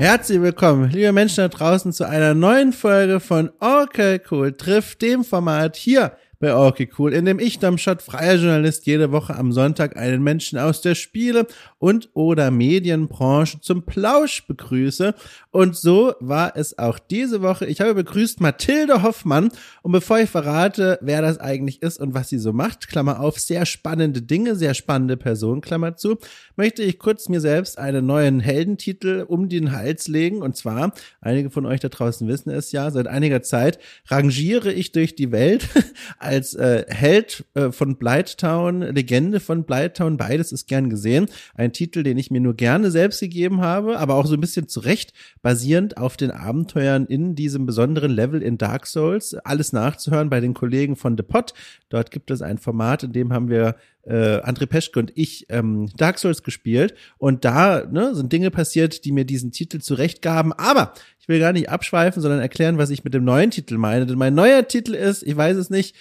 Herzlich 0.00 0.40
willkommen, 0.40 0.88
liebe 0.88 1.12
Menschen 1.12 1.42
da 1.42 1.48
draußen, 1.48 1.92
zu 1.92 2.08
einer 2.08 2.32
neuen 2.32 2.72
Folge 2.72 3.20
von 3.20 3.50
Okay 3.60 4.18
Cool 4.30 4.54
trifft 4.54 5.02
dem 5.02 5.24
Format 5.24 5.76
hier 5.76 6.12
bei 6.40 6.56
Okay 6.56 6.88
Cool, 6.98 7.12
in 7.12 7.26
dem 7.26 7.38
ich, 7.38 7.58
Domschott, 7.58 8.00
freier 8.00 8.36
Journalist, 8.36 8.86
jede 8.86 9.12
Woche 9.12 9.36
am 9.36 9.52
Sonntag 9.52 9.98
einen 9.98 10.22
Menschen 10.22 10.58
aus 10.58 10.80
der 10.80 10.94
Spiele- 10.94 11.46
und 11.78 12.08
oder 12.14 12.50
Medienbranche 12.50 13.60
zum 13.60 13.82
Plausch 13.82 14.46
begrüße. 14.46 15.14
Und 15.50 15.76
so 15.76 16.14
war 16.18 16.56
es 16.56 16.78
auch 16.78 16.98
diese 16.98 17.42
Woche. 17.42 17.66
Ich 17.66 17.82
habe 17.82 17.94
begrüßt 17.94 18.40
Mathilde 18.40 19.02
Hoffmann. 19.02 19.50
Und 19.82 19.92
bevor 19.92 20.18
ich 20.18 20.30
verrate, 20.30 20.98
wer 21.02 21.20
das 21.20 21.38
eigentlich 21.38 21.82
ist 21.82 22.00
und 22.00 22.14
was 22.14 22.30
sie 22.30 22.38
so 22.38 22.54
macht, 22.54 22.88
Klammer 22.88 23.20
auf, 23.20 23.38
sehr 23.38 23.66
spannende 23.66 24.22
Dinge, 24.22 24.56
sehr 24.56 24.72
spannende 24.72 25.18
Person, 25.18 25.60
Klammer 25.60 25.96
zu, 25.96 26.16
möchte 26.56 26.82
ich 26.82 26.98
kurz 26.98 27.28
mir 27.28 27.42
selbst 27.42 27.78
einen 27.78 28.06
neuen 28.06 28.40
Heldentitel 28.40 29.26
um 29.28 29.50
den 29.50 29.72
Hals 29.72 30.08
legen. 30.08 30.40
Und 30.40 30.56
zwar, 30.56 30.94
einige 31.20 31.50
von 31.50 31.66
euch 31.66 31.80
da 31.80 31.90
draußen 31.90 32.26
wissen 32.28 32.48
es 32.48 32.72
ja, 32.72 32.90
seit 32.90 33.08
einiger 33.08 33.42
Zeit 33.42 33.78
rangiere 34.06 34.72
ich 34.72 34.92
durch 34.92 35.14
die 35.14 35.32
Welt 35.32 35.68
als 36.30 36.54
äh, 36.54 36.84
Held 36.88 37.44
äh, 37.54 37.72
von 37.72 37.96
Blighttown, 37.96 38.82
Legende 38.82 39.40
von 39.40 39.64
Blighttown, 39.64 40.16
beides 40.16 40.52
ist 40.52 40.68
gern 40.68 40.88
gesehen. 40.88 41.26
Ein 41.56 41.72
Titel, 41.72 42.04
den 42.04 42.18
ich 42.18 42.30
mir 42.30 42.40
nur 42.40 42.54
gerne 42.54 42.92
selbst 42.92 43.18
gegeben 43.18 43.60
habe, 43.60 43.98
aber 43.98 44.14
auch 44.14 44.26
so 44.26 44.34
ein 44.34 44.40
bisschen 44.40 44.68
zurecht, 44.68 45.12
basierend 45.42 45.96
auf 45.96 46.16
den 46.16 46.30
Abenteuern 46.30 47.06
in 47.06 47.34
diesem 47.34 47.66
besonderen 47.66 48.12
Level 48.12 48.42
in 48.42 48.58
Dark 48.58 48.86
Souls. 48.86 49.34
Alles 49.34 49.72
nachzuhören 49.72 50.30
bei 50.30 50.38
den 50.38 50.54
Kollegen 50.54 50.94
von 50.94 51.16
The 51.16 51.24
Pot. 51.24 51.52
Dort 51.88 52.12
gibt 52.12 52.30
es 52.30 52.42
ein 52.42 52.58
Format, 52.58 53.02
in 53.02 53.12
dem 53.12 53.32
haben 53.32 53.50
wir 53.50 53.74
äh, 54.04 54.40
André 54.40 54.66
Peschke 54.66 54.98
und 54.98 55.12
ich 55.14 55.46
ähm, 55.48 55.88
Dark 55.96 56.18
Souls 56.18 56.42
gespielt 56.42 56.94
und 57.18 57.44
da 57.44 57.84
ne, 57.90 58.14
sind 58.14 58.32
Dinge 58.32 58.50
passiert, 58.50 59.04
die 59.04 59.12
mir 59.12 59.24
diesen 59.24 59.52
Titel 59.52 59.80
zurechtgaben. 59.80 60.52
Aber 60.52 60.94
ich 61.18 61.28
will 61.28 61.38
gar 61.38 61.52
nicht 61.52 61.68
abschweifen, 61.68 62.22
sondern 62.22 62.40
erklären, 62.40 62.78
was 62.78 62.90
ich 62.90 63.04
mit 63.04 63.14
dem 63.14 63.24
neuen 63.24 63.50
Titel 63.50 63.76
meine. 63.78 64.06
Denn 64.06 64.18
mein 64.18 64.34
neuer 64.34 64.66
Titel 64.66 64.94
ist, 64.94 65.22
ich 65.22 65.36
weiß 65.36 65.56
es 65.56 65.70
nicht, 65.70 65.94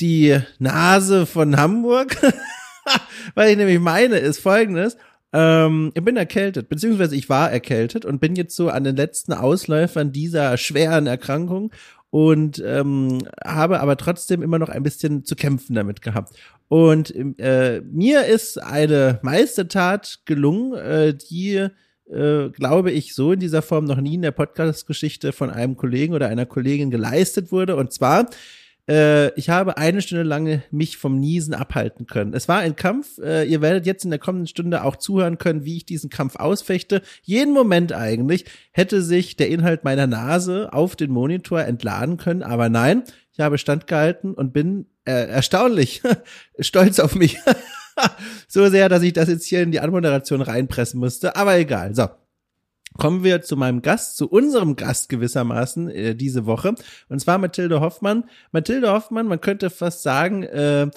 die 0.00 0.38
Nase 0.58 1.26
von 1.26 1.56
Hamburg. 1.56 2.16
Was 3.34 3.48
ich 3.48 3.56
nämlich 3.56 3.80
meine, 3.80 4.18
ist 4.18 4.40
folgendes. 4.40 4.96
Ähm, 5.32 5.90
ich 5.94 6.04
bin 6.04 6.16
erkältet, 6.16 6.68
beziehungsweise 6.68 7.16
ich 7.16 7.28
war 7.28 7.50
erkältet 7.50 8.04
und 8.04 8.20
bin 8.20 8.36
jetzt 8.36 8.54
so 8.54 8.68
an 8.68 8.84
den 8.84 8.96
letzten 8.96 9.32
Ausläufern 9.32 10.12
dieser 10.12 10.56
schweren 10.56 11.06
Erkrankung 11.06 11.72
und 12.14 12.62
ähm, 12.64 13.26
habe 13.44 13.80
aber 13.80 13.96
trotzdem 13.96 14.40
immer 14.40 14.60
noch 14.60 14.68
ein 14.68 14.84
bisschen 14.84 15.24
zu 15.24 15.34
kämpfen 15.34 15.74
damit 15.74 16.00
gehabt. 16.00 16.32
Und 16.68 17.12
äh, 17.40 17.82
mir 17.90 18.26
ist 18.26 18.56
eine 18.62 19.18
Meistertat 19.22 20.20
gelungen, 20.24 20.74
äh, 20.74 21.12
die 21.12 21.66
äh, 22.08 22.50
glaube 22.50 22.92
ich, 22.92 23.16
so 23.16 23.32
in 23.32 23.40
dieser 23.40 23.62
Form 23.62 23.86
noch 23.86 24.00
nie 24.00 24.14
in 24.14 24.22
der 24.22 24.30
Podcast-Geschichte 24.30 25.32
von 25.32 25.50
einem 25.50 25.76
Kollegen 25.76 26.14
oder 26.14 26.28
einer 26.28 26.46
Kollegin 26.46 26.92
geleistet 26.92 27.50
wurde. 27.50 27.74
Und 27.74 27.92
zwar 27.92 28.30
ich 28.86 29.48
habe 29.48 29.78
eine 29.78 30.02
Stunde 30.02 30.24
lang 30.24 30.62
mich 30.70 30.98
vom 30.98 31.18
Niesen 31.18 31.54
abhalten 31.54 32.06
können. 32.06 32.34
Es 32.34 32.48
war 32.48 32.58
ein 32.58 32.76
Kampf. 32.76 33.18
Äh, 33.18 33.44
ihr 33.44 33.62
werdet 33.62 33.86
jetzt 33.86 34.04
in 34.04 34.10
der 34.10 34.18
kommenden 34.18 34.46
Stunde 34.46 34.84
auch 34.84 34.96
zuhören 34.96 35.38
können, 35.38 35.64
wie 35.64 35.78
ich 35.78 35.86
diesen 35.86 36.10
Kampf 36.10 36.36
ausfechte. 36.36 37.00
Jeden 37.22 37.54
Moment 37.54 37.94
eigentlich 37.94 38.44
hätte 38.72 39.00
sich 39.00 39.36
der 39.36 39.48
Inhalt 39.48 39.84
meiner 39.84 40.06
Nase 40.06 40.70
auf 40.72 40.96
den 40.96 41.10
Monitor 41.10 41.62
entladen 41.62 42.18
können, 42.18 42.42
aber 42.42 42.68
nein, 42.68 43.04
ich 43.32 43.40
habe 43.40 43.58
standgehalten 43.58 44.34
und 44.34 44.52
bin 44.52 44.86
äh, 45.06 45.28
erstaunlich 45.28 46.02
stolz 46.58 46.98
auf 46.98 47.14
mich. 47.14 47.38
so 48.48 48.68
sehr, 48.68 48.88
dass 48.88 49.02
ich 49.02 49.12
das 49.12 49.28
jetzt 49.28 49.46
hier 49.46 49.62
in 49.62 49.72
die 49.72 49.80
Anmoderation 49.80 50.40
reinpressen 50.42 51.00
musste. 51.00 51.36
Aber 51.36 51.56
egal. 51.56 51.94
So 51.94 52.08
kommen 52.98 53.24
wir 53.24 53.42
zu 53.42 53.56
meinem 53.56 53.82
Gast, 53.82 54.16
zu 54.16 54.28
unserem 54.28 54.76
Gast 54.76 55.08
gewissermaßen 55.08 55.90
äh, 55.90 56.14
diese 56.14 56.46
Woche. 56.46 56.74
Und 57.08 57.20
zwar 57.20 57.38
Mathilde 57.38 57.80
Hoffmann. 57.80 58.24
Mathilde 58.52 58.92
Hoffmann, 58.92 59.26
man 59.26 59.40
könnte 59.40 59.70
fast 59.70 60.02
sagen, 60.02 60.42
äh, 60.44 60.90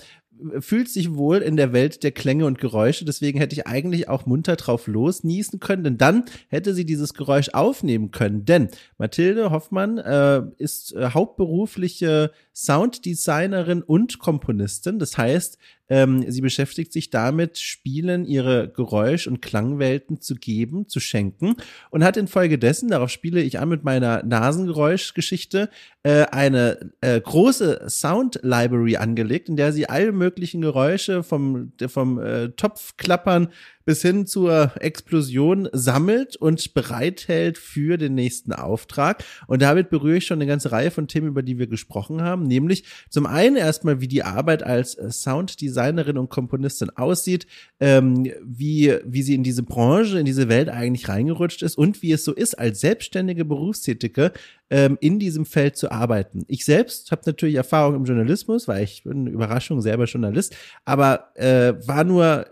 fühlt 0.59 0.89
sich 0.89 1.15
wohl 1.15 1.37
in 1.37 1.57
der 1.57 1.73
Welt 1.73 2.03
der 2.03 2.11
Klänge 2.11 2.45
und 2.45 2.59
Geräusche. 2.59 3.05
Deswegen 3.05 3.39
hätte 3.39 3.55
ich 3.55 3.67
eigentlich 3.67 4.07
auch 4.09 4.25
munter 4.25 4.55
drauf 4.55 4.87
losniesen 4.87 5.59
können, 5.59 5.83
denn 5.83 5.97
dann 5.97 6.25
hätte 6.49 6.73
sie 6.73 6.85
dieses 6.85 7.13
Geräusch 7.13 7.49
aufnehmen 7.53 8.11
können. 8.11 8.45
Denn 8.45 8.69
Mathilde 8.97 9.51
Hoffmann 9.51 9.97
äh, 9.97 10.43
ist 10.57 10.93
äh, 10.93 11.09
hauptberufliche 11.13 12.31
Sounddesignerin 12.59 13.83
und 13.83 14.17
Komponistin. 14.17 14.97
Das 14.97 15.15
heißt, 15.15 15.59
ähm, 15.89 16.25
sie 16.27 16.41
beschäftigt 16.41 16.91
sich 16.91 17.11
damit, 17.11 17.59
Spielen 17.59 18.25
ihre 18.25 18.67
Geräusch- 18.69 19.27
und 19.27 19.43
Klangwelten 19.43 20.21
zu 20.21 20.33
geben, 20.33 20.87
zu 20.87 20.99
schenken 20.99 21.55
und 21.91 22.03
hat 22.03 22.17
infolgedessen, 22.17 22.89
darauf 22.89 23.11
spiele 23.11 23.41
ich 23.41 23.59
an 23.59 23.69
mit 23.69 23.83
meiner 23.83 24.23
Nasengeräuschgeschichte, 24.23 25.69
äh, 26.01 26.25
eine 26.31 26.91
äh, 27.01 27.21
große 27.21 27.85
Sound 27.89 28.39
Library 28.41 28.97
angelegt, 28.97 29.49
in 29.49 29.55
der 29.55 29.71
sie 29.71 29.87
alle 29.87 30.11
möglichen 30.11 30.61
Geräusche 30.61 31.21
vom, 31.21 31.73
vom 31.87 32.19
äh, 32.19 32.49
Topfklappern 32.49 33.49
bis 33.87 34.01
hin 34.01 34.25
zur 34.25 34.73
Explosion 34.81 35.69
sammelt 35.71 36.35
und 36.35 36.73
bereithält 36.73 37.57
für 37.57 37.97
den 37.97 38.15
nächsten 38.15 38.51
Auftrag. 38.51 39.23
Und 39.47 39.61
damit 39.61 39.89
berühre 39.89 40.17
ich 40.17 40.25
schon 40.25 40.39
eine 40.39 40.45
ganze 40.45 40.73
Reihe 40.73 40.91
von 40.91 41.07
Themen, 41.07 41.29
über 41.29 41.41
die 41.41 41.57
wir 41.57 41.67
gesprochen 41.67 42.21
haben, 42.21 42.43
nämlich 42.43 42.83
zum 43.09 43.25
einen 43.25 43.55
erstmal, 43.55 44.01
wie 44.01 44.09
die 44.09 44.23
Arbeit 44.23 44.61
als 44.61 44.91
Sounddesignerin 44.91 46.17
und 46.17 46.27
Komponistin 46.27 46.89
aussieht, 46.97 47.47
ähm, 47.79 48.29
wie, 48.43 48.93
wie 49.05 49.21
sie 49.21 49.35
in 49.35 49.43
diese 49.43 49.63
Branche, 49.63 50.19
in 50.19 50.25
diese 50.25 50.49
Welt 50.49 50.67
eigentlich 50.67 51.07
reingerutscht 51.07 51.61
ist 51.61 51.77
und 51.77 52.01
wie 52.01 52.11
es 52.11 52.25
so 52.25 52.33
ist, 52.33 52.59
als 52.59 52.81
selbstständige 52.81 53.45
Berufstätige 53.45 54.33
ähm, 54.69 54.97
in 54.99 55.17
diesem 55.17 55.45
Feld 55.45 55.77
zu 55.77 55.91
arbeiten. 55.91 56.43
Ich 56.49 56.65
selbst 56.65 57.11
habe 57.11 57.21
natürlich 57.25 57.55
Erfahrung 57.55 57.95
im 57.95 58.03
Journalismus, 58.03 58.67
weil 58.67 58.83
ich 58.83 59.03
bin 59.03 59.27
Überraschung 59.27 59.79
selber 59.79 60.03
Journalist, 60.03 60.57
aber 60.83 61.31
äh, 61.35 61.73
war 61.87 62.03
nur 62.03 62.47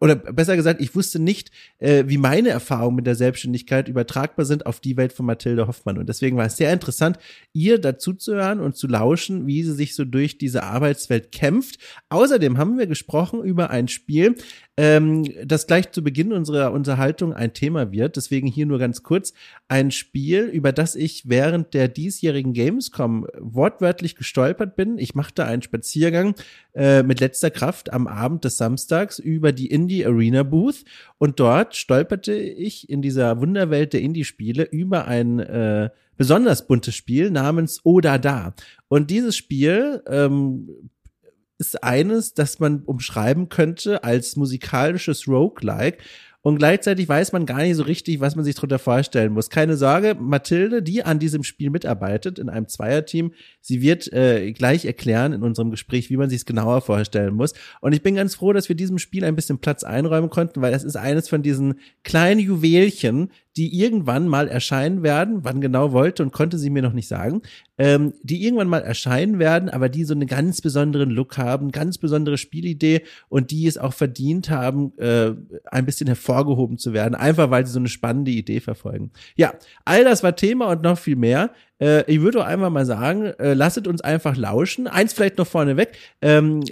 oder 0.00 0.16
besser 0.16 0.56
gesagt, 0.56 0.75
ich 0.80 0.94
wusste 0.94 1.18
nicht, 1.18 1.50
äh, 1.78 2.04
wie 2.06 2.18
meine 2.18 2.50
Erfahrungen 2.50 2.96
mit 2.96 3.06
der 3.06 3.14
Selbstständigkeit 3.14 3.88
übertragbar 3.88 4.44
sind 4.44 4.66
auf 4.66 4.80
die 4.80 4.96
Welt 4.96 5.12
von 5.12 5.26
Mathilde 5.26 5.66
Hoffmann. 5.66 5.98
Und 5.98 6.08
deswegen 6.08 6.36
war 6.36 6.46
es 6.46 6.56
sehr 6.56 6.72
interessant, 6.72 7.18
ihr 7.52 7.78
dazu 7.78 8.12
zu 8.12 8.34
hören 8.34 8.60
und 8.60 8.76
zu 8.76 8.86
lauschen, 8.86 9.46
wie 9.46 9.62
sie 9.62 9.74
sich 9.74 9.94
so 9.94 10.04
durch 10.04 10.38
diese 10.38 10.62
Arbeitswelt 10.62 11.32
kämpft. 11.32 11.78
Außerdem 12.08 12.58
haben 12.58 12.78
wir 12.78 12.86
gesprochen 12.86 13.42
über 13.42 13.70
ein 13.70 13.88
Spiel, 13.88 14.34
ähm, 14.76 15.24
das 15.44 15.66
gleich 15.66 15.90
zu 15.92 16.02
Beginn 16.02 16.32
unserer 16.32 16.72
Unterhaltung 16.72 17.32
ein 17.32 17.54
Thema 17.54 17.92
wird. 17.92 18.16
Deswegen 18.16 18.46
hier 18.46 18.66
nur 18.66 18.78
ganz 18.78 19.02
kurz 19.02 19.32
ein 19.68 19.90
Spiel, 19.90 20.44
über 20.44 20.72
das 20.72 20.94
ich 20.94 21.28
während 21.28 21.72
der 21.74 21.88
diesjährigen 21.88 22.52
Gamescom 22.52 23.26
wortwörtlich 23.38 24.16
gestolpert 24.16 24.76
bin. 24.76 24.98
Ich 24.98 25.14
machte 25.14 25.44
einen 25.44 25.62
Spaziergang 25.62 26.34
äh, 26.74 27.02
mit 27.02 27.20
letzter 27.20 27.50
Kraft 27.50 27.92
am 27.92 28.06
Abend 28.06 28.44
des 28.44 28.58
Samstags 28.58 29.18
über 29.18 29.52
die 29.52 29.68
Indie 29.68 30.04
Arena 30.04 30.42
Booth 30.42 30.65
und 31.18 31.40
dort 31.40 31.76
stolperte 31.76 32.34
ich 32.34 32.88
in 32.88 33.02
dieser 33.02 33.40
Wunderwelt 33.40 33.92
der 33.92 34.02
Indie-Spiele 34.02 34.64
über 34.64 35.06
ein 35.06 35.38
äh, 35.38 35.90
besonders 36.16 36.66
buntes 36.66 36.94
Spiel 36.94 37.30
namens 37.30 37.80
Oda 37.84 38.18
Da. 38.18 38.54
Und 38.88 39.10
dieses 39.10 39.36
Spiel 39.36 40.02
ähm, 40.08 40.90
ist 41.58 41.82
eines, 41.82 42.34
das 42.34 42.58
man 42.58 42.82
umschreiben 42.84 43.48
könnte 43.48 44.04
als 44.04 44.36
musikalisches 44.36 45.26
Roguelike. 45.28 45.98
Und 46.42 46.58
gleichzeitig 46.58 47.08
weiß 47.08 47.32
man 47.32 47.44
gar 47.44 47.58
nicht 47.58 47.74
so 47.74 47.82
richtig, 47.82 48.20
was 48.20 48.36
man 48.36 48.44
sich 48.44 48.54
darunter 48.54 48.78
vorstellen 48.78 49.32
muss. 49.32 49.50
Keine 49.50 49.76
Sorge, 49.76 50.14
Mathilde, 50.14 50.80
die 50.80 51.02
an 51.02 51.18
diesem 51.18 51.42
Spiel 51.42 51.70
mitarbeitet, 51.70 52.38
in 52.38 52.48
einem 52.48 52.68
Zweierteam, 52.68 53.32
sie 53.66 53.82
wird 53.82 54.12
äh, 54.12 54.52
gleich 54.52 54.84
erklären 54.84 55.32
in 55.32 55.42
unserem 55.42 55.72
Gespräch, 55.72 56.08
wie 56.08 56.16
man 56.16 56.30
sich 56.30 56.38
es 56.38 56.46
genauer 56.46 56.82
vorstellen 56.82 57.34
muss. 57.34 57.52
Und 57.80 57.92
ich 57.92 58.02
bin 58.02 58.14
ganz 58.14 58.36
froh, 58.36 58.52
dass 58.52 58.68
wir 58.68 58.76
diesem 58.76 58.98
Spiel 58.98 59.24
ein 59.24 59.34
bisschen 59.34 59.58
Platz 59.58 59.82
einräumen 59.82 60.30
konnten, 60.30 60.62
weil 60.62 60.70
das 60.70 60.84
ist 60.84 60.94
eines 60.94 61.28
von 61.28 61.42
diesen 61.42 61.80
kleinen 62.04 62.38
Juwelchen, 62.38 63.30
die 63.56 63.80
irgendwann 63.80 64.28
mal 64.28 64.46
erscheinen 64.46 65.02
werden. 65.02 65.40
Wann 65.42 65.60
genau 65.60 65.90
wollte 65.90 66.22
und 66.22 66.32
konnte 66.32 66.58
sie 66.58 66.70
mir 66.70 66.82
noch 66.82 66.92
nicht 66.92 67.08
sagen. 67.08 67.42
Ähm, 67.76 68.12
die 68.22 68.44
irgendwann 68.44 68.68
mal 68.68 68.82
erscheinen 68.82 69.40
werden, 69.40 69.68
aber 69.68 69.88
die 69.88 70.04
so 70.04 70.14
einen 70.14 70.28
ganz 70.28 70.60
besonderen 70.60 71.10
Look 71.10 71.36
haben, 71.36 71.72
ganz 71.72 71.98
besondere 71.98 72.38
Spielidee 72.38 73.02
und 73.28 73.50
die 73.50 73.66
es 73.66 73.78
auch 73.78 73.92
verdient 73.94 74.48
haben, 74.48 74.96
äh, 74.98 75.32
ein 75.64 75.86
bisschen 75.86 76.06
hervorgehoben 76.06 76.78
zu 76.78 76.92
werden, 76.92 77.14
einfach 77.14 77.50
weil 77.50 77.66
sie 77.66 77.72
so 77.72 77.80
eine 77.80 77.88
spannende 77.88 78.30
Idee 78.30 78.60
verfolgen. 78.60 79.10
Ja, 79.34 79.54
all 79.84 80.04
das 80.04 80.22
war 80.22 80.36
Thema 80.36 80.70
und 80.70 80.82
noch 80.82 80.98
viel 80.98 81.16
mehr. 81.16 81.50
Äh, 81.80 82.10
ich 82.10 82.20
würde 82.20 82.44
einfach 82.44 82.70
mal 82.70 82.86
sagen, 82.86 83.26
äh, 83.38 83.54
lasset 83.54 83.86
uns 83.86 84.00
einfach 84.00 84.36
lauschen. 84.36 84.86
Eins 84.86 85.12
vielleicht 85.12 85.38
noch 85.38 85.46
vorneweg. 85.46 85.96
Ähm, 86.22 86.62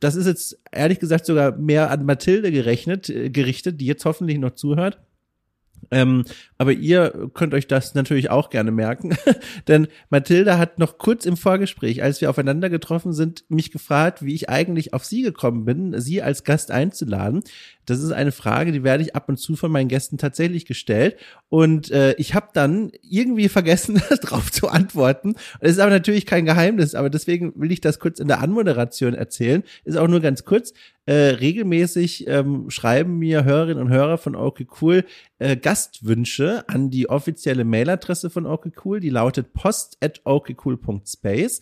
das 0.00 0.16
ist 0.16 0.26
jetzt 0.26 0.58
ehrlich 0.72 1.00
gesagt 1.00 1.26
sogar 1.26 1.56
mehr 1.56 1.90
an 1.90 2.04
Mathilde 2.04 2.50
gerechnet, 2.50 3.08
äh, 3.08 3.30
gerichtet, 3.30 3.80
die 3.80 3.86
jetzt 3.86 4.04
hoffentlich 4.04 4.38
noch 4.38 4.52
zuhört. 4.52 4.98
Ähm, 5.90 6.24
aber 6.58 6.72
ihr 6.72 7.30
könnt 7.34 7.54
euch 7.54 7.66
das 7.66 7.94
natürlich 7.94 8.30
auch 8.30 8.50
gerne 8.50 8.70
merken, 8.70 9.16
denn 9.68 9.88
Mathilda 10.10 10.58
hat 10.58 10.78
noch 10.78 10.98
kurz 10.98 11.26
im 11.26 11.36
Vorgespräch, 11.36 12.02
als 12.02 12.20
wir 12.20 12.30
aufeinander 12.30 12.70
getroffen 12.70 13.12
sind, 13.12 13.44
mich 13.48 13.70
gefragt, 13.70 14.24
wie 14.24 14.34
ich 14.34 14.48
eigentlich 14.48 14.94
auf 14.94 15.04
sie 15.04 15.22
gekommen 15.22 15.64
bin, 15.64 16.00
sie 16.00 16.22
als 16.22 16.44
Gast 16.44 16.70
einzuladen. 16.70 17.42
Das 17.86 18.02
ist 18.02 18.12
eine 18.12 18.32
Frage, 18.32 18.72
die 18.72 18.82
werde 18.82 19.02
ich 19.02 19.14
ab 19.14 19.28
und 19.28 19.36
zu 19.36 19.56
von 19.56 19.70
meinen 19.70 19.88
Gästen 19.88 20.16
tatsächlich 20.16 20.64
gestellt. 20.64 21.16
Und 21.48 21.90
äh, 21.90 22.14
ich 22.14 22.34
habe 22.34 22.48
dann 22.54 22.92
irgendwie 23.02 23.48
vergessen, 23.48 24.00
darauf 24.22 24.50
zu 24.50 24.68
antworten. 24.68 25.34
Es 25.60 25.72
ist 25.72 25.78
aber 25.78 25.90
natürlich 25.90 26.26
kein 26.26 26.46
Geheimnis, 26.46 26.94
aber 26.94 27.10
deswegen 27.10 27.52
will 27.56 27.72
ich 27.72 27.80
das 27.80 27.98
kurz 27.98 28.18
in 28.20 28.28
der 28.28 28.40
Anmoderation 28.40 29.14
erzählen. 29.14 29.62
Ist 29.84 29.98
auch 29.98 30.08
nur 30.08 30.20
ganz 30.20 30.44
kurz. 30.44 30.72
Äh, 31.06 31.12
regelmäßig 31.12 32.26
ähm, 32.28 32.70
schreiben 32.70 33.18
mir 33.18 33.44
Hörerinnen 33.44 33.82
und 33.82 33.90
Hörer 33.90 34.16
von 34.16 34.34
Okay 34.34 34.66
Cool 34.80 35.04
äh, 35.38 35.54
Gastwünsche 35.54 36.64
an 36.66 36.90
die 36.90 37.10
offizielle 37.10 37.64
Mailadresse 37.64 38.30
von 38.30 38.46
Okay 38.46 38.72
Cool. 38.82 39.00
Die 39.00 39.10
lautet 39.10 39.52
post 39.52 39.98
at 40.00 40.22
okcool.space. 40.24 41.60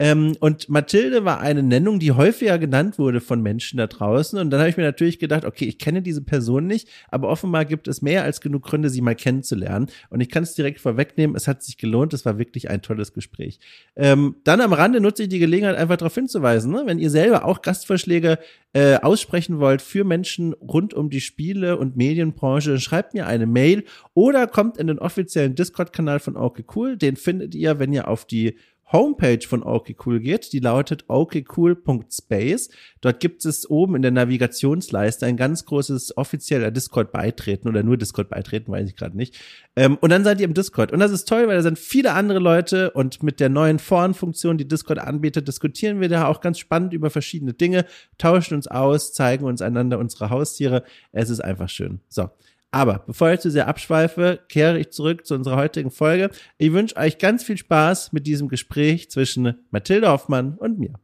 Ähm, 0.00 0.34
und 0.40 0.70
Mathilde 0.70 1.26
war 1.26 1.40
eine 1.40 1.62
Nennung, 1.62 2.00
die 2.00 2.12
häufiger 2.12 2.58
genannt 2.58 2.98
wurde 2.98 3.20
von 3.20 3.42
Menschen 3.42 3.76
da 3.76 3.86
draußen. 3.86 4.38
Und 4.38 4.48
dann 4.48 4.60
habe 4.60 4.70
ich 4.70 4.78
mir 4.78 4.82
natürlich 4.82 5.18
gedacht, 5.18 5.44
okay, 5.44 5.66
ich 5.66 5.78
kenne 5.78 6.00
diese 6.00 6.22
Person 6.22 6.66
nicht, 6.66 6.88
aber 7.10 7.28
offenbar 7.28 7.66
gibt 7.66 7.86
es 7.86 8.00
mehr 8.00 8.24
als 8.24 8.40
genug 8.40 8.62
Gründe, 8.62 8.88
sie 8.88 9.02
mal 9.02 9.14
kennenzulernen. 9.14 9.90
Und 10.08 10.22
ich 10.22 10.30
kann 10.30 10.42
es 10.42 10.54
direkt 10.54 10.80
vorwegnehmen, 10.80 11.36
es 11.36 11.46
hat 11.46 11.62
sich 11.62 11.76
gelohnt, 11.76 12.14
es 12.14 12.24
war 12.24 12.38
wirklich 12.38 12.70
ein 12.70 12.80
tolles 12.80 13.12
Gespräch. 13.12 13.60
Ähm, 13.94 14.36
dann 14.44 14.62
am 14.62 14.72
Rande 14.72 15.02
nutze 15.02 15.24
ich 15.24 15.28
die 15.28 15.38
Gelegenheit, 15.38 15.76
einfach 15.76 15.98
darauf 15.98 16.14
hinzuweisen, 16.14 16.72
ne? 16.72 16.84
wenn 16.86 16.98
ihr 16.98 17.10
selber 17.10 17.44
auch 17.44 17.60
Gastvorschläge 17.60 18.38
äh, 18.72 18.96
aussprechen 18.96 19.58
wollt 19.58 19.82
für 19.82 20.04
Menschen 20.04 20.54
rund 20.54 20.94
um 20.94 21.10
die 21.10 21.20
Spiele- 21.20 21.76
und 21.76 21.98
Medienbranche, 21.98 22.80
schreibt 22.80 23.12
mir 23.12 23.26
eine 23.26 23.46
Mail 23.46 23.84
oder 24.14 24.46
kommt 24.46 24.78
in 24.78 24.86
den 24.86 24.98
offiziellen 24.98 25.54
Discord-Kanal 25.54 26.20
von 26.20 26.38
Okay 26.38 26.64
Cool. 26.74 26.96
Den 26.96 27.16
findet 27.16 27.54
ihr, 27.54 27.78
wenn 27.78 27.92
ihr 27.92 28.08
auf 28.08 28.24
die 28.24 28.56
Homepage 28.92 29.46
von 29.46 29.62
OKCool 29.62 30.20
geht, 30.20 30.52
die 30.52 30.58
lautet 30.58 31.04
okcool.space. 31.08 32.70
Dort 33.00 33.20
gibt 33.20 33.44
es 33.44 33.68
oben 33.70 33.96
in 33.96 34.02
der 34.02 34.10
Navigationsleiste 34.10 35.26
ein 35.26 35.36
ganz 35.36 35.64
großes 35.64 36.16
offizieller 36.16 36.70
Discord 36.70 37.12
beitreten 37.12 37.68
oder 37.68 37.82
nur 37.82 37.96
Discord 37.96 38.28
beitreten, 38.28 38.72
weiß 38.72 38.88
ich 38.88 38.96
gerade 38.96 39.16
nicht. 39.16 39.38
Ähm, 39.76 39.96
und 40.00 40.10
dann 40.10 40.24
seid 40.24 40.40
ihr 40.40 40.46
im 40.46 40.54
Discord. 40.54 40.92
Und 40.92 40.98
das 40.98 41.12
ist 41.12 41.28
toll, 41.28 41.46
weil 41.46 41.56
da 41.56 41.62
sind 41.62 41.78
viele 41.78 42.12
andere 42.12 42.40
Leute 42.40 42.90
und 42.90 43.22
mit 43.22 43.38
der 43.38 43.48
neuen 43.48 43.78
Foren-Funktion, 43.78 44.58
die 44.58 44.66
Discord 44.66 44.98
anbietet, 44.98 45.46
diskutieren 45.46 46.00
wir 46.00 46.08
da 46.08 46.26
auch 46.26 46.40
ganz 46.40 46.58
spannend 46.58 46.92
über 46.92 47.10
verschiedene 47.10 47.54
Dinge, 47.54 47.86
tauschen 48.18 48.54
uns 48.54 48.66
aus, 48.66 49.12
zeigen 49.12 49.44
uns 49.44 49.62
einander 49.62 49.98
unsere 49.98 50.30
Haustiere. 50.30 50.82
Es 51.12 51.30
ist 51.30 51.40
einfach 51.40 51.68
schön. 51.68 52.00
So. 52.08 52.30
Aber 52.72 53.02
bevor 53.04 53.32
ich 53.32 53.40
zu 53.40 53.50
sehr 53.50 53.66
abschweife, 53.66 54.38
kehre 54.48 54.78
ich 54.78 54.90
zurück 54.90 55.26
zu 55.26 55.34
unserer 55.34 55.56
heutigen 55.56 55.90
Folge. 55.90 56.30
Ich 56.56 56.72
wünsche 56.72 56.96
euch 56.96 57.18
ganz 57.18 57.42
viel 57.42 57.56
Spaß 57.56 58.12
mit 58.12 58.28
diesem 58.28 58.48
Gespräch 58.48 59.10
zwischen 59.10 59.54
Mathilde 59.70 60.08
Hoffmann 60.08 60.54
und 60.54 60.78
mir. 60.78 60.94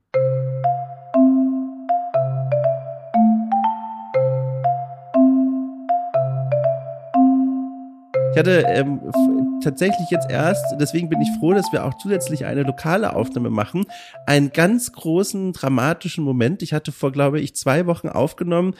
Ich 8.32 8.38
hatte 8.38 8.64
ähm, 8.68 9.00
tatsächlich 9.64 10.10
jetzt 10.10 10.30
erst, 10.30 10.62
deswegen 10.78 11.08
bin 11.08 11.22
ich 11.22 11.30
froh, 11.40 11.54
dass 11.54 11.72
wir 11.72 11.86
auch 11.86 11.94
zusätzlich 11.94 12.44
eine 12.44 12.64
lokale 12.64 13.16
Aufnahme 13.16 13.48
machen, 13.48 13.86
einen 14.26 14.52
ganz 14.52 14.92
großen 14.92 15.54
dramatischen 15.54 16.22
Moment. 16.22 16.62
Ich 16.62 16.74
hatte 16.74 16.92
vor, 16.92 17.12
glaube 17.12 17.40
ich, 17.40 17.56
zwei 17.56 17.86
Wochen 17.86 18.08
aufgenommen 18.08 18.74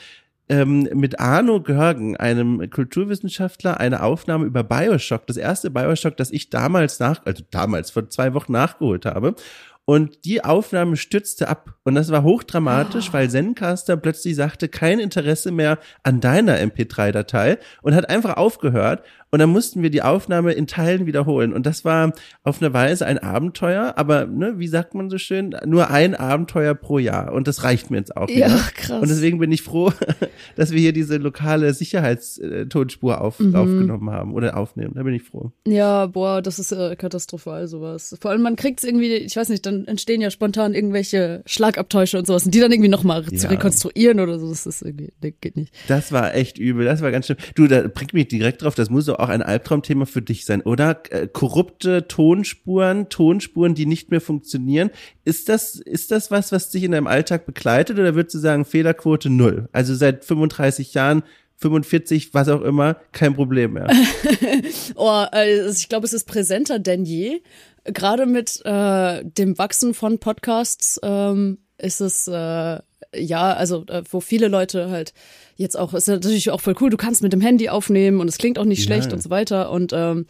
ähm, 0.49 0.87
mit 0.93 1.19
Arno 1.19 1.61
Görgen, 1.61 2.15
einem 2.17 2.69
Kulturwissenschaftler, 2.69 3.79
eine 3.79 4.03
Aufnahme 4.03 4.45
über 4.45 4.63
Bioshock. 4.63 5.27
Das 5.27 5.37
erste 5.37 5.69
Bioshock, 5.69 6.17
das 6.17 6.31
ich 6.31 6.49
damals 6.49 6.99
nach, 6.99 7.25
also 7.25 7.43
damals 7.51 7.91
vor 7.91 8.09
zwei 8.09 8.33
Wochen 8.33 8.53
nachgeholt 8.53 9.05
habe. 9.05 9.35
Und 9.89 10.25
die 10.25 10.43
Aufnahme 10.43 10.97
stützte 10.97 11.47
ab. 11.47 11.75
Und 11.85 11.95
das 11.95 12.11
war 12.11 12.21
hochdramatisch, 12.23 13.07
oh. 13.07 13.13
weil 13.13 13.29
Zencaster 13.29 13.95
plötzlich 13.95 14.35
sagte, 14.35 14.67
kein 14.67 14.99
Interesse 14.99 15.49
mehr 15.49 15.79
an 16.03 16.19
deiner 16.19 16.57
MP3-Datei 16.57 17.57
und 17.81 17.95
hat 17.95 18.09
einfach 18.09 18.35
aufgehört. 18.35 19.03
Und 19.29 19.39
dann 19.39 19.49
mussten 19.49 19.83
wir 19.83 19.89
die 19.89 20.01
Aufnahme 20.01 20.53
in 20.53 20.67
Teilen 20.67 21.05
wiederholen. 21.05 21.53
Und 21.53 21.65
das 21.65 21.85
war 21.85 22.13
auf 22.43 22.61
eine 22.61 22.73
Weise 22.73 23.05
ein 23.05 23.17
Abenteuer, 23.17 23.93
aber 23.97 24.25
ne, 24.25 24.57
wie 24.57 24.67
sagt 24.67 24.93
man 24.93 25.09
so 25.09 25.17
schön, 25.17 25.55
nur 25.65 25.89
ein 25.89 26.15
Abenteuer 26.15 26.73
pro 26.75 26.97
Jahr. 26.99 27.33
Und 27.33 27.47
das 27.47 27.63
reicht 27.63 27.89
mir 27.89 27.97
jetzt 27.97 28.15
auch. 28.15 28.27
Wieder. 28.27 28.47
Ja, 28.47 28.59
krass. 28.73 29.01
Und 29.01 29.09
deswegen 29.09 29.39
bin 29.39 29.51
ich 29.51 29.63
froh, 29.63 29.91
dass 30.55 30.71
wir 30.71 30.79
hier 30.79 30.93
diese 30.93 31.17
lokale 31.17 31.73
Sicherheitstonspur 31.73 33.21
auf, 33.21 33.39
mhm. 33.39 33.55
aufgenommen 33.55 34.09
haben 34.09 34.33
oder 34.33 34.57
aufnehmen. 34.57 34.93
Da 34.95 35.03
bin 35.03 35.13
ich 35.13 35.23
froh. 35.23 35.51
Ja, 35.65 36.07
boah, 36.07 36.41
das 36.41 36.59
ist 36.59 36.71
äh, 36.71 36.95
katastrophal 36.95 37.67
sowas. 37.67 38.17
Vor 38.21 38.31
allem 38.31 38.41
man 38.41 38.55
kriegt 38.55 38.79
es 38.79 38.85
irgendwie, 38.85 39.13
ich 39.13 39.35
weiß 39.35 39.49
nicht, 39.49 39.65
dann 39.65 39.76
entstehen 39.85 40.21
ja 40.21 40.31
spontan 40.31 40.73
irgendwelche 40.73 41.43
Schlagabtäusche 41.45 42.17
und 42.17 42.25
sowas 42.25 42.45
und 42.45 42.53
die 42.53 42.59
dann 42.59 42.71
irgendwie 42.71 42.89
nochmal 42.89 43.25
ja. 43.29 43.37
zu 43.37 43.49
rekonstruieren 43.49 44.19
oder 44.19 44.39
so. 44.39 44.49
Das 44.49 44.65
ist 44.65 44.81
irgendwie, 44.81 45.13
das 45.21 45.31
geht 45.41 45.55
nicht. 45.55 45.73
Das 45.87 46.11
war 46.11 46.33
echt 46.33 46.57
übel. 46.57 46.85
Das 46.85 47.01
war 47.01 47.11
ganz 47.11 47.25
schlimm. 47.25 47.37
Du, 47.55 47.67
da 47.67 47.87
bringt 47.87 48.13
mich 48.13 48.27
direkt 48.27 48.61
drauf. 48.61 48.75
Das 48.75 48.89
muss 48.89 49.05
so 49.05 49.17
auch 49.17 49.29
ein 49.29 49.41
Albtraumthema 49.41 50.05
für 50.05 50.21
dich 50.21 50.45
sein, 50.45 50.61
oder? 50.61 51.01
Äh, 51.09 51.27
korrupte 51.27 52.07
Tonspuren, 52.07 53.09
Tonspuren, 53.09 53.75
die 53.75 53.85
nicht 53.85 54.11
mehr 54.11 54.21
funktionieren. 54.21 54.89
Ist 55.25 55.49
das, 55.49 55.75
ist 55.75 56.11
das 56.11 56.31
was, 56.31 56.51
was 56.51 56.69
dich 56.69 56.83
in 56.83 56.91
deinem 56.91 57.07
Alltag 57.07 57.45
begleitet 57.45 57.99
oder 57.99 58.15
würdest 58.15 58.35
du 58.35 58.39
sagen, 58.39 58.65
Fehlerquote 58.65 59.29
null? 59.29 59.69
Also 59.71 59.93
seit 59.93 60.25
35 60.25 60.93
Jahren 60.93 61.23
45, 61.57 62.33
was 62.33 62.49
auch 62.49 62.61
immer, 62.61 62.97
kein 63.11 63.33
Problem 63.33 63.73
mehr. 63.73 63.87
oh, 64.95 65.07
also 65.07 65.71
ich 65.71 65.89
glaube, 65.89 66.05
es 66.05 66.13
ist 66.13 66.25
präsenter 66.25 66.77
denn 66.79 67.03
je. 67.03 67.41
Gerade 67.87 68.25
mit 68.25 68.61
äh, 68.65 69.23
dem 69.23 69.57
Wachsen 69.57 69.93
von 69.93 70.19
Podcasts 70.19 70.99
ähm, 71.03 71.59
ist 71.77 72.01
es 72.01 72.27
äh, 72.27 72.79
ja, 73.15 73.53
also 73.53 73.85
äh, 73.87 74.03
wo 74.09 74.19
viele 74.19 74.47
Leute 74.47 74.89
halt 74.89 75.13
jetzt 75.55 75.77
auch, 75.77 75.93
ist 75.93 76.07
natürlich 76.07 76.51
auch 76.51 76.61
voll 76.61 76.75
cool, 76.81 76.89
du 76.89 76.97
kannst 76.97 77.23
mit 77.23 77.33
dem 77.33 77.41
Handy 77.41 77.69
aufnehmen 77.69 78.19
und 78.19 78.27
es 78.27 78.37
klingt 78.37 78.59
auch 78.59 78.65
nicht 78.65 78.79
ja. 78.79 78.85
schlecht 78.85 79.13
und 79.13 79.23
so 79.23 79.29
weiter. 79.29 79.71
Und 79.71 79.93
ähm, 79.93 80.25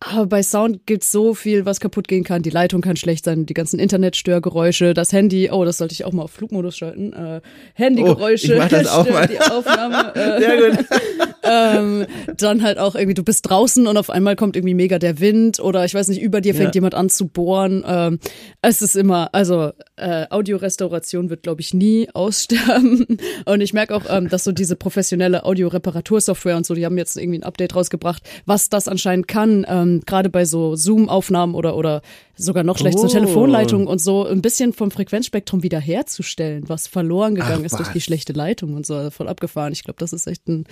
aber 0.00 0.26
bei 0.26 0.42
Sound 0.44 0.86
gibt's 0.86 1.10
so 1.10 1.34
viel, 1.34 1.66
was 1.66 1.80
kaputt 1.80 2.06
gehen 2.06 2.22
kann. 2.22 2.42
Die 2.42 2.50
Leitung 2.50 2.82
kann 2.82 2.94
schlecht 2.94 3.24
sein, 3.24 3.46
die 3.46 3.54
ganzen 3.54 3.80
Internetstörgeräusche, 3.80 4.94
das 4.94 5.12
Handy, 5.12 5.50
oh, 5.50 5.64
das 5.64 5.78
sollte 5.78 5.92
ich 5.92 6.04
auch 6.04 6.12
mal 6.12 6.22
auf 6.22 6.30
Flugmodus 6.30 6.76
schalten. 6.76 7.12
Äh, 7.12 7.40
Handygeräusche, 7.74 8.60
oh, 8.62 8.68
das 8.68 8.86
auch 8.86 9.10
mal. 9.10 9.26
die 9.28 9.40
Aufnahme. 9.40 10.14
Äh, 10.14 10.38
Sehr 10.40 10.70
gut. 10.70 10.86
ähm, 11.42 12.06
dann 12.36 12.62
halt 12.62 12.78
auch 12.78 12.94
irgendwie, 12.94 13.14
du 13.14 13.24
bist 13.24 13.48
draußen 13.48 13.88
und 13.88 13.96
auf 13.96 14.10
einmal 14.10 14.36
kommt 14.36 14.54
irgendwie 14.54 14.74
mega 14.74 15.00
der 15.00 15.18
Wind 15.18 15.58
oder 15.58 15.84
ich 15.84 15.94
weiß 15.94 16.08
nicht, 16.08 16.22
über 16.22 16.40
dir 16.40 16.54
fängt 16.54 16.76
ja. 16.76 16.78
jemand 16.78 16.94
an 16.94 17.08
zu 17.08 17.26
bohren. 17.26 17.84
Ähm, 17.86 18.20
es 18.62 18.82
ist 18.82 18.94
immer, 18.94 19.30
also 19.34 19.72
äh, 19.96 20.26
Audiorestauration 20.30 21.28
wird, 21.28 21.42
glaube 21.42 21.60
ich, 21.60 21.74
nie 21.74 22.08
aussterben. 22.14 23.18
Und 23.46 23.60
ich 23.60 23.72
merke 23.72 23.96
auch, 23.96 24.04
ähm, 24.08 24.28
dass 24.28 24.44
so 24.44 24.52
diese 24.52 24.76
professionelle 24.76 25.44
Audio-Reparatursoftware 25.44 26.56
und 26.56 26.66
so, 26.66 26.74
die 26.74 26.86
haben 26.86 26.98
jetzt 26.98 27.16
irgendwie 27.16 27.40
ein 27.40 27.44
Update 27.44 27.74
rausgebracht, 27.74 28.22
was 28.46 28.68
das 28.68 28.86
anscheinend 28.86 29.26
kann. 29.26 29.66
Ähm, 29.68 29.87
ähm, 29.88 30.00
gerade 30.06 30.28
bei 30.28 30.44
so 30.44 30.76
Zoom-Aufnahmen 30.76 31.54
oder, 31.54 31.76
oder 31.76 32.02
sogar 32.36 32.64
noch 32.64 32.78
schlecht 32.78 32.98
oh. 32.98 33.02
so 33.02 33.08
Telefonleitungen 33.08 33.86
und 33.86 34.00
so 34.00 34.26
ein 34.26 34.42
bisschen 34.42 34.72
vom 34.72 34.90
Frequenzspektrum 34.90 35.62
wiederherzustellen, 35.62 36.68
was 36.68 36.86
verloren 36.86 37.34
gegangen 37.34 37.60
Ach, 37.60 37.66
ist 37.66 37.72
was? 37.72 37.78
durch 37.78 37.92
die 37.92 38.00
schlechte 38.00 38.32
Leitung 38.32 38.74
und 38.74 38.86
so, 38.86 39.10
voll 39.10 39.28
abgefahren. 39.28 39.72
Ich 39.72 39.84
glaube, 39.84 39.98
das 39.98 40.12
ist 40.12 40.26
echt 40.26 40.48
ein 40.48 40.64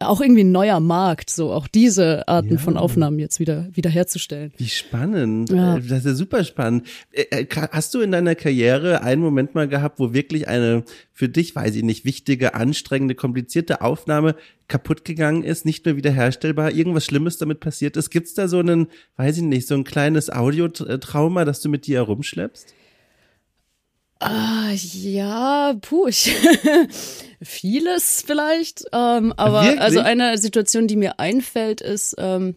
auch 0.00 0.20
irgendwie 0.20 0.42
ein 0.42 0.50
neuer 0.50 0.80
Markt, 0.80 1.30
so 1.30 1.52
auch 1.52 1.68
diese 1.68 2.26
Arten 2.26 2.54
ja. 2.54 2.58
von 2.58 2.76
Aufnahmen 2.76 3.20
jetzt 3.20 3.38
wieder 3.38 3.68
wiederherzustellen. 3.72 4.52
Wie 4.56 4.68
spannend. 4.68 5.50
Ja. 5.50 5.76
Äh, 5.76 5.80
das 5.80 6.00
ist 6.00 6.06
ja 6.06 6.14
super 6.14 6.42
spannend. 6.42 6.88
Äh, 7.12 7.46
hast 7.70 7.94
du 7.94 8.00
in 8.00 8.10
deiner 8.10 8.34
Karriere 8.34 9.02
einen 9.02 9.22
Moment 9.22 9.54
mal 9.54 9.68
gehabt, 9.68 10.00
wo 10.00 10.12
wirklich 10.12 10.48
eine 10.48 10.82
für 11.12 11.28
dich, 11.28 11.54
weiß 11.54 11.76
ich 11.76 11.84
nicht, 11.84 12.04
wichtige, 12.04 12.54
anstrengende, 12.54 13.14
komplizierte 13.14 13.80
Aufnahme 13.80 14.34
kaputt 14.66 15.04
gegangen 15.04 15.44
ist, 15.44 15.64
nicht 15.64 15.84
mehr 15.84 15.96
wiederherstellbar, 15.96 16.72
irgendwas 16.72 17.04
Schlimmes 17.04 17.38
damit 17.38 17.60
passiert 17.60 17.96
ist? 17.96 18.10
Gibt's 18.10 18.34
da 18.34 18.48
so 18.48 18.58
einen, 18.58 18.88
weiß 19.16 19.36
ich 19.36 19.44
nicht, 19.44 19.68
so 19.68 19.74
ein 19.74 19.84
kleines 19.84 20.28
Audiotrauma, 20.28 21.44
das 21.44 21.60
du 21.60 21.68
mit 21.68 21.86
dir 21.86 21.98
herumschleppst? 21.98 22.74
Ah, 24.20 24.72
ja, 24.72 25.74
puh, 25.80 26.08
ich, 26.08 26.34
vieles 27.42 28.24
vielleicht. 28.26 28.84
Ähm, 28.92 29.32
aber 29.36 29.62
Wirklich? 29.62 29.80
also 29.80 30.00
eine 30.00 30.38
Situation, 30.38 30.88
die 30.88 30.96
mir 30.96 31.20
einfällt, 31.20 31.80
ist, 31.80 32.16
ähm, 32.18 32.56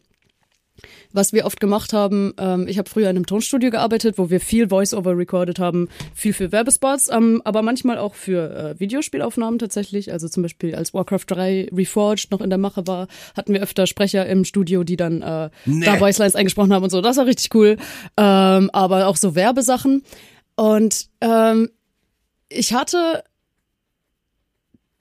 was 1.14 1.34
wir 1.34 1.46
oft 1.46 1.60
gemacht 1.60 1.94
haben, 1.94 2.34
ähm, 2.40 2.68
ich 2.68 2.78
habe 2.78 2.90
früher 2.90 3.10
in 3.10 3.16
einem 3.16 3.26
Tonstudio 3.26 3.70
gearbeitet, 3.70 4.18
wo 4.18 4.30
wir 4.30 4.40
viel 4.40 4.70
Voice-Over 4.70 5.18
recorded 5.18 5.60
haben, 5.60 5.90
viel 6.14 6.34
für 6.34 6.52
Werbespots, 6.52 7.10
ähm, 7.12 7.42
aber 7.44 7.62
manchmal 7.62 7.98
auch 7.98 8.16
für 8.16 8.76
äh, 8.76 8.80
Videospielaufnahmen 8.80 9.60
tatsächlich. 9.60 10.12
Also 10.12 10.28
zum 10.30 10.44
Beispiel 10.44 10.74
als 10.74 10.94
Warcraft 10.94 11.26
3 11.28 11.70
Reforged 11.74 12.32
noch 12.32 12.42
in 12.42 12.50
der 12.50 12.60
Mache 12.60 12.88
war, 12.88 13.08
hatten 13.36 13.54
wir 13.54 13.62
öfter 13.62 13.88
Sprecher 13.88 14.26
im 14.26 14.46
Studio, 14.46 14.84
die 14.84 14.98
dann 14.98 15.22
äh, 15.22 15.50
nee. 15.66 15.86
da 15.86 16.00
Voicelines 16.00 16.36
eingesprochen 16.36 16.74
haben 16.74 16.84
und 16.84 16.90
so. 16.90 17.02
Das 17.02 17.18
war 17.18 17.26
richtig 17.26 17.54
cool. 17.54 17.78
Ähm, 18.18 18.70
aber 18.72 19.08
auch 19.08 19.18
so 19.18 19.36
Werbesachen. 19.36 20.04
Und 20.62 21.08
ähm, 21.22 21.72
ich 22.48 22.76
hatte 22.76 23.24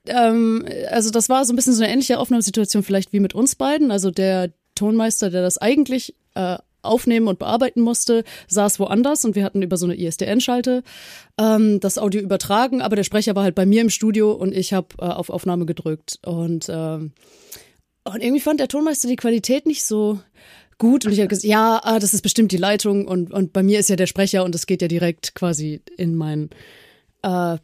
ähm, 0.06 0.66
also 0.90 1.10
das 1.10 1.28
war 1.28 1.44
so 1.44 1.52
ein 1.52 1.56
bisschen 1.56 1.74
so 1.74 1.82
eine 1.82 1.92
ähnliche 1.92 2.18
Aufnahmesituation 2.18 2.82
vielleicht 2.82 3.12
wie 3.12 3.20
mit 3.20 3.34
uns 3.34 3.56
beiden. 3.56 3.90
Also 3.90 4.10
der 4.10 4.54
Tonmeister, 4.74 5.28
der 5.28 5.42
das 5.42 5.58
eigentlich 5.58 6.14
äh, 6.34 6.56
aufnehmen 6.80 7.28
und 7.28 7.38
bearbeiten 7.38 7.82
musste, 7.82 8.24
saß 8.48 8.80
woanders 8.80 9.26
und 9.26 9.34
wir 9.34 9.44
hatten 9.44 9.60
über 9.60 9.76
so 9.76 9.84
eine 9.84 9.98
ISDN-Schalte 9.98 10.82
ähm, 11.38 11.78
das 11.78 11.98
Audio 11.98 12.22
übertragen, 12.22 12.80
aber 12.80 12.96
der 12.96 13.04
Sprecher 13.04 13.34
war 13.34 13.42
halt 13.42 13.54
bei 13.54 13.66
mir 13.66 13.82
im 13.82 13.90
Studio 13.90 14.32
und 14.32 14.54
ich 14.54 14.72
habe 14.72 14.88
äh, 14.98 15.04
auf 15.04 15.28
Aufnahme 15.28 15.66
gedrückt 15.66 16.20
und 16.24 16.70
ähm, 16.70 17.12
und 18.04 18.22
irgendwie 18.22 18.40
fand 18.40 18.60
der 18.60 18.68
Tonmeister 18.68 19.08
die 19.08 19.16
Qualität 19.16 19.66
nicht 19.66 19.84
so 19.84 20.20
gut 20.80 21.06
und 21.06 21.12
ich 21.12 21.20
habe 21.20 21.28
gesagt, 21.28 21.46
ja, 21.46 21.80
ah, 21.84 22.00
das 22.00 22.12
ist 22.12 22.22
bestimmt 22.22 22.50
die 22.50 22.56
Leitung 22.56 23.06
und 23.06 23.32
und 23.32 23.52
bei 23.52 23.62
mir 23.62 23.78
ist 23.78 23.88
ja 23.88 23.94
der 23.94 24.06
Sprecher 24.06 24.42
und 24.42 24.56
es 24.56 24.66
geht 24.66 24.82
ja 24.82 24.88
direkt 24.88 25.37
quasi 25.37 25.82
in 25.96 26.16
mein 26.16 26.50
äh, 27.22 27.58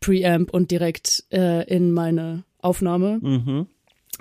Preamp 0.00 0.52
und 0.52 0.72
direkt 0.72 1.22
äh, 1.30 1.64
in 1.72 1.92
meine 1.92 2.42
Aufnahme. 2.58 3.20
Mhm. 3.22 3.66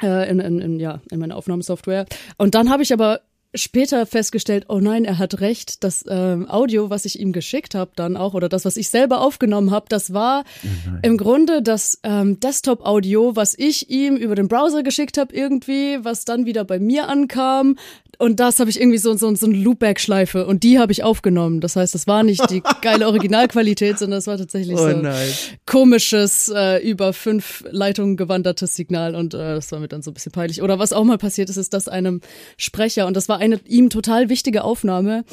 Äh, 0.01 0.29
in, 0.29 0.39
in, 0.39 0.59
in, 0.59 0.79
ja, 0.79 1.01
in 1.11 1.19
meine 1.19 1.35
Aufnahmesoftware. 1.35 2.05
Und 2.37 2.55
dann 2.55 2.69
habe 2.69 2.81
ich 2.81 2.93
aber 2.93 3.21
später 3.53 4.05
festgestellt, 4.05 4.65
oh 4.69 4.79
nein, 4.79 5.05
er 5.05 5.17
hat 5.17 5.41
recht, 5.41 5.83
das 5.83 6.05
ähm, 6.07 6.49
Audio, 6.49 6.89
was 6.89 7.05
ich 7.05 7.19
ihm 7.19 7.33
geschickt 7.33 7.75
habe, 7.75 7.91
dann 7.95 8.15
auch, 8.15 8.33
oder 8.33 8.49
das, 8.49 8.65
was 8.65 8.77
ich 8.77 8.89
selber 8.89 9.21
aufgenommen 9.21 9.71
habe, 9.71 9.85
das 9.89 10.13
war 10.13 10.43
Oh 10.63 10.67
im 11.03 11.17
Grunde 11.17 11.61
das 11.61 11.99
ähm, 12.03 12.39
Desktop-Audio, 12.39 13.35
was 13.35 13.55
ich 13.57 13.89
ihm 13.89 14.15
über 14.15 14.35
den 14.35 14.47
Browser 14.47 14.83
geschickt 14.83 15.17
habe 15.17 15.35
irgendwie, 15.35 15.99
was 16.03 16.25
dann 16.25 16.45
wieder 16.45 16.63
bei 16.63 16.79
mir 16.79 17.07
ankam. 17.09 17.77
Und 18.17 18.39
das 18.39 18.59
habe 18.59 18.69
ich 18.69 18.79
irgendwie 18.79 18.99
so, 18.99 19.15
so, 19.17 19.33
so 19.33 19.47
eine 19.47 19.57
Loopback-Schleife 19.57 20.45
und 20.45 20.61
die 20.61 20.77
habe 20.77 20.91
ich 20.91 21.03
aufgenommen. 21.03 21.59
Das 21.59 21.75
heißt, 21.75 21.95
das 21.95 22.05
war 22.05 22.21
nicht 22.21 22.47
die 22.51 22.61
geile 22.83 23.07
Originalqualität, 23.07 23.97
sondern 23.97 24.17
das 24.19 24.27
war 24.27 24.37
tatsächlich 24.37 24.77
Oh 24.77 24.89
so 24.89 24.95
nein. 24.95 25.27
komisches, 25.65 26.51
äh, 26.55 26.87
über 26.87 27.13
fünf 27.13 27.63
Leitungen 27.71 28.17
gewandertes 28.17 28.75
Signal 28.75 29.15
und 29.15 29.33
äh, 29.33 29.55
das 29.55 29.71
war 29.71 29.79
mir 29.79 29.87
dann 29.87 30.03
so 30.03 30.11
ein 30.11 30.13
bisschen 30.13 30.31
peinlich. 30.31 30.61
Oder 30.61 30.77
was 30.77 30.93
auch 30.93 31.03
mal 31.03 31.17
passiert 31.17 31.49
ist, 31.49 31.57
ist, 31.57 31.73
dass 31.73 31.87
einem 31.87 32.21
Sprecher, 32.57 33.07
und 33.07 33.17
das 33.17 33.27
war 33.27 33.39
eine 33.41 33.59
ihm 33.67 33.89
total 33.89 34.29
wichtige 34.29 34.63
Aufnahme, 34.63 35.25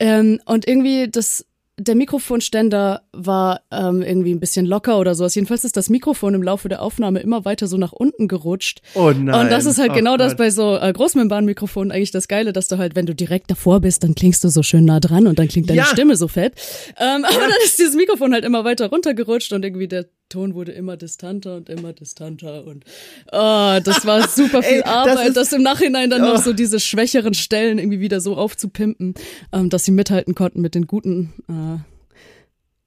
ähm, 0.00 0.40
und 0.46 0.66
irgendwie 0.66 1.08
das 1.10 1.44
der 1.82 1.94
Mikrofonständer 1.94 3.02
war 3.12 3.62
ähm, 3.70 4.02
irgendwie 4.02 4.32
ein 4.32 4.40
bisschen 4.40 4.66
locker 4.66 4.98
oder 4.98 5.14
sowas. 5.14 5.34
Jedenfalls 5.34 5.64
ist 5.64 5.78
das 5.78 5.88
Mikrofon 5.88 6.34
im 6.34 6.42
Laufe 6.42 6.68
der 6.68 6.82
Aufnahme 6.82 7.20
immer 7.20 7.46
weiter 7.46 7.68
so 7.68 7.78
nach 7.78 7.92
unten 7.92 8.28
gerutscht. 8.28 8.82
Oh 8.94 9.10
nein. 9.10 9.34
Und 9.46 9.50
das 9.50 9.64
ist 9.64 9.78
halt 9.78 9.92
Oh 9.92 9.94
genau 9.94 10.18
das 10.18 10.32
Gott. 10.32 10.38
bei 10.38 10.50
so 10.50 10.76
äh, 10.76 10.92
Großmembranmikrofonen 10.92 11.90
eigentlich 11.90 12.10
das 12.10 12.28
Geile, 12.28 12.52
dass 12.52 12.68
du 12.68 12.76
halt, 12.76 12.96
wenn 12.96 13.06
du 13.06 13.14
direkt 13.14 13.50
davor 13.50 13.80
bist, 13.80 14.04
dann 14.04 14.14
klingst 14.14 14.44
du 14.44 14.48
so 14.50 14.62
schön 14.62 14.84
nah 14.84 15.00
dran 15.00 15.26
und 15.26 15.38
dann 15.38 15.48
klingt 15.48 15.70
deine 15.70 15.78
Ja. 15.78 15.86
Stimme 15.86 16.16
so 16.16 16.28
fett. 16.28 16.52
Ähm, 16.98 17.24
aber 17.28 17.38
dann 17.40 17.58
ist 17.64 17.78
dieses 17.78 17.94
Mikrofon 17.94 18.34
halt 18.34 18.44
immer 18.44 18.62
weiter 18.64 18.90
runtergerutscht 18.90 19.54
und 19.54 19.64
irgendwie 19.64 19.88
der 19.88 20.04
Ton 20.30 20.54
wurde 20.54 20.72
immer 20.72 20.96
distanter 20.96 21.56
und 21.56 21.68
immer 21.68 21.92
distanter 21.92 22.64
und 22.66 22.84
oh, 23.30 23.78
das 23.84 24.06
war 24.06 24.26
super 24.28 24.62
viel 24.62 24.76
Ey, 24.78 24.82
das 24.82 24.90
Arbeit, 24.90 25.28
ist- 25.28 25.36
das, 25.36 25.52
im 25.52 25.62
Nachhinein 25.62 26.08
dann 26.08 26.22
Oh. 26.22 26.26
noch 26.34 26.42
so 26.42 26.52
diese 26.54 26.80
schwächeren 26.80 27.34
Stellen 27.34 27.78
irgendwie 27.78 28.00
wieder 28.00 28.20
so 28.22 28.36
aufzupimpen, 28.36 29.14
ähm, 29.52 29.68
dass 29.68 29.84
sie 29.84 29.90
mithalten 29.92 30.34
konnten 30.34 30.60
mit 30.62 30.74
den 30.74 30.86
guten 30.86 31.32
äh, 31.48 31.78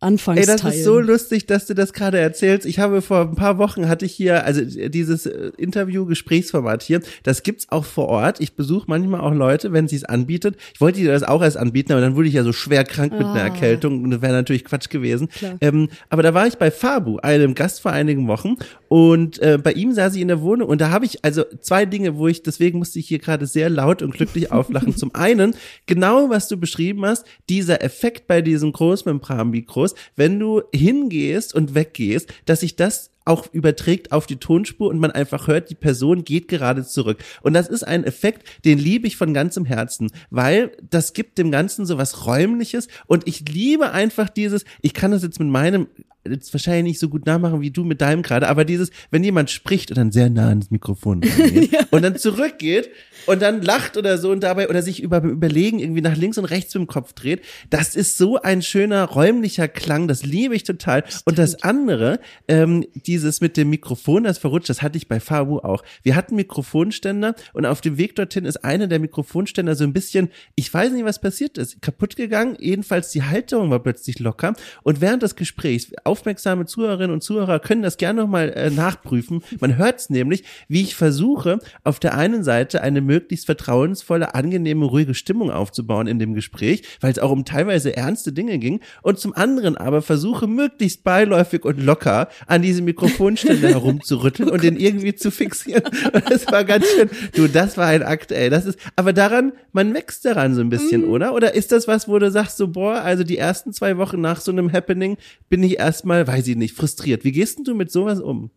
Ey, 0.04 0.08
Anfangsteilen. 0.08 0.60
das 0.62 0.76
ist 0.76 0.84
so 0.84 1.00
lustig, 1.00 1.46
dass 1.48 1.66
du 1.66 1.74
das 1.74 1.94
gerade 1.94 2.20
erzählst. 2.20 2.66
Ich 2.66 2.80
habe 2.80 3.02
vor 3.02 3.22
ein 3.22 3.36
paar 3.36 3.58
Wochen 3.58 3.88
hatte 3.88 4.06
ich 4.06 4.14
hier, 4.14 4.46
also 4.46 4.62
dieses 4.90 5.26
äh, 5.26 5.52
Interview-Gesprächsformat 5.58 6.84
hier, 6.84 7.02
das 7.24 7.44
gibt's 7.44 7.68
auch 7.70 7.86
vor 7.86 8.08
Ort. 8.08 8.40
Ich 8.40 8.56
besuche 8.56 8.86
manchmal 8.88 9.22
auch 9.22 9.34
Leute, 9.34 9.72
wenn 9.74 9.88
sie 9.88 9.96
es 9.96 10.04
anbietet. 10.04 10.58
Ich 10.74 10.82
wollte 10.82 11.00
dir 11.00 11.12
das 11.12 11.24
auch 11.24 11.42
erst 11.42 11.58
anbieten, 11.58 11.92
aber 11.92 12.02
dann 12.02 12.16
wurde 12.16 12.28
ich 12.28 12.34
ja 12.34 12.44
so 12.44 12.54
schwer 12.54 12.84
krank 12.84 13.14
mit 13.14 13.22
einer 13.26 13.34
Ah. 13.42 13.46
Erkältung 13.46 14.04
und 14.04 14.12
das 14.12 14.22
wäre 14.22 14.34
natürlich 14.34 14.66
Quatsch 14.66 14.90
gewesen. 14.90 15.30
Ähm, 15.62 15.90
aber 16.10 16.24
da 16.24 16.34
war 16.34 16.48
ich 16.48 16.56
bei 16.56 16.72
Fabu, 16.72 17.18
einem 17.18 17.56
Gast 17.56 17.82
vor 17.82 17.92
einigen 17.92 18.28
Wochen 18.28 18.56
und 18.90 19.40
äh, 19.40 19.58
bei 19.62 19.72
ihm 19.74 19.94
saß 19.94 20.16
ich 20.16 20.22
in 20.22 20.28
der 20.28 20.42
Wohnung 20.42 20.70
und 20.70 20.82
da 20.82 20.90
habe 20.92 21.06
ich 21.06 21.24
also 21.26 21.44
zwei 21.62 21.86
Dinge, 21.86 22.18
wo 22.18 22.28
ich, 22.28 22.44
deswegen 22.44 22.78
musste 22.80 23.00
ich 23.00 23.08
hier 23.08 23.20
gerade 23.20 23.46
sehr 23.48 23.70
laut 23.70 24.02
und 24.02 24.14
glücklich 24.14 24.52
auflachen. 24.52 24.96
Zum 24.96 25.14
einen, 25.16 25.56
genau 25.86 26.30
was 26.30 26.48
du 26.48 26.58
beschrieben 26.58 27.06
hast, 27.06 27.26
dieser 27.50 27.84
Effekt 27.84 28.28
bei 28.28 28.42
diesen 28.42 28.72
Großmembranmikros, 28.72 29.93
wenn 30.16 30.40
du 30.40 30.64
hingehst 30.74 31.54
und 31.54 31.76
weggehst, 31.76 32.34
dass 32.46 32.62
sich 32.62 32.76
das 32.76 33.13
auch 33.26 33.52
überträgt 33.54 34.12
auf 34.12 34.26
die 34.26 34.38
Tonspur 34.38 34.90
und 34.90 35.00
man 35.00 35.12
einfach 35.12 35.48
hört, 35.48 35.70
die 35.70 35.76
Person 35.76 36.24
geht 36.24 36.48
gerade 36.48 36.86
zurück. 36.86 37.24
Und 37.42 37.54
das 37.54 37.68
ist 37.68 37.84
ein 37.84 38.04
Effekt, 38.04 38.48
den 38.66 38.80
liebe 38.80 39.08
ich 39.08 39.18
von 39.18 39.34
ganzem 39.34 39.66
Herzen, 39.66 40.12
weil 40.30 40.72
das 40.90 41.14
gibt 41.14 41.38
dem 41.38 41.52
Ganzen 41.52 41.86
so 41.86 41.98
was 41.98 42.26
Räumliches 42.26 42.88
und 43.08 43.28
ich 43.28 43.48
liebe 43.48 43.92
einfach 43.92 44.30
dieses, 44.30 44.66
ich 44.82 44.94
kann 44.94 45.12
das 45.12 45.24
jetzt 45.24 45.40
mit 45.40 45.50
meinem 45.50 45.88
jetzt 46.30 46.54
wahrscheinlich 46.54 46.84
nicht 46.84 47.00
so 47.00 47.10
gut 47.10 47.26
nachmachen 47.26 47.62
wie 47.62 47.72
du 47.72 47.84
mit 47.84 48.02
deinem 48.02 48.22
gerade, 48.22 48.48
aber 48.48 48.66
dieses, 48.66 48.92
wenn 49.12 49.24
jemand 49.24 49.50
spricht 49.50 49.92
und 49.92 49.98
dann 49.98 50.12
sehr 50.12 50.30
nah 50.30 50.50
ans 50.50 50.72
Mikrofon 50.72 51.24
rangeht 51.24 51.78
und 51.92 52.02
dann 52.02 52.16
zurückgeht 52.16 52.90
und 53.26 53.42
dann 53.42 53.62
lacht 53.62 53.98
oder 53.98 54.18
so 54.18 54.32
und 54.32 54.42
dabei 54.42 54.70
oder 54.70 54.82
sich 54.82 55.02
über 55.02 55.22
überlegen 55.24 55.80
irgendwie 55.80 56.02
nach 56.02 56.16
links 56.16 56.38
und 56.38 56.46
rechts 56.46 56.74
mit 56.76 56.84
dem 56.84 56.88
Kopf 56.88 57.14
dreht, 57.14 57.42
das 57.70 57.96
ist 57.96 58.18
so 58.18 58.42
ein 58.42 58.62
schöner 58.62 59.04
räumlicher 59.06 59.68
Klang, 59.68 60.08
das 60.08 60.24
liebe 60.24 60.56
ich 60.56 60.64
total. 60.64 61.04
Und 61.26 61.38
das 61.38 61.64
andere, 61.64 62.20
ähm, 62.48 62.86
dieses 63.14 63.42
mit 63.42 63.58
dem 63.58 63.70
Mikrofon, 63.70 64.24
das 64.24 64.40
verrutscht, 64.40 64.70
das 64.70 64.82
hatte 64.82 64.98
ich 64.98 65.08
bei 65.08 65.20
Fabu 65.20 65.60
auch. 65.60 65.84
Wir 66.02 66.16
hatten 66.16 66.36
Mikrofonständer 66.36 67.36
und 67.54 67.68
auf 67.68 67.80
dem 67.80 68.00
Weg 68.00 68.16
dorthin 68.16 68.46
ist 68.46 68.66
einer 68.66 68.88
der 68.88 68.98
Mikrofonständer 68.98 69.76
so 69.76 69.84
ein 69.84 69.94
bisschen, 69.94 70.30
ich 70.56 70.74
weiß 70.74 70.92
nicht, 70.94 71.06
was 71.06 71.22
passiert 71.22 71.60
ist, 71.60 71.80
kaputt 71.84 72.16
gegangen. 72.16 72.58
Jedenfalls 72.60 73.12
die 73.12 73.22
Halterung 73.22 73.70
war 73.70 73.78
plötzlich 73.78 74.18
locker 74.18 74.56
und 74.82 75.00
während 75.00 75.22
des 75.22 75.36
Gesprächs, 75.36 75.92
aufmerksame 76.04 76.66
Zuhörerinnen 76.66 77.12
und 77.12 77.22
Zuhörer 77.22 77.60
können 77.60 77.84
das 77.84 77.98
gerne 77.98 78.22
nochmal 78.22 78.50
äh, 78.50 78.72
nachprüfen. 78.72 79.44
Man 79.60 79.78
hört 79.78 80.00
es 80.00 80.10
nämlich, 80.10 80.44
wie 80.68 80.82
ich 80.82 80.96
versuche, 80.96 81.60
auf 81.84 82.00
der 82.00 82.18
einen 82.18 82.44
Seite 82.44 82.82
eine 82.82 83.02
möglichst 83.02 83.46
vertrauensvolle, 83.46 84.34
angenehme, 84.34 84.86
ruhige 84.86 85.14
Stimmung 85.14 85.52
aufzubauen 85.52 86.08
in 86.08 86.18
dem 86.18 86.34
Gespräch, 86.34 86.82
weil 87.00 87.12
es 87.12 87.20
auch 87.20 87.30
um 87.30 87.46
teilweise 87.46 87.96
ernste 87.96 88.34
Dinge 88.34 88.58
ging 88.58 88.80
und 89.04 89.20
zum 89.20 89.36
anderen 89.36 89.78
aber 89.78 90.02
versuche, 90.02 90.48
möglichst 90.48 91.04
beiläufig 91.04 91.64
und 91.64 91.78
locker 91.80 92.28
an 92.48 92.64
diesem 92.64 92.88
Mikrofonständer 93.04 93.70
herumzurütteln 93.70 94.50
und 94.50 94.64
den 94.64 94.78
irgendwie 94.78 95.16
zu 95.16 95.32
fixieren. 95.32 95.84
Und 96.14 96.30
das 96.30 96.48
war 96.52 96.64
ganz 96.64 96.86
schön. 96.88 97.10
Du, 97.36 97.48
das 97.48 97.78
war 97.78 97.88
ein 97.88 98.04
Akt, 98.04 98.32
ey. 98.32 98.50
Das 98.50 98.66
ist, 98.66 98.80
aber 98.96 99.14
daran, 99.14 99.54
man 99.72 99.94
wächst 99.94 100.26
daran 100.26 100.56
so 100.56 100.62
ein 100.62 100.70
bisschen, 100.70 101.06
oder? 101.06 101.34
Oder 101.34 101.54
ist 101.54 101.72
das 101.72 101.88
was, 101.88 102.08
wo 102.08 102.18
du 102.20 102.32
sagst, 102.32 102.58
so, 102.58 102.68
boah, 102.68 103.02
also 103.02 103.24
die 103.24 103.38
ersten 103.38 103.74
zwei 103.74 103.98
Wochen 103.98 104.22
nach 104.22 104.40
so 104.42 104.52
einem 104.52 104.72
Happening 104.72 105.18
bin 105.50 105.64
ich 105.64 105.80
erstmal, 105.80 106.28
weiß 106.28 106.48
ich 106.48 106.56
nicht, 106.56 106.76
frustriert. 106.76 107.24
Wie 107.24 107.32
gehst 107.32 107.58
denn 107.58 107.66
du 107.66 107.76
mit 107.76 107.92
sowas 107.92 108.20
um? 108.20 108.50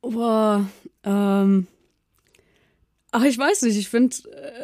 Boah, 0.00 0.66
ähm. 1.04 1.66
Ach, 3.16 3.22
ich 3.22 3.38
weiß 3.38 3.62
nicht. 3.62 3.76
Ich 3.76 3.88
finde, 3.88 4.16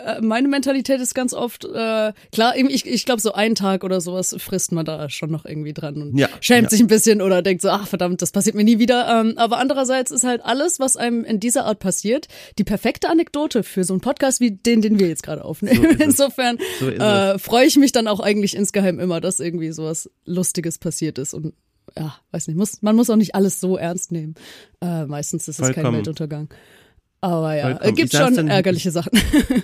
äh, 0.04 0.20
meine 0.20 0.48
Mentalität 0.48 1.00
ist 1.00 1.14
ganz 1.14 1.32
oft, 1.34 1.64
äh, 1.64 2.12
klar, 2.32 2.56
ich, 2.56 2.84
ich 2.84 3.04
glaube, 3.04 3.20
so 3.20 3.32
einen 3.32 3.54
Tag 3.54 3.84
oder 3.84 4.00
sowas 4.00 4.34
frisst 4.40 4.72
man 4.72 4.84
da 4.84 5.08
schon 5.08 5.30
noch 5.30 5.44
irgendwie 5.44 5.72
dran 5.72 6.02
und 6.02 6.18
Ja, 6.18 6.28
schämt 6.40 6.64
ja. 6.64 6.70
sich 6.70 6.80
ein 6.80 6.88
bisschen 6.88 7.22
oder 7.22 7.42
denkt 7.42 7.62
so, 7.62 7.68
ach 7.68 7.86
verdammt, 7.86 8.22
das 8.22 8.32
passiert 8.32 8.56
mir 8.56 8.64
nie 8.64 8.80
wieder. 8.80 9.20
Ähm, 9.20 9.34
aber 9.36 9.58
andererseits 9.58 10.10
ist 10.10 10.24
halt 10.24 10.44
alles, 10.44 10.80
was 10.80 10.96
einem 10.96 11.22
in 11.24 11.38
dieser 11.38 11.64
Art 11.64 11.78
passiert, 11.78 12.26
die 12.58 12.64
perfekte 12.64 13.08
Anekdote 13.08 13.62
für 13.62 13.84
so 13.84 13.94
einen 13.94 14.00
Podcast 14.00 14.40
wie 14.40 14.50
den, 14.50 14.82
den 14.82 14.98
wir 14.98 15.06
jetzt 15.06 15.22
gerade 15.22 15.44
aufnehmen. 15.44 15.84
es. 15.84 16.00
Insofern 16.00 16.58
So 16.80 16.88
äh, 16.88 17.38
freue 17.38 17.66
ich 17.66 17.76
mich 17.76 17.92
dann 17.92 18.08
auch 18.08 18.18
eigentlich 18.18 18.56
insgeheim 18.56 18.98
immer, 18.98 19.20
dass 19.20 19.38
irgendwie 19.38 19.70
sowas 19.70 20.10
Lustiges 20.24 20.78
passiert 20.78 21.18
ist 21.18 21.34
und 21.34 21.54
ja, 21.96 22.16
weiß 22.32 22.48
nicht, 22.48 22.56
muss, 22.56 22.82
man 22.82 22.96
muss 22.96 23.10
auch 23.10 23.16
nicht 23.16 23.34
alles 23.36 23.60
so 23.60 23.76
ernst 23.76 24.10
nehmen. 24.12 24.34
Äh, 24.80 25.06
meistens 25.06 25.46
ist 25.46 25.60
es 25.60 25.66
kein 25.66 25.74
Vollkommen. 25.74 25.96
Weltuntergang. 25.98 26.48
Aber 27.20 27.54
ja, 27.54 27.62
Vollkommen. 27.64 27.90
es 27.90 27.96
gibt 27.96 28.12
Ich 28.12 28.18
saß 28.18 28.26
schon 28.28 28.36
dann- 28.36 28.48
ärgerliche 28.48 28.90
Sachen. 28.90 29.18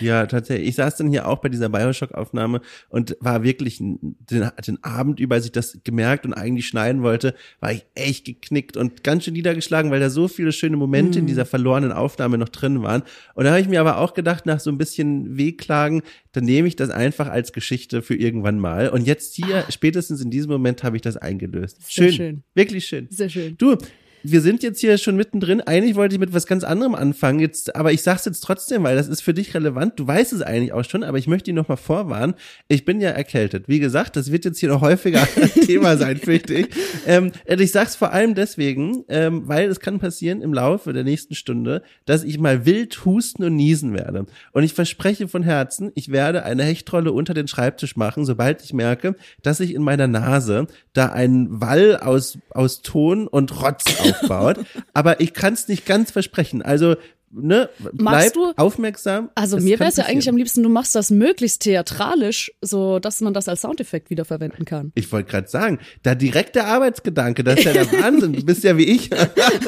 Ja, 0.00 0.26
tatsächlich. 0.26 0.68
Ich 0.68 0.74
saß 0.74 0.96
dann 0.98 1.08
hier 1.08 1.26
auch 1.26 1.38
bei 1.38 1.48
dieser 1.48 1.70
Bioshock-Aufnahme 1.70 2.60
und 2.90 3.16
war 3.20 3.42
wirklich 3.42 3.78
den, 3.78 4.16
den 4.30 4.84
Abend 4.84 5.18
über, 5.18 5.36
als 5.36 5.46
ich 5.46 5.52
das 5.52 5.78
gemerkt 5.82 6.26
und 6.26 6.34
eigentlich 6.34 6.66
schneiden 6.68 7.02
wollte, 7.02 7.34
war 7.60 7.72
ich 7.72 7.86
echt 7.94 8.26
geknickt 8.26 8.76
und 8.76 9.02
ganz 9.02 9.24
schön 9.24 9.32
niedergeschlagen, 9.32 9.90
weil 9.90 9.98
da 10.00 10.10
so 10.10 10.28
viele 10.28 10.52
schöne 10.52 10.76
Momente 10.76 11.18
in 11.18 11.26
dieser 11.26 11.46
verlorenen 11.46 11.90
Aufnahme 11.92 12.36
noch 12.36 12.50
drin 12.50 12.82
waren. 12.82 13.02
Und 13.34 13.44
da 13.44 13.50
habe 13.52 13.62
ich 13.62 13.68
mir 13.68 13.80
aber 13.80 13.96
auch 13.96 14.12
gedacht, 14.12 14.44
nach 14.44 14.60
so 14.60 14.70
ein 14.70 14.76
bisschen 14.76 15.38
Wehklagen, 15.38 16.02
dann 16.32 16.44
nehme 16.44 16.68
ich 16.68 16.76
das 16.76 16.90
einfach 16.90 17.28
als 17.28 17.54
Geschichte 17.54 18.02
für 18.02 18.14
irgendwann 18.14 18.58
mal. 18.58 18.90
Und 18.90 19.06
jetzt 19.06 19.36
hier, 19.36 19.64
spätestens 19.70 20.20
in 20.20 20.30
diesem 20.30 20.50
Moment, 20.50 20.84
habe 20.84 20.96
ich 20.96 21.02
das 21.02 21.16
eingelöst. 21.16 21.78
Sehr 21.90 22.04
Schön. 22.08 22.12
schön. 22.12 22.42
Wirklich 22.54 22.84
schön. 22.84 23.06
Sehr 23.10 23.30
schön. 23.30 23.56
Du, 23.56 23.74
wir 24.22 24.40
sind 24.40 24.62
jetzt 24.62 24.80
hier 24.80 24.98
schon 24.98 25.16
mittendrin. 25.16 25.60
Eigentlich 25.60 25.96
wollte 25.96 26.14
ich 26.14 26.20
mit 26.20 26.32
was 26.32 26.46
ganz 26.46 26.64
anderem 26.64 26.94
anfangen, 26.94 27.40
jetzt, 27.40 27.74
aber 27.76 27.92
ich 27.92 28.02
sag's 28.02 28.24
jetzt 28.24 28.40
trotzdem, 28.40 28.82
weil 28.82 28.96
das 28.96 29.08
ist 29.08 29.20
für 29.20 29.34
dich 29.34 29.54
relevant. 29.54 29.98
Du 29.98 30.06
weißt 30.06 30.32
es 30.32 30.42
eigentlich 30.42 30.72
auch 30.72 30.84
schon, 30.84 31.02
aber 31.02 31.18
ich 31.18 31.26
möchte 31.26 31.46
dich 31.46 31.54
noch 31.54 31.68
mal 31.68 31.76
vorwarnen. 31.76 32.34
Ich 32.68 32.84
bin 32.84 33.00
ja 33.00 33.10
erkältet. 33.10 33.68
Wie 33.68 33.80
gesagt, 33.80 34.16
das 34.16 34.32
wird 34.32 34.44
jetzt 34.44 34.58
hier 34.58 34.68
noch 34.68 34.80
häufiger 34.80 35.26
Thema 35.66 35.96
sein, 35.96 36.18
fürchte 36.18 36.54
ich. 36.54 36.68
Ähm, 37.06 37.32
ich 37.46 37.72
sag's 37.72 37.96
vor 37.96 38.12
allem 38.12 38.34
deswegen, 38.34 39.04
ähm, 39.08 39.42
weil 39.46 39.68
es 39.68 39.80
kann 39.80 39.98
passieren 39.98 40.42
im 40.42 40.54
Laufe 40.54 40.92
der 40.92 41.04
nächsten 41.04 41.34
Stunde, 41.34 41.82
dass 42.04 42.24
ich 42.24 42.38
mal 42.38 42.66
wild 42.66 43.04
husten 43.04 43.44
und 43.44 43.56
niesen 43.56 43.94
werde. 43.94 44.26
Und 44.52 44.62
ich 44.62 44.74
verspreche 44.74 45.28
von 45.28 45.42
Herzen, 45.42 45.92
ich 45.94 46.10
werde 46.10 46.44
eine 46.44 46.64
Hechtrolle 46.64 47.12
unter 47.12 47.34
den 47.34 47.48
Schreibtisch 47.48 47.96
machen, 47.96 48.24
sobald 48.24 48.62
ich 48.62 48.72
merke, 48.72 49.14
dass 49.42 49.58
sich 49.58 49.74
in 49.74 49.82
meiner 49.82 50.06
Nase 50.06 50.66
da 50.92 51.06
ein 51.06 51.60
Wall 51.60 51.96
aus, 51.96 52.38
aus 52.50 52.82
Ton 52.82 53.26
und 53.26 53.62
Rotz 53.62 53.84
aufbaut. 54.08 54.58
Aber 54.94 55.20
ich 55.20 55.34
kann 55.34 55.54
es 55.54 55.68
nicht 55.68 55.86
ganz 55.86 56.10
versprechen. 56.10 56.62
Also 56.62 56.96
ne, 57.30 57.68
bleib 57.92 58.32
du- 58.34 58.52
aufmerksam. 58.56 59.30
Also 59.34 59.58
mir 59.58 59.78
wäre 59.78 59.88
es 59.90 59.96
ja 59.96 60.04
eigentlich 60.04 60.28
am 60.28 60.36
liebsten, 60.36 60.62
du 60.62 60.68
machst 60.68 60.94
das 60.94 61.10
möglichst 61.10 61.62
theatralisch, 61.62 62.52
so 62.60 62.98
dass 62.98 63.20
man 63.20 63.34
das 63.34 63.48
als 63.48 63.60
Soundeffekt 63.62 64.10
wiederverwenden 64.10 64.64
kann. 64.64 64.92
Ich 64.94 65.10
wollte 65.12 65.30
gerade 65.30 65.48
sagen, 65.48 65.78
da 66.02 66.14
direkt 66.14 66.54
der 66.56 66.66
Arbeitsgedanke, 66.66 67.44
das 67.44 67.58
ist 67.60 67.64
ja 67.64 67.72
der 67.72 67.92
Wahnsinn. 68.02 68.32
Du 68.32 68.44
bist 68.44 68.64
ja 68.64 68.76
wie 68.76 68.84
ich. 68.84 69.10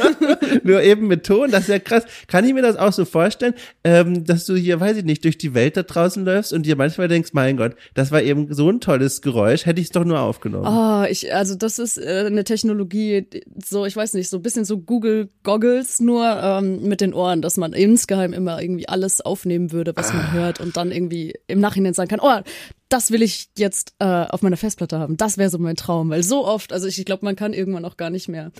Nur 0.62 0.83
eben 0.83 1.07
mit 1.07 1.25
Ton, 1.26 1.50
das 1.50 1.62
ist 1.62 1.69
ja 1.69 1.79
krass. 1.79 2.05
Kann 2.29 2.45
ich 2.45 2.55
mir 2.55 2.62
das 2.62 2.76
auch 2.76 2.93
so 2.93 3.05
vorstellen, 3.05 3.55
ähm, 3.85 4.25
dass 4.25 4.47
du 4.47 4.55
hier, 4.57 4.81
weiß 4.81 4.97
ich 4.99 5.05
nicht, 5.05 5.25
durch 5.25 5.38
die 5.38 5.55
Welt 5.55 5.76
da 5.76 5.83
draußen 5.83 6.25
läufst 6.25 6.52
und 6.52 6.67
dir 6.67 6.76
manchmal 6.76 7.09
denkst, 7.09 7.31
mein 7.33 7.57
Gott, 7.57 7.75
das 7.95 8.11
war 8.11 8.23
eben 8.23 8.52
so 8.52 8.69
ein 8.71 8.81
tolles 8.81 9.23
Geräusch, 9.23 9.67
hätte 9.67 9.81
ich 9.81 9.88
es 9.88 9.93
doch 9.93 10.05
nur 10.05 10.21
aufgenommen. 10.21 10.67
Ah, 10.67 11.07
ich, 11.09 11.33
also 11.35 11.55
das 11.55 11.79
ist 11.79 11.99
äh, 11.99 12.25
eine 12.26 12.45
Technologie, 12.45 13.26
so, 13.64 13.87
ich 13.87 13.97
weiß 13.97 14.14
nicht, 14.14 14.29
so 14.29 14.37
ein 14.38 14.43
bisschen 14.43 14.64
so 14.64 14.79
Google 14.79 15.29
Goggles, 15.43 16.00
nur 16.00 16.25
ähm, 16.43 16.83
mit 16.83 17.00
den 17.00 17.14
Ohren, 17.14 17.43
dass 17.50 17.57
man 17.57 17.73
insgeheim 17.73 18.33
immer 18.33 18.62
irgendwie 18.62 18.88
alles 18.88 19.21
aufnehmen 19.21 19.73
würde, 19.73 19.92
was 19.97 20.12
man 20.12 20.30
hört 20.33 20.61
und 20.61 20.76
dann 20.76 20.92
irgendwie 20.92 21.35
im 21.49 21.59
Nachhinein 21.59 21.95
sagen 21.95 22.09
kann, 22.09 22.21
oh, 22.23 22.42
das 22.88 23.11
will 23.11 23.23
ich 23.23 23.49
jetzt 23.59 23.95
äh, 23.99 24.04
auf 24.04 24.42
meiner 24.42 24.57
Festplatte 24.57 25.00
haben. 25.00 25.16
Das 25.16 25.37
wäre 25.37 25.50
so 25.50 25.59
mein 25.59 25.75
Traum, 25.75 26.11
weil 26.11 26.23
so 26.23 26.47
oft, 26.47 26.73
also 26.73 26.87
ich, 26.87 26.97
ich 27.00 27.04
glaube, 27.04 27.25
man 27.25 27.35
kann 27.35 27.52
irgendwann 27.52 27.85
auch 27.85 27.97
gar 27.97 28.11
nicht 28.11 28.28
mehr 28.28 28.52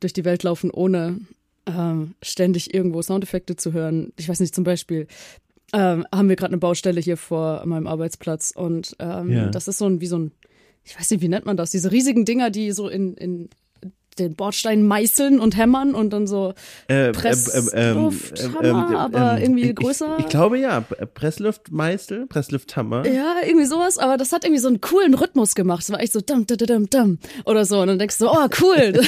durch 0.00 0.12
die 0.12 0.24
Welt 0.24 0.42
laufen, 0.42 0.72
ohne 0.72 1.20
ähm, 1.66 2.14
ständig 2.20 2.74
irgendwo 2.74 3.00
Soundeffekte 3.00 3.54
zu 3.54 3.72
hören. 3.72 4.12
Ich 4.18 4.28
weiß 4.28 4.40
nicht, 4.40 4.56
zum 4.56 4.64
Beispiel 4.64 5.06
ähm, 5.72 6.04
haben 6.12 6.28
wir 6.28 6.34
gerade 6.34 6.50
eine 6.50 6.58
Baustelle 6.58 7.00
hier 7.00 7.16
vor 7.16 7.64
meinem 7.64 7.86
Arbeitsplatz 7.86 8.52
und 8.56 8.96
ähm, 8.98 9.30
Ja. 9.30 9.50
das 9.50 9.68
ist 9.68 9.78
so 9.78 9.86
ein, 9.86 10.00
wie 10.00 10.08
so 10.08 10.18
ein, 10.18 10.32
ich 10.82 10.98
weiß 10.98 11.12
nicht, 11.12 11.20
wie 11.22 11.28
nennt 11.28 11.46
man 11.46 11.56
das, 11.56 11.70
diese 11.70 11.92
riesigen 11.92 12.24
Dinger, 12.24 12.50
die 12.50 12.72
so 12.72 12.88
in, 12.88 13.14
in 13.14 13.50
den 14.18 14.34
Bordstein 14.34 14.82
meißeln 14.86 15.40
und 15.40 15.56
hämmern 15.56 15.94
und 15.94 16.10
dann 16.12 16.26
so 16.26 16.54
Äh, 16.88 17.12
Presslufthammer, 17.12 18.98
aber 18.98 19.40
irgendwie 19.40 19.74
größer. 19.74 20.16
Ich, 20.18 20.24
ich 20.24 20.30
glaube 20.30 20.58
ja, 20.58 20.80
Pressluftmeißel, 20.80 22.26
Presslufthammer. 22.26 23.06
Ja, 23.06 23.36
irgendwie 23.46 23.66
sowas, 23.66 23.98
aber 23.98 24.16
das 24.16 24.32
hat 24.32 24.44
irgendwie 24.44 24.60
so 24.60 24.68
einen 24.68 24.80
coolen 24.80 25.14
Rhythmus 25.14 25.54
gemacht. 25.54 25.82
Es 25.82 25.90
war 25.90 26.00
echt 26.00 26.12
so 26.12 26.20
dum, 26.20 26.46
dum, 26.46 26.56
dum, 26.58 26.90
dum 26.90 27.18
oder 27.44 27.64
so. 27.64 27.80
Und 27.80 27.88
dann 27.88 27.98
denkst 27.98 28.18
du, 28.18 28.26
so, 28.26 28.32
oh, 28.32 28.48
cool. 28.60 29.00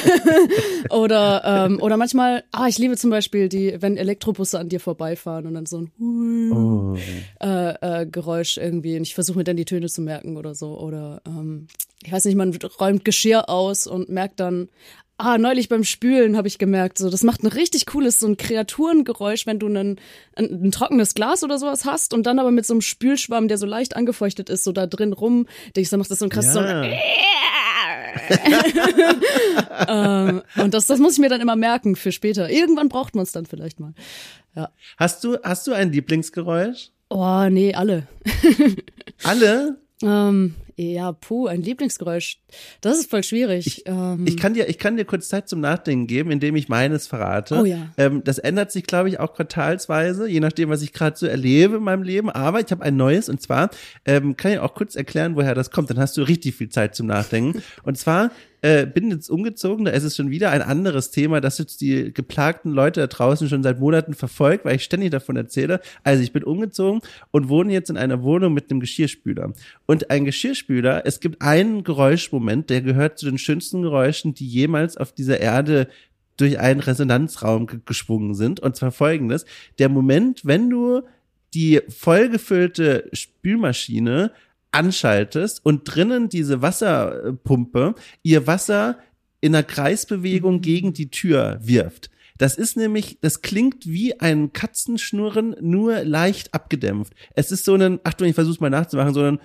oder, 0.89 1.41
ähm, 1.45 1.81
oder 1.81 1.97
manchmal, 1.97 2.43
ah, 2.51 2.67
ich 2.67 2.77
liebe 2.77 2.97
zum 2.97 3.09
Beispiel 3.09 3.49
die, 3.49 3.77
wenn 3.79 3.97
Elektrobusse 3.97 4.59
an 4.59 4.69
dir 4.69 4.79
vorbeifahren 4.79 5.45
und 5.47 5.53
dann 5.53 5.65
so 5.65 5.81
ein 5.81 6.51
Oh. 6.51 6.95
äh, 7.41 8.01
äh, 8.01 8.05
Geräusch 8.05 8.57
irgendwie. 8.57 8.97
Und 8.97 9.03
ich 9.03 9.15
versuche 9.15 9.37
mir 9.37 9.43
dann 9.43 9.57
die 9.57 9.65
Töne 9.65 9.87
zu 9.87 10.01
merken 10.01 10.37
oder 10.37 10.55
so. 10.55 10.77
Oder 10.79 11.21
ähm, 11.27 11.67
ich 12.05 12.11
weiß 12.11 12.25
nicht, 12.25 12.35
man 12.35 12.57
räumt 12.79 13.05
Geschirr 13.05 13.49
aus 13.49 13.87
und 13.87 14.09
merkt 14.09 14.39
dann, 14.39 14.69
ah, 15.17 15.37
neulich 15.37 15.69
beim 15.69 15.83
Spülen 15.83 16.37
habe 16.37 16.47
ich 16.47 16.57
gemerkt, 16.57 16.97
so 16.97 17.09
das 17.09 17.23
macht 17.23 17.43
ein 17.43 17.47
richtig 17.47 17.85
cooles, 17.85 18.19
so 18.19 18.27
ein 18.27 18.37
Kreaturengeräusch, 18.37 19.45
wenn 19.45 19.59
du 19.59 19.67
einen, 19.67 19.99
ein, 20.35 20.65
ein 20.65 20.71
trockenes 20.71 21.15
Glas 21.15 21.43
oder 21.43 21.57
sowas 21.57 21.85
hast 21.85 22.13
und 22.13 22.25
dann 22.25 22.39
aber 22.39 22.51
mit 22.51 22.65
so 22.65 22.73
einem 22.73 22.81
Spülschwamm, 22.81 23.47
der 23.47 23.57
so 23.57 23.65
leicht 23.65 23.95
angefeuchtet 23.95 24.49
ist, 24.49 24.63
so 24.63 24.71
da 24.71 24.87
drin 24.87 25.13
rum, 25.13 25.47
dich 25.75 25.89
so 25.89 25.97
macht 25.97 26.11
das 26.11 26.19
so 26.19 26.25
ein 26.25 26.29
krasses 26.29 26.53
so 26.53 26.59
ein 26.59 26.83
Ja. 26.83 26.99
ähm, 29.87 30.41
und 30.57 30.73
das, 30.73 30.87
das 30.87 30.99
muss 30.99 31.13
ich 31.13 31.19
mir 31.19 31.29
dann 31.29 31.41
immer 31.41 31.55
merken 31.55 31.95
für 31.95 32.11
später. 32.11 32.49
Irgendwann 32.49 32.89
braucht 32.89 33.15
man 33.15 33.23
es 33.23 33.31
dann 33.31 33.45
vielleicht 33.45 33.79
mal. 33.79 33.93
Ja. 34.55 34.71
Hast 34.97 35.23
du, 35.23 35.37
hast 35.43 35.67
du 35.67 35.73
ein 35.73 35.91
Lieblingsgeräusch? 35.91 36.89
Oh, 37.09 37.47
nee, 37.49 37.73
alle. 37.73 38.07
Alle? 39.23 39.77
Ähm, 40.01 40.55
ja, 40.77 41.13
puh, 41.13 41.47
ein 41.47 41.61
Lieblingsgeräusch. 41.61 42.39
Das 42.81 42.99
ist 42.99 43.09
voll 43.09 43.23
schwierig. 43.23 43.83
ähm, 43.85 44.25
Ich 44.27 44.37
kann 44.37 44.53
dir, 44.53 44.67
ich 44.67 44.77
kann 44.77 44.97
dir 44.97 45.05
kurz 45.05 45.29
Zeit 45.29 45.47
zum 45.47 45.61
Nachdenken 45.61 46.07
geben, 46.07 46.31
indem 46.31 46.55
ich 46.55 46.67
meines 46.67 47.07
verrate. 47.07 47.55
Oh 47.61 47.65
ja. 47.65 47.89
Ähm, 47.97 48.23
das 48.23 48.39
ändert 48.39 48.71
sich, 48.71 48.83
glaube 48.83 49.09
ich, 49.09 49.19
auch 49.19 49.33
quartalsweise, 49.33 50.27
je 50.27 50.39
nachdem, 50.41 50.69
was 50.69 50.81
ich 50.81 50.91
gerade 50.91 51.17
so 51.17 51.25
erlebe 51.27 51.77
in 51.77 51.83
meinem 51.83 52.03
Leben. 52.03 52.29
Aber 52.29 52.59
ich 52.59 52.71
habe 52.71 52.83
ein 52.83 52.97
neues 52.97 53.29
und 53.29 53.41
zwar 53.41 53.69
ähm, 54.05 54.35
kann 54.35 54.51
ich 54.51 54.59
auch 54.59 54.73
kurz 54.73 54.95
erklären, 54.95 55.35
woher 55.35 55.55
das 55.55 55.71
kommt. 55.71 55.89
Dann 55.89 55.99
hast 55.99 56.17
du 56.17 56.23
richtig 56.23 56.55
viel 56.55 56.69
Zeit 56.69 56.95
zum 56.95 57.07
Nachdenken. 57.07 57.61
und 57.83 57.97
zwar 57.97 58.31
äh, 58.65 58.87
bin 58.87 59.11
jetzt 59.11 59.29
umgezogen, 59.29 59.85
da 59.85 59.91
ist 59.91 60.03
es 60.03 60.15
schon 60.15 60.31
wieder 60.31 60.49
ein 60.49 60.63
anderes 60.63 61.11
Thema, 61.11 61.39
das 61.39 61.59
jetzt 61.59 61.81
die 61.81 62.11
geplagten 62.11 62.71
Leute 62.71 62.99
da 62.99 63.05
draußen 63.05 63.47
schon 63.47 63.61
seit 63.61 63.79
Monaten 63.79 64.15
verfolgt, 64.15 64.65
weil 64.65 64.77
ich 64.77 64.83
ständig 64.83 65.11
davon 65.11 65.35
erzähle. 65.35 65.81
Also 66.03 66.23
ich 66.23 66.33
bin 66.33 66.43
umgezogen 66.43 67.01
und 67.29 67.47
wohne 67.47 67.71
jetzt 67.73 67.91
in 67.91 67.97
einer 67.97 68.23
Wohnung 68.23 68.55
mit 68.55 68.71
einem 68.71 68.79
Geschirrspüler. 68.79 69.53
Und 69.85 70.09
ein 70.09 70.25
Geschirrspüler, 70.25 70.64
es 70.69 71.19
gibt 71.19 71.41
einen 71.41 71.83
Geräuschmoment, 71.83 72.69
der 72.69 72.81
gehört 72.81 73.17
zu 73.19 73.25
den 73.25 73.37
schönsten 73.37 73.81
Geräuschen, 73.81 74.33
die 74.33 74.47
jemals 74.47 74.97
auf 74.97 75.11
dieser 75.13 75.39
Erde 75.39 75.87
durch 76.37 76.59
einen 76.59 76.79
Resonanzraum 76.81 77.67
ge- 77.67 77.79
geschwungen 77.85 78.33
sind. 78.33 78.59
Und 78.59 78.75
zwar 78.75 78.91
folgendes. 78.91 79.45
Der 79.79 79.89
Moment, 79.89 80.45
wenn 80.45 80.69
du 80.69 81.03
die 81.53 81.81
vollgefüllte 81.87 83.09
Spülmaschine 83.13 84.31
anschaltest 84.71 85.65
und 85.65 85.83
drinnen 85.85 86.27
diese 86.27 86.61
Wasserpumpe 86.61 87.95
ihr 88.23 88.45
Wasser 88.45 88.99
in 89.39 89.55
einer 89.55 89.63
Kreisbewegung 89.63 90.59
gegen 90.59 90.91
die 90.91 91.09
Tür 91.09 91.59
wirft. 91.61 92.09
Das 92.37 92.57
ist 92.57 92.75
nämlich, 92.75 93.17
das 93.21 93.41
klingt 93.41 93.87
wie 93.87 94.19
ein 94.19 94.51
Katzenschnurren, 94.51 95.55
nur 95.61 96.03
leicht 96.03 96.53
abgedämpft. 96.53 97.13
Es 97.33 97.51
ist 97.51 97.63
so 97.63 97.75
ein, 97.75 98.01
Achtung, 98.03 98.27
ich 98.27 98.35
versuch's 98.35 98.59
mal 98.59 98.69
nachzumachen, 98.69 99.13
so 99.13 99.21
ein 99.21 99.39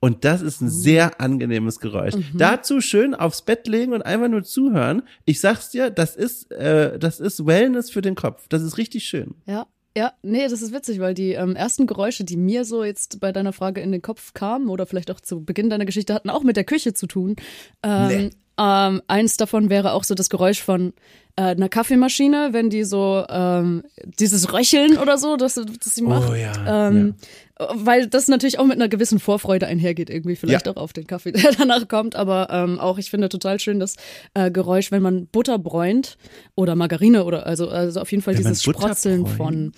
und 0.00 0.24
das 0.24 0.40
ist 0.40 0.60
ein 0.60 0.70
sehr 0.70 1.20
angenehmes 1.20 1.78
Geräusch. 1.78 2.14
Dazu 2.34 2.80
schön 2.80 3.14
aufs 3.14 3.42
Bett 3.42 3.68
legen 3.68 3.92
und 3.92 4.02
einfach 4.02 4.28
nur 4.28 4.42
zuhören. 4.42 5.02
Ich 5.24 5.40
sag's 5.40 5.70
dir, 5.70 5.90
das 5.90 6.16
ist, 6.16 6.50
äh, 6.52 6.98
das 6.98 7.20
ist 7.20 7.46
Wellness 7.46 7.90
für 7.90 8.00
den 8.00 8.14
Kopf. 8.14 8.48
Das 8.48 8.62
ist 8.62 8.78
richtig 8.78 9.04
schön. 9.04 9.34
Ja, 9.46 9.66
ja, 9.96 10.12
nee, 10.22 10.46
das 10.48 10.62
ist 10.62 10.72
witzig, 10.72 11.00
weil 11.00 11.14
die 11.14 11.32
ähm, 11.32 11.56
ersten 11.56 11.86
Geräusche, 11.86 12.22
die 12.24 12.36
mir 12.36 12.64
so 12.64 12.84
jetzt 12.84 13.18
bei 13.20 13.32
deiner 13.32 13.52
Frage 13.52 13.80
in 13.80 13.90
den 13.90 14.02
Kopf 14.02 14.34
kamen 14.34 14.68
oder 14.68 14.86
vielleicht 14.86 15.10
auch 15.10 15.20
zu 15.20 15.44
Beginn 15.44 15.68
deiner 15.68 15.84
Geschichte 15.84 16.14
hatten, 16.14 16.30
auch 16.30 16.44
mit 16.44 16.56
der 16.56 16.64
Küche 16.64 16.94
zu 16.94 17.06
tun. 17.06 17.36
Ähm, 17.82 18.08
Nee. 18.08 18.30
Ähm, 18.60 19.00
eins 19.08 19.38
davon 19.38 19.70
wäre 19.70 19.92
auch 19.92 20.04
so 20.04 20.14
das 20.14 20.28
Geräusch 20.28 20.62
von 20.62 20.92
äh, 21.36 21.42
einer 21.42 21.70
Kaffeemaschine, 21.70 22.48
wenn 22.52 22.68
die 22.68 22.84
so 22.84 23.24
ähm, 23.28 23.84
dieses 24.04 24.52
Röcheln 24.52 24.98
oder 24.98 25.16
so, 25.16 25.36
das, 25.36 25.54
das 25.54 25.94
sie 25.94 26.02
macht. 26.02 26.28
Oh 26.30 26.34
ja, 26.34 26.88
Ähm, 26.88 27.14
Weil 27.58 28.06
das 28.08 28.28
natürlich 28.28 28.58
auch 28.58 28.66
mit 28.66 28.76
einer 28.76 28.88
gewissen 28.88 29.18
Vorfreude 29.18 29.66
einhergeht, 29.66 30.10
irgendwie 30.10 30.36
vielleicht 30.36 30.66
Ja. 30.66 30.72
auch 30.72 30.76
auf 30.76 30.92
den 30.92 31.06
Kaffee, 31.06 31.32
der 31.32 31.52
danach 31.52 31.88
kommt. 31.88 32.16
Aber 32.16 32.48
ähm, 32.50 32.78
auch, 32.78 32.98
ich 32.98 33.08
finde 33.08 33.30
total 33.30 33.58
schön 33.60 33.80
das 33.80 33.96
äh, 34.34 34.50
Geräusch, 34.50 34.90
wenn 34.92 35.02
man 35.02 35.26
Butter 35.28 35.58
bräunt 35.58 36.18
oder 36.54 36.74
Margarine 36.74 37.24
oder 37.24 37.46
also, 37.46 37.68
also 37.68 38.00
auf 38.00 38.10
jeden 38.10 38.22
Fall 38.22 38.34
Wenn 38.34 38.42
dieses 38.42 38.62
Sprotzeln 38.62 39.24
von 39.26 39.72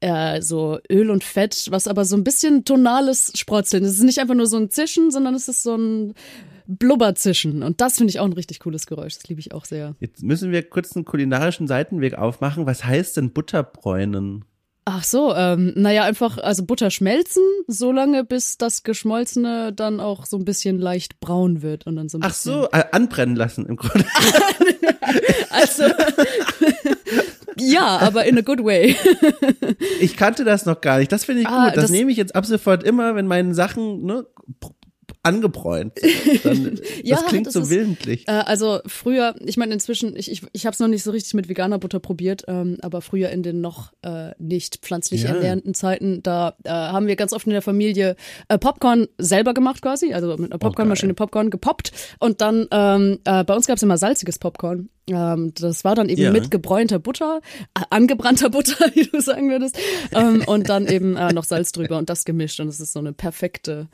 äh, 0.00 0.40
so 0.40 0.78
Öl 0.90 1.10
und 1.10 1.24
Fett, 1.24 1.66
was 1.70 1.88
aber 1.88 2.04
so 2.06 2.16
ein 2.16 2.24
bisschen 2.24 2.64
tonales 2.64 3.32
Sprotzeln. 3.34 3.84
Es 3.84 3.92
ist 3.92 4.02
nicht 4.02 4.18
einfach 4.18 4.34
nur 4.34 4.46
so 4.46 4.56
ein 4.56 4.70
Zischen, 4.70 5.10
sondern 5.10 5.34
es 5.34 5.48
ist 5.48 5.62
so 5.62 5.76
ein 5.76 6.14
Blubberzischen. 6.66 7.62
Und 7.62 7.80
das 7.80 7.96
finde 7.98 8.10
ich 8.10 8.20
auch 8.20 8.24
ein 8.24 8.32
richtig 8.32 8.60
cooles 8.60 8.86
Geräusch. 8.86 9.14
Das 9.14 9.28
liebe 9.28 9.40
ich 9.40 9.52
auch 9.52 9.64
sehr. 9.64 9.94
Jetzt 10.00 10.22
müssen 10.22 10.50
wir 10.52 10.62
kurz 10.68 10.94
einen 10.96 11.04
kulinarischen 11.04 11.66
Seitenweg 11.66 12.14
aufmachen. 12.14 12.66
Was 12.66 12.84
heißt 12.84 13.16
denn 13.16 13.32
Butterbräunen? 13.32 14.44
Ach 14.86 15.02
so, 15.02 15.34
ähm, 15.34 15.72
naja, 15.76 16.04
einfach, 16.04 16.36
also 16.36 16.62
Butter 16.66 16.90
schmelzen, 16.90 17.42
so 17.66 17.90
lange, 17.90 18.22
bis 18.22 18.58
das 18.58 18.82
Geschmolzene 18.82 19.72
dann 19.72 19.98
auch 19.98 20.26
so 20.26 20.36
ein 20.36 20.44
bisschen 20.44 20.78
leicht 20.78 21.20
braun 21.20 21.62
wird 21.62 21.86
und 21.86 21.96
dann 21.96 22.10
so 22.10 22.18
ein 22.18 22.22
Ach 22.22 22.34
so, 22.34 22.66
äh, 22.70 22.84
anbrennen 22.92 23.34
lassen 23.34 23.66
im 23.66 23.76
Grunde. 23.76 24.06
Also, 25.50 25.84
ja, 27.58 27.98
aber 27.98 28.24
in 28.24 28.36
a 28.38 28.40
good 28.40 28.64
way. 28.64 28.96
Ich 30.00 30.16
kannte 30.16 30.44
das 30.44 30.66
noch 30.66 30.80
gar 30.80 30.98
nicht. 30.98 31.12
Das 31.12 31.24
finde 31.24 31.42
ich 31.42 31.46
Ah, 31.46 31.66
gut. 31.68 31.76
Das, 31.76 31.84
das- 31.84 31.90
nehme 31.90 32.10
ich 32.10 32.16
jetzt 32.16 32.34
ab 32.34 32.44
sofort 32.44 32.82
immer, 32.82 33.14
wenn 33.14 33.26
meine 33.26 33.54
Sachen 33.54 34.04
ne, 34.04 34.26
angebräunt. 35.24 35.94
Dann, 36.44 36.78
Ja, 37.02 37.16
das 37.16 37.26
klingt 37.26 37.46
das 37.48 37.54
so 37.54 37.60
ist- 37.62 37.70
willentlich. 37.70 38.28
Äh, 38.28 38.32
also 38.32 38.78
früher, 38.86 39.34
ich 39.44 39.56
meine 39.56 39.72
inzwischen, 39.74 40.14
ich, 40.16 40.30
ich, 40.30 40.42
ich 40.52 40.66
habe 40.66 40.74
es 40.74 40.78
noch 40.80 40.88
nicht 40.88 41.02
so 41.02 41.10
richtig 41.10 41.34
mit 41.34 41.48
veganer 41.48 41.78
Butter 41.78 41.98
probiert, 41.98 42.44
ähm, 42.46 42.76
aber 42.82 43.00
früher 43.00 43.30
in 43.30 43.42
den 43.42 43.60
noch 43.60 43.92
äh, 44.02 44.30
nicht 44.38 44.76
pflanzlich 44.82 45.22
Ja. 45.24 45.30
ernährenden 45.30 45.74
Zeiten, 45.74 46.22
da 46.22 46.54
äh, 46.64 46.70
haben 46.70 47.06
wir 47.06 47.16
ganz 47.16 47.32
oft 47.32 47.46
in 47.46 47.52
der 47.52 47.62
Familie 47.62 48.16
äh, 48.48 48.58
Popcorn 48.58 49.08
selber 49.18 49.54
gemacht 49.54 49.82
quasi, 49.82 50.12
also 50.14 50.36
mit 50.36 50.52
einer 50.52 50.58
Popcornmaschine 50.58 51.14
Popcorn 51.14 51.50
gepoppt 51.50 51.92
und 52.20 52.40
dann 52.40 52.66
ähm, 52.70 53.18
äh, 53.24 53.42
bei 53.44 53.54
uns 53.54 53.66
gab 53.66 53.76
es 53.78 53.82
immer 53.82 53.98
salziges 53.98 54.38
Popcorn. 54.38 54.90
Ähm, 55.08 55.52
das 55.58 55.84
war 55.84 55.94
dann 55.94 56.08
eben 56.08 56.22
Ja. 56.22 56.30
mit 56.30 56.50
gebräunter 56.50 56.98
Butter, 56.98 57.40
angebrannter 57.90 58.50
Butter, 58.50 58.86
wie 58.94 59.04
du 59.04 59.20
sagen 59.20 59.50
würdest, 59.50 59.78
ähm, 60.12 60.42
und 60.46 60.68
dann 60.68 60.86
eben 60.86 61.16
äh, 61.16 61.32
noch 61.32 61.44
Salz 61.44 61.72
drüber 61.72 61.98
und 61.98 62.08
das 62.10 62.24
gemischt 62.24 62.60
und 62.60 62.68
es 62.68 62.80
ist 62.80 62.92
so 62.92 62.98
eine 63.00 63.12
perfekte 63.12 63.88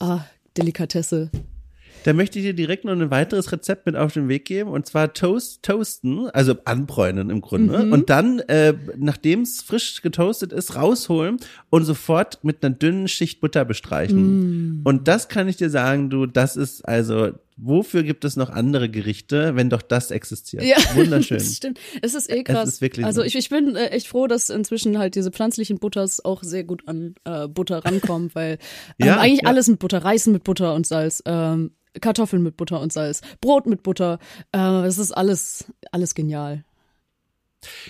ah, 0.00 0.20
Delikatesse. 0.60 1.30
Da 2.04 2.14
möchte 2.14 2.38
ich 2.38 2.46
dir 2.46 2.54
direkt 2.54 2.84
noch 2.86 2.92
ein 2.92 3.10
weiteres 3.10 3.52
Rezept 3.52 3.84
mit 3.84 3.94
auf 3.94 4.14
den 4.14 4.28
Weg 4.28 4.46
geben 4.46 4.70
und 4.70 4.86
zwar 4.86 5.12
Toast, 5.12 5.62
toasten, 5.62 6.30
also 6.30 6.54
anbräunen 6.64 7.28
im 7.28 7.42
Grunde 7.42 7.84
Mhm. 7.84 7.92
und 7.92 8.08
dann, 8.08 8.38
äh, 8.40 8.72
nachdem 8.96 9.42
es 9.42 9.60
frisch 9.60 10.00
getoastet 10.00 10.52
ist, 10.52 10.76
rausholen 10.76 11.36
und 11.68 11.84
sofort 11.84 12.42
mit 12.42 12.64
einer 12.64 12.74
dünnen 12.74 13.06
Schicht 13.06 13.40
Butter 13.40 13.66
bestreichen. 13.66 14.78
Mm. 14.78 14.80
Und 14.84 15.08
das 15.08 15.28
kann 15.28 15.46
ich 15.48 15.56
dir 15.56 15.68
sagen, 15.68 16.08
du, 16.08 16.24
das 16.24 16.56
ist 16.56 16.88
also 16.88 17.32
wofür 17.56 18.02
gibt 18.02 18.24
es 18.24 18.36
noch 18.36 18.50
andere 18.50 18.88
Gerichte, 18.88 19.56
wenn 19.56 19.70
doch 19.70 19.82
das 19.82 20.10
existiert? 20.10 20.62
Ja, 20.62 20.76
Wunderschön. 20.94 21.38
Das 21.38 21.56
stimmt. 21.56 21.80
Es 22.02 22.14
ist 22.14 22.30
eh 22.30 22.42
krass. 22.42 22.68
Es 22.68 22.74
ist 22.74 22.80
wirklich 22.80 23.06
also 23.06 23.20
so. 23.20 23.26
ich, 23.26 23.36
ich 23.36 23.48
bin 23.48 23.76
äh, 23.76 23.88
echt 23.88 24.08
froh, 24.08 24.26
dass 24.26 24.50
inzwischen 24.50 24.98
halt 24.98 25.14
diese 25.14 25.30
pflanzlichen 25.30 25.78
Butters 25.78 26.24
auch 26.24 26.42
sehr 26.42 26.64
gut 26.64 26.86
an 26.86 27.14
äh, 27.24 27.48
Butter 27.48 27.84
rankommen, 27.84 28.30
weil 28.34 28.58
ähm, 28.98 29.06
Ja, 29.06 29.18
eigentlich 29.18 29.42
ja. 29.42 29.48
alles 29.48 29.68
mit 29.68 29.78
Butter, 29.78 30.04
Reis 30.04 30.26
mit 30.26 30.44
Butter 30.44 30.74
und 30.74 30.86
Salz, 30.86 31.22
ähm, 31.26 31.72
Kartoffeln 32.00 32.42
mit 32.42 32.56
Butter 32.56 32.80
und 32.80 32.92
Salz, 32.92 33.20
Brot 33.40 33.66
mit 33.66 33.82
Butter, 33.82 34.18
äh, 34.54 34.86
es 34.86 34.98
ist 34.98 35.12
alles, 35.12 35.64
alles 35.90 36.14
genial. 36.14 36.64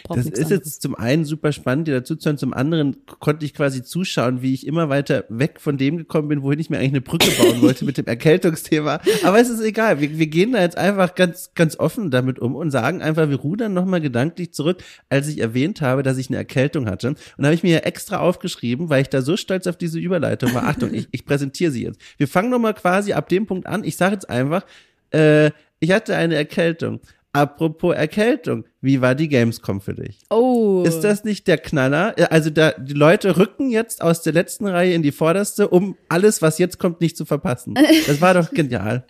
Das 0.09 0.18
ist 0.18 0.35
anderes. 0.35 0.50
jetzt 0.50 0.83
zum 0.83 0.94
einen 0.96 1.24
super 1.24 1.52
spannend, 1.52 1.87
dir 1.87 1.94
dazu 1.94 2.16
zu 2.16 2.28
hören. 2.28 2.38
Zum 2.38 2.52
anderen 2.52 2.96
konnte 3.20 3.44
ich 3.44 3.54
quasi 3.54 3.83
zuschauen, 3.83 4.42
wie 4.42 4.52
ich 4.52 4.66
immer 4.66 4.88
weiter 4.88 5.24
weg 5.28 5.61
von 5.61 5.78
dem 5.78 5.96
gekommen 5.96 6.28
bin, 6.28 6.42
wohin 6.42 6.59
ich 6.59 6.70
mir 6.70 6.78
eigentlich 6.78 6.90
eine 6.90 7.00
Brücke 7.00 7.30
bauen 7.38 7.62
wollte 7.62 7.85
mit 7.85 7.96
dem 7.96 8.06
Erkältungsthema. 8.06 9.00
Aber 9.22 9.40
es 9.40 9.48
ist 9.48 9.61
egal. 9.61 10.00
Wir, 10.00 10.18
wir 10.18 10.26
gehen 10.26 10.52
da 10.52 10.61
jetzt 10.61 10.76
einfach 10.76 11.14
ganz, 11.14 11.52
ganz 11.54 11.78
offen 11.78 12.11
damit 12.11 12.38
um 12.38 12.54
und 12.54 12.70
sagen 12.70 13.02
einfach, 13.02 13.28
wir 13.28 13.37
rudern 13.37 13.72
nochmal 13.72 14.00
gedanklich 14.00 14.52
zurück, 14.52 14.83
als 15.09 15.28
ich 15.28 15.40
erwähnt 15.40 15.80
habe, 15.80 16.02
dass 16.02 16.18
ich 16.18 16.28
eine 16.28 16.37
Erkältung 16.37 16.87
hatte. 16.87 17.09
Und 17.09 17.18
da 17.38 17.44
habe 17.44 17.54
ich 17.54 17.62
mir 17.62 17.72
ja 17.72 17.80
extra 17.80 18.18
aufgeschrieben, 18.18 18.88
weil 18.88 19.02
ich 19.02 19.09
da 19.09 19.22
so 19.22 19.37
stolz 19.37 19.66
auf 19.66 19.76
diese 19.76 19.98
Überleitung 19.98 20.52
war. 20.54 20.64
Achtung, 20.64 20.92
ich, 20.92 21.09
ich 21.12 21.24
präsentiere 21.24 21.70
sie 21.70 21.85
jetzt. 21.85 22.00
Wir 22.16 22.28
fangen 22.28 22.50
nochmal 22.50 22.74
quasi 22.74 23.12
ab 23.12 23.28
dem 23.28 23.46
Punkt 23.46 23.66
an. 23.66 23.85
Ich 23.85 23.96
sage 23.96 24.14
jetzt 24.14 24.28
einfach, 24.28 24.64
äh, 25.12 25.50
ich 25.80 25.92
hatte 25.92 26.16
eine 26.16 26.35
Erkältung. 26.35 27.00
Apropos 27.33 27.95
Erkältung, 27.95 28.64
wie 28.81 29.01
war 29.01 29.14
die 29.14 29.29
Gamescom 29.29 29.81
für 29.81 29.95
dich? 29.95 30.19
Oh. 30.31 30.83
Ist 30.85 31.03
das 31.03 31.23
nicht 31.23 31.47
der 31.47 31.59
Knaller? 31.59 32.19
Äh, 32.19 32.25
Also 32.31 32.51
da, 32.51 32.73
die 32.73 32.93
Leute 32.93 33.37
rücken 33.37 33.71
jetzt 33.71 34.03
aus 34.03 34.23
der 34.23 34.33
letzten 34.33 34.66
Reihe 34.66 34.95
in 34.95 35.03
die 35.03 35.12
vorderste, 35.12 35.69
um 35.69 35.97
alles, 36.09 36.43
was 36.43 36.59
jetzt 36.59 36.79
kommt, 36.81 37.01
nicht 37.01 37.16
zu 37.16 37.25
verpassen. 37.25 37.75
Das 38.09 38.21
war 38.21 38.35
doch 38.35 38.51
genial. 38.51 39.07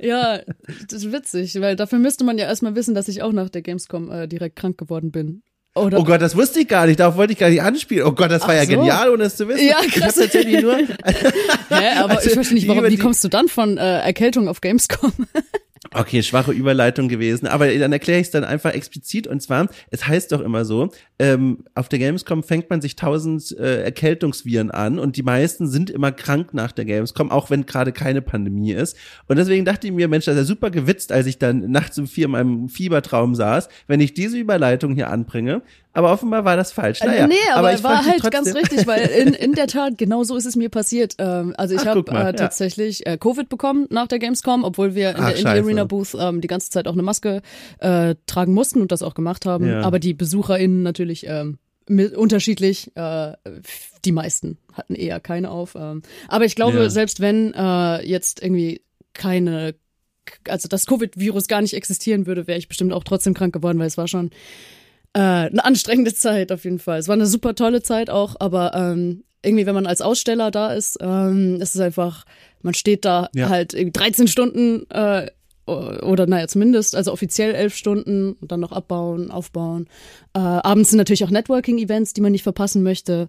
Ja, 0.00 0.38
das 0.88 1.04
ist 1.04 1.12
witzig, 1.12 1.60
weil 1.60 1.76
dafür 1.76 1.98
müsste 1.98 2.24
man 2.24 2.38
ja 2.38 2.46
erstmal 2.46 2.74
wissen, 2.74 2.94
dass 2.94 3.08
ich 3.08 3.22
auch 3.22 3.32
nach 3.32 3.50
der 3.50 3.60
Gamescom 3.62 4.10
äh, 4.10 4.26
direkt 4.26 4.56
krank 4.56 4.78
geworden 4.78 5.10
bin. 5.10 5.42
Oder 5.74 5.98
Oh 5.98 6.04
Gott, 6.04 6.20
das 6.22 6.36
wusste 6.36 6.60
ich 6.60 6.68
gar 6.68 6.86
nicht. 6.86 6.98
Darauf 6.98 7.16
wollte 7.16 7.32
ich 7.34 7.38
gar 7.38 7.50
nicht 7.50 7.62
anspielen. 7.62 8.06
Oh 8.06 8.12
Gott, 8.12 8.30
das 8.30 8.42
war 8.42 8.50
Ach 8.50 8.54
ja 8.54 8.64
so. 8.64 8.70
genial, 8.70 9.10
ohne 9.10 9.24
es 9.24 9.36
zu 9.36 9.46
wissen. 9.48 9.66
Ja, 9.66 9.76
ich 9.86 9.92
habe 9.92 10.00
krass. 10.00 10.14
tatsächlich 10.16 10.62
nur. 10.62 10.76
Hä, 10.78 10.86
aber 11.98 12.10
Also, 12.16 12.26
ich 12.28 12.32
verstehe 12.34 12.54
nicht, 12.54 12.68
warum, 12.68 12.86
wie 12.86 12.96
kommst 12.96 13.22
du 13.22 13.28
dann 13.28 13.48
von 13.48 13.76
äh, 13.78 13.98
Erkältung 14.00 14.48
auf 14.48 14.60
Gamescom? 14.62 15.12
Okay, 15.92 16.22
schwache 16.22 16.52
Überleitung 16.52 17.08
gewesen, 17.08 17.48
aber 17.48 17.66
dann 17.76 17.92
erkläre 17.92 18.20
ich 18.20 18.26
es 18.28 18.30
dann 18.30 18.44
einfach 18.44 18.72
explizit 18.72 19.26
und 19.26 19.42
zwar, 19.42 19.66
es 19.90 20.06
heißt 20.06 20.30
doch 20.30 20.40
immer 20.40 20.64
so, 20.64 20.90
ähm, 21.18 21.64
auf 21.74 21.88
der 21.88 21.98
Gamescom 21.98 22.44
fängt 22.44 22.70
man 22.70 22.80
sich 22.80 22.94
tausend 22.94 23.56
äh, 23.58 23.82
Erkältungsviren 23.82 24.70
an 24.70 25.00
und 25.00 25.16
die 25.16 25.22
meisten 25.24 25.66
sind 25.66 25.90
immer 25.90 26.12
krank 26.12 26.54
nach 26.54 26.70
der 26.70 26.84
Gamescom, 26.84 27.30
auch 27.32 27.50
wenn 27.50 27.66
gerade 27.66 27.90
keine 27.90 28.22
Pandemie 28.22 28.72
ist. 28.72 28.96
Und 29.26 29.36
deswegen 29.36 29.64
dachte 29.64 29.88
ich 29.88 29.92
mir, 29.92 30.06
Mensch, 30.06 30.26
das 30.26 30.36
ist 30.36 30.40
ja 30.42 30.44
super 30.46 30.70
gewitzt, 30.70 31.10
als 31.10 31.26
ich 31.26 31.38
dann 31.38 31.70
nachts 31.72 31.98
um 31.98 32.06
vier 32.06 32.26
in 32.26 32.30
meinem 32.30 32.68
Fiebertraum 32.68 33.34
saß, 33.34 33.68
wenn 33.88 34.00
ich 34.00 34.14
diese 34.14 34.38
Überleitung 34.38 34.94
hier 34.94 35.10
anbringe. 35.10 35.62
Aber 35.92 36.12
offenbar 36.12 36.44
war 36.44 36.56
das 36.56 36.70
falsch. 36.70 37.00
Naja, 37.02 37.24
Äh, 37.24 37.26
nee, 37.28 37.34
aber, 37.52 37.74
ich 37.74 37.82
war 37.82 38.04
halt 38.04 38.20
trotzdem- 38.20 38.30
ganz 38.30 38.54
richtig, 38.54 38.86
weil 38.86 39.00
in, 39.26 39.34
in 39.34 39.52
der 39.54 39.66
Tat, 39.66 39.98
genau 39.98 40.22
so 40.22 40.36
ist 40.36 40.46
es 40.46 40.54
mir 40.54 40.68
passiert. 40.68 41.14
Ähm, 41.18 41.52
also 41.56 41.74
ich 41.74 41.84
habe 41.84 42.04
äh, 42.08 42.14
ja. 42.14 42.32
tatsächlich 42.32 43.04
äh, 43.08 43.18
Covid 43.18 43.48
bekommen 43.48 43.86
nach 43.90 44.06
der 44.06 44.20
Gamescom, 44.20 44.62
obwohl 44.62 44.94
wir 44.94 45.10
in 45.10 45.16
Ach, 45.16 45.20
der 45.26 45.30
Indie 45.30 45.42
scheiße. 45.42 45.62
Arena 45.80 45.84
Booth 45.84 46.16
ähm, 46.18 46.40
die 46.40 46.48
ganze 46.48 46.70
Zeit 46.70 46.86
auch 46.88 46.92
eine 46.94 47.02
Maske 47.02 47.42
äh, 47.78 48.14
tragen 48.26 48.54
mussten 48.54 48.80
und 48.80 48.92
das 48.92 49.02
auch 49.02 49.14
gemacht 49.14 49.46
haben. 49.46 49.66
Ja. 49.66 49.82
Aber 49.82 49.98
die 49.98 50.14
BesucherInnen 50.14 50.82
natürlich 50.82 51.26
ähm, 51.26 51.58
mit, 51.88 52.14
unterschiedlich. 52.14 52.94
Äh, 52.96 53.32
die 54.04 54.12
meisten 54.12 54.58
hatten 54.72 54.94
eher 54.94 55.20
keine 55.20 55.50
auf. 55.50 55.74
Ähm, 55.78 56.02
aber 56.28 56.44
ich 56.44 56.54
glaube, 56.54 56.78
Ja. 56.84 56.90
selbst 56.90 57.20
wenn 57.20 57.52
äh, 57.54 58.06
jetzt 58.06 58.42
irgendwie 58.42 58.82
keine 59.12 59.74
also 60.48 60.68
das 60.68 60.86
Covid-Virus 60.86 61.48
gar 61.48 61.60
nicht 61.60 61.74
existieren 61.74 62.26
würde, 62.26 62.46
wäre 62.46 62.58
ich 62.58 62.68
bestimmt 62.68 62.92
auch 62.92 63.02
trotzdem 63.02 63.34
krank 63.34 63.52
geworden, 63.52 63.78
weil 63.80 63.88
es 63.88 63.96
war 63.98 64.06
schon 64.06 64.30
äh, 65.12 65.18
eine 65.18 65.64
anstrengende 65.64 66.14
Zeit 66.14 66.52
auf 66.52 66.62
jeden 66.64 66.78
Fall. 66.78 67.00
Es 67.00 67.08
war 67.08 67.14
eine 67.14 67.26
super 67.26 67.54
tolle 67.56 67.82
Zeit 67.82 68.10
auch, 68.10 68.36
aber 68.38 68.72
ähm, 68.74 69.24
irgendwie, 69.42 69.66
wenn 69.66 69.74
man 69.74 69.86
als 69.86 70.02
Aussteller 70.02 70.50
da 70.52 70.72
ist, 70.72 70.98
ähm, 71.00 71.56
ist 71.60 71.74
es 71.74 71.80
einfach, 71.80 72.26
man 72.62 72.74
steht 72.74 73.04
da 73.04 73.28
Ja. 73.34 73.48
halt 73.48 73.74
irgendwie 73.74 73.92
13 73.98 74.28
Stunden 74.28 74.88
äh, 74.90 75.28
oder 75.70 76.26
naja, 76.26 76.48
zumindest, 76.48 76.94
also 76.94 77.12
offiziell 77.12 77.54
elf 77.54 77.74
Stunden 77.74 78.32
und 78.40 78.52
dann 78.52 78.60
noch 78.60 78.72
abbauen, 78.72 79.30
aufbauen. 79.30 79.86
Äh, 80.34 80.38
abends 80.38 80.90
sind 80.90 80.98
natürlich 80.98 81.24
auch 81.24 81.30
Networking-Events, 81.30 82.12
die 82.12 82.20
man 82.20 82.32
nicht 82.32 82.42
verpassen 82.42 82.82
möchte. 82.82 83.28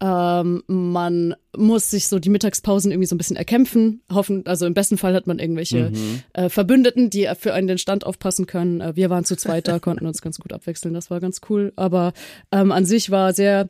Ähm, 0.00 0.62
man 0.66 1.34
muss 1.56 1.90
sich 1.90 2.08
so 2.08 2.18
die 2.18 2.30
Mittagspausen 2.30 2.92
irgendwie 2.92 3.06
so 3.06 3.14
ein 3.14 3.18
bisschen 3.18 3.36
erkämpfen. 3.36 4.02
Hoffen, 4.12 4.46
also 4.46 4.66
im 4.66 4.74
besten 4.74 4.98
Fall 4.98 5.14
hat 5.14 5.26
man 5.26 5.38
irgendwelche 5.38 5.90
äh, 6.34 6.48
Verbündeten, 6.48 7.10
die 7.10 7.28
für 7.38 7.54
einen 7.54 7.66
den 7.66 7.78
Stand 7.78 8.06
aufpassen 8.06 8.46
können. 8.46 8.80
Äh, 8.80 8.96
wir 8.96 9.10
waren 9.10 9.24
zu 9.24 9.36
zweit 9.36 9.68
da, 9.68 9.78
konnten 9.80 10.06
uns 10.06 10.22
ganz 10.22 10.38
gut 10.38 10.52
abwechseln. 10.52 10.94
Das 10.94 11.10
war 11.10 11.20
ganz 11.20 11.40
cool. 11.48 11.72
Aber 11.76 12.12
ähm, 12.52 12.72
an 12.72 12.84
sich 12.84 13.10
war 13.10 13.32
sehr 13.32 13.68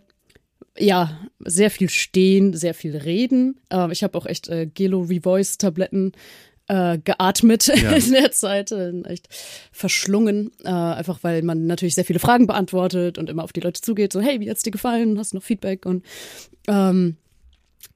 ja, 0.80 1.18
sehr 1.40 1.70
viel 1.70 1.88
stehen, 1.88 2.54
sehr 2.54 2.74
viel 2.74 2.96
reden. 2.96 3.60
Ähm, 3.70 3.90
ich 3.90 4.02
habe 4.02 4.16
auch 4.16 4.26
echt 4.26 4.48
äh, 4.48 4.66
Gelo 4.66 5.00
Revoice 5.00 5.58
Tabletten 5.58 6.12
äh, 6.68 6.98
geatmet 6.98 7.66
Ja. 7.82 7.92
in 7.92 8.12
der 8.12 8.30
Zeit, 8.32 8.72
äh, 8.72 8.92
echt 9.02 9.28
verschlungen, 9.72 10.50
äh, 10.64 10.68
einfach 10.68 11.18
weil 11.22 11.42
man 11.42 11.66
natürlich 11.66 11.94
sehr 11.94 12.04
viele 12.04 12.18
Fragen 12.18 12.46
beantwortet 12.46 13.18
und 13.18 13.28
immer 13.28 13.44
auf 13.44 13.52
die 13.52 13.60
Leute 13.60 13.80
zugeht, 13.80 14.12
so 14.12 14.20
hey, 14.20 14.40
wie 14.40 14.50
hat's 14.50 14.62
dir 14.62 14.70
gefallen, 14.70 15.18
hast 15.18 15.32
du 15.32 15.38
noch 15.38 15.44
Feedback 15.44 15.86
und 15.86 16.04
ähm, 16.68 17.16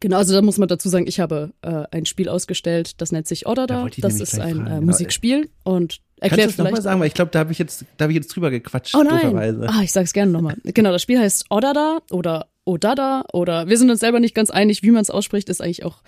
Genau, 0.00 0.16
also 0.16 0.34
da 0.34 0.42
muss 0.42 0.58
man 0.58 0.66
dazu 0.66 0.88
sagen, 0.88 1.06
ich 1.06 1.20
habe 1.20 1.52
äh, 1.62 1.84
ein 1.92 2.06
Spiel 2.06 2.28
ausgestellt, 2.28 3.00
das 3.00 3.12
nennt 3.12 3.28
sich 3.28 3.42
Da 3.42 3.82
wollte 3.82 3.98
ich 3.98 4.02
Das 4.02 4.20
ist 4.20 4.38
ein 4.38 4.56
fragen, 4.64 4.78
äh. 4.78 4.80
Musikspiel 4.80 5.48
und 5.62 6.00
Kannst 6.00 6.00
du 6.20 6.22
erklärt 6.22 6.50
das 6.50 6.58
nochmal 6.58 6.82
sagen? 6.82 7.00
Weil 7.00 7.06
ich 7.08 7.14
glaube, 7.14 7.30
da 7.30 7.40
habe 7.40 7.52
ich 7.52 7.58
jetzt, 7.58 7.84
da 7.96 8.04
habe 8.04 8.12
ich 8.12 8.16
jetzt 8.16 8.28
drüber 8.28 8.50
gequatscht, 8.50 8.96
Oh 8.96 9.02
nein. 9.02 9.62
Ah, 9.62 9.80
ich 9.82 9.92
sag's 9.92 10.12
gerne 10.12 10.32
nochmal. 10.32 10.56
Genau, 10.64 10.90
das 10.90 11.02
Spiel 11.02 11.18
heißt 11.20 11.46
Odada 11.50 12.00
oder 12.10 12.46
Odada 12.64 13.24
oder 13.32 13.68
wir 13.68 13.76
sind 13.76 13.90
uns 13.90 14.00
selber 14.00 14.20
nicht 14.20 14.34
ganz 14.34 14.50
einig, 14.50 14.82
wie 14.82 14.90
man 14.90 15.02
es 15.02 15.10
ausspricht, 15.10 15.48
ist 15.48 15.60
eigentlich 15.60 15.84
auch 15.84 16.02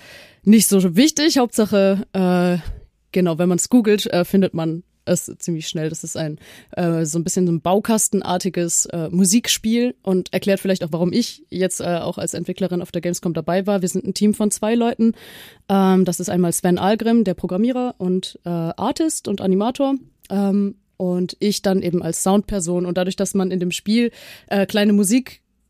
nicht 0.45 0.69
so 0.69 0.97
wichtig. 0.97 1.39
Hauptsache, 1.39 2.07
äh, 2.13 2.59
genau, 3.13 3.39
wenn 3.39 3.49
man 3.49 3.59
es 3.59 3.69
googelt, 3.69 4.07
äh, 4.07 4.25
findet 4.25 4.55
man 4.55 4.85
es 5.05 5.31
ziemlich 5.39 5.69
schnell. 5.69 5.89
Das 5.89 6.05
ist 6.05 6.17
ein 6.17 6.39
äh, 6.73 7.05
so 7.05 7.19
ein 7.19 7.25
bisschen 7.25 7.47
so 7.47 7.53
ein 7.53 7.61
Baukastenartiges 7.61 8.87
äh, 8.87 9.09
Musikspiel 9.11 9.95
und 10.03 10.33
erklärt 10.33 10.61
vielleicht 10.61 10.85
auch, 10.85 10.93
warum 10.93 11.13
ich 11.13 11.45
jetzt 11.51 11.81
äh, 11.81 11.99
auch 11.99 12.19
als 12.19 12.35
Entwicklerin 12.35 12.83
auf 12.83 12.93
der 12.93 13.03
Gamescom 13.03 13.35
dabei 13.35 13.67
war. 13.67 13.83
Wir 13.83 13.89
sind 13.89 14.05
ein 14.05 14.15
Team 14.15 14.35
von 14.35 14.51
zwei 14.51 14.75
Leuten. 14.75 15.13
Ähm, 15.69 16.05
das 16.05 16.21
ist 16.21 16.31
einmal 16.31 16.53
Sven 16.53 16.79
Algrim, 16.79 17.25
der 17.25 17.35
Programmierer 17.35 17.95
und 17.99 18.39
äh, 18.45 18.49
Artist 18.49 19.29
und 19.29 19.41
Animator. 19.41 19.95
Ähm, 20.31 20.77
und 20.97 21.37
ich 21.41 21.61
dann 21.61 21.83
eben 21.83 22.03
als 22.03 22.23
Soundperson. 22.23 22.87
Und 22.87 22.97
dadurch, 22.97 23.17
dass 23.17 23.35
man 23.35 23.51
in 23.51 23.61
dem 23.61 23.73
Spiel 23.73 24.13
äh, 24.47 24.65
kleine 24.65 24.93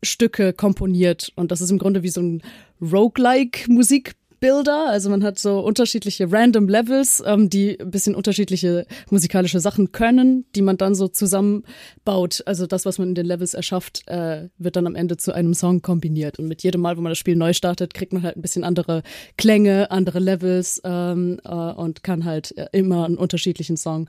Musikstücke 0.05 0.53
komponiert 0.53 1.31
und 1.35 1.51
das 1.51 1.61
ist 1.61 1.71
im 1.71 1.79
Grunde 1.79 2.03
wie 2.03 2.09
so 2.09 2.21
ein 2.21 2.43
roguelike 2.79 3.71
Musikbilder. 3.71 4.87
Also 4.87 5.09
man 5.09 5.23
hat 5.23 5.39
so 5.39 5.61
unterschiedliche 5.61 6.31
random 6.31 6.69
Levels, 6.69 7.23
ähm, 7.25 7.49
die 7.49 7.79
ein 7.79 7.89
bisschen 7.89 8.13
unterschiedliche 8.13 8.85
musikalische 9.09 9.59
Sachen 9.59 9.91
können, 9.91 10.45
die 10.55 10.61
man 10.61 10.77
dann 10.77 10.93
so 10.93 11.07
zusammenbaut. 11.07 12.43
Also 12.45 12.67
das, 12.67 12.85
was 12.85 12.99
man 12.99 13.09
in 13.09 13.15
den 13.15 13.25
Levels 13.25 13.55
erschafft, 13.55 14.03
äh, 14.07 14.49
wird 14.59 14.75
dann 14.75 14.85
am 14.85 14.93
Ende 14.93 15.17
zu 15.17 15.33
einem 15.33 15.55
Song 15.55 15.81
kombiniert. 15.81 16.37
Und 16.37 16.47
mit 16.47 16.61
jedem 16.61 16.81
Mal, 16.81 16.97
wo 16.97 17.01
man 17.01 17.09
das 17.09 17.17
Spiel 17.17 17.35
neu 17.35 17.53
startet, 17.53 17.95
kriegt 17.95 18.13
man 18.13 18.21
halt 18.21 18.37
ein 18.37 18.43
bisschen 18.43 18.63
andere 18.63 19.01
Klänge, 19.37 19.89
andere 19.89 20.19
Levels 20.19 20.81
ähm, 20.83 21.39
äh, 21.43 21.49
und 21.49 22.03
kann 22.03 22.25
halt 22.25 22.55
äh, 22.57 22.67
immer 22.73 23.05
einen 23.05 23.17
unterschiedlichen 23.17 23.75
Song 23.75 24.07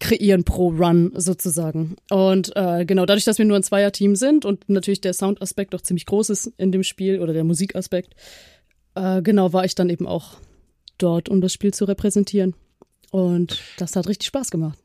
kreieren 0.00 0.44
pro 0.44 0.68
Run 0.68 1.12
sozusagen. 1.14 1.96
Und 2.10 2.54
äh, 2.56 2.84
genau 2.84 3.06
dadurch, 3.06 3.24
dass 3.24 3.38
wir 3.38 3.44
nur 3.44 3.56
ein 3.56 3.62
Zweierteam 3.62 4.16
sind 4.16 4.44
und 4.44 4.68
natürlich 4.68 5.00
der 5.00 5.14
Soundaspekt 5.14 5.74
auch 5.74 5.80
ziemlich 5.80 6.06
groß 6.06 6.30
ist 6.30 6.52
in 6.58 6.72
dem 6.72 6.82
Spiel 6.82 7.20
oder 7.20 7.32
der 7.32 7.44
Musikaspekt, 7.44 8.14
äh, 8.94 9.22
genau 9.22 9.52
war 9.52 9.64
ich 9.64 9.74
dann 9.74 9.90
eben 9.90 10.06
auch 10.06 10.36
dort, 10.98 11.28
um 11.28 11.40
das 11.40 11.52
Spiel 11.52 11.72
zu 11.72 11.84
repräsentieren. 11.84 12.54
Und 13.10 13.60
das 13.78 13.94
hat 13.96 14.08
richtig 14.08 14.28
Spaß 14.28 14.50
gemacht. 14.50 14.78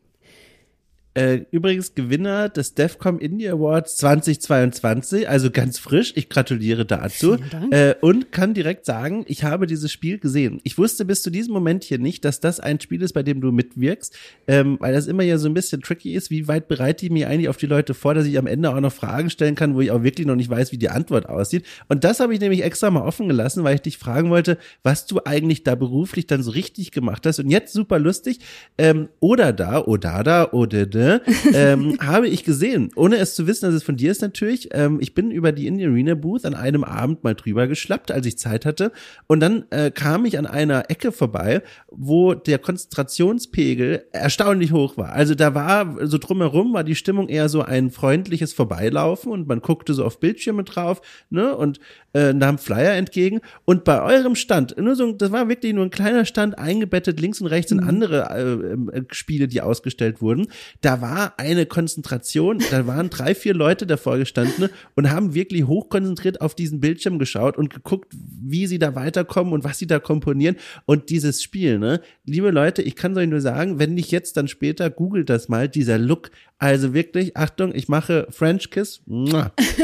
Äh, 1.20 1.46
übrigens 1.52 1.96
Gewinner 1.96 2.48
des 2.48 2.76
DEFCOM 2.76 3.20
Indie 3.20 3.50
Awards 3.50 3.98
2022, 3.98 5.28
also 5.28 5.52
ganz 5.52 5.78
frisch. 5.78 6.14
Ich 6.16 6.30
gratuliere 6.30 6.86
dazu. 6.86 7.36
Äh, 7.72 7.96
und 8.00 8.32
kann 8.32 8.54
direkt 8.54 8.86
sagen, 8.86 9.26
ich 9.28 9.44
habe 9.44 9.68
dieses 9.68 9.92
Spiel 9.92 10.18
gesehen. 10.18 10.62
Ich 10.64 10.78
wusste 10.78 11.04
bis 11.04 11.22
zu 11.22 11.30
diesem 11.30 11.54
Moment 11.54 11.84
hier 11.84 12.00
nicht, 12.00 12.24
dass 12.24 12.40
das 12.40 12.62
ein 12.62 12.80
Spiel 12.80 13.02
ist, 13.02 13.12
bei 13.12 13.22
dem 13.22 13.42
du 13.42 13.52
mitwirkst, 13.52 14.18
ähm, 14.48 14.78
weil 14.80 14.94
das 14.94 15.08
immer 15.08 15.24
ja 15.24 15.38
so 15.38 15.50
ein 15.50 15.54
bisschen 15.54 15.82
tricky 15.82 16.14
ist. 16.14 16.30
Wie 16.30 16.48
weit 16.48 16.70
bereite 16.70 17.06
ich 17.06 17.12
mich 17.12 17.26
eigentlich 17.26 17.50
auf 17.50 17.58
die 17.58 17.66
Leute 17.66 17.94
vor, 17.94 18.14
dass 18.14 18.26
ich 18.26 18.38
am 18.38 18.48
Ende 18.48 18.74
auch 18.74 18.80
noch 18.80 18.94
Fragen 18.94 19.30
stellen 19.30 19.56
kann, 19.56 19.76
wo 19.76 19.82
ich 19.82 19.92
auch 19.92 20.04
wirklich 20.04 20.26
noch 20.26 20.38
nicht 20.38 20.50
weiß, 20.50 20.72
wie 20.72 20.78
die 20.78 20.90
Antwort 20.90 21.28
aussieht. 21.28 21.66
Und 21.90 22.06
das 22.06 22.22
habe 22.22 22.34
ich 22.34 22.40
nämlich 22.40 22.64
extra 22.64 22.92
mal 22.92 23.04
offen 23.04 23.28
gelassen, 23.28 23.66
weil 23.66 23.76
ich 23.76 23.82
dich 23.82 23.98
fragen 23.98 24.30
wollte, 24.30 24.58
was 24.84 25.06
du 25.06 25.20
eigentlich 25.26 25.64
da 25.64 25.76
beruflich 25.76 26.28
dann 26.28 26.44
so 26.44 26.52
richtig 26.52 26.92
gemacht 26.92 27.26
hast. 27.26 27.40
Und 27.40 27.50
jetzt 27.50 27.74
super 27.74 28.00
lustig, 28.00 28.40
ähm, 28.78 29.10
oder 29.20 29.52
da, 29.52 29.82
oder 29.82 30.24
da, 30.24 30.52
oder 30.54 30.86
da, 30.86 31.09
ne, 31.10 31.22
ähm, 31.54 31.98
habe 32.02 32.28
ich 32.28 32.44
gesehen, 32.44 32.92
ohne 32.96 33.18
es 33.18 33.36
zu 33.36 33.48
wissen, 33.48 33.66
dass 33.66 33.74
es 33.74 33.84
von 33.84 33.96
dir 33.96 34.12
ist 34.12 34.22
natürlich. 34.22 34.70
Ähm, 34.72 35.00
ich 35.02 35.14
bin 35.14 35.32
über 35.32 35.52
die 35.52 35.68
Indie 35.68 35.86
Arena 35.86 36.16
Booth 36.16 36.46
an 36.46 36.54
einem 36.54 36.84
Abend 36.84 37.24
mal 37.24 37.36
drüber 37.36 37.68
geschlappt, 37.68 38.12
als 38.12 38.26
ich 38.26 38.38
Zeit 38.38 38.66
hatte. 38.66 38.92
Und 39.28 39.40
dann 39.40 39.66
äh, 39.72 39.92
kam 39.92 40.26
ich 40.26 40.38
an 40.38 40.46
einer 40.46 40.90
Ecke 40.90 41.12
vorbei, 41.12 41.62
wo 41.90 42.34
der 42.34 42.60
Konzentrationspegel 42.60 44.06
erstaunlich 44.12 44.72
hoch 44.72 44.98
war. 44.98 45.14
Also 45.14 45.36
da 45.36 45.56
war 45.56 46.08
so 46.08 46.18
drumherum 46.18 46.74
war 46.74 46.84
die 46.84 46.96
Stimmung 46.96 47.28
eher 47.30 47.50
so 47.50 47.62
ein 47.62 47.90
freundliches 47.90 48.54
Vorbeilaufen 48.54 49.32
und 49.32 49.48
man 49.48 49.62
guckte 49.62 49.94
so 49.94 50.06
auf 50.06 50.20
Bildschirme 50.20 50.64
drauf, 50.64 51.02
ne, 51.30 51.56
und 51.56 51.80
äh, 52.14 52.34
nahm 52.34 52.58
Flyer 52.58 52.94
entgegen. 52.94 53.42
Und 53.66 53.84
bei 53.84 54.02
eurem 54.02 54.36
Stand, 54.36 54.78
nur 54.78 54.96
so, 54.96 55.12
das 55.12 55.32
war 55.32 55.48
wirklich 55.48 55.74
nur 55.74 55.86
ein 55.86 55.92
kleiner 55.92 56.26
Stand, 56.26 56.58
eingebettet 56.58 57.20
links 57.20 57.42
und 57.42 57.48
rechts 57.48 57.72
in 57.72 57.80
mhm. 57.80 57.88
andere 57.88 58.90
äh, 58.94 58.98
äh, 58.98 59.04
Spiele, 59.12 59.48
die 59.48 59.62
ausgestellt 59.62 60.22
wurden. 60.22 60.48
Da 60.82 60.99
war 61.02 61.34
eine 61.38 61.66
Konzentration, 61.66 62.64
da 62.72 62.88
waren 62.88 63.10
drei, 63.10 63.36
vier 63.36 63.54
Leute 63.54 63.88
davor 63.88 64.18
gestanden 64.18 64.70
und 64.96 65.12
haben 65.12 65.34
wirklich 65.34 65.66
hochkonzentriert 65.66 66.42
auf 66.42 66.56
diesen 66.56 66.80
Bildschirm 66.80 67.20
geschaut 67.20 67.58
und 67.58 67.70
geguckt, 67.70 68.14
wie 68.14 68.68
sie 68.68 68.80
da 68.80 68.96
weiterkommen 68.96 69.54
und 69.54 69.64
was 69.64 69.78
sie 69.78 69.88
da 69.88 70.00
komponieren. 70.00 70.56
Und 70.86 71.10
dieses 71.10 71.44
Spiel, 71.44 71.80
ne, 71.80 72.02
liebe 72.26 72.52
Leute, 72.52 72.82
ich 72.82 72.96
kann 72.96 73.18
euch 73.18 73.28
nur 73.28 73.42
sagen, 73.42 73.80
wenn 73.80 73.94
nicht 73.94 74.12
jetzt, 74.12 74.38
dann 74.38 74.48
später, 74.48 74.90
googelt 74.90 75.30
das 75.30 75.50
mal, 75.50 75.68
dieser 75.68 75.98
Look 75.98 76.32
also 76.62 76.94
wirklich, 76.94 77.38
Achtung, 77.38 77.74
ich 77.74 77.88
mache 77.88 78.28
French 78.32 78.70
Kiss. 78.70 79.02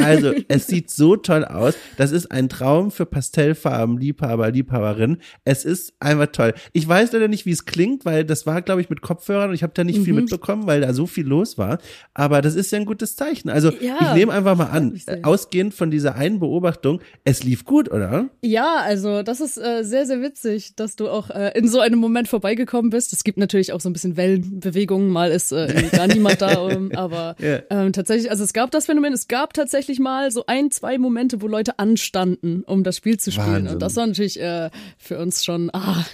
Also, 0.01 0.33
es 0.49 0.67
sieht 0.67 0.89
so 0.89 1.15
toll 1.15 1.45
aus. 1.45 1.75
Das 1.95 2.11
ist 2.11 2.29
ein 2.31 2.49
Traum 2.49 2.91
für 2.91 3.05
Pastellfarben, 3.05 3.97
Liebhaber, 3.97 4.51
Liebhaberin. 4.51 5.19
Es 5.45 5.63
ist 5.63 5.93
einfach 6.01 6.27
toll. 6.27 6.53
Ich 6.73 6.85
weiß 6.85 7.13
leider 7.13 7.29
nicht, 7.29 7.45
wie 7.45 7.51
es 7.51 7.63
klingt, 7.63 8.03
weil 8.03 8.25
das 8.25 8.45
war, 8.45 8.61
glaube 8.61 8.81
ich, 8.81 8.89
mit 8.89 9.01
Kopfhörern 9.01 9.49
und 9.49 9.55
ich 9.55 9.63
habe 9.63 9.71
da 9.73 9.85
nicht 9.85 9.99
mhm. 9.99 10.03
viel 10.03 10.13
mitbekommen, 10.15 10.67
weil 10.67 10.81
da 10.81 10.93
so 10.95 11.05
viel 11.05 11.27
los 11.27 11.57
war. 11.57 11.77
Aber 12.13 12.41
das 12.41 12.55
ist 12.55 12.71
ja 12.71 12.79
ein 12.79 12.85
gutes 12.85 13.15
Zeichen. 13.15 13.49
Also, 13.49 13.71
ja, 13.79 13.97
ich 14.01 14.13
nehme 14.13 14.33
einfach 14.33 14.55
mal 14.55 14.65
an, 14.65 14.99
ausgehend 15.23 15.73
von 15.73 15.91
dieser 15.91 16.15
einen 16.15 16.39
Beobachtung, 16.39 17.01
es 17.23 17.43
lief 17.43 17.65
gut, 17.65 17.91
oder? 17.91 18.29
Ja, 18.41 18.77
also, 18.81 19.21
das 19.21 19.39
ist 19.39 19.57
äh, 19.57 19.83
sehr, 19.83 20.05
sehr 20.05 20.21
witzig, 20.21 20.75
dass 20.75 20.95
du 20.95 21.09
auch 21.09 21.29
äh, 21.29 21.51
in 21.55 21.67
so 21.67 21.79
einem 21.79 21.99
Moment 21.99 22.27
vorbeigekommen 22.27 22.89
bist. 22.89 23.13
Es 23.13 23.23
gibt 23.23 23.37
natürlich 23.37 23.71
auch 23.71 23.81
so 23.81 23.89
ein 23.89 23.93
bisschen 23.93 24.17
Wellenbewegungen. 24.17 25.09
Mal 25.09 25.31
ist 25.31 25.51
äh, 25.51 25.89
gar 25.91 26.07
niemand 26.07 26.41
da 26.41 26.55
ähm, 26.69 26.91
aber 26.95 27.35
yeah. 27.39 27.63
ähm, 27.69 27.93
tatsächlich, 27.93 28.31
also 28.31 28.43
es 28.43 28.53
gab 28.53 28.71
das 28.71 28.85
Phänomen, 28.85 29.13
es 29.13 29.27
gab 29.27 29.53
tatsächlich 29.53 29.99
mal 29.99 30.31
so 30.31 30.45
ein, 30.47 30.71
zwei 30.71 30.97
Momente, 30.97 31.41
wo 31.41 31.47
Leute 31.47 31.79
anstanden, 31.79 32.63
um 32.65 32.83
das 32.83 32.97
Spiel 32.97 33.19
zu 33.19 33.31
spielen. 33.31 33.47
Wahnsinn. 33.47 33.73
Und 33.73 33.81
das 33.81 33.95
war 33.95 34.07
natürlich 34.07 34.39
äh, 34.39 34.69
für 34.97 35.19
uns 35.19 35.43
schon, 35.43 35.69
ah, 35.73 36.05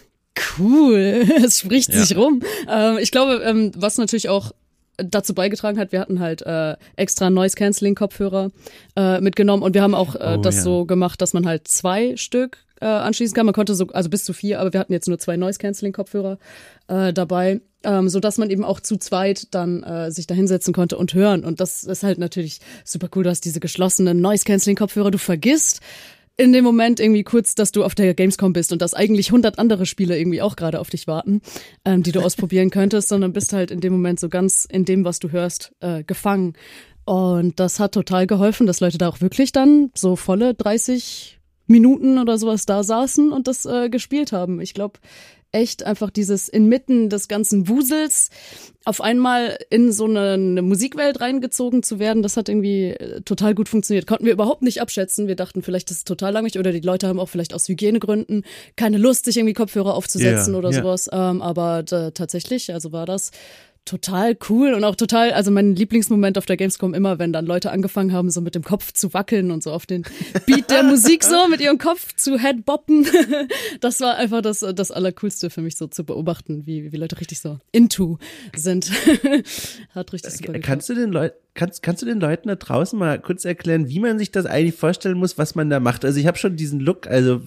cool, 0.58 1.26
es 1.44 1.60
spricht 1.60 1.94
ja. 1.94 2.04
sich 2.04 2.18
rum. 2.18 2.42
Ähm, 2.70 2.98
ich 3.00 3.12
glaube, 3.12 3.42
ähm, 3.44 3.72
was 3.76 3.98
natürlich 3.98 4.30
auch 4.30 4.52
dazu 5.04 5.34
beigetragen 5.34 5.80
hat, 5.80 5.92
wir 5.92 6.00
hatten 6.00 6.20
halt 6.20 6.42
äh, 6.42 6.76
extra 6.96 7.30
Noise 7.30 7.56
Cancelling 7.56 7.96
Kopfhörer 7.96 8.52
äh, 8.96 9.22
mitgenommen 9.22 9.64
und 9.64 9.74
wir 9.74 9.82
haben 9.82 9.96
auch 9.96 10.16
äh, 10.16 10.38
oh, 10.38 10.42
das 10.42 10.58
ja. 10.58 10.62
so 10.62 10.86
gemacht, 10.86 11.22
dass 11.22 11.34
man 11.34 11.46
halt 11.46 11.68
zwei 11.68 12.16
Stück 12.18 12.60
äh, 12.82 12.86
anschließen 12.86 13.36
kann. 13.36 13.46
Man 13.46 13.54
konnte 13.54 13.76
so, 13.76 13.88
also 13.88 14.10
bis 14.10 14.26
zu 14.26 14.34
vier, 14.34 14.60
aber 14.60 14.74
wir 14.74 14.80
hatten 14.80 14.94
jetzt 14.94 15.08
nur 15.08 15.20
zwei 15.20 15.38
Noise 15.38 15.60
Cancelling 15.60 15.94
Kopfhörer 15.94 16.38
äh, 16.88 17.14
dabei, 17.14 17.62
ähm, 17.84 18.10
so 18.10 18.20
dass 18.20 18.38
man 18.38 18.50
eben 18.50 18.64
auch 18.64 18.80
zu 18.80 18.98
zweit 18.98 19.54
dann 19.54 19.84
äh, 19.84 20.12
sich 20.12 20.28
da 20.28 20.36
hinsetzen 20.36 20.74
konnte 20.74 20.98
und 20.98 21.14
hören. 21.14 21.46
Und 21.46 21.60
das 21.62 21.84
ist 21.84 22.04
halt 22.04 22.18
natürlich 22.18 22.60
super 22.84 23.08
cool. 23.16 23.24
Du 23.24 23.30
hast 23.30 23.46
diese 23.46 23.60
geschlossenen 23.60 24.20
Noise 24.20 24.46
Cancelling 24.46 24.78
Kopfhörer. 24.78 25.12
Du 25.12 25.20
vergisst 25.20 25.82
in 26.38 26.54
dem 26.54 26.64
Moment 26.64 27.00
irgendwie 27.00 27.24
kurz, 27.24 27.56
dass 27.56 27.72
du 27.72 27.84
auf 27.84 27.96
der 27.96 28.14
Gamescom 28.14 28.54
bist 28.54 28.72
und 28.72 28.82
dass 28.82 28.94
eigentlich 28.94 29.32
hundert 29.32 29.60
andere 29.60 29.86
Spiele 29.86 30.18
irgendwie 30.18 30.42
auch 30.42 30.56
gerade 30.56 30.80
auf 30.80 30.90
dich 30.90 31.08
warten, 31.08 31.42
ähm, 31.86 32.04
die 32.04 32.12
du 32.12 32.22
ausprobieren 32.26 32.70
könntest, 32.70 33.10
sondern 33.10 33.34
bist 33.34 33.54
halt 33.54 33.72
in 33.72 33.82
dem 33.82 33.94
Moment 33.94 34.20
so 34.20 34.30
ganz 34.30 34.66
in 34.66 34.86
dem, 34.86 35.06
was 35.06 35.20
du 35.20 35.32
hörst, 35.32 35.74
äh, 35.82 36.04
gefangen. 36.04 36.54
Und 37.06 37.60
das 37.60 37.80
hat 37.80 37.94
total 37.94 38.28
geholfen, 38.28 38.68
dass 38.68 38.80
Leute 38.80 38.98
da 38.98 39.10
auch 39.10 39.22
wirklich 39.22 39.52
dann 39.52 39.92
so 39.96 40.16
volle 40.16 40.54
30 40.54 41.40
Minuten 41.68 42.20
oder 42.20 42.38
sowas 42.38 42.66
da 42.66 42.84
saßen 42.84 43.32
und 43.32 43.48
das 43.48 43.66
äh, 43.66 43.90
gespielt 43.90 44.32
haben. 44.32 44.62
Ich 44.62 44.74
glaube, 44.74 45.00
echt 45.52 45.84
einfach 45.84 46.10
dieses 46.10 46.48
inmitten 46.48 47.10
des 47.10 47.28
ganzen 47.28 47.68
Wusels 47.68 48.30
auf 48.84 49.02
einmal 49.02 49.60
in 49.70 49.92
so 49.92 50.06
eine, 50.06 50.32
eine, 50.32 50.62
Musikwelt 50.62 51.22
reingezogen 51.22 51.84
zu 51.84 52.00
werden, 52.00 52.24
das 52.24 52.36
hat 52.36 52.50
irgendwie 52.50 52.92
äh, 52.92 53.22
total 53.22 53.54
gut 53.54 53.70
funktioniert. 53.70 54.08
Konnten 54.08 54.26
wir 54.26 54.34
überhaupt 54.34 54.64
nicht 54.64 54.82
abschätzen. 54.82 55.28
Wir 55.28 55.36
dachten, 55.36 55.62
vielleicht 55.62 55.92
ist 55.92 55.98
es 55.98 56.04
total 56.04 56.34
langweilig 56.34 56.58
oder 56.58 56.72
die 56.72 56.80
Leute 56.80 57.08
haben 57.08 57.20
auch 57.20 57.30
vielleicht 57.30 57.54
aus 57.54 57.68
Hygienegründen 57.68 58.44
keine 58.76 58.98
Lust, 58.98 59.26
sich 59.26 59.38
irgendwie 59.38 59.54
Kopfhörer 59.54 59.94
aufzusetzen 59.94 60.54
yeah, 60.54 60.60
oder 60.60 60.72
yeah. 60.72 60.82
sowas. 60.82 61.10
Ähm, 61.12 61.42
aber 61.42 61.80
äh, 61.92 62.12
tatsächlich, 62.12 62.74
also 62.74 62.92
war 62.92 63.06
das 63.06 63.32
total 63.86 64.38
cool 64.50 64.74
und 64.74 64.84
auch 64.84 64.96
total, 64.96 65.32
also 65.32 65.52
mein 65.52 65.76
Lieblingsmoment 65.76 66.38
auf 66.38 66.46
der 66.46 66.56
Gamescom 66.56 66.94
immer, 66.94 67.20
wenn 67.20 67.34
dann 67.34 67.46
Leute 67.46 67.72
angefangen 67.72 68.14
haben, 68.14 68.30
so 68.30 68.42
mit 68.42 68.56
dem 68.56 68.64
Kopf 68.64 68.92
zu 68.94 69.14
wackeln 69.14 69.52
und 69.52 69.64
so 69.64 69.72
auf 69.72 69.86
den 69.86 70.04
Beat 70.46 70.70
der 70.70 70.84
Musik 70.84 71.24
so 71.24 71.48
mit 71.48 71.62
ihrem 71.62 71.78
Kopf 71.78 72.16
zu 72.16 72.38
headboppen. 72.38 73.08
Das 73.80 74.00
war 74.00 74.16
einfach 74.18 74.42
das, 74.42 74.60
das 74.60 74.92
Allercoolste 74.92 75.50
für 75.50 75.62
mich 75.62 75.76
so 75.76 75.88
zu 75.88 76.04
beobachten, 76.04 76.66
wie, 76.66 76.92
wie 76.92 76.98
Leute 76.98 77.20
richtig 77.20 77.40
so 77.40 77.60
into 77.72 78.18
sind. 78.56 78.92
Hat 79.96 80.14
richtig 80.14 80.34
super 80.34 80.60
Kannst 80.60 80.90
du 80.90 80.94
den 80.94 81.12
Leuten 81.12 81.36
Kannst, 81.54 81.84
kannst 81.84 82.02
du 82.02 82.06
den 82.06 82.22
Leuten 82.22 82.48
da 82.48 82.56
draußen 82.56 82.98
mal 82.98 83.20
kurz 83.20 83.44
erklären, 83.44 83.90
wie 83.90 84.00
man 84.00 84.18
sich 84.18 84.32
das 84.32 84.46
eigentlich 84.46 84.76
vorstellen 84.76 85.18
muss, 85.18 85.38
was 85.38 85.54
man 85.54 85.70
da 85.70 85.82
macht? 85.82 86.06
Also 86.06 86.18
ich 86.18 86.26
habe 86.26 86.38
schon 86.38 86.56
diesen 86.56 86.80
Look, 86.80 87.08
also 87.08 87.42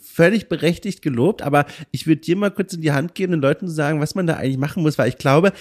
völlig 0.00 0.48
berechtigt 0.48 1.02
gelobt, 1.02 1.42
aber 1.42 1.66
ich 1.90 2.06
würde 2.06 2.20
dir 2.20 2.36
mal 2.36 2.50
kurz 2.50 2.72
in 2.74 2.80
die 2.80 2.92
Hand 2.92 3.14
geben, 3.14 3.32
den 3.32 3.40
Leuten 3.40 3.66
zu 3.66 3.72
sagen, 3.72 4.00
was 4.00 4.14
man 4.14 4.26
da 4.26 4.34
eigentlich 4.34 4.58
machen 4.58 4.82
muss, 4.82 4.98
weil 4.98 5.08
ich 5.08 5.18
glaube, 5.18 5.52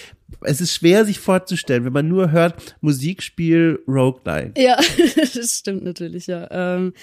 es 0.41 0.61
ist 0.61 0.73
schwer 0.73 1.05
sich 1.05 1.19
vorzustellen, 1.19 1.85
wenn 1.85 1.93
man 1.93 2.07
nur 2.07 2.31
hört, 2.31 2.75
Musikspiel, 2.81 3.79
Roguelike. 3.87 4.61
Ja, 4.61 4.77
das 5.35 5.57
stimmt 5.59 5.83
natürlich, 5.83 6.27
ja. 6.27 6.47
Ähm, 6.51 6.93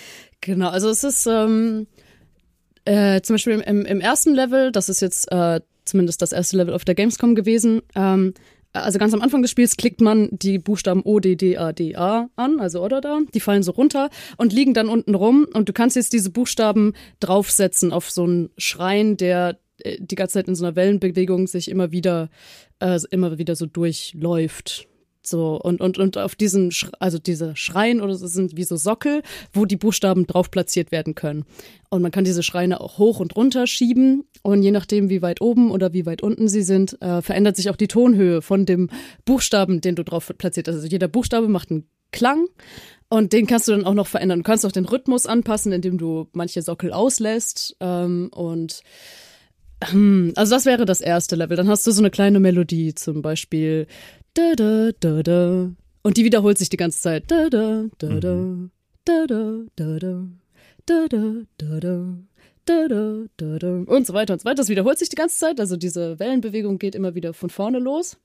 genau, 0.41 0.69
also 0.69 0.89
es 0.91 1.05
ist 1.05 1.27
ähm, 1.27 1.87
äh, 2.85 3.21
zum 3.23 3.35
Beispiel 3.35 3.61
im, 3.61 3.85
im 3.85 4.01
ersten 4.01 4.35
Level, 4.35 4.73
das 4.73 4.89
ist 4.89 5.01
jetzt 5.01 5.31
äh, 5.33 5.61
zumindest 5.85 6.23
das 6.23 6.33
erste 6.33 6.57
Level 6.57 6.75
auf 6.75 6.85
der 6.85 6.95
Gamescom 6.95 7.35
gewesen, 7.35 7.83
ähm, 7.95 8.35
also 8.75 8.99
ganz 8.99 9.15
am 9.15 9.23
Anfang 9.23 9.41
des 9.41 9.51
Spiels 9.51 9.77
klickt 9.77 10.01
man 10.01 10.29
die 10.33 10.59
Buchstaben 10.59 11.03
O, 11.05 11.21
D, 11.21 11.37
D, 11.37 11.57
A, 11.57 11.73
D, 11.73 11.95
A 11.95 12.29
an, 12.37 12.61
also 12.61 12.83
oder 12.83 13.01
da. 13.01 13.21
Die 13.33 13.41
fallen 13.41 13.63
so 13.63 13.73
runter 13.73 14.11
und 14.37 14.53
liegen 14.53 14.75
dann 14.75 14.89
unten 14.89 15.15
rum. 15.15 15.47
Und 15.53 15.69
du 15.69 15.73
kannst 15.73 15.97
jetzt 15.97 16.13
diese 16.13 16.31
Buchstaben 16.31 16.93
draufsetzen 17.21 17.93
auf 17.93 18.11
so 18.11 18.25
einen 18.25 18.51
Schrein, 18.59 19.17
der 19.17 19.59
äh, 19.79 19.97
die 20.01 20.17
ganze 20.17 20.35
Zeit 20.35 20.49
in 20.49 20.57
so 20.57 20.65
einer 20.65 20.77
Wellenbewegung 20.77 21.47
sich 21.47 21.71
immer 21.71 21.93
wieder, 21.93 22.31
äh, 22.81 22.99
immer 23.11 23.39
wieder 23.39 23.55
so 23.55 23.67
durchläuft. 23.67 24.89
So, 25.27 25.61
und, 25.61 25.81
und, 25.81 25.99
und 25.99 26.19
auf 26.19 26.35
diesen, 26.35 26.71
also 26.99 27.19
diese 27.19 27.57
Schrein 27.57 28.01
oder 28.01 28.15
so 28.15 28.27
sind 28.27 28.57
wie 28.57 28.65
so 28.65 28.77
Sockel, 28.77 29.23
wo 29.53 29.65
die 29.65 29.77
Buchstaben 29.77 30.27
drauf 30.27 30.51
platziert 30.51 30.93
werden 30.93 31.15
können. 31.15 31.45
Und 31.91 32.03
man 32.03 32.11
kann 32.11 32.25
diese 32.25 32.43
Schreine 32.43 32.81
auch 32.81 32.99
hoch 32.99 33.21
und 33.21 33.37
runter 33.37 33.67
schieben. 33.67 34.25
Und 34.43 34.63
je 34.63 34.71
nachdem, 34.71 35.09
wie 35.11 35.23
weit 35.23 35.41
oben 35.41 35.71
oder 35.71 35.93
wie 35.93 36.07
weit 36.07 36.23
unten 36.23 36.49
sie 36.49 36.63
sind, 36.63 37.01
äh, 37.01 37.23
verändert 37.23 37.57
sich 37.57 37.71
auch 37.71 37.77
die 37.77 37.89
Tonhöhe 37.89 38.43
von 38.43 38.67
dem 38.67 38.91
Buchstaben, 39.25 39.81
den 39.81 39.95
du 39.95 40.05
drauf 40.05 40.33
platziert 40.37 40.69
hast. 40.69 40.77
Also 40.77 40.89
jeder 40.89 41.09
Buchstabe 41.09 41.49
macht 41.49 41.71
einen 41.71 41.89
Klang. 42.13 42.47
Und 43.09 43.33
den 43.33 43.47
kannst 43.47 43.69
du 43.69 43.73
dann 43.73 43.85
auch 43.85 43.95
noch 43.95 44.07
verändern. 44.07 44.41
Du 44.41 44.45
kannst 44.45 44.67
auch 44.67 44.73
den 44.73 44.87
Rhythmus 44.87 45.27
anpassen, 45.27 45.73
indem 45.73 45.99
du 45.99 46.29
manche 46.33 46.63
Sockel 46.63 46.93
auslässt. 46.93 47.77
Ähm, 47.81 48.29
und 48.33 48.83
hm, 49.83 50.33
also 50.37 50.55
das 50.55 50.65
wäre 50.65 50.85
das 50.85 51.01
erste 51.01 51.37
Level. 51.37 51.57
Dann 51.57 51.69
hast 51.69 51.87
du 51.87 51.91
so 51.91 52.01
eine 52.01 52.11
kleine 52.11 52.41
Melodie, 52.41 52.95
zum 52.95 53.23
Beispiel 53.23 53.87
da 54.35 54.55
da 54.55 54.91
da 54.99 55.23
da. 55.23 55.71
Und 56.03 56.17
die 56.17 56.25
wiederholt 56.25 56.59
sich 56.59 56.69
die 56.69 56.77
ganze 56.77 57.01
Zeit. 57.01 57.31
Da 57.31 57.49
da 57.49 57.87
da 57.99 58.21
da. 58.21 58.69
Da 59.05 59.27
da 59.27 59.65
da 59.77 59.99
da. 59.99 60.27
Da 60.87 61.07
da 61.09 61.33
da 61.57 61.81
da. 61.81 62.15
Da, 62.67 62.89
da, 62.89 63.27
da, 63.37 63.59
da. 63.59 63.69
Und 63.87 64.07
so 64.07 64.15
weiter 64.15 64.33
und 64.33 64.41
so 64.41 64.47
weiter. 64.47 64.57
Das 64.57 64.71
wiederholt 64.71 64.99
sich 64.99 65.11
die 65.11 65.17
ganze 65.17 65.37
Zeit. 65.37 65.61
Also 65.61 65.77
diese 65.77 66.19
Wellenbewegung 66.19 66.79
geht 66.79 66.95
immer 66.95 67.15
wieder 67.15 67.35
von 67.35 67.51
vorne 67.51 67.79
los. 67.79 68.17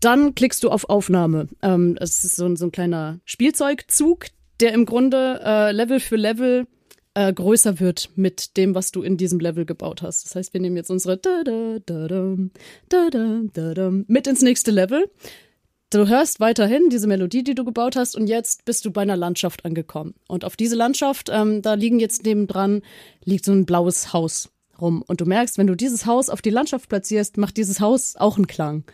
Dann 0.00 0.34
klickst 0.34 0.64
du 0.64 0.70
auf 0.70 0.88
Aufnahme. 0.88 1.46
Ähm, 1.62 1.94
das 1.94 2.24
ist 2.24 2.36
so 2.36 2.44
ein, 2.44 2.56
so 2.56 2.66
ein 2.66 2.72
kleiner 2.72 3.20
Spielzeugzug, 3.24 4.26
der 4.58 4.72
im 4.72 4.84
Grunde 4.84 5.40
äh, 5.44 5.70
Level 5.70 6.00
für 6.00 6.16
Level 6.16 6.66
äh, 7.18 7.32
größer 7.32 7.80
wird 7.80 8.10
mit 8.14 8.56
dem, 8.56 8.76
was 8.76 8.92
du 8.92 9.02
in 9.02 9.16
diesem 9.16 9.40
Level 9.40 9.64
gebaut 9.64 10.02
hast. 10.02 10.24
Das 10.24 10.36
heißt, 10.36 10.54
wir 10.54 10.60
nehmen 10.60 10.76
jetzt 10.76 10.90
unsere 10.90 11.18
mit 14.06 14.26
ins 14.28 14.42
nächste 14.42 14.70
Level. 14.70 15.10
Du 15.90 16.06
hörst 16.06 16.38
weiterhin 16.38 16.90
diese 16.90 17.08
Melodie, 17.08 17.42
die 17.42 17.56
du 17.56 17.64
gebaut 17.64 17.96
hast, 17.96 18.14
und 18.14 18.28
jetzt 18.28 18.66
bist 18.66 18.84
du 18.84 18.92
bei 18.92 19.02
einer 19.02 19.16
Landschaft 19.16 19.64
angekommen. 19.64 20.14
Und 20.28 20.44
auf 20.44 20.54
diese 20.54 20.76
Landschaft, 20.76 21.28
ähm, 21.32 21.60
da 21.60 21.74
liegen 21.74 21.98
jetzt 21.98 22.24
nebendran, 22.24 22.82
liegt 23.24 23.44
so 23.44 23.52
ein 23.52 23.66
blaues 23.66 24.12
Haus 24.12 24.50
rum. 24.80 25.02
Und 25.04 25.20
du 25.20 25.24
merkst, 25.24 25.58
wenn 25.58 25.66
du 25.66 25.74
dieses 25.74 26.06
Haus 26.06 26.28
auf 26.28 26.40
die 26.40 26.50
Landschaft 26.50 26.88
platzierst, 26.88 27.36
macht 27.36 27.56
dieses 27.56 27.80
Haus 27.80 28.14
auch 28.16 28.36
einen 28.36 28.46
Klang. 28.46 28.84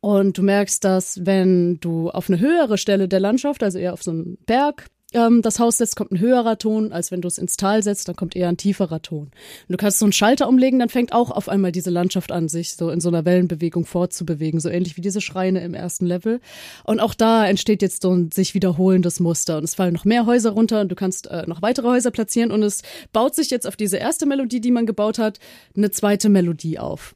Und 0.00 0.36
du 0.36 0.42
merkst, 0.42 0.84
dass 0.84 1.24
wenn 1.24 1.80
du 1.80 2.10
auf 2.10 2.28
eine 2.28 2.38
höhere 2.38 2.76
Stelle 2.76 3.08
der 3.08 3.20
Landschaft, 3.20 3.62
also 3.62 3.78
eher 3.78 3.94
auf 3.94 4.02
so 4.02 4.10
einen 4.10 4.36
Berg, 4.44 4.90
ähm, 5.12 5.42
das 5.42 5.58
Haus 5.58 5.76
setzt, 5.76 5.96
kommt 5.96 6.12
ein 6.12 6.20
höherer 6.20 6.58
Ton, 6.58 6.92
als 6.92 7.10
wenn 7.10 7.20
du 7.20 7.28
es 7.28 7.38
ins 7.38 7.56
Tal 7.56 7.82
setzt, 7.82 8.08
dann 8.08 8.16
kommt 8.16 8.36
eher 8.36 8.48
ein 8.48 8.56
tieferer 8.56 9.02
Ton. 9.02 9.22
Und 9.22 9.32
du 9.68 9.76
kannst 9.76 9.98
so 9.98 10.04
einen 10.04 10.12
Schalter 10.12 10.48
umlegen, 10.48 10.78
dann 10.78 10.88
fängt 10.88 11.12
auch 11.12 11.30
auf 11.30 11.48
einmal 11.48 11.72
diese 11.72 11.90
Landschaft 11.90 12.32
an, 12.32 12.48
sich 12.48 12.74
so 12.74 12.90
in 12.90 13.00
so 13.00 13.08
einer 13.08 13.24
Wellenbewegung 13.24 13.84
fortzubewegen, 13.84 14.60
so 14.60 14.68
ähnlich 14.68 14.96
wie 14.96 15.00
diese 15.00 15.20
Schreine 15.20 15.60
im 15.60 15.74
ersten 15.74 16.06
Level. 16.06 16.40
Und 16.84 17.00
auch 17.00 17.14
da 17.14 17.46
entsteht 17.46 17.82
jetzt 17.82 18.02
so 18.02 18.12
ein 18.12 18.30
sich 18.32 18.54
wiederholendes 18.54 19.20
Muster 19.20 19.58
und 19.58 19.64
es 19.64 19.74
fallen 19.74 19.94
noch 19.94 20.04
mehr 20.04 20.26
Häuser 20.26 20.50
runter 20.50 20.80
und 20.80 20.90
du 20.90 20.94
kannst 20.94 21.26
äh, 21.28 21.44
noch 21.46 21.62
weitere 21.62 21.88
Häuser 21.88 22.10
platzieren 22.10 22.50
und 22.50 22.62
es 22.62 22.82
baut 23.12 23.34
sich 23.34 23.50
jetzt 23.50 23.66
auf 23.66 23.76
diese 23.76 23.96
erste 23.96 24.26
Melodie, 24.26 24.60
die 24.60 24.70
man 24.70 24.86
gebaut 24.86 25.18
hat, 25.18 25.38
eine 25.76 25.90
zweite 25.90 26.28
Melodie 26.28 26.78
auf. 26.78 27.14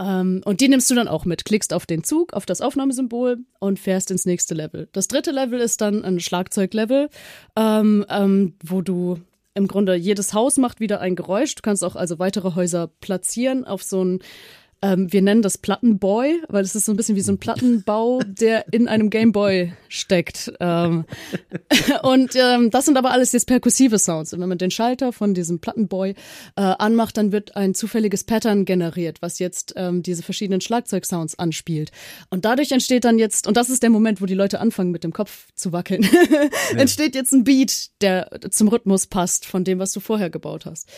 Ähm, 0.00 0.40
und 0.44 0.60
die 0.60 0.68
nimmst 0.68 0.90
du 0.90 0.94
dann 0.94 1.08
auch 1.08 1.26
mit. 1.26 1.44
Klickst 1.44 1.74
auf 1.74 1.84
den 1.84 2.02
Zug, 2.02 2.32
auf 2.32 2.46
das 2.46 2.62
Aufnahmesymbol 2.62 3.38
und 3.58 3.78
fährst 3.78 4.10
ins 4.10 4.24
nächste 4.24 4.54
Level. 4.54 4.88
Das 4.92 5.08
dritte 5.08 5.30
Level 5.30 5.60
ist 5.60 5.80
dann 5.82 6.04
ein 6.04 6.20
Schlagzeuglevel, 6.20 7.10
ähm, 7.56 8.06
ähm, 8.08 8.54
wo 8.64 8.80
du 8.80 9.18
im 9.54 9.68
Grunde 9.68 9.94
jedes 9.96 10.32
Haus 10.32 10.56
macht 10.56 10.80
wieder 10.80 11.00
ein 11.00 11.16
Geräusch. 11.16 11.54
Du 11.54 11.62
kannst 11.62 11.84
auch 11.84 11.96
also 11.96 12.18
weitere 12.18 12.54
Häuser 12.54 12.88
platzieren 13.00 13.64
auf 13.64 13.82
so 13.82 14.02
ein 14.02 14.20
ähm, 14.82 15.12
wir 15.12 15.20
nennen 15.20 15.42
das 15.42 15.58
Plattenboy, 15.58 16.42
weil 16.48 16.62
es 16.62 16.74
ist 16.74 16.86
so 16.86 16.92
ein 16.92 16.96
bisschen 16.96 17.16
wie 17.16 17.20
so 17.20 17.32
ein 17.32 17.38
Plattenbau, 17.38 18.20
der 18.24 18.72
in 18.72 18.88
einem 18.88 19.10
Gameboy 19.10 19.72
steckt. 19.88 20.52
Ähm, 20.58 21.04
und 22.02 22.34
ähm, 22.34 22.70
das 22.70 22.86
sind 22.86 22.96
aber 22.96 23.10
alles 23.10 23.32
jetzt 23.32 23.46
perkussive 23.46 23.98
Sounds. 23.98 24.32
Und 24.32 24.40
wenn 24.40 24.48
man 24.48 24.58
den 24.58 24.70
Schalter 24.70 25.12
von 25.12 25.34
diesem 25.34 25.58
Plattenboy 25.58 26.10
äh, 26.10 26.14
anmacht, 26.60 27.18
dann 27.18 27.30
wird 27.30 27.56
ein 27.56 27.74
zufälliges 27.74 28.24
Pattern 28.24 28.64
generiert, 28.64 29.20
was 29.20 29.38
jetzt 29.38 29.74
ähm, 29.76 30.02
diese 30.02 30.22
verschiedenen 30.22 30.62
Schlagzeugsounds 30.62 31.38
anspielt. 31.38 31.90
Und 32.30 32.46
dadurch 32.46 32.72
entsteht 32.72 33.04
dann 33.04 33.18
jetzt, 33.18 33.46
und 33.46 33.56
das 33.56 33.68
ist 33.68 33.82
der 33.82 33.90
Moment, 33.90 34.22
wo 34.22 34.26
die 34.26 34.34
Leute 34.34 34.60
anfangen 34.60 34.92
mit 34.92 35.04
dem 35.04 35.12
Kopf 35.12 35.48
zu 35.54 35.72
wackeln, 35.72 36.02
ja. 36.72 36.78
entsteht 36.78 37.14
jetzt 37.14 37.32
ein 37.32 37.44
Beat, 37.44 37.90
der 38.00 38.30
zum 38.50 38.68
Rhythmus 38.68 39.06
passt 39.06 39.44
von 39.44 39.64
dem, 39.64 39.78
was 39.78 39.92
du 39.92 40.00
vorher 40.00 40.30
gebaut 40.30 40.64
hast. 40.64 40.88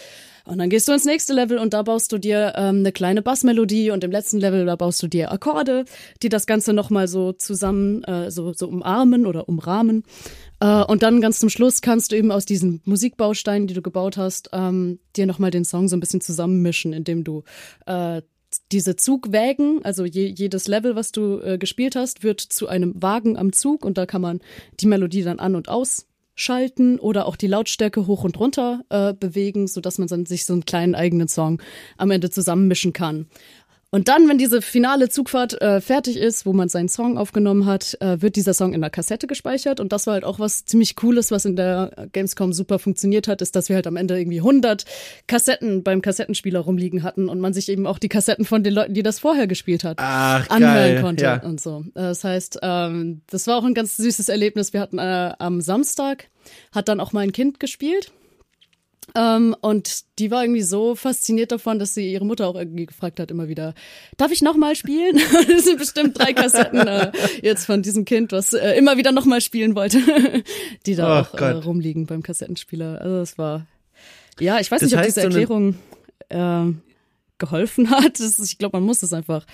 Und 0.45 0.59
dann 0.59 0.71
gehst 0.71 0.89
du 0.89 0.93
ins 0.93 1.05
nächste 1.05 1.33
Level 1.33 1.59
und 1.59 1.73
da 1.73 1.83
baust 1.83 2.13
du 2.13 2.19
dir 2.19 2.55
ähm, 2.57 2.79
eine 2.79 2.93
kleine 2.93 3.23
Bassmelodie 3.23 3.91
und 3.91 4.03
im 4.05 4.11
letzten 4.11 4.39
Level 4.39 4.67
da 4.67 4.77
baust 4.77 5.03
du 5.03 5.07
dir 5.07 5.31
Akkorde, 5.31 5.85
die 6.23 6.29
das 6.29 6.47
Ganze 6.47 6.73
nochmal 6.73 7.09
so 7.09 7.33
zusammen 7.33 8.03
äh, 8.05 8.31
so, 8.31 8.53
so 8.53 8.69
umarmen 8.69 9.27
oder 9.27 9.49
umrahmen. 9.49 10.05
Äh, 10.61 10.85
und 10.85 11.03
dann 11.03 11.21
ganz 11.21 11.39
zum 11.39 11.49
Schluss 11.49 11.81
kannst 11.81 12.13
du 12.13 12.17
eben 12.17 12.33
aus 12.33 12.45
diesen 12.45 12.81
Musikbausteinen, 12.85 13.67
die 13.67 13.75
du 13.75 13.83
gebaut 13.83 14.17
hast, 14.17 14.51
ähm, 14.53 14.99
dir 15.17 15.27
nochmal 15.27 15.51
den 15.51 15.65
Song 15.65 15.89
so 15.89 15.97
ein 15.97 16.01
bisschen 16.01 16.21
zusammenmischen, 16.21 16.93
indem 16.93 17.25
du 17.25 17.45
äh, 17.87 18.23
diese 18.71 18.97
Zugwägen, 18.97 19.85
also 19.85 20.05
je, 20.05 20.27
jedes 20.27 20.69
Level, 20.69 20.95
was 20.95 21.13
du 21.13 21.41
äh, 21.41 21.59
gespielt 21.59 21.97
hast, 21.97 22.23
wird 22.23 22.41
zu 22.41 22.69
einem 22.69 23.01
Wagen 23.01 23.37
am 23.37 23.53
Zug 23.53 23.85
und 23.85 23.99
da 23.99 24.07
kann 24.07 24.23
man 24.23 24.41
die 24.81 24.87
Melodie 24.87 25.23
dann 25.23 25.39
an 25.39 25.55
und 25.55 25.69
aus 25.69 26.07
schalten 26.35 26.99
oder 26.99 27.27
auch 27.27 27.37
die 27.37 27.47
Lautstärke 27.47 28.07
hoch 28.07 28.25
und 28.25 28.39
runter 28.39 28.83
äh, 28.89 29.13
bewegen, 29.13 29.67
so 29.69 29.81
dass 29.81 29.99
man 29.99 30.09
dann 30.09 30.27
sich 30.27 30.45
so 30.45 30.53
einen 30.53 30.65
kleinen 30.65 30.95
eigenen 30.95 31.29
Song 31.29 31.61
am 31.97 32.11
Ende 32.11 32.31
zusammenmischen 32.31 32.93
kann. 32.93 33.27
Und 33.95 34.09
dann, 34.09 34.27
wenn 34.27 34.39
diese 34.39 34.63
finale 34.63 35.11
Zugfahrt 35.11 35.61
äh, 35.61 35.83
fertig 35.83 36.17
ist, 36.17 36.47
wo 36.47 36.55
man 36.55 36.71
seinen 36.71 36.89
Song 36.89 37.19
aufgenommen 37.19 37.67
hat, 37.67 37.99
äh, 38.01 38.23
wird 38.23 38.37
dieser 38.37 38.55
Song 38.55 38.73
in 38.73 38.81
der 38.81 38.89
Kassette 38.89 39.27
gespeichert. 39.27 39.81
Und 39.81 39.93
das 39.93 40.07
war 40.07 40.15
halt 40.15 40.25
auch 40.25 40.39
was 40.39 40.65
ziemlich 40.65 40.97
Cooles, 40.97 41.31
was 41.31 41.45
in 41.45 41.57
der 41.57 42.09
Gamescom 42.13 42.55
super 42.55 42.79
funktioniert 42.79 43.29
hat, 43.29 43.43
ist, 43.43 43.55
dass 43.55 43.69
wir 43.69 43.77
halt 43.77 43.87
am 43.87 43.97
Ende 43.97 44.19
irgendwie 44.19 44.39
100 44.39 44.87
Kassetten 45.27 45.83
beim 45.83 46.01
Kassettenspieler 46.01 46.61
rumliegen 46.61 47.03
hatten 47.03 47.29
und 47.29 47.39
man 47.39 47.53
sich 47.53 47.69
eben 47.69 47.87
auch 47.87 47.99
die 47.99 48.09
Kassetten 48.09 48.47
von 48.47 48.65
den 48.65 48.73
Leuten, 48.73 48.95
die 48.95 49.03
das 49.03 49.19
vorher 49.19 49.47
gespielt 49.47 49.85
hat, 49.85 49.99
Ach, 50.01 50.49
anhören 50.49 50.75
geil. 50.95 51.03
konnte 51.03 51.25
Ja. 51.25 51.43
und 51.43 51.61
so. 51.61 51.85
Äh, 51.95 52.01
Das 52.13 52.25
heißt, 52.25 52.61
ähm, 52.63 53.21
das 53.31 53.47
war 53.47 53.59
auch 53.59 53.65
ein 53.65 53.75
ganz 53.75 53.99
süßes 53.99 54.31
Erlebnis. 54.31 54.73
Wir 54.73 54.81
hatten 54.81 54.99
äh, 54.99 55.35
am 55.39 55.61
Samstag 55.61 56.29
hat 56.75 56.89
dann 56.89 56.99
auch 56.99 57.13
mein 57.13 57.33
Kind 57.33 57.61
gespielt. 57.61 58.11
Ähm, 59.15 59.55
und 59.61 60.05
die 60.19 60.31
war 60.31 60.43
irgendwie 60.43 60.63
so 60.63 60.95
fasziniert 60.95 61.53
davon, 61.53 61.79
dass 61.79 61.95
sie 61.95 62.11
ihre 62.11 62.25
Mutter 62.25 62.47
auch 62.47 62.55
irgendwie 62.55 62.87
gefragt 62.87 63.21
hat, 63.21 63.31
immer 63.31 63.49
wieder, 63.49 63.75
darf 64.17 64.33
ich 64.33 64.43
nochmal 64.43 64.75
spielen? 64.75 65.21
das 65.49 65.65
sind 65.65 65.79
bestimmt 65.79 66.19
drei 66.19 66.33
Kassetten 66.33 66.81
äh, 66.81 67.13
jetzt 67.43 67.67
von 67.67 67.83
diesem 67.83 68.05
Kind, 68.05 68.33
was 68.33 68.53
äh, 68.53 68.73
immer 68.73 68.97
wieder 68.97 69.13
nochmal 69.13 69.41
spielen 69.41 69.75
wollte, 69.75 70.01
die 70.87 70.95
da 70.95 71.21
Oh 71.21 71.23
auch 71.23 71.35
äh, 71.39 71.51
rumliegen 71.51 72.07
beim 72.07 72.23
Kassettenspieler. 72.23 73.01
Also 73.01 73.17
das 73.19 73.39
war, 73.39 73.67
ja, 74.41 74.61
ich 74.61 74.71
weiß 74.71 74.81
Das 74.81 74.91
nicht, 74.91 74.99
ob 74.99 75.05
diese 75.05 75.23
Erklärung 75.23 75.77
äh, 76.29 76.65
geholfen 77.39 77.91
hat. 77.91 78.19
Das 78.19 78.39
ist, 78.39 78.53
ich 78.53 78.59
glaube, 78.59 78.79
man 78.79 78.87
muss 78.87 79.03
es 79.03 79.13
einfach 79.13 79.47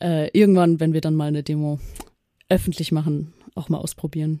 äh, 0.00 0.28
irgendwann, 0.32 0.80
wenn 0.80 0.92
wir 0.92 1.00
dann 1.00 1.14
mal 1.14 1.28
eine 1.28 1.42
Demo 1.42 1.78
öffentlich 2.48 2.92
machen, 2.92 3.32
auch 3.54 3.68
mal 3.68 3.78
ausprobieren. 3.78 4.40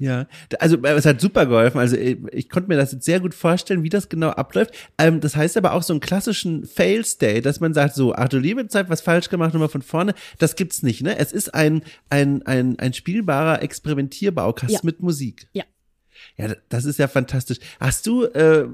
Ja, 0.00 0.26
also 0.58 0.76
äh, 0.82 0.92
es 0.92 1.04
hat 1.06 1.20
super 1.20 1.46
geholfen. 1.46 1.78
Also 1.78 1.96
ich, 1.96 2.18
ich 2.32 2.48
konnte 2.48 2.68
mir 2.68 2.76
das 2.76 2.92
jetzt 2.92 3.04
sehr 3.04 3.20
gut 3.20 3.34
vorstellen, 3.34 3.82
wie 3.82 3.88
das 3.88 4.08
genau 4.08 4.30
abläuft. 4.30 4.72
Ähm, 4.98 5.20
das 5.20 5.36
heißt 5.36 5.56
aber 5.56 5.74
auch 5.74 5.82
so 5.82 5.92
einen 5.92 6.00
klassischen 6.00 6.64
Fail-State, 6.64 7.42
dass 7.42 7.60
man 7.60 7.74
sagt, 7.74 7.94
so, 7.94 8.14
ach 8.14 8.28
du 8.28 8.38
liebe 8.38 8.66
Zeit, 8.68 8.88
was 8.88 9.00
falsch 9.00 9.28
gemacht, 9.28 9.52
nochmal 9.52 9.68
von 9.68 9.82
vorne. 9.82 10.14
Das 10.38 10.56
gibt's 10.56 10.82
nicht, 10.82 11.02
ne? 11.02 11.18
Es 11.18 11.32
ist 11.32 11.54
ein, 11.54 11.82
ein, 12.10 12.42
ein, 12.46 12.78
ein 12.78 12.94
spielbarer 12.94 13.62
Experimentierbaukasten 13.62 14.74
Ja. 14.74 14.80
mit 14.82 15.00
Musik. 15.00 15.46
Ja. 15.52 15.64
Ja, 16.36 16.54
das 16.68 16.84
ist 16.84 16.98
ja 16.98 17.08
fantastisch. 17.08 17.58
Hast 17.80 18.06
du, 18.06 18.24
äh, 18.24 18.66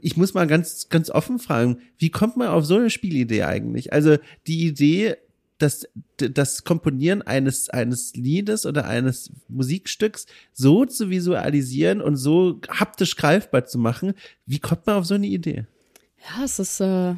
ich 0.00 0.16
muss 0.16 0.34
mal 0.34 0.46
ganz, 0.46 0.88
ganz 0.88 1.10
offen 1.10 1.38
fragen, 1.38 1.78
wie 1.98 2.10
kommt 2.10 2.36
man 2.36 2.48
auf 2.48 2.64
so 2.64 2.76
eine 2.76 2.90
Spielidee 2.90 3.42
eigentlich? 3.44 3.92
Also 3.92 4.18
die 4.46 4.66
Idee, 4.66 5.16
das, 5.58 5.88
das 6.18 6.64
Komponieren 6.64 7.22
eines, 7.22 7.68
eines 7.70 8.14
Liedes 8.14 8.66
oder 8.66 8.86
eines 8.86 9.30
Musikstücks 9.48 10.26
so 10.52 10.84
zu 10.84 11.08
visualisieren 11.10 12.00
und 12.00 12.16
so 12.16 12.60
haptisch 12.68 13.16
greifbar 13.16 13.64
zu 13.64 13.78
machen, 13.78 14.14
wie 14.44 14.58
kommt 14.58 14.86
man 14.86 14.96
auf 14.96 15.06
so 15.06 15.14
eine 15.14 15.26
Idee? 15.26 15.64
Ja, 16.18 16.44
es 16.44 16.58
ist, 16.58 16.80
äh, 16.80 17.14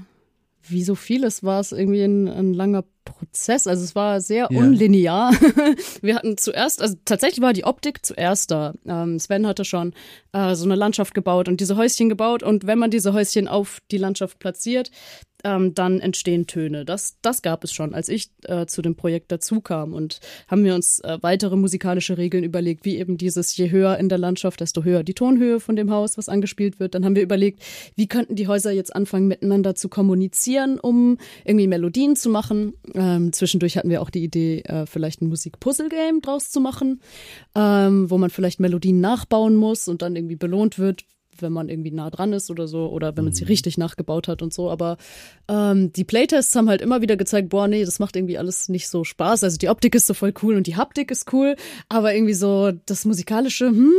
wie 0.69 0.85
so 0.85 0.95
vieles 0.95 1.43
war 1.43 1.61
es 1.61 1.73
irgendwie 1.73 2.03
ein, 2.03 2.29
ein 2.29 2.53
langer 2.53 2.85
Prozess. 3.05 3.67
Also 3.67 3.83
es 3.85 3.95
war 3.95 4.21
sehr 4.21 4.49
Ja. 4.51 4.59
unlinear. 4.59 5.33
Wir 6.03 6.15
hatten 6.15 6.37
zuerst, 6.37 6.83
also 6.83 6.95
tatsächlich 7.07 7.41
war 7.41 7.55
die 7.55 7.65
Optik 7.65 8.05
zuerst 8.05 8.51
da. 8.51 8.75
Ähm, 8.87 9.19
Sven 9.19 9.47
hatte 9.47 9.65
schon 9.65 9.95
äh, 10.33 10.55
so 10.55 10.65
eine 10.65 10.75
Landschaft 10.75 11.15
gebaut 11.15 11.49
und 11.49 11.61
diese 11.61 11.77
Häuschen 11.77 12.09
gebaut. 12.11 12.43
Und 12.43 12.67
wenn 12.67 12.79
man 12.79 12.91
diese 12.91 13.15
Häuschen 13.15 13.49
auf 13.49 13.79
die 13.91 13.97
Landschaft 13.99 14.39
platziert, 14.39 14.91
ähm, 15.45 15.75
dann 15.75 16.01
entstehen 16.01 16.47
Töne. 16.47 16.85
Das, 16.85 17.17
das 17.23 17.43
gab 17.43 17.63
es 17.65 17.73
schon, 17.73 17.95
als 17.95 18.09
ich 18.09 18.31
äh, 18.45 18.67
zu 18.67 18.83
dem 18.83 18.97
Projekt 18.97 19.31
dazu 19.31 19.61
kam. 19.61 19.93
Und 19.93 20.21
haben 20.49 20.65
wir 20.65 20.75
uns 20.75 21.01
äh, 21.01 21.19
weitere 21.21 21.57
musikalische 21.57 22.19
Regeln 22.19 22.45
überlegt, 22.45 22.85
wie 22.85 22.99
eben 22.99 23.17
dieses, 23.19 23.57
je 23.57 23.71
höher 23.71 23.99
in 23.99 24.09
der 24.09 24.19
Landschaft, 24.19 24.61
desto 24.61 24.83
höher 24.83 25.03
die 25.03 25.15
Tonhöhe 25.15 25.61
von 25.61 25.77
dem 25.77 25.91
Haus, 25.91 26.19
was 26.19 26.29
angespielt 26.29 26.81
wird. 26.81 26.95
Dann 26.95 27.05
haben 27.05 27.15
wir 27.15 27.23
überlegt, 27.23 27.63
wie 27.95 28.09
könnten 28.09 28.35
die 28.35 28.49
Häuser 28.49 28.73
jetzt 28.73 28.95
anfangen, 28.95 29.29
miteinander 29.29 29.75
zu 29.75 29.89
kommunizieren, 29.89 30.79
um 30.81 31.19
irgendwie 31.45 31.69
Melodien 31.69 32.17
zu 32.17 32.31
machen. 32.31 32.75
Ähm, 32.95 33.33
zwischendurch 33.33 33.77
hatten 33.77 33.91
wir 33.91 34.03
auch 34.03 34.11
die 34.11 34.25
Idee, 34.25 34.61
äh, 34.61 34.87
vielleicht 34.87 35.23
ein 35.23 35.29
Musik-Puzzle-Game 35.29 36.21
draus 36.21 36.51
zu 36.51 36.61
machen, 36.61 37.01
ähm, 37.55 38.11
wo 38.11 38.19
man 38.19 38.31
vielleicht 38.31 38.61
Melodien 38.61 39.01
nachbauen 39.01 39.55
muss 39.55 39.89
und 39.89 40.03
dann 40.03 40.17
irgendwie 40.17 40.37
belohnt 40.37 40.79
wird, 40.79 41.05
wenn 41.43 41.53
man 41.53 41.69
irgendwie 41.69 41.91
nah 41.91 42.11
dran 42.11 42.33
ist 42.33 42.51
oder 42.51 42.69
so 42.69 42.89
oder 42.89 43.17
wenn 43.17 43.25
man 43.25 43.33
sie 43.33 43.45
richtig 43.45 43.79
nachgebaut 43.79 44.29
hat 44.29 44.43
und 44.43 44.53
so. 44.53 44.71
Aber 44.71 44.97
ähm, 45.49 45.93
die 45.93 46.05
Playtests 46.05 46.55
haben 46.55 46.69
halt 46.69 46.81
immer 46.83 47.01
wieder 47.03 47.17
gezeigt, 47.17 47.49
boah, 47.49 47.69
nee, 47.69 47.85
das 47.85 47.99
macht 47.99 48.17
irgendwie 48.17 48.39
alles 48.39 48.69
nicht 48.69 48.89
so 48.89 49.05
Spaß. 49.05 49.45
Also 49.45 49.59
die 49.59 49.69
Optik 49.69 49.95
ist 49.95 50.07
so 50.07 50.15
voll 50.15 50.35
cool 50.43 50.57
und 50.57 50.67
die 50.67 50.77
Haptik 50.77 51.11
ist 51.11 51.33
cool, 51.33 51.57
aber 51.89 52.15
irgendwie 52.15 52.35
so 52.35 52.73
das 52.87 53.05
musikalische, 53.05 53.67
hm, 53.67 53.93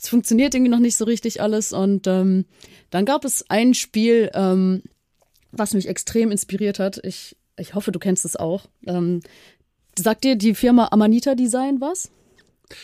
es 0.00 0.08
funktioniert 0.08 0.54
irgendwie 0.54 0.70
noch 0.70 0.78
nicht 0.78 0.96
so 0.96 1.04
richtig 1.04 1.40
alles. 1.40 1.72
Und 1.72 2.06
ähm, 2.06 2.44
dann 2.90 3.04
gab 3.04 3.24
es 3.24 3.44
ein 3.48 3.74
Spiel, 3.74 4.30
ähm, 4.34 4.82
was 5.52 5.74
mich 5.74 5.88
extrem 5.88 6.30
inspiriert 6.30 6.78
hat. 6.78 7.00
Ich, 7.04 7.36
ich 7.56 7.74
hoffe, 7.74 7.92
du 7.92 7.98
kennst 7.98 8.24
es 8.24 8.36
auch. 8.36 8.66
Ähm, 8.86 9.20
sagt 9.98 10.24
dir 10.24 10.36
die 10.36 10.54
Firma 10.54 10.88
Amanita 10.90 11.34
Design 11.34 11.80
was? 11.80 12.10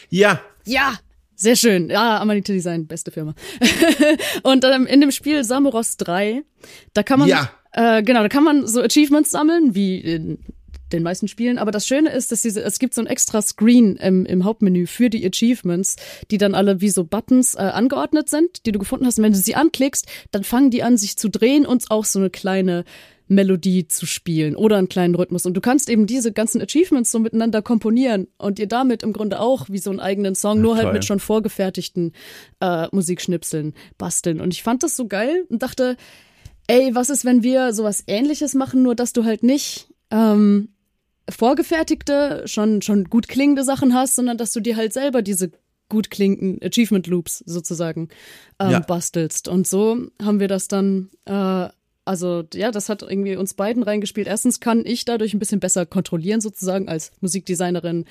Ja, 0.08 0.40
Ja, 0.66 0.98
sehr 1.40 1.56
schön. 1.56 1.88
Ja, 1.88 2.18
Amanita 2.20 2.52
Design, 2.52 2.86
beste 2.86 3.10
Firma. 3.10 3.34
und 4.42 4.64
ähm, 4.64 4.86
in 4.86 5.00
dem 5.00 5.10
Spiel 5.10 5.42
Samuros 5.42 5.96
3, 5.96 6.42
da 6.92 7.02
kann 7.02 7.18
man, 7.20 7.28
Ja. 7.28 7.50
äh, 7.72 8.02
genau, 8.02 8.20
da 8.22 8.28
kann 8.28 8.44
man 8.44 8.66
so 8.66 8.82
Achievements 8.82 9.30
sammeln, 9.30 9.74
wie 9.74 9.98
in 10.00 10.38
den 10.92 11.02
meisten 11.02 11.28
Spielen. 11.28 11.56
Aber 11.58 11.70
das 11.70 11.86
Schöne 11.86 12.10
ist, 12.10 12.30
dass 12.32 12.42
diese, 12.42 12.62
es 12.62 12.78
gibt 12.78 12.94
so 12.94 13.00
ein 13.00 13.06
extra 13.06 13.40
Screen 13.40 13.96
im, 13.96 14.26
im 14.26 14.44
Hauptmenü 14.44 14.86
für 14.86 15.08
die 15.08 15.24
Achievements, 15.26 15.96
die 16.30 16.36
dann 16.36 16.54
alle 16.54 16.80
wie 16.80 16.90
so 16.90 17.04
Buttons 17.04 17.54
äh, 17.54 17.58
angeordnet 17.58 18.28
sind, 18.28 18.66
die 18.66 18.72
du 18.72 18.78
gefunden 18.78 19.06
hast. 19.06 19.18
Und 19.18 19.24
wenn 19.24 19.32
du 19.32 19.38
sie 19.38 19.54
anklickst, 19.54 20.06
dann 20.32 20.44
fangen 20.44 20.70
die 20.70 20.82
an, 20.82 20.96
sich 20.96 21.16
zu 21.16 21.28
drehen 21.30 21.64
und 21.64 21.90
auch 21.90 22.04
so 22.04 22.18
eine 22.18 22.28
kleine 22.30 22.84
Melodie 23.30 23.86
zu 23.86 24.06
spielen 24.06 24.56
oder 24.56 24.76
einen 24.76 24.88
kleinen 24.88 25.14
Rhythmus. 25.14 25.46
Und 25.46 25.54
du 25.54 25.60
kannst 25.60 25.88
eben 25.88 26.06
diese 26.06 26.32
ganzen 26.32 26.60
Achievements 26.60 27.12
so 27.12 27.20
miteinander 27.20 27.62
komponieren 27.62 28.26
und 28.38 28.58
dir 28.58 28.66
damit 28.66 29.04
im 29.04 29.12
Grunde 29.12 29.40
auch 29.40 29.68
wie 29.70 29.78
so 29.78 29.90
einen 29.90 30.00
eigenen 30.00 30.34
Song, 30.34 30.60
nur 30.60 30.74
halt 30.74 30.86
toll. 30.86 30.92
mit 30.94 31.04
schon 31.04 31.20
vorgefertigten 31.20 32.12
äh, 32.60 32.88
Musikschnipseln 32.90 33.74
basteln. 33.98 34.40
Und 34.40 34.52
ich 34.52 34.64
fand 34.64 34.82
das 34.82 34.96
so 34.96 35.06
geil 35.06 35.46
und 35.48 35.62
dachte, 35.62 35.96
ey, 36.66 36.94
was 36.94 37.08
ist, 37.08 37.24
wenn 37.24 37.44
wir 37.44 37.72
sowas 37.72 38.02
ähnliches 38.08 38.54
machen, 38.54 38.82
nur 38.82 38.96
dass 38.96 39.12
du 39.12 39.24
halt 39.24 39.44
nicht 39.44 39.88
ähm, 40.10 40.70
vorgefertigte, 41.28 42.42
schon, 42.46 42.82
schon 42.82 43.04
gut 43.04 43.28
klingende 43.28 43.62
Sachen 43.62 43.94
hast, 43.94 44.16
sondern 44.16 44.38
dass 44.38 44.52
du 44.52 44.58
dir 44.58 44.76
halt 44.76 44.92
selber 44.92 45.22
diese 45.22 45.52
gut 45.88 46.10
klingenden 46.10 46.58
Achievement 46.66 47.06
Loops 47.06 47.44
sozusagen 47.46 48.08
ähm, 48.58 48.70
ja. 48.70 48.80
bastelst. 48.80 49.46
Und 49.46 49.68
so 49.68 50.08
haben 50.20 50.40
wir 50.40 50.48
das 50.48 50.66
dann 50.66 51.10
äh, 51.26 51.68
also 52.04 52.44
ja, 52.54 52.70
das 52.70 52.88
hat 52.88 53.02
irgendwie 53.02 53.36
uns 53.36 53.54
beiden 53.54 53.82
reingespielt. 53.82 54.26
Erstens 54.26 54.60
kann 54.60 54.84
ich 54.84 55.04
dadurch 55.04 55.34
ein 55.34 55.38
bisschen 55.38 55.60
besser 55.60 55.86
kontrollieren 55.86 56.40
sozusagen 56.40 56.88
als 56.88 57.12
Musikdesignerin. 57.20 58.06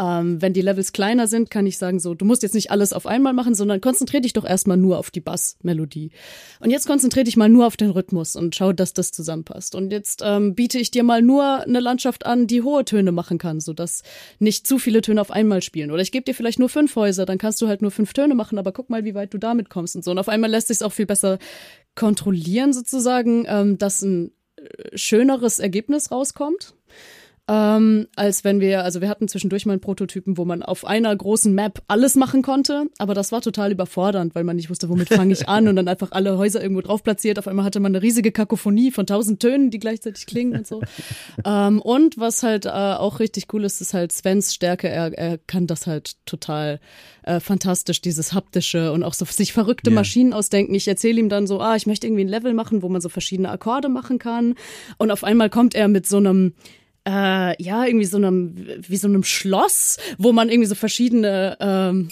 Ähm, 0.00 0.40
wenn 0.40 0.54
die 0.54 0.62
Levels 0.62 0.92
kleiner 0.92 1.26
sind, 1.26 1.50
kann 1.50 1.66
ich 1.66 1.76
sagen 1.76 2.00
so, 2.00 2.14
du 2.14 2.24
musst 2.24 2.42
jetzt 2.42 2.54
nicht 2.54 2.70
alles 2.70 2.94
auf 2.94 3.04
einmal 3.04 3.34
machen, 3.34 3.54
sondern 3.54 3.80
konzentriere 3.82 4.22
dich 4.22 4.32
doch 4.32 4.46
erstmal 4.46 4.78
nur 4.78 4.98
auf 4.98 5.10
die 5.10 5.20
Bassmelodie. 5.20 6.12
Und 6.60 6.70
jetzt 6.70 6.86
konzentriere 6.86 7.24
dich 7.24 7.36
mal 7.36 7.50
nur 7.50 7.66
auf 7.66 7.76
den 7.76 7.90
Rhythmus 7.90 8.34
und 8.34 8.54
schau, 8.54 8.72
dass 8.72 8.94
das 8.94 9.12
zusammenpasst. 9.12 9.74
Und 9.74 9.92
jetzt 9.92 10.22
ähm, 10.24 10.54
biete 10.54 10.78
ich 10.78 10.90
dir 10.90 11.02
mal 11.02 11.20
nur 11.20 11.60
eine 11.60 11.80
Landschaft 11.80 12.24
an, 12.24 12.46
die 12.46 12.62
hohe 12.62 12.86
Töne 12.86 13.12
machen 13.12 13.36
kann, 13.36 13.60
sodass 13.60 14.02
nicht 14.38 14.66
zu 14.66 14.78
viele 14.78 15.02
Töne 15.02 15.20
auf 15.20 15.30
einmal 15.30 15.60
spielen. 15.60 15.90
Oder 15.90 16.00
ich 16.00 16.12
gebe 16.12 16.24
dir 16.24 16.34
vielleicht 16.34 16.58
nur 16.58 16.70
fünf 16.70 16.96
Häuser, 16.96 17.26
dann 17.26 17.36
kannst 17.36 17.60
du 17.60 17.68
halt 17.68 17.82
nur 17.82 17.90
fünf 17.90 18.14
Töne 18.14 18.34
machen, 18.34 18.58
aber 18.58 18.72
guck 18.72 18.88
mal, 18.88 19.04
wie 19.04 19.14
weit 19.14 19.34
du 19.34 19.38
damit 19.38 19.68
kommst 19.68 19.94
und 19.94 20.04
so. 20.04 20.10
Und 20.10 20.18
auf 20.18 20.30
einmal 20.30 20.50
lässt 20.50 20.68
sich 20.68 20.82
auch 20.82 20.92
viel 20.92 21.06
besser 21.06 21.38
kontrollieren 21.94 22.72
sozusagen, 22.72 23.44
ähm, 23.46 23.78
dass 23.78 24.02
ein 24.02 24.32
äh, 24.56 24.96
schöneres 24.96 25.58
Ergebnis 25.58 26.10
rauskommt. 26.10 26.74
Ähm, 27.52 28.06
als 28.16 28.44
wenn 28.44 28.60
wir, 28.60 28.82
also 28.82 29.02
wir 29.02 29.10
hatten 29.10 29.28
zwischendurch 29.28 29.66
mal 29.66 29.74
einen 29.74 29.82
Prototypen, 29.82 30.38
wo 30.38 30.46
man 30.46 30.62
auf 30.62 30.86
einer 30.86 31.14
großen 31.14 31.54
Map 31.54 31.82
alles 31.86 32.14
machen 32.14 32.40
konnte, 32.40 32.86
aber 32.96 33.12
das 33.12 33.30
war 33.30 33.42
total 33.42 33.72
überfordernd, 33.72 34.34
weil 34.34 34.42
man 34.42 34.56
nicht 34.56 34.70
wusste, 34.70 34.88
womit 34.88 35.10
fange 35.10 35.34
ich 35.34 35.50
an 35.50 35.68
und 35.68 35.76
dann 35.76 35.86
einfach 35.86 36.12
alle 36.12 36.38
Häuser 36.38 36.62
irgendwo 36.62 36.80
drauf 36.80 37.02
platziert. 37.02 37.38
Auf 37.38 37.48
einmal 37.48 37.66
hatte 37.66 37.78
man 37.78 37.94
eine 37.94 38.02
riesige 38.02 38.32
Kakophonie 38.32 38.90
von 38.90 39.06
tausend 39.06 39.40
Tönen, 39.40 39.70
die 39.70 39.80
gleichzeitig 39.80 40.24
klingen 40.24 40.56
und 40.56 40.66
so. 40.66 40.80
ähm, 41.44 41.82
und 41.82 42.16
was 42.16 42.42
halt 42.42 42.64
äh, 42.64 42.70
auch 42.70 43.20
richtig 43.20 43.52
cool 43.52 43.64
ist, 43.64 43.82
ist 43.82 43.92
halt 43.92 44.12
Svens 44.12 44.54
Stärke. 44.54 44.88
Er, 44.88 45.12
er 45.12 45.36
kann 45.36 45.66
das 45.66 45.86
halt 45.86 46.16
total 46.24 46.80
äh, 47.22 47.38
fantastisch, 47.38 48.00
dieses 48.00 48.32
haptische 48.32 48.92
und 48.92 49.02
auch 49.02 49.12
so 49.12 49.26
sich 49.26 49.52
verrückte 49.52 49.90
yeah. 49.90 50.00
Maschinen 50.00 50.32
ausdenken. 50.32 50.74
Ich 50.74 50.88
erzähle 50.88 51.20
ihm 51.20 51.28
dann 51.28 51.46
so, 51.46 51.60
ah, 51.60 51.76
ich 51.76 51.86
möchte 51.86 52.06
irgendwie 52.06 52.24
ein 52.24 52.28
Level 52.28 52.54
machen, 52.54 52.80
wo 52.80 52.88
man 52.88 53.02
so 53.02 53.10
verschiedene 53.10 53.50
Akkorde 53.50 53.90
machen 53.90 54.18
kann. 54.18 54.54
Und 54.96 55.10
auf 55.10 55.22
einmal 55.22 55.50
kommt 55.50 55.74
er 55.74 55.88
mit 55.88 56.06
so 56.06 56.16
einem 56.16 56.54
äh, 57.06 57.62
ja, 57.62 57.84
irgendwie 57.84 58.06
so 58.06 58.16
einem, 58.16 58.54
wie 58.88 58.96
so 58.96 59.08
einem 59.08 59.24
Schloss, 59.24 59.98
wo 60.18 60.32
man 60.32 60.48
irgendwie 60.48 60.68
so 60.68 60.74
verschiedene 60.74 61.56
ähm, 61.60 62.08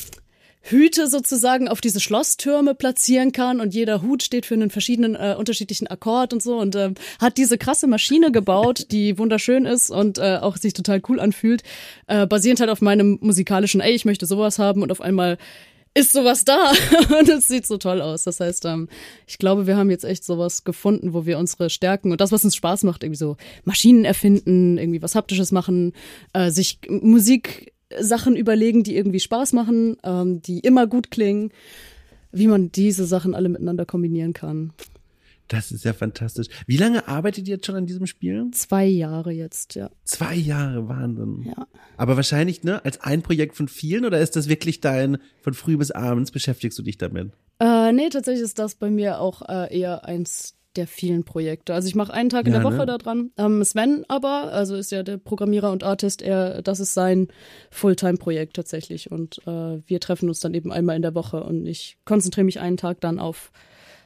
Hüte 0.62 1.06
sozusagen 1.06 1.68
auf 1.68 1.80
diese 1.80 2.00
Schlosstürme 2.00 2.74
platzieren 2.74 3.32
kann 3.32 3.60
und 3.60 3.74
jeder 3.74 4.02
Hut 4.02 4.22
steht 4.22 4.44
für 4.44 4.54
einen 4.54 4.70
verschiedenen 4.70 5.14
äh, 5.14 5.34
unterschiedlichen 5.38 5.86
Akkord 5.86 6.34
und 6.34 6.42
so 6.42 6.58
und 6.58 6.76
ähm, 6.76 6.94
hat 7.18 7.38
diese 7.38 7.56
krasse 7.56 7.86
Maschine 7.86 8.30
gebaut, 8.30 8.86
die 8.90 9.16
wunderschön 9.18 9.64
ist 9.64 9.90
und 9.90 10.18
äh, 10.18 10.38
auch 10.40 10.56
sich 10.58 10.74
total 10.74 11.00
cool 11.08 11.18
anfühlt, 11.18 11.62
äh, 12.08 12.26
basierend 12.26 12.60
halt 12.60 12.70
auf 12.70 12.82
meinem 12.82 13.18
musikalischen, 13.22 13.80
ey, 13.80 13.92
ich 13.92 14.04
möchte 14.04 14.26
sowas 14.26 14.58
haben 14.58 14.82
und 14.82 14.92
auf 14.92 15.00
einmal 15.00 15.38
ist 15.94 16.12
sowas 16.12 16.44
da 16.44 16.72
und 17.18 17.28
es 17.28 17.48
sieht 17.48 17.66
so 17.66 17.76
toll 17.76 18.00
aus. 18.00 18.24
Das 18.24 18.40
heißt, 18.40 18.64
ähm, 18.66 18.88
ich 19.26 19.38
glaube, 19.38 19.66
wir 19.66 19.76
haben 19.76 19.90
jetzt 19.90 20.04
echt 20.04 20.24
sowas 20.24 20.64
gefunden, 20.64 21.12
wo 21.14 21.26
wir 21.26 21.38
unsere 21.38 21.70
Stärken 21.70 22.12
und 22.12 22.20
das, 22.20 22.32
was 22.32 22.44
uns 22.44 22.56
Spaß 22.56 22.84
macht, 22.84 23.02
irgendwie 23.02 23.18
so 23.18 23.36
Maschinen 23.64 24.04
erfinden, 24.04 24.78
irgendwie 24.78 25.02
was 25.02 25.14
Haptisches 25.14 25.52
machen, 25.52 25.92
äh, 26.32 26.50
sich 26.50 26.78
Musiksachen 26.88 28.36
überlegen, 28.36 28.84
die 28.84 28.96
irgendwie 28.96 29.20
Spaß 29.20 29.52
machen, 29.52 29.96
ähm, 30.04 30.40
die 30.42 30.60
immer 30.60 30.86
gut 30.86 31.10
klingen, 31.10 31.50
wie 32.32 32.46
man 32.46 32.70
diese 32.70 33.04
Sachen 33.06 33.34
alle 33.34 33.48
miteinander 33.48 33.84
kombinieren 33.84 34.32
kann. 34.32 34.72
Das 35.50 35.72
ist 35.72 35.84
ja 35.84 35.92
fantastisch. 35.92 36.46
Wie 36.68 36.76
lange 36.76 37.08
arbeitet 37.08 37.48
ihr 37.48 37.56
jetzt 37.56 37.66
schon 37.66 37.74
an 37.74 37.84
diesem 37.84 38.06
Spiel? 38.06 38.46
Zwei 38.52 38.86
Jahre 38.86 39.32
jetzt, 39.32 39.74
ja. 39.74 39.90
Zwei 40.04 40.36
Jahre, 40.36 40.88
Wahnsinn. 40.88 41.42
Ja. 41.44 41.66
Aber 41.96 42.14
wahrscheinlich, 42.14 42.62
ne, 42.62 42.84
als 42.84 43.00
ein 43.00 43.22
Projekt 43.22 43.56
von 43.56 43.66
vielen 43.66 44.04
oder 44.04 44.20
ist 44.20 44.36
das 44.36 44.48
wirklich 44.48 44.80
dein, 44.80 45.18
von 45.42 45.52
früh 45.52 45.76
bis 45.76 45.90
abends 45.90 46.30
beschäftigst 46.30 46.78
du 46.78 46.84
dich 46.84 46.98
damit? 46.98 47.32
Äh, 47.58 47.90
nee, 47.92 48.08
tatsächlich 48.10 48.44
ist 48.44 48.60
das 48.60 48.76
bei 48.76 48.90
mir 48.90 49.18
auch 49.20 49.42
äh, 49.48 49.76
eher 49.76 50.04
eins 50.04 50.54
der 50.76 50.86
vielen 50.86 51.24
Projekte. 51.24 51.74
Also 51.74 51.88
ich 51.88 51.96
mache 51.96 52.12
einen 52.12 52.30
Tag 52.30 52.46
in 52.46 52.52
ja, 52.52 52.60
der 52.60 52.68
Woche 52.68 52.76
ne? 52.76 52.86
da 52.86 52.98
dran. 52.98 53.32
Ähm, 53.36 53.64
Sven 53.64 54.04
aber, 54.06 54.52
also 54.52 54.76
ist 54.76 54.92
ja 54.92 55.02
der 55.02 55.16
Programmierer 55.16 55.72
und 55.72 55.82
Artist, 55.82 56.22
er, 56.22 56.62
das 56.62 56.78
ist 56.78 56.94
sein 56.94 57.26
Fulltime-Projekt 57.72 58.54
tatsächlich. 58.54 59.10
Und 59.10 59.40
äh, 59.48 59.80
wir 59.84 59.98
treffen 59.98 60.28
uns 60.28 60.38
dann 60.38 60.54
eben 60.54 60.70
einmal 60.70 60.94
in 60.94 61.02
der 61.02 61.16
Woche 61.16 61.42
und 61.42 61.66
ich 61.66 61.98
konzentriere 62.04 62.44
mich 62.44 62.60
einen 62.60 62.76
Tag 62.76 63.00
dann 63.00 63.18
auf 63.18 63.50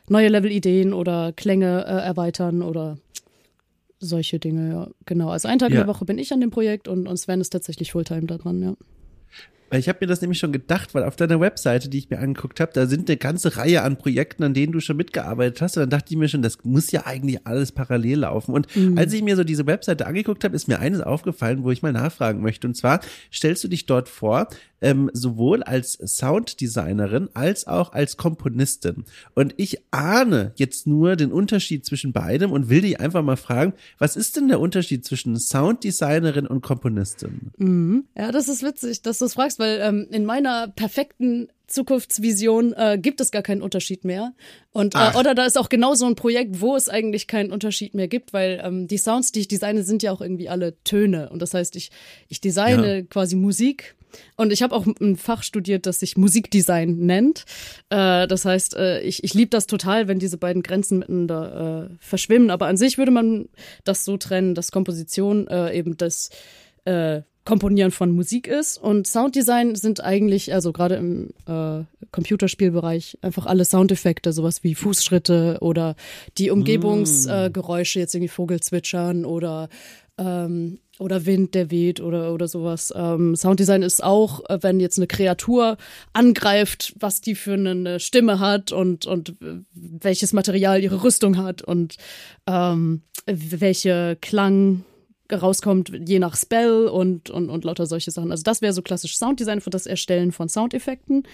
neue 0.09 0.29
Level-Ideen 0.29 0.93
oder 0.93 1.33
Klänge 1.33 1.85
äh, 1.87 2.05
erweitern 2.05 2.63
oder 2.63 2.99
solche 4.01 4.39
Dinge, 4.39 4.71
ja. 4.71 4.89
Genau. 5.07 5.31
Also 5.31 5.49
einen 5.49 5.59
Tag 5.59 5.71
ja. 5.71 5.81
in 5.81 5.87
der 5.87 5.95
Woche 5.95 6.05
bin 6.05 6.19
ich 6.19 6.33
an 6.33 6.41
dem 6.41 6.51
Projekt 6.51 6.89
und, 6.89 7.07
und 7.07 7.17
Sven 7.17 7.41
ist 7.41 7.51
tatsächlich 7.51 7.93
Fulltime 7.93 8.27
da 8.27 8.39
dran, 8.39 8.63
ja. 8.63 8.75
Weil 9.71 9.81
ich 9.81 9.89
habe 9.89 9.99
mir 10.03 10.07
das 10.07 10.21
nämlich 10.21 10.39
schon 10.39 10.53
gedacht, 10.53 10.95
weil 10.95 11.05
auf 11.05 11.17
deiner 11.17 11.41
Webseite, 11.41 11.89
die 11.89 11.99
ich 11.99 12.11
mir 12.11 12.19
angeguckt 12.19 12.61
habe, 12.61 12.73
da 12.73 12.87
sind 12.87 13.09
eine 13.09 13.17
ganze 13.17 13.57
Reihe 13.57 13.83
an 13.83 13.97
Projekten, 13.97 14.43
an 14.45 14.55
denen 14.55 14.73
du 14.73 14.81
schon 14.81 14.97
mitgearbeitet 14.97 15.63
hast. 15.63 15.77
Und 15.77 15.83
dann 15.83 15.91
dachte 15.91 16.13
ich 16.13 16.19
mir 16.19 16.29
schon, 16.29 16.43
das 16.43 16.59
muss 16.65 16.91
ja 16.93 17.07
eigentlich 17.07 17.47
alles 17.47 17.73
parallel 17.73 18.21
laufen. 18.21 18.55
Und 18.55 18.75
mhm. 18.77 18.99
als 18.99 19.13
ich 19.13 19.23
mir 19.23 19.37
so 19.37 19.45
diese 19.45 19.67
Webseite 19.67 20.07
angeguckt 20.07 20.45
habe, 20.45 20.55
ist 20.55 20.69
mir 20.69 20.79
eines 20.79 21.01
aufgefallen, 21.01 21.65
wo 21.65 21.71
ich 21.71 21.83
mal 21.83 21.93
nachfragen 21.93 22.43
möchte. 22.43 22.67
Und 22.67 22.75
zwar 22.75 23.01
stellst 23.33 23.65
du 23.65 23.69
dich 23.69 23.87
dort 23.87 24.09
vor, 24.09 24.49
ähm, 24.85 25.11
sowohl 25.15 25.63
als 25.63 25.95
Sounddesignerin 25.95 27.31
als 27.33 27.67
auch 27.67 27.93
als 27.93 28.19
Komponistin. 28.19 29.05
Und 29.35 29.55
ich 29.57 29.79
ahne 29.91 30.53
jetzt 30.57 30.87
nur 30.87 31.17
den 31.17 31.33
Unterschied 31.33 31.87
zwischen 31.87 32.13
beidem 32.13 32.53
und 32.53 32.69
will 32.69 32.83
dich 32.83 33.01
einfach 33.01 33.23
mal 33.23 33.37
fragen, 33.37 33.73
was 33.99 34.15
ist 34.15 34.37
denn 34.37 34.49
der 34.49 34.61
Unterschied 34.61 35.05
zwischen 35.05 35.39
Sounddesignerin 35.39 36.47
und 36.47 36.61
Komponistin? 36.61 37.51
Mhm. 37.57 38.05
Ja, 38.17 38.31
das 38.31 38.49
ist 38.49 38.63
witzig, 38.63 39.01
dass 39.01 39.19
du 39.19 39.25
es 39.25 39.35
fragst, 39.35 39.54
weil 39.59 39.81
ähm, 39.81 40.07
in 40.11 40.25
meiner 40.25 40.69
perfekten 40.69 41.49
Zukunftsvision 41.67 42.75
äh, 42.75 42.99
gibt 43.01 43.21
es 43.21 43.31
gar 43.31 43.43
keinen 43.43 43.63
Unterschied 43.63 44.05
mehr. 44.05 44.35
Und 44.73 44.95
äh, 44.95 45.17
oder 45.19 45.35
da 45.35 45.45
ist 45.47 45.59
auch 45.59 45.69
genau 45.69 45.95
so 45.95 46.07
ein 46.07 46.15
Projekt, 46.15 46.61
wo 46.61 46.77
es 46.77 46.89
eigentlich 46.89 47.27
keinen 47.27 47.53
Unterschied 47.53 47.95
mehr 47.95 48.09
gibt, 48.09 48.33
weil 48.33 48.61
ähm, 48.63 48.87
die 48.87 48.99
Sounds, 48.99 49.33
die 49.33 49.41
ich 49.41 49.49
designe, 49.49 49.83
sind 49.83 50.03
ja 50.03 50.13
auch 50.13 50.21
irgendwie 50.21 50.49
alle 50.49 50.75
Töne. 50.85 51.31
Und 51.31 51.41
das 51.41 51.55
heißt, 51.55 51.77
ich, 51.77 51.91
ich 52.29 52.41
designe 52.41 52.97
ja. 52.99 53.03
quasi 53.03 53.37
Musik. 53.37 53.97
Und 54.37 54.53
ich 54.53 54.63
habe 54.63 54.75
auch 54.75 54.87
ein 54.87 55.17
Fach 55.17 55.43
studiert, 55.43 55.87
das 55.87 56.01
sich 56.01 56.17
Musikdesign 56.17 56.99
nennt. 56.99 57.45
Äh, 57.91 58.29
das 58.29 58.45
heißt, 58.45 58.77
äh, 58.77 59.01
ich, 59.01 59.25
ich 59.25 59.35
liebe 59.35 59.51
das 59.51 59.67
total, 59.67 60.07
wenn 60.07 60.19
diese 60.19 60.37
beiden 60.37 60.63
Grenzen 60.63 60.99
miteinander 61.01 61.91
äh, 61.91 61.97
verschwimmen. 61.99 62.51
Aber 62.51 62.67
an 62.67 62.77
sich 62.77 62.99
würde 62.99 63.11
man 63.11 63.49
das 63.85 64.05
so 64.05 64.17
trennen, 64.17 64.55
dass 64.55 64.71
Komposition 64.71 65.49
äh, 65.49 65.77
eben 65.77 65.97
das 65.97 66.31
Komponieren 67.45 67.91
von 67.91 68.11
Musik 68.11 68.47
ist. 68.47 68.79
Und 68.79 69.07
Sounddesign 69.07 69.75
sind 69.75 70.03
eigentlich, 70.03 70.55
also 70.55 70.73
gerade 70.73 70.97
im 70.97 71.31
äh, 71.47 71.85
Computerspielbereich, 72.11 73.19
einfach 73.21 73.47
alle 73.47 73.65
Soundeffekte, 73.65 74.33
sowas 74.33 74.65
wie 74.65 74.75
Fußschritte 74.75 75.59
oder 75.61 75.95
die 76.39 76.51
Umgebungsgeräusche, 76.51 77.99
mm. 77.99 78.01
äh, 78.01 78.03
jetzt 78.03 78.15
irgendwie 78.15 78.29
Vogelzwitschern 78.29 79.25
oder 79.25 79.69
ähm, 80.17 80.79
oder 80.99 81.27
Wind, 81.27 81.55
der 81.55 81.71
weht 81.71 82.01
oder, 82.01 82.33
oder 82.33 82.47
sowas. 82.47 82.93
Ähm, 82.97 83.35
Sounddesign 83.35 83.83
ist 83.83 84.03
auch, 84.03 84.49
äh, 84.49 84.59
wenn 84.63 84.79
jetzt 84.79 84.99
eine 84.99 85.09
Kreatur 85.09 85.77
angreift, 86.13 86.95
was 86.99 87.21
die 87.21 87.35
für 87.35 87.55
eine 87.55 87.99
Stimme 87.99 88.39
hat 88.39 88.71
und, 88.71 89.07
und 89.07 89.35
welches 89.75 90.33
Material 90.33 90.83
ihre 90.83 91.03
Rüstung 91.03 91.37
hat 91.37 91.63
und 91.63 91.97
ähm, 92.47 93.03
welche 93.27 94.17
Klang 94.21 94.85
rauskommt, 95.33 95.93
je 96.07 96.19
nach 96.19 96.37
Spell 96.37 96.87
und, 96.87 97.31
und, 97.31 97.49
und 97.49 97.65
lauter 97.65 97.87
solche 97.87 98.11
Sachen. 98.11 98.31
Also 98.31 98.43
das 98.43 98.63
wäre 98.63 98.73
so 98.73 98.83
klassisch 98.83 99.17
Sounddesign 99.17 99.61
für 99.61 99.71
das 99.71 99.87
Erstellen 99.87 100.33
von 100.33 100.49
Soundeffekten. 100.49 101.27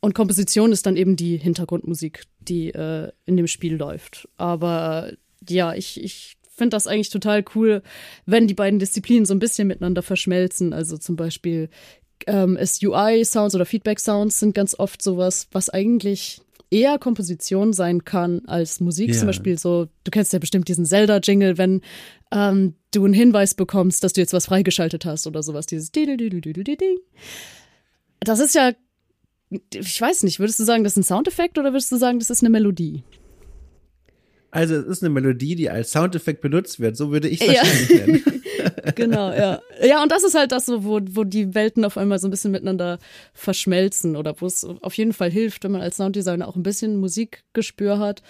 Und 0.00 0.14
Komposition 0.14 0.72
ist 0.72 0.86
dann 0.86 0.96
eben 0.96 1.16
die 1.16 1.36
Hintergrundmusik, 1.36 2.24
die 2.40 2.70
äh, 2.70 3.10
in 3.24 3.36
dem 3.36 3.46
Spiel 3.46 3.76
läuft. 3.76 4.28
Aber 4.36 5.12
ja, 5.48 5.74
ich, 5.74 6.02
ich 6.02 6.36
finde 6.54 6.76
das 6.76 6.86
eigentlich 6.86 7.10
total 7.10 7.44
cool, 7.54 7.82
wenn 8.26 8.46
die 8.46 8.54
beiden 8.54 8.78
Disziplinen 8.78 9.24
so 9.24 9.34
ein 9.34 9.40
bisschen 9.40 9.68
miteinander 9.68 10.02
verschmelzen. 10.02 10.72
Also 10.72 10.96
zum 10.96 11.16
Beispiel 11.16 11.68
ähm, 12.26 12.56
ist 12.56 12.84
UI-Sounds 12.84 13.54
oder 13.54 13.66
Feedback-Sounds 13.66 14.38
sind 14.38 14.54
ganz 14.54 14.78
oft 14.78 15.02
sowas, 15.02 15.48
was 15.50 15.70
eigentlich 15.70 16.41
eher 16.72 16.98
Komposition 16.98 17.72
sein 17.72 18.04
kann 18.04 18.42
als 18.46 18.80
Musik. 18.80 19.10
Yeah. 19.10 19.18
Zum 19.18 19.26
Beispiel 19.26 19.58
so, 19.58 19.88
du 20.04 20.10
kennst 20.10 20.32
ja 20.32 20.38
bestimmt 20.38 20.68
diesen 20.68 20.86
Zelda-Jingle, 20.86 21.58
wenn 21.58 21.82
ähm, 22.32 22.74
du 22.92 23.04
einen 23.04 23.14
Hinweis 23.14 23.54
bekommst, 23.54 24.02
dass 24.02 24.14
du 24.14 24.20
jetzt 24.20 24.32
was 24.32 24.46
freigeschaltet 24.46 25.04
hast 25.04 25.26
oder 25.26 25.42
sowas, 25.42 25.66
dieses 25.66 25.92
Das 28.20 28.38
ist 28.40 28.54
ja, 28.54 28.72
ich 29.74 30.00
weiß 30.00 30.22
nicht, 30.22 30.40
würdest 30.40 30.58
du 30.58 30.64
sagen, 30.64 30.82
das 30.82 30.94
ist 30.94 30.98
ein 30.98 31.04
Soundeffekt 31.04 31.58
oder 31.58 31.72
würdest 31.72 31.92
du 31.92 31.96
sagen, 31.96 32.18
das 32.18 32.30
ist 32.30 32.42
eine 32.42 32.50
Melodie? 32.50 33.04
Also 34.50 34.76
es 34.76 34.86
ist 34.86 35.02
eine 35.02 35.10
Melodie, 35.10 35.56
die 35.56 35.70
als 35.70 35.92
Soundeffekt 35.92 36.40
benutzt 36.40 36.78
wird. 36.80 36.96
So 36.96 37.10
würde 37.10 37.28
ich 37.28 37.40
es 37.40 37.48
wahrscheinlich 37.48 37.90
ja. 37.90 38.06
nennen. 38.06 38.22
genau, 38.94 39.32
ja. 39.32 39.60
Ja, 39.82 40.02
und 40.02 40.12
das 40.12 40.24
ist 40.24 40.34
halt 40.34 40.52
das, 40.52 40.66
so, 40.66 40.84
wo, 40.84 41.00
wo 41.10 41.24
die 41.24 41.54
Welten 41.54 41.84
auf 41.84 41.96
einmal 41.96 42.18
so 42.18 42.28
ein 42.28 42.30
bisschen 42.30 42.50
miteinander 42.50 42.98
verschmelzen 43.34 44.16
oder 44.16 44.40
wo 44.40 44.46
es 44.46 44.64
auf 44.64 44.94
jeden 44.94 45.12
Fall 45.12 45.30
hilft, 45.30 45.64
wenn 45.64 45.72
man 45.72 45.80
als 45.80 45.96
Sounddesigner 45.96 46.48
auch 46.48 46.56
ein 46.56 46.62
bisschen 46.62 46.96
Musikgespür 46.96 47.98
hat. 47.98 48.22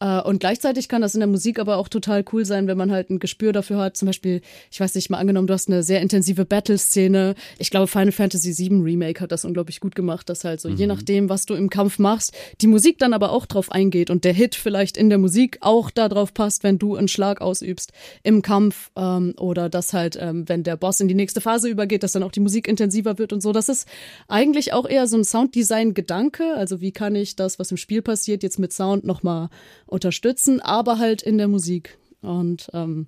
Äh, 0.00 0.20
und 0.22 0.40
gleichzeitig 0.40 0.88
kann 0.88 1.02
das 1.02 1.14
in 1.14 1.20
der 1.20 1.28
Musik 1.28 1.58
aber 1.58 1.76
auch 1.76 1.88
total 1.88 2.24
cool 2.32 2.44
sein, 2.44 2.66
wenn 2.66 2.76
man 2.76 2.92
halt 2.92 3.10
ein 3.10 3.18
Gespür 3.18 3.52
dafür 3.52 3.78
hat. 3.78 3.96
Zum 3.96 4.06
Beispiel, 4.06 4.42
ich 4.70 4.80
weiß 4.80 4.94
nicht, 4.94 5.10
mal 5.10 5.18
angenommen, 5.18 5.46
du 5.46 5.54
hast 5.54 5.68
eine 5.68 5.82
sehr 5.82 6.00
intensive 6.00 6.44
Battle-Szene. 6.44 7.34
Ich 7.58 7.70
glaube, 7.70 7.86
Final 7.86 8.12
Fantasy 8.12 8.56
VII 8.56 8.82
Remake 8.82 9.20
hat 9.20 9.32
das 9.32 9.44
unglaublich 9.44 9.80
gut 9.80 9.94
gemacht, 9.94 10.28
dass 10.28 10.44
halt 10.44 10.60
so, 10.60 10.68
mhm. 10.68 10.76
je 10.76 10.86
nachdem, 10.86 11.28
was 11.28 11.46
du 11.46 11.54
im 11.54 11.70
Kampf 11.70 11.98
machst, 11.98 12.34
die 12.60 12.66
Musik 12.66 12.98
dann 12.98 13.12
aber 13.12 13.30
auch 13.30 13.46
drauf 13.46 13.72
eingeht 13.72 14.10
und 14.10 14.24
der 14.24 14.32
Hit 14.32 14.54
vielleicht 14.54 14.96
in 14.96 15.08
der 15.08 15.18
Musik 15.18 15.58
auch 15.60 15.90
darauf 15.90 16.34
passt, 16.34 16.62
wenn 16.62 16.78
du 16.78 16.96
einen 16.96 17.08
Schlag 17.08 17.40
ausübst 17.40 17.92
im 18.22 18.42
Kampf 18.42 18.90
ähm, 18.96 19.34
oder 19.38 19.68
dass 19.68 19.92
halt, 19.92 20.18
ähm, 20.20 20.48
wenn 20.48 20.62
der 20.62 20.76
Boss 20.76 21.00
in 21.00 21.08
die 21.08 21.14
nächste 21.14 21.40
Phase 21.40 21.68
übergeht, 21.68 22.02
dass 22.02 22.12
dann 22.12 22.22
auch 22.22 22.32
die 22.32 22.40
Musik 22.40 22.68
intensiver 22.68 23.18
wird 23.18 23.32
und 23.32 23.40
so. 23.40 23.52
Das 23.52 23.68
ist 23.68 23.88
eigentlich 24.28 24.72
auch 24.72 24.86
eher 24.86 25.06
so 25.06 25.16
ein 25.16 25.24
Sounddesign-Gedanke. 25.24 26.54
Also 26.54 26.80
wie 26.80 26.92
kann 26.92 27.14
ich 27.14 27.36
das, 27.36 27.58
was 27.58 27.70
im 27.70 27.76
Spiel 27.76 28.02
passiert, 28.02 28.42
jetzt 28.42 28.58
mit 28.58 28.72
Sound 28.72 29.04
nochmal 29.04 29.48
unterstützen, 29.86 30.60
aber 30.60 30.98
halt 30.98 31.22
in 31.22 31.38
der 31.38 31.48
Musik. 31.48 31.98
Und 32.20 32.68
ähm, 32.72 33.06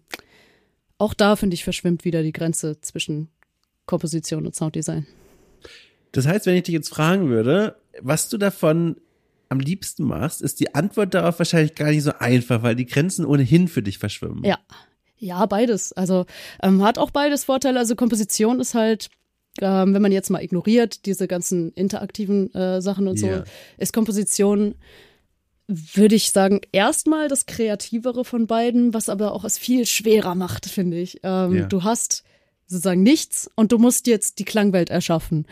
auch 0.97 1.15
da, 1.15 1.37
finde 1.37 1.55
ich, 1.55 1.65
verschwimmt 1.65 2.05
wieder 2.05 2.23
die 2.23 2.33
Grenze 2.33 2.81
zwischen 2.81 3.29
Komposition 3.87 4.47
und 4.47 4.55
Sounddesign. 4.55 5.07
Das 6.13 6.27
heißt, 6.27 6.47
wenn 6.47 6.57
ich 6.57 6.65
dich 6.65 6.75
jetzt 6.75 6.89
fragen 6.89 7.29
würde, 7.29 7.77
was 8.01 8.29
du 8.29 8.39
davon 8.39 8.97
am 9.49 9.61
liebsten 9.61 10.05
machst, 10.05 10.43
ist 10.43 10.61
die 10.61 10.75
Antwort 10.75 11.15
darauf 11.15 11.39
wahrscheinlich 11.39 11.75
gar 11.75 11.91
nicht 11.91 12.03
so 12.03 12.13
einfach, 12.19 12.63
weil 12.63 12.77
die 12.77 12.87
Grenzen 12.87 13.25
ohnehin 13.25 13.69
für 13.69 13.83
dich 13.83 13.99
verschwimmen. 13.99 14.45
Ja. 14.45 14.59
Ja, 15.21 15.45
beides. 15.47 15.93
Also 15.93 16.27
ähm, 16.63 16.83
hat 16.85 16.97
auch 16.97 17.11
beides 17.11 17.45
Vorteile. 17.45 17.81
Also 17.81 17.97
Komposition 17.97 18.61
ist 18.61 18.75
halt, 18.75 19.09
ähm, 19.61 19.93
wenn 19.93 20.03
man 20.03 20.13
jetzt 20.13 20.31
mal 20.31 20.43
ignoriert, 20.43 21.07
diese 21.07 21.27
ganzen 21.27 21.73
interaktiven 21.73 22.55
äh, 22.55 22.81
Sachen 22.81 23.09
und 23.09 23.21
yeah. 23.21 23.39
so, 23.39 23.45
ist 23.79 23.93
Komposition 23.93 24.77
würde 25.69 26.15
ich 26.15 26.31
sagen, 26.31 26.63
erstmal 26.73 27.29
das 27.29 27.45
Kreativere 27.45 28.25
von 28.25 28.47
beiden, 28.47 28.95
was 28.95 29.11
aber 29.11 29.33
auch 29.33 29.45
es 29.45 29.59
viel 29.59 29.85
schwerer 29.85 30.35
macht, 30.35 30.67
finde 30.67 30.99
ich. 30.99 31.21
Ähm, 31.23 31.55
ja. 31.55 31.67
Du 31.67 31.85
hast 31.85 32.25
sozusagen 32.67 33.03
nichts 33.03 33.51
und 33.55 33.71
du 33.71 33.79
musst 33.79 34.07
jetzt 34.07 34.39
die 34.39 34.45
Klangwelt 34.45 34.89
erschaffen. 34.89 35.47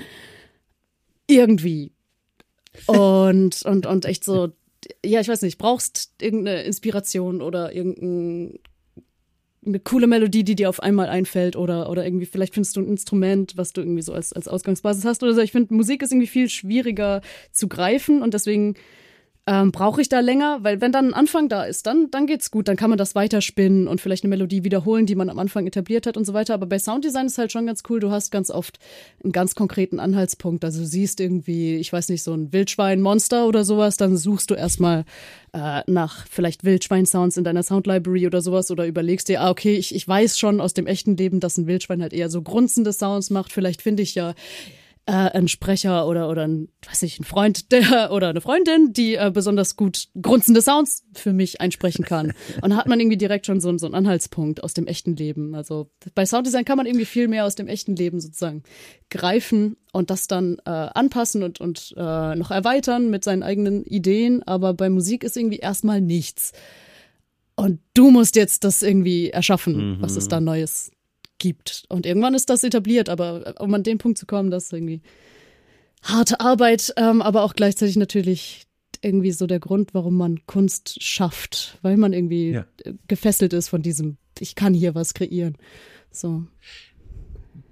Irgendwie. 1.26 1.92
Und, 2.86 3.62
und, 3.64 3.86
und 3.86 4.04
echt 4.04 4.22
so, 4.22 4.52
ja, 5.02 5.20
ich 5.20 5.28
weiß 5.28 5.40
nicht, 5.40 5.56
brauchst 5.56 6.12
irgendeine 6.20 6.64
Inspiration 6.64 7.40
oder 7.40 7.74
irgendeine 7.74 8.58
coole 9.82 10.06
Melodie, 10.06 10.44
die 10.44 10.56
dir 10.56 10.68
auf 10.68 10.80
einmal 10.80 11.08
einfällt 11.08 11.56
oder, 11.56 11.88
oder 11.88 12.04
irgendwie, 12.04 12.26
vielleicht 12.26 12.52
findest 12.52 12.76
du 12.76 12.82
ein 12.82 12.88
Instrument, 12.88 13.56
was 13.56 13.72
du 13.72 13.80
irgendwie 13.80 14.02
so 14.02 14.12
als, 14.12 14.34
als 14.34 14.46
Ausgangsbasis 14.46 15.06
hast 15.06 15.22
oder 15.22 15.32
so. 15.32 15.40
Ich 15.40 15.52
finde, 15.52 15.72
Musik 15.72 16.02
ist 16.02 16.12
irgendwie 16.12 16.26
viel 16.26 16.50
schwieriger 16.50 17.22
zu 17.50 17.66
greifen 17.66 18.20
und 18.20 18.34
deswegen 18.34 18.74
ähm, 19.48 19.70
brauche 19.70 20.00
ich 20.00 20.08
da 20.08 20.18
länger, 20.18 20.58
weil 20.62 20.80
wenn 20.80 20.90
dann 20.90 21.08
ein 21.08 21.14
Anfang 21.14 21.48
da 21.48 21.62
ist, 21.62 21.86
dann, 21.86 22.10
dann 22.10 22.26
geht's 22.26 22.50
gut, 22.50 22.66
dann 22.66 22.74
kann 22.74 22.90
man 22.90 22.98
das 22.98 23.14
weiterspinnen 23.14 23.86
und 23.86 24.00
vielleicht 24.00 24.24
eine 24.24 24.30
Melodie 24.30 24.64
wiederholen, 24.64 25.06
die 25.06 25.14
man 25.14 25.30
am 25.30 25.38
Anfang 25.38 25.68
etabliert 25.68 26.08
hat 26.08 26.16
und 26.16 26.24
so 26.24 26.34
weiter. 26.34 26.52
Aber 26.54 26.66
bei 26.66 26.80
Sounddesign 26.80 27.26
ist 27.26 27.38
halt 27.38 27.52
schon 27.52 27.64
ganz 27.66 27.84
cool, 27.88 28.00
du 28.00 28.10
hast 28.10 28.32
ganz 28.32 28.50
oft 28.50 28.80
einen 29.22 29.32
ganz 29.32 29.54
konkreten 29.54 30.00
Anhaltspunkt. 30.00 30.64
Also 30.64 30.80
du 30.80 30.86
siehst 30.86 31.20
irgendwie, 31.20 31.76
ich 31.76 31.92
weiß 31.92 32.08
nicht, 32.08 32.24
so 32.24 32.34
ein 32.34 32.52
Wildschwein-Monster 32.52 33.46
oder 33.46 33.62
sowas, 33.62 33.96
dann 33.96 34.16
suchst 34.16 34.50
du 34.50 34.54
erstmal 34.54 35.04
äh, 35.52 35.82
nach 35.86 36.26
vielleicht 36.26 36.64
Wildschwein-Sounds 36.64 37.36
in 37.36 37.44
deiner 37.44 37.62
Sound-Library 37.62 38.26
oder 38.26 38.40
sowas 38.40 38.72
oder 38.72 38.84
überlegst 38.84 39.28
dir, 39.28 39.42
ah, 39.42 39.50
okay, 39.50 39.76
ich, 39.76 39.94
ich 39.94 40.08
weiß 40.08 40.40
schon 40.40 40.60
aus 40.60 40.74
dem 40.74 40.88
echten 40.88 41.16
Leben, 41.16 41.38
dass 41.38 41.56
ein 41.56 41.68
Wildschwein 41.68 42.02
halt 42.02 42.12
eher 42.12 42.30
so 42.30 42.42
grunzende 42.42 42.92
Sounds 42.92 43.30
macht. 43.30 43.52
Vielleicht 43.52 43.80
finde 43.80 44.02
ich 44.02 44.16
ja 44.16 44.34
äh, 45.06 45.12
ein 45.12 45.48
Sprecher 45.48 46.06
oder 46.08 46.28
oder 46.28 46.46
ein, 46.46 46.68
weiß 46.86 47.02
ich, 47.04 47.20
ein 47.20 47.24
Freund 47.24 47.70
der 47.72 48.10
oder 48.12 48.28
eine 48.28 48.40
Freundin, 48.40 48.92
die 48.92 49.14
äh, 49.14 49.30
besonders 49.32 49.76
gut 49.76 50.08
grunzende 50.20 50.60
Sounds 50.60 51.04
für 51.14 51.32
mich 51.32 51.60
einsprechen 51.60 52.04
kann. 52.04 52.32
Und 52.60 52.70
da 52.70 52.76
hat 52.76 52.88
man 52.88 52.98
irgendwie 52.98 53.16
direkt 53.16 53.46
schon 53.46 53.60
so, 53.60 53.76
so 53.78 53.86
einen 53.86 53.94
Anhaltspunkt 53.94 54.62
aus 54.62 54.74
dem 54.74 54.86
echten 54.86 55.14
Leben. 55.16 55.54
Also 55.54 55.90
bei 56.14 56.26
Sounddesign 56.26 56.64
kann 56.64 56.76
man 56.76 56.86
irgendwie 56.86 57.06
viel 57.06 57.28
mehr 57.28 57.44
aus 57.44 57.54
dem 57.54 57.68
echten 57.68 57.94
Leben 57.94 58.20
sozusagen 58.20 58.64
greifen 59.08 59.76
und 59.92 60.10
das 60.10 60.26
dann 60.26 60.58
äh, 60.64 60.70
anpassen 60.70 61.44
und, 61.44 61.60
und 61.60 61.94
äh, 61.96 62.34
noch 62.34 62.50
erweitern 62.50 63.08
mit 63.08 63.22
seinen 63.22 63.44
eigenen 63.44 63.84
Ideen. 63.84 64.42
Aber 64.42 64.74
bei 64.74 64.90
Musik 64.90 65.22
ist 65.22 65.36
irgendwie 65.36 65.58
erstmal 65.58 66.00
nichts. 66.00 66.52
Und 67.54 67.80
du 67.94 68.10
musst 68.10 68.36
jetzt 68.36 68.64
das 68.64 68.82
irgendwie 68.82 69.30
erschaffen, 69.30 69.96
mhm. 69.96 70.02
was 70.02 70.16
es 70.16 70.28
da 70.28 70.40
Neues 70.40 70.90
gibt. 71.38 71.84
Und 71.88 72.06
irgendwann 72.06 72.34
ist 72.34 72.50
das 72.50 72.64
etabliert, 72.64 73.08
aber 73.08 73.54
um 73.60 73.72
an 73.74 73.82
den 73.82 73.98
Punkt 73.98 74.18
zu 74.18 74.26
kommen, 74.26 74.50
das 74.50 74.64
ist 74.64 74.72
irgendwie 74.72 75.02
harte 76.02 76.40
Arbeit, 76.40 76.92
ähm, 76.96 77.22
aber 77.22 77.42
auch 77.42 77.54
gleichzeitig 77.54 77.96
natürlich 77.96 78.66
irgendwie 79.02 79.32
so 79.32 79.46
der 79.46 79.60
Grund, 79.60 79.94
warum 79.94 80.16
man 80.16 80.46
Kunst 80.46 81.02
schafft, 81.02 81.78
weil 81.82 81.96
man 81.96 82.12
irgendwie 82.12 82.52
ja. 82.52 82.66
gefesselt 83.08 83.52
ist 83.52 83.68
von 83.68 83.82
diesem, 83.82 84.16
ich 84.38 84.54
kann 84.54 84.74
hier 84.74 84.94
was 84.94 85.14
kreieren. 85.14 85.56
So 86.10 86.44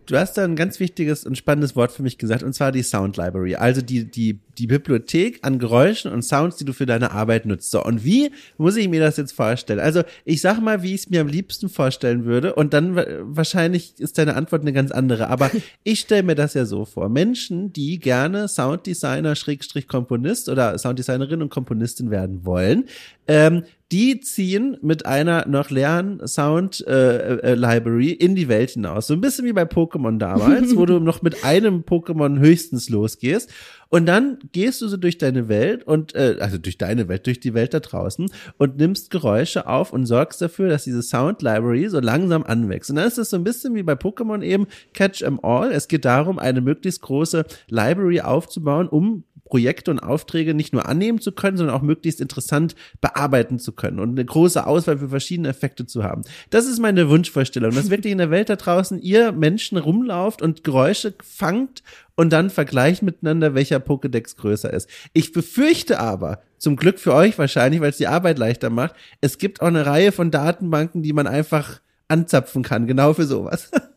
du 0.06 0.16
hast 0.16 0.34
da 0.34 0.44
ein 0.44 0.56
ganz 0.56 0.80
wichtiges 0.80 1.24
und 1.24 1.36
spannendes 1.36 1.76
Wort 1.76 1.92
für 1.92 2.02
mich 2.02 2.18
gesagt, 2.18 2.42
und 2.42 2.52
zwar 2.54 2.72
die 2.72 2.82
Sound 2.82 3.16
Library. 3.16 3.56
Also 3.56 3.82
die, 3.82 4.04
die, 4.04 4.40
die 4.58 4.66
Bibliothek 4.66 5.40
an 5.42 5.58
Geräuschen 5.58 6.12
und 6.12 6.22
Sounds, 6.22 6.56
die 6.56 6.64
du 6.64 6.72
für 6.72 6.86
deine 6.86 7.12
Arbeit 7.12 7.46
nutzt. 7.46 7.70
So, 7.70 7.82
und 7.84 8.04
wie 8.04 8.30
muss 8.58 8.76
ich 8.76 8.88
mir 8.88 9.00
das 9.00 9.16
jetzt 9.16 9.32
vorstellen? 9.32 9.80
Also, 9.80 10.02
ich 10.24 10.40
sag 10.40 10.60
mal, 10.60 10.82
wie 10.82 10.94
ich 10.94 11.02
es 11.02 11.10
mir 11.10 11.20
am 11.20 11.28
liebsten 11.28 11.68
vorstellen 11.68 12.24
würde, 12.24 12.54
und 12.54 12.74
dann 12.74 12.96
wahrscheinlich 12.96 13.94
ist 13.98 14.18
deine 14.18 14.36
Antwort 14.36 14.62
eine 14.62 14.72
ganz 14.72 14.90
andere. 14.90 15.28
Aber 15.28 15.50
ich 15.84 16.00
stelle 16.00 16.22
mir 16.22 16.34
das 16.34 16.54
ja 16.54 16.64
so 16.64 16.84
vor. 16.84 17.08
Menschen, 17.08 17.72
die 17.72 17.98
gerne 17.98 18.48
Sounddesigner, 18.48 19.34
Schrägstrich 19.34 19.88
Komponist 19.88 20.48
oder 20.48 20.76
Sounddesignerin 20.78 21.42
und 21.42 21.50
Komponistin 21.50 22.10
werden 22.10 22.44
wollen, 22.44 22.84
ähm, 23.26 23.64
die 23.94 24.18
ziehen 24.18 24.76
mit 24.82 25.06
einer 25.06 25.46
noch 25.46 25.70
leeren 25.70 26.26
Sound 26.26 26.84
äh, 26.84 27.36
äh, 27.36 27.54
Library 27.54 28.10
in 28.10 28.34
die 28.34 28.48
Welt 28.48 28.70
hinaus. 28.70 29.06
So 29.06 29.14
ein 29.14 29.20
bisschen 29.20 29.44
wie 29.44 29.52
bei 29.52 29.62
Pokémon 29.62 30.18
damals, 30.18 30.74
wo 30.74 30.84
du 30.84 30.98
noch 30.98 31.22
mit 31.22 31.44
einem 31.44 31.82
Pokémon 31.82 32.40
höchstens 32.40 32.88
losgehst. 32.88 33.52
Und 33.90 34.06
dann 34.06 34.38
gehst 34.50 34.82
du 34.82 34.88
so 34.88 34.96
durch 34.96 35.18
deine 35.18 35.48
Welt 35.48 35.86
und, 35.86 36.12
äh, 36.16 36.38
also 36.40 36.58
durch 36.58 36.76
deine 36.76 37.06
Welt, 37.06 37.24
durch 37.26 37.38
die 37.38 37.54
Welt 37.54 37.72
da 37.72 37.78
draußen 37.78 38.28
und 38.58 38.78
nimmst 38.78 39.10
Geräusche 39.10 39.68
auf 39.68 39.92
und 39.92 40.06
sorgst 40.06 40.42
dafür, 40.42 40.68
dass 40.68 40.82
diese 40.82 41.02
Sound 41.02 41.40
Library 41.42 41.88
so 41.88 42.00
langsam 42.00 42.42
anwächst. 42.42 42.90
Und 42.90 42.96
dann 42.96 43.06
ist 43.06 43.18
es 43.18 43.30
so 43.30 43.36
ein 43.36 43.44
bisschen 43.44 43.76
wie 43.76 43.84
bei 43.84 43.92
Pokémon 43.92 44.42
eben 44.42 44.66
Catch 44.92 45.22
'em 45.22 45.38
All. 45.40 45.70
Es 45.70 45.86
geht 45.86 46.04
darum, 46.04 46.40
eine 46.40 46.62
möglichst 46.62 47.00
große 47.02 47.44
Library 47.68 48.22
aufzubauen, 48.22 48.88
um 48.88 49.22
Projekte 49.54 49.92
und 49.92 50.00
Aufträge 50.00 50.52
nicht 50.52 50.72
nur 50.72 50.88
annehmen 50.88 51.20
zu 51.20 51.30
können, 51.30 51.56
sondern 51.56 51.76
auch 51.76 51.82
möglichst 51.82 52.20
interessant 52.20 52.74
bearbeiten 53.00 53.60
zu 53.60 53.70
können 53.70 54.00
und 54.00 54.10
eine 54.10 54.24
große 54.24 54.66
Auswahl 54.66 54.98
für 54.98 55.10
verschiedene 55.10 55.48
Effekte 55.48 55.86
zu 55.86 56.02
haben. 56.02 56.22
Das 56.50 56.66
ist 56.66 56.80
meine 56.80 57.08
Wunschvorstellung, 57.08 57.72
dass 57.72 57.88
wirklich 57.88 58.10
in 58.10 58.18
der 58.18 58.32
Welt 58.32 58.48
da 58.48 58.56
draußen 58.56 59.00
ihr 59.00 59.30
Menschen 59.30 59.78
rumlauft 59.78 60.42
und 60.42 60.64
Geräusche 60.64 61.14
fangt 61.22 61.84
und 62.16 62.32
dann 62.32 62.50
vergleicht 62.50 63.04
miteinander, 63.04 63.54
welcher 63.54 63.76
Pokédex 63.76 64.36
größer 64.38 64.72
ist. 64.72 64.90
Ich 65.12 65.30
befürchte 65.30 66.00
aber, 66.00 66.42
zum 66.58 66.74
Glück 66.74 66.98
für 66.98 67.14
euch 67.14 67.38
wahrscheinlich, 67.38 67.80
weil 67.80 67.90
es 67.90 67.98
die 67.98 68.08
Arbeit 68.08 68.40
leichter 68.40 68.70
macht, 68.70 68.96
es 69.20 69.38
gibt 69.38 69.60
auch 69.60 69.68
eine 69.68 69.86
Reihe 69.86 70.10
von 70.10 70.32
Datenbanken, 70.32 71.04
die 71.04 71.12
man 71.12 71.28
einfach 71.28 71.80
anzapfen 72.08 72.64
kann, 72.64 72.88
genau 72.88 73.14
für 73.14 73.26
sowas. 73.26 73.70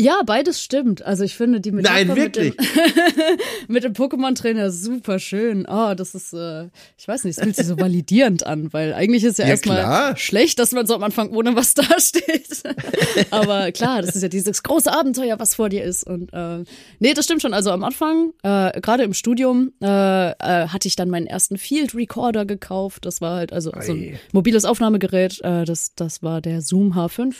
Ja, 0.00 0.22
beides 0.24 0.62
stimmt. 0.62 1.02
Also 1.02 1.24
ich 1.24 1.36
finde 1.36 1.60
die 1.60 1.72
Metapher 1.72 2.04
Nein, 2.06 2.16
wirklich? 2.16 2.56
mit 3.68 3.84
dem, 3.84 3.92
dem 3.92 4.04
Pokémon-Trainer 4.04 4.70
super 4.70 5.18
schön. 5.18 5.66
Oh, 5.68 5.92
das 5.94 6.14
ist, 6.14 6.32
äh, 6.32 6.68
ich 6.96 7.06
weiß 7.06 7.24
nicht, 7.24 7.36
es 7.36 7.44
fühlt 7.44 7.54
sich 7.54 7.66
so 7.66 7.78
validierend 7.78 8.46
an, 8.46 8.72
weil 8.72 8.94
eigentlich 8.94 9.24
ist 9.24 9.38
ja, 9.38 9.44
ja 9.44 9.50
erstmal 9.50 10.16
schlecht, 10.16 10.58
dass 10.58 10.72
man 10.72 10.86
so 10.86 10.94
am 10.94 11.02
Anfang 11.02 11.28
ohne 11.30 11.54
was 11.54 11.74
dasteht. 11.74 12.62
Aber 13.30 13.72
klar, 13.72 14.00
das 14.00 14.16
ist 14.16 14.22
ja 14.22 14.28
dieses 14.28 14.62
große 14.62 14.90
Abenteuer, 14.90 15.38
was 15.38 15.54
vor 15.54 15.68
dir 15.68 15.84
ist. 15.84 16.04
Und 16.04 16.32
äh, 16.32 16.64
nee, 16.98 17.12
das 17.12 17.26
stimmt 17.26 17.42
schon. 17.42 17.52
Also 17.52 17.70
am 17.70 17.84
Anfang, 17.84 18.32
äh, 18.42 18.80
gerade 18.80 19.02
im 19.02 19.12
Studium, 19.12 19.72
äh, 19.82 19.86
äh, 19.86 20.68
hatte 20.68 20.88
ich 20.88 20.96
dann 20.96 21.10
meinen 21.10 21.26
ersten 21.26 21.58
Field 21.58 21.94
Recorder 21.94 22.46
gekauft. 22.46 23.04
Das 23.04 23.20
war 23.20 23.36
halt 23.36 23.52
also 23.52 23.70
so 23.80 23.92
ein 23.92 24.18
mobiles 24.32 24.64
Aufnahmegerät. 24.64 25.40
Äh, 25.42 25.66
das, 25.66 25.94
das 25.94 26.22
war 26.22 26.40
der 26.40 26.62
Zoom 26.62 26.94
H5 26.94 27.34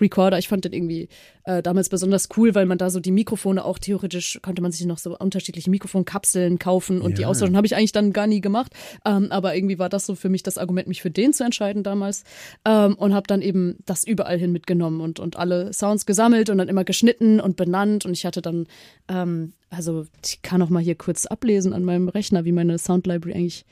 Recorder. 0.00 0.38
Ich 0.38 0.48
fand 0.48 0.64
den 0.64 0.72
irgendwie 0.72 1.08
äh, 1.46 1.62
damals 1.62 1.88
besonders 1.88 2.28
cool, 2.36 2.54
weil 2.56 2.66
man 2.66 2.76
da 2.76 2.90
so 2.90 2.98
die 2.98 3.12
Mikrofone 3.12 3.64
auch 3.64 3.78
theoretisch 3.78 4.40
konnte 4.42 4.62
man 4.62 4.72
sich 4.72 4.84
noch 4.84 4.98
so 4.98 5.16
unterschiedliche 5.16 5.70
Mikrofonkapseln 5.70 6.58
kaufen 6.58 7.00
und 7.00 7.12
ja. 7.12 7.16
die 7.18 7.26
austauschen. 7.26 7.56
Habe 7.56 7.68
ich 7.68 7.76
eigentlich 7.76 7.92
dann 7.92 8.12
gar 8.12 8.26
nie 8.26 8.40
gemacht. 8.40 8.72
Ähm, 9.04 9.30
aber 9.30 9.54
irgendwie 9.54 9.78
war 9.78 9.88
das 9.88 10.06
so 10.06 10.16
für 10.16 10.28
mich 10.28 10.42
das 10.42 10.58
Argument, 10.58 10.88
mich 10.88 11.02
für 11.02 11.10
den 11.10 11.32
zu 11.32 11.44
entscheiden 11.44 11.84
damals. 11.84 12.24
Ähm, 12.64 12.96
und 12.96 13.14
habe 13.14 13.28
dann 13.28 13.42
eben 13.42 13.76
das 13.86 14.04
überall 14.04 14.38
hin 14.38 14.50
mitgenommen 14.50 15.00
und, 15.00 15.20
und 15.20 15.36
alle 15.36 15.72
Sounds 15.72 16.04
gesammelt 16.04 16.50
und 16.50 16.58
dann 16.58 16.68
immer 16.68 16.82
geschnitten 16.82 17.38
und 17.38 17.56
benannt. 17.56 18.04
Und 18.04 18.12
ich 18.12 18.26
hatte 18.26 18.42
dann, 18.42 18.66
ähm, 19.06 19.52
also 19.70 20.04
ich 20.24 20.42
kann 20.42 20.60
auch 20.62 20.68
mal 20.68 20.82
hier 20.82 20.96
kurz 20.96 21.26
ablesen 21.26 21.72
an 21.72 21.84
meinem 21.84 22.08
Rechner, 22.08 22.44
wie 22.44 22.52
meine 22.52 22.76
Sound 22.78 23.06
Library 23.06 23.36
eigentlich, 23.36 23.64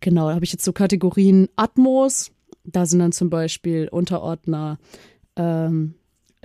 genau, 0.00 0.28
da 0.28 0.34
habe 0.34 0.44
ich 0.44 0.52
jetzt 0.52 0.64
so 0.64 0.74
Kategorien 0.74 1.48
Atmos. 1.56 2.32
Da 2.64 2.84
sind 2.84 2.98
dann 2.98 3.12
zum 3.12 3.30
Beispiel 3.30 3.88
Unterordner 3.88 4.78
ähm, 5.36 5.94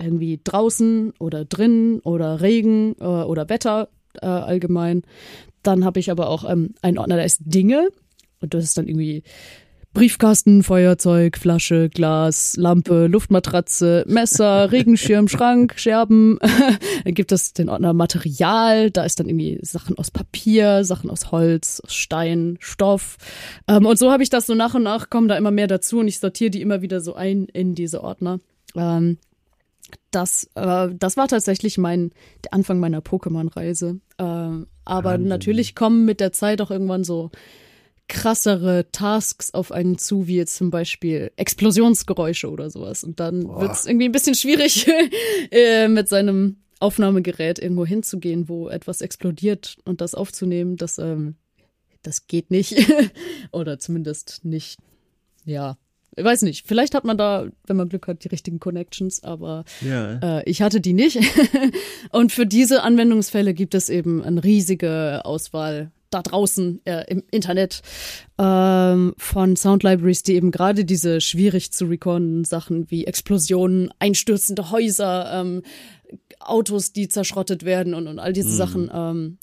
irgendwie 0.02 0.40
draußen 0.42 1.12
oder 1.18 1.44
drin 1.44 2.00
oder 2.04 2.40
Regen 2.40 2.94
äh, 3.00 3.04
oder 3.04 3.48
Wetter 3.48 3.88
äh, 4.20 4.26
allgemein. 4.26 5.02
Dann 5.62 5.84
habe 5.84 6.00
ich 6.00 6.10
aber 6.10 6.28
auch 6.28 6.48
ähm, 6.48 6.74
einen 6.82 6.98
Ordner, 6.98 7.16
der 7.16 7.24
ist 7.24 7.40
Dinge 7.44 7.88
und 8.40 8.54
das 8.54 8.64
ist 8.64 8.78
dann 8.78 8.88
irgendwie 8.88 9.22
Briefkasten, 9.92 10.62
Feuerzeug, 10.62 11.36
Flasche, 11.36 11.88
Glas, 11.88 12.56
Lampe, 12.56 13.08
Luftmatratze, 13.08 14.04
Messer, 14.06 14.70
Regenschirm, 14.72 15.26
Schrank, 15.26 15.74
Scherben. 15.76 16.38
dann 17.04 17.14
gibt 17.14 17.32
es 17.32 17.54
den 17.54 17.68
Ordner 17.68 17.92
Material, 17.92 18.92
da 18.92 19.02
ist 19.04 19.18
dann 19.18 19.28
irgendwie 19.28 19.58
Sachen 19.62 19.98
aus 19.98 20.12
Papier, 20.12 20.84
Sachen 20.84 21.10
aus 21.10 21.32
Holz, 21.32 21.80
aus 21.84 21.94
Stein, 21.94 22.56
Stoff. 22.60 23.16
Ähm, 23.66 23.84
und 23.84 23.98
so 23.98 24.12
habe 24.12 24.22
ich 24.22 24.30
das 24.30 24.46
so 24.46 24.54
nach 24.54 24.74
und 24.74 24.84
nach, 24.84 25.10
kommen 25.10 25.26
da 25.26 25.36
immer 25.36 25.50
mehr 25.50 25.66
dazu 25.66 25.98
und 25.98 26.06
ich 26.06 26.20
sortiere 26.20 26.50
die 26.50 26.62
immer 26.62 26.82
wieder 26.82 27.00
so 27.00 27.14
ein 27.14 27.46
in 27.46 27.74
diese 27.74 28.04
Ordner. 28.04 28.38
Ähm, 28.76 29.18
das, 30.10 30.48
äh, 30.54 30.88
das 30.92 31.16
war 31.16 31.28
tatsächlich 31.28 31.78
mein 31.78 32.10
der 32.44 32.54
Anfang 32.54 32.80
meiner 32.80 33.00
Pokémon-Reise. 33.00 34.00
Äh, 34.18 34.22
aber 34.22 34.66
Wahnsinn. 34.86 35.28
natürlich 35.28 35.74
kommen 35.74 36.04
mit 36.04 36.20
der 36.20 36.32
Zeit 36.32 36.60
auch 36.60 36.70
irgendwann 36.70 37.04
so 37.04 37.30
krassere 38.10 38.90
Tasks 38.90 39.54
auf 39.54 39.70
einen 39.70 39.96
zu, 39.96 40.26
wie 40.26 40.36
jetzt 40.36 40.56
zum 40.56 40.70
Beispiel 40.70 41.30
Explosionsgeräusche 41.36 42.50
oder 42.50 42.68
sowas. 42.68 43.04
Und 43.04 43.20
dann 43.20 43.46
wird 43.48 43.72
es 43.72 43.86
irgendwie 43.86 44.06
ein 44.06 44.12
bisschen 44.12 44.34
schwierig, 44.34 44.86
äh, 45.52 45.86
mit 45.86 46.08
seinem 46.08 46.56
Aufnahmegerät 46.80 47.60
irgendwo 47.60 47.86
hinzugehen, 47.86 48.48
wo 48.48 48.68
etwas 48.68 49.00
explodiert 49.00 49.76
und 49.84 50.00
das 50.00 50.14
aufzunehmen. 50.14 50.76
Das, 50.76 50.98
ähm, 50.98 51.36
das 52.02 52.26
geht 52.26 52.50
nicht. 52.50 52.74
oder 53.52 53.78
zumindest 53.78 54.44
nicht, 54.44 54.80
ja. 55.44 55.78
Ich 56.16 56.24
weiß 56.24 56.42
nicht, 56.42 56.66
vielleicht 56.66 56.94
hat 56.94 57.04
man 57.04 57.16
da, 57.16 57.46
wenn 57.66 57.76
man 57.76 57.88
Glück 57.88 58.08
hat, 58.08 58.24
die 58.24 58.28
richtigen 58.28 58.58
Connections, 58.60 59.22
aber 59.22 59.64
Ja. 59.80 60.38
äh, 60.40 60.50
ich 60.50 60.60
hatte 60.62 60.80
die 60.80 60.92
nicht. 60.92 61.18
und 62.10 62.32
für 62.32 62.46
diese 62.46 62.82
Anwendungsfälle 62.82 63.54
gibt 63.54 63.74
es 63.74 63.88
eben 63.88 64.22
eine 64.22 64.42
riesige 64.42 65.22
Auswahl 65.24 65.92
da 66.10 66.22
draußen 66.22 66.80
äh, 66.86 67.04
im 67.08 67.22
Internet 67.30 67.82
ähm, 68.36 69.14
von 69.16 69.54
Sound 69.54 69.84
Libraries, 69.84 70.24
die 70.24 70.34
eben 70.34 70.50
gerade 70.50 70.84
diese 70.84 71.20
schwierig 71.20 71.72
zu 71.72 71.84
recorden 71.86 72.44
Sachen 72.44 72.90
wie 72.90 73.04
Explosionen, 73.06 73.92
einstürzende 74.00 74.72
Häuser, 74.72 75.30
ähm, 75.32 75.62
Autos, 76.40 76.92
die 76.92 77.06
zerschrottet 77.06 77.64
werden 77.64 77.94
und, 77.94 78.08
und 78.08 78.18
all 78.18 78.32
diese 78.32 78.50
Sachen 78.56 78.90
ähm, 78.92 79.38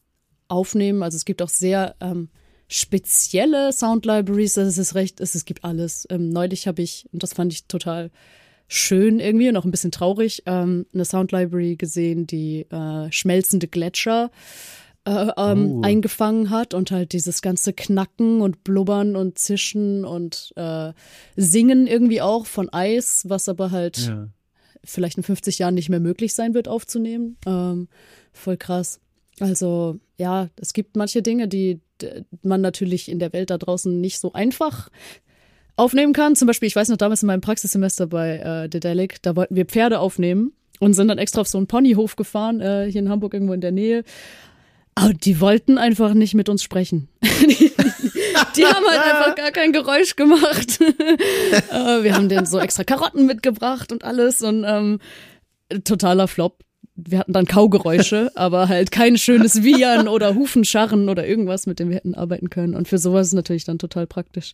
aufnehmen. 0.50 1.04
Also 1.04 1.16
es 1.16 1.24
gibt 1.24 1.42
auch 1.42 1.48
sehr 1.50 1.96
ähm, 2.02 2.28
spezielle 2.68 3.72
Sound 3.72 4.06
Libraries. 4.06 4.56
Das 4.56 4.78
ist 4.78 4.96
recht, 4.96 5.22
es, 5.22 5.36
es 5.36 5.46
gibt 5.46 5.64
alles. 5.64 6.06
Ähm, 6.10 6.30
neulich 6.30 6.68
habe 6.68 6.82
ich, 6.82 7.06
und 7.12 7.24
das 7.24 7.34
fand 7.34 7.54
ich 7.54 7.66
total 7.66 8.12
schön 8.68 9.20
irgendwie 9.20 9.48
und 9.48 9.58
auch 9.58 9.66
ein 9.66 9.72
bisschen 9.72 9.92
traurig, 9.92 10.44
ähm, 10.46 10.86
eine 10.94 11.06
Sound 11.06 11.32
Library 11.32 11.78
gesehen, 11.78 12.28
die 12.28 12.62
äh, 12.70 13.12
schmelzende 13.12 13.68
Gletscher 13.68 14.30
äh, 15.06 15.30
ähm, 15.38 15.72
Oh. 15.72 15.82
eingefangen 15.84 16.50
hat 16.50 16.74
und 16.74 16.92
halt 16.92 17.14
dieses 17.14 17.42
ganze 17.42 17.72
Knacken 17.72 18.42
und 18.42 18.66
Blubbern 18.66 19.16
und 19.16 19.40
Zischen 19.40 20.04
und 20.04 20.52
äh, 20.58 20.92
Singen 21.38 21.88
irgendwie 21.88 22.22
auch 22.22 22.46
von 22.46 22.68
Eis, 22.74 23.24
was 23.30 23.48
aber 23.48 23.72
halt 23.72 24.00
ja. 24.00 24.28
vielleicht 24.84 25.16
in 25.16 25.24
50 25.24 25.60
Jahren 25.60 25.76
nicht 25.76 25.88
mehr 25.88 26.02
möglich 26.02 26.34
sein 26.34 26.54
wird 26.54 26.68
aufzunehmen. 26.68 27.38
Ähm, 27.46 27.88
voll 28.34 28.58
krass. 28.58 29.00
Also 29.40 29.98
ja, 30.18 30.50
es 30.60 30.74
gibt 30.74 30.96
manche 30.96 31.22
Dinge, 31.22 31.48
die 31.48 31.80
man 32.44 32.62
natürlich 32.62 33.10
in 33.10 33.20
der 33.20 33.34
Welt 33.34 33.50
da 33.50 33.58
draußen 33.58 34.00
nicht 34.00 34.20
so 34.20 34.34
einfach 34.34 34.90
aufnehmen 35.76 36.14
kann. 36.14 36.36
Zum 36.36 36.48
Beispiel, 36.48 36.68
ich 36.68 36.76
weiß 36.76 36.90
noch 36.90 36.98
damals 36.98 37.24
in 37.24 37.28
meinem 37.28 37.42
Praxissemester 37.42 38.08
bei 38.08 38.38
äh, 38.38 38.70
Dedelic, 38.70 39.22
da 39.22 39.36
wollten 39.36 39.56
wir 39.56 39.66
Pferde 39.66 40.00
aufnehmen 40.00 40.54
und 40.80 40.94
sind 40.94 41.08
dann 41.08 41.18
extra 41.18 41.42
auf 41.42 41.48
so 41.48 41.58
einen 41.58 41.68
Ponyhof 41.68 42.16
gefahren, 42.16 42.62
äh, 42.62 42.88
hier 42.92 43.02
in 43.02 43.10
Hamburg 43.10 43.34
irgendwo 43.34 43.54
in 43.54 43.62
der 43.62 43.72
Nähe. 43.72 44.04
Aber 44.96 45.14
die 45.14 45.40
wollten 45.40 45.78
einfach 45.78 46.16
nicht 46.16 46.34
mit 46.34 46.50
uns 46.50 46.64
sprechen. 46.64 47.08
die, 47.22 47.72
die 48.56 48.66
haben 48.66 48.86
halt 48.88 49.02
einfach 49.02 49.36
gar 49.36 49.52
kein 49.52 49.72
Geräusch 49.72 50.16
gemacht. 50.16 50.80
äh, 50.82 52.04
wir 52.04 52.16
haben 52.16 52.30
denen 52.30 52.48
so 52.48 52.60
extra 52.60 52.84
Karotten 52.84 53.28
mitgebracht 53.28 53.92
und 53.92 54.04
alles 54.04 54.42
und 54.42 54.66
ähm, 54.68 55.00
totaler 55.84 56.28
Flop. 56.28 56.64
Wir 56.98 57.20
hatten 57.20 57.34
dann 57.34 57.46
Kaugeräusche, 57.46 58.32
aber 58.36 58.68
halt 58.68 58.92
kein 58.92 59.18
schönes 59.18 59.64
Wiehern 59.64 60.08
oder 60.08 60.36
Hufenscharren 60.36 61.10
oder 61.10 61.26
irgendwas, 61.26 61.68
mit 61.68 61.80
dem 61.80 61.90
wir 61.90 61.96
hätten 61.96 62.16
arbeiten 62.16 62.50
können. 62.50 62.76
Und 62.76 62.88
für 62.88 62.98
sowas 62.98 63.28
ist 63.28 63.34
natürlich 63.34 63.64
dann 63.64 63.80
total 63.80 64.08
praktisch, 64.08 64.54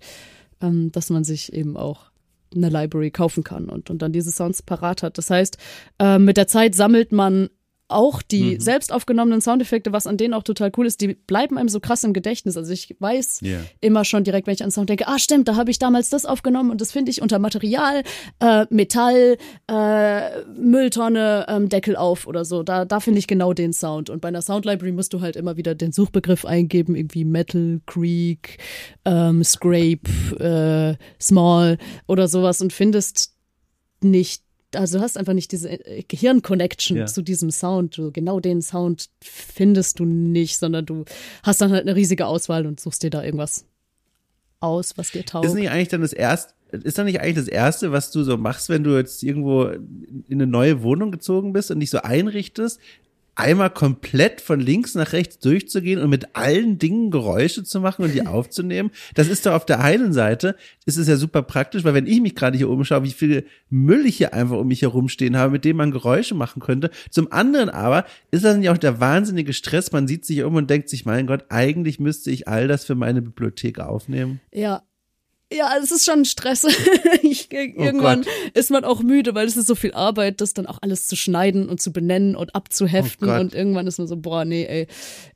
ähm, 0.62 0.92
dass 0.92 1.10
man 1.10 1.24
sich 1.24 1.54
eben 1.54 1.78
auch 1.78 2.12
eine 2.56 2.70
Library 2.70 3.10
kaufen 3.10 3.44
kann 3.44 3.70
und, 3.70 3.90
und 3.90 4.02
dann 4.02 4.14
diese 4.14 4.32
Sounds 4.32 4.62
parat 4.62 5.02
hat. 5.04 5.18
Das 5.18 5.30
heißt, 5.30 5.58
äh, 6.00 6.20
mit 6.20 6.38
der 6.38 6.48
Zeit 6.48 6.76
sammelt 6.76 7.12
man 7.12 7.50
auch 7.94 8.22
die 8.22 8.60
selbst 8.60 8.92
aufgenommenen 8.92 9.42
Soundeffekte, 9.42 9.94
was 9.94 10.08
an 10.08 10.18
denen 10.18 10.34
auch 10.34 10.44
total 10.44 10.72
cool 10.78 10.86
ist, 10.86 11.02
die 11.02 11.14
bleiben 11.16 11.58
einem 11.58 11.70
so 11.70 11.80
krass 11.80 12.04
im 12.04 12.14
Gedächtnis. 12.14 12.58
Also 12.58 12.72
ich 12.74 12.96
weiß 13.00 13.40
Ja. 13.42 13.60
immer 13.82 14.04
schon 14.06 14.24
direkt, 14.24 14.48
wenn 14.48 14.54
ich 14.56 14.64
an 14.64 14.72
Sound 14.72 14.90
denke, 14.90 15.08
ah 15.08 15.20
stimmt, 15.20 15.48
da 15.48 15.56
habe 15.56 15.72
ich 15.72 15.80
damals 15.80 16.10
das 16.10 16.26
aufgenommen 16.26 16.72
und 16.72 16.82
das 16.82 16.92
finde 16.92 17.12
ich 17.12 17.22
unter 17.22 17.40
Material, 17.40 18.04
äh, 18.40 18.66
Metall, 18.70 19.38
äh, 19.70 20.44
Mülltonne, 20.58 21.46
ähm, 21.48 21.70
Deckel 21.70 21.96
auf 21.96 22.28
oder 22.28 22.46
so. 22.46 22.64
Da, 22.64 22.86
da 22.86 23.00
finde 23.00 23.20
ich 23.20 23.28
genau 23.28 23.54
den 23.54 23.74
Sound. 23.74 24.10
Und 24.10 24.22
bei 24.22 24.28
einer 24.28 24.42
Sound 24.42 24.66
Library 24.66 24.92
musst 24.92 25.14
du 25.14 25.22
halt 25.22 25.36
immer 25.36 25.58
wieder 25.58 25.76
den 25.76 25.92
Suchbegriff 25.92 26.46
eingeben, 26.46 26.96
irgendwie 26.96 27.26
Metal, 27.26 27.80
Creek, 27.86 28.58
ähm, 29.06 29.44
Scrape, 29.44 30.02
äh, 30.40 31.04
Small 31.22 31.78
oder 32.08 32.28
sowas 32.28 32.62
und 32.62 32.74
findest 32.74 33.34
nicht 34.02 34.43
also 34.76 34.98
du 34.98 35.04
hast 35.04 35.18
einfach 35.18 35.34
nicht 35.34 35.52
diese 35.52 35.70
äh, 35.70 36.04
Gehirn-Connection 36.08 36.98
Ja. 36.98 37.06
zu 37.06 37.22
diesem 37.22 37.52
Sound. 37.52 37.98
Du, 37.98 38.12
genau 38.12 38.40
den 38.40 38.62
Sound 38.62 39.10
findest 39.22 40.00
du 40.00 40.06
nicht, 40.06 40.58
sondern 40.58 40.86
du 40.86 41.06
hast 41.44 41.62
dann 41.62 41.72
halt 41.72 41.84
eine 41.84 41.96
riesige 41.96 42.26
Auswahl 42.28 42.66
und 42.66 42.80
suchst 42.80 43.04
dir 43.04 43.10
da 43.10 43.24
irgendwas 43.24 43.66
aus, 44.60 44.98
was 44.98 45.12
dir 45.12 45.26
taugt. 45.26 45.46
Ist 45.46 45.54
nicht 45.56 45.70
eigentlich 45.70 45.90
dann 45.90 46.02
das 46.02 46.14
erste, 46.14 46.54
ist 46.72 46.98
dann 46.98 47.06
nicht 47.06 47.20
eigentlich 47.22 47.36
das 47.36 47.48
erste, 47.48 47.92
was 47.92 48.12
du 48.12 48.24
so 48.24 48.38
machst, 48.38 48.70
wenn 48.70 48.84
du 48.84 48.96
jetzt 48.98 49.22
irgendwo 49.24 49.64
in 49.66 50.26
eine 50.30 50.48
neue 50.48 50.82
Wohnung 50.84 51.12
gezogen 51.12 51.54
bist 51.54 51.70
und 51.72 51.80
dich 51.80 51.90
so 51.90 52.00
einrichtest, 52.00 52.80
einmal 53.36 53.70
komplett 53.70 54.42
von 54.42 54.60
links 54.60 54.96
nach 54.96 55.14
rechts 55.14 55.40
durchzugehen 55.40 56.02
und 56.02 56.10
mit 56.10 56.36
allen 56.36 56.78
Dingen 56.78 57.12
Geräusche 57.12 57.64
zu 57.64 57.80
machen 57.80 58.04
und 58.04 58.14
die 58.14 58.26
aufzunehmen? 58.28 58.92
Das 59.16 59.28
ist 59.28 59.46
doch 59.46 59.54
auf 59.54 59.66
der 59.66 59.80
einen 59.80 60.14
Seite, 60.14 60.56
ist 60.86 60.98
es 60.98 61.08
ja 61.08 61.18
super 61.18 61.42
praktisch, 61.42 61.84
weil 61.84 61.94
wenn 61.94 62.08
ich 62.08 62.22
mich 62.22 62.36
gerade 62.36 62.58
hier 62.58 62.70
umschaue, 62.70 63.04
wie 63.04 63.12
viele 63.12 63.46
Müll 63.70 64.06
ich 64.06 64.18
hier 64.18 64.34
einfach 64.34 64.58
um 64.58 64.68
mich 64.68 64.82
herumstehen 64.82 65.38
habe, 65.38 65.52
mit 65.52 65.66
dem 65.66 65.78
man 65.78 65.92
Geräusche 65.92 66.36
machen 66.36 66.62
könnte. 66.62 66.92
Zum 67.10 67.32
anderen 67.32 67.70
aber 67.70 68.06
ist 68.32 68.44
das 68.44 68.58
nicht 68.58 68.70
auch 68.70 68.78
der 68.78 69.00
wahnsinnige 69.00 69.54
Stress, 69.54 69.92
man 69.92 70.08
sieht 70.08 70.26
sich 70.26 70.44
um 70.44 70.56
und 70.56 70.70
denkt 70.70 70.90
sich, 70.90 71.06
mein 71.06 71.28
Gott, 71.28 71.46
eigentlich 71.50 72.00
müsste 72.00 72.32
ich 72.32 72.48
all 72.48 72.68
das 72.68 72.86
für 72.86 72.96
meine 72.96 73.22
Bibliothek 73.22 73.80
aufnehmen. 73.80 74.40
Ja. 74.52 74.84
Ja, 75.56 75.72
es 75.82 75.92
ist 75.92 76.06
schon 76.06 76.20
ein 76.20 76.26
Stress. 76.26 76.64
ich, 77.22 77.52
irgendwann 77.52 78.22
Oh 78.26 78.50
ist 78.54 78.72
man 78.72 78.84
auch 78.84 79.02
müde, 79.04 79.36
weil 79.36 79.48
es 79.48 79.58
ist 79.58 79.68
so 79.68 79.76
viel 79.76 79.94
Arbeit, 79.94 80.42
das 80.42 80.54
dann 80.54 80.66
auch 80.66 80.80
alles 80.82 81.08
zu 81.08 81.16
schneiden 81.16 81.70
und 81.70 81.82
zu 81.82 81.92
benennen 81.94 82.36
und 82.36 82.56
abzuheften. 82.56 83.30
Oh 83.30 83.40
und 83.40 83.54
irgendwann 83.54 83.88
ist 83.88 83.98
man 84.00 84.08
so, 84.08 84.18
boah, 84.18 84.46
nee, 84.46 84.66
ey, 84.66 84.88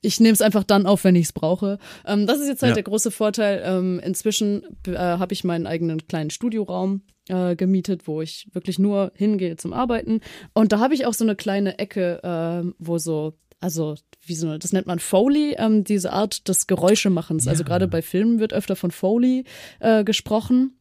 ich 0.01 0.19
nehme 0.19 0.33
es 0.33 0.41
einfach 0.41 0.63
dann 0.63 0.85
auf, 0.85 1.03
wenn 1.03 1.15
ich 1.15 1.25
es 1.27 1.33
brauche. 1.33 1.77
Ähm, 2.05 2.25
das 2.27 2.39
ist 2.39 2.47
jetzt 2.47 2.61
halt 2.63 2.71
Ja. 2.71 2.75
der 2.75 2.83
große 2.83 3.11
Vorteil. 3.11 3.61
Ähm, 3.65 3.99
inzwischen 4.03 4.63
äh, 4.87 4.95
habe 4.97 5.33
ich 5.33 5.43
meinen 5.43 5.67
eigenen 5.67 6.07
kleinen 6.07 6.29
Studioraum 6.29 7.01
äh, 7.29 7.55
gemietet, 7.55 8.07
wo 8.07 8.21
ich 8.21 8.47
wirklich 8.53 8.79
nur 8.79 9.11
hingehe 9.15 9.57
zum 9.57 9.73
Arbeiten. 9.73 10.21
Und 10.53 10.71
da 10.71 10.79
habe 10.79 10.93
ich 10.93 11.05
auch 11.05 11.13
so 11.13 11.23
eine 11.25 11.35
kleine 11.35 11.77
Ecke, 11.79 12.21
ähm, 12.23 12.73
wo 12.79 12.97
so, 12.97 13.33
also 13.59 13.95
wie 14.25 14.35
so, 14.35 14.57
das 14.57 14.73
nennt 14.73 14.87
man 14.87 14.99
Foley, 14.99 15.55
ähm, 15.57 15.83
diese 15.83 16.13
Art 16.13 16.47
des 16.47 16.67
Geräuschemachens. 16.67 17.47
Also 17.47 17.63
gerade 17.63 17.87
bei 17.87 18.01
Filmen 18.01 18.39
wird 18.39 18.53
öfter 18.53 18.75
von 18.75 18.91
Foley 18.91 19.45
äh, 19.79 20.03
gesprochen. 20.03 20.77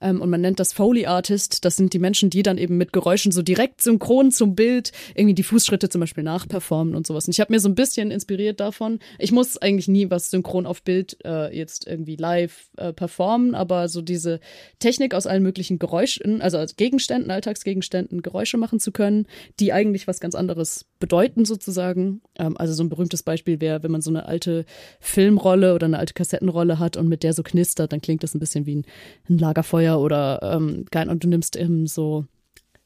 Ähm, 0.00 0.20
und 0.20 0.30
man 0.30 0.40
nennt 0.40 0.60
das 0.60 0.72
Foley 0.72 1.06
Artist. 1.06 1.64
Das 1.64 1.76
sind 1.76 1.92
die 1.92 1.98
Menschen, 1.98 2.30
die 2.30 2.42
dann 2.42 2.58
eben 2.58 2.76
mit 2.76 2.92
Geräuschen 2.92 3.32
so 3.32 3.42
direkt 3.42 3.82
synchron 3.82 4.30
zum 4.30 4.54
Bild 4.54 4.92
irgendwie 5.14 5.34
die 5.34 5.42
Fußschritte 5.42 5.88
zum 5.88 6.00
Beispiel 6.00 6.24
nachperformen 6.24 6.94
und 6.94 7.06
sowas. 7.06 7.26
Und 7.26 7.32
ich 7.32 7.40
habe 7.40 7.52
mir 7.52 7.60
so 7.60 7.68
ein 7.68 7.74
bisschen 7.74 8.10
inspiriert 8.10 8.60
davon. 8.60 8.98
Ich 9.18 9.32
muss 9.32 9.56
eigentlich 9.56 9.88
nie 9.88 10.10
was 10.10 10.30
synchron 10.30 10.66
auf 10.66 10.82
Bild 10.82 11.18
äh, 11.24 11.56
jetzt 11.56 11.86
irgendwie 11.86 12.16
live 12.16 12.68
äh, 12.76 12.92
performen, 12.92 13.54
aber 13.54 13.88
so 13.88 14.02
diese 14.02 14.40
Technik 14.78 15.14
aus 15.14 15.26
allen 15.26 15.42
möglichen 15.42 15.78
Geräuschen, 15.78 16.40
also 16.40 16.58
als 16.58 16.76
Gegenständen, 16.76 17.30
Alltagsgegenständen 17.30 18.22
Geräusche 18.22 18.58
machen 18.58 18.80
zu 18.80 18.92
können, 18.92 19.26
die 19.60 19.72
eigentlich 19.72 20.06
was 20.06 20.20
ganz 20.20 20.34
anderes 20.34 20.86
bedeuten 20.98 21.44
sozusagen. 21.44 22.22
Ähm, 22.38 22.56
also 22.56 22.74
so 22.74 22.82
ein 22.82 22.88
berühmtes 22.88 23.22
Beispiel 23.22 23.60
wäre, 23.60 23.82
wenn 23.82 23.90
man 23.90 24.02
so 24.02 24.10
eine 24.10 24.26
alte 24.26 24.64
Filmrolle 25.00 25.74
oder 25.74 25.86
eine 25.86 25.98
alte 25.98 26.14
Kassettenrolle 26.14 26.78
hat 26.78 26.96
und 26.96 27.08
mit 27.08 27.22
der 27.22 27.32
so 27.32 27.42
knistert, 27.42 27.92
dann 27.92 28.00
klingt 28.00 28.22
das 28.22 28.34
ein 28.34 28.40
bisschen 28.40 28.66
wie 28.66 28.76
ein, 28.76 28.84
ein 29.28 29.38
Lagerfeuer 29.38 29.87
oder 29.96 30.40
ähm, 30.42 30.84
geil. 30.90 31.08
Und 31.08 31.24
du 31.24 31.28
nimmst 31.28 31.56
eben 31.56 31.86
so 31.86 32.26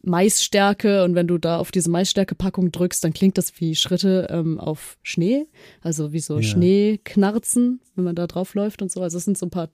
Maisstärke 0.03 1.05
und 1.05 1.15
wenn 1.15 1.29
du 1.29 1.39
da 1.39 1.59
auf 1.59 1.71
diese 1.71 1.91
Maisstärke-Packung 1.91 2.73
drückst, 2.73 3.05
dann 3.05 3.13
klingt 3.13 3.39
das 3.39 3.61
wie 3.61 3.77
Schritte 3.77 4.27
ähm, 4.31 4.59
auf 4.59 4.99
Schnee, 5.03 5.47
also 5.81 6.13
wie 6.13 6.21
so 6.21 6.37
Ja. 6.37 6.43
Schneeknarzen, 6.43 7.81
wenn 7.95 8.05
man 8.05 8.17
da 8.17 8.27
drauf 8.27 8.55
läuft 8.55 8.83
und 8.83 8.91
so. 8.91 9.01
Also 9.01 9.19
es 9.19 9.25
sind 9.25 9.39
so 9.39 9.47
ein 9.47 9.51
paar 9.51 9.71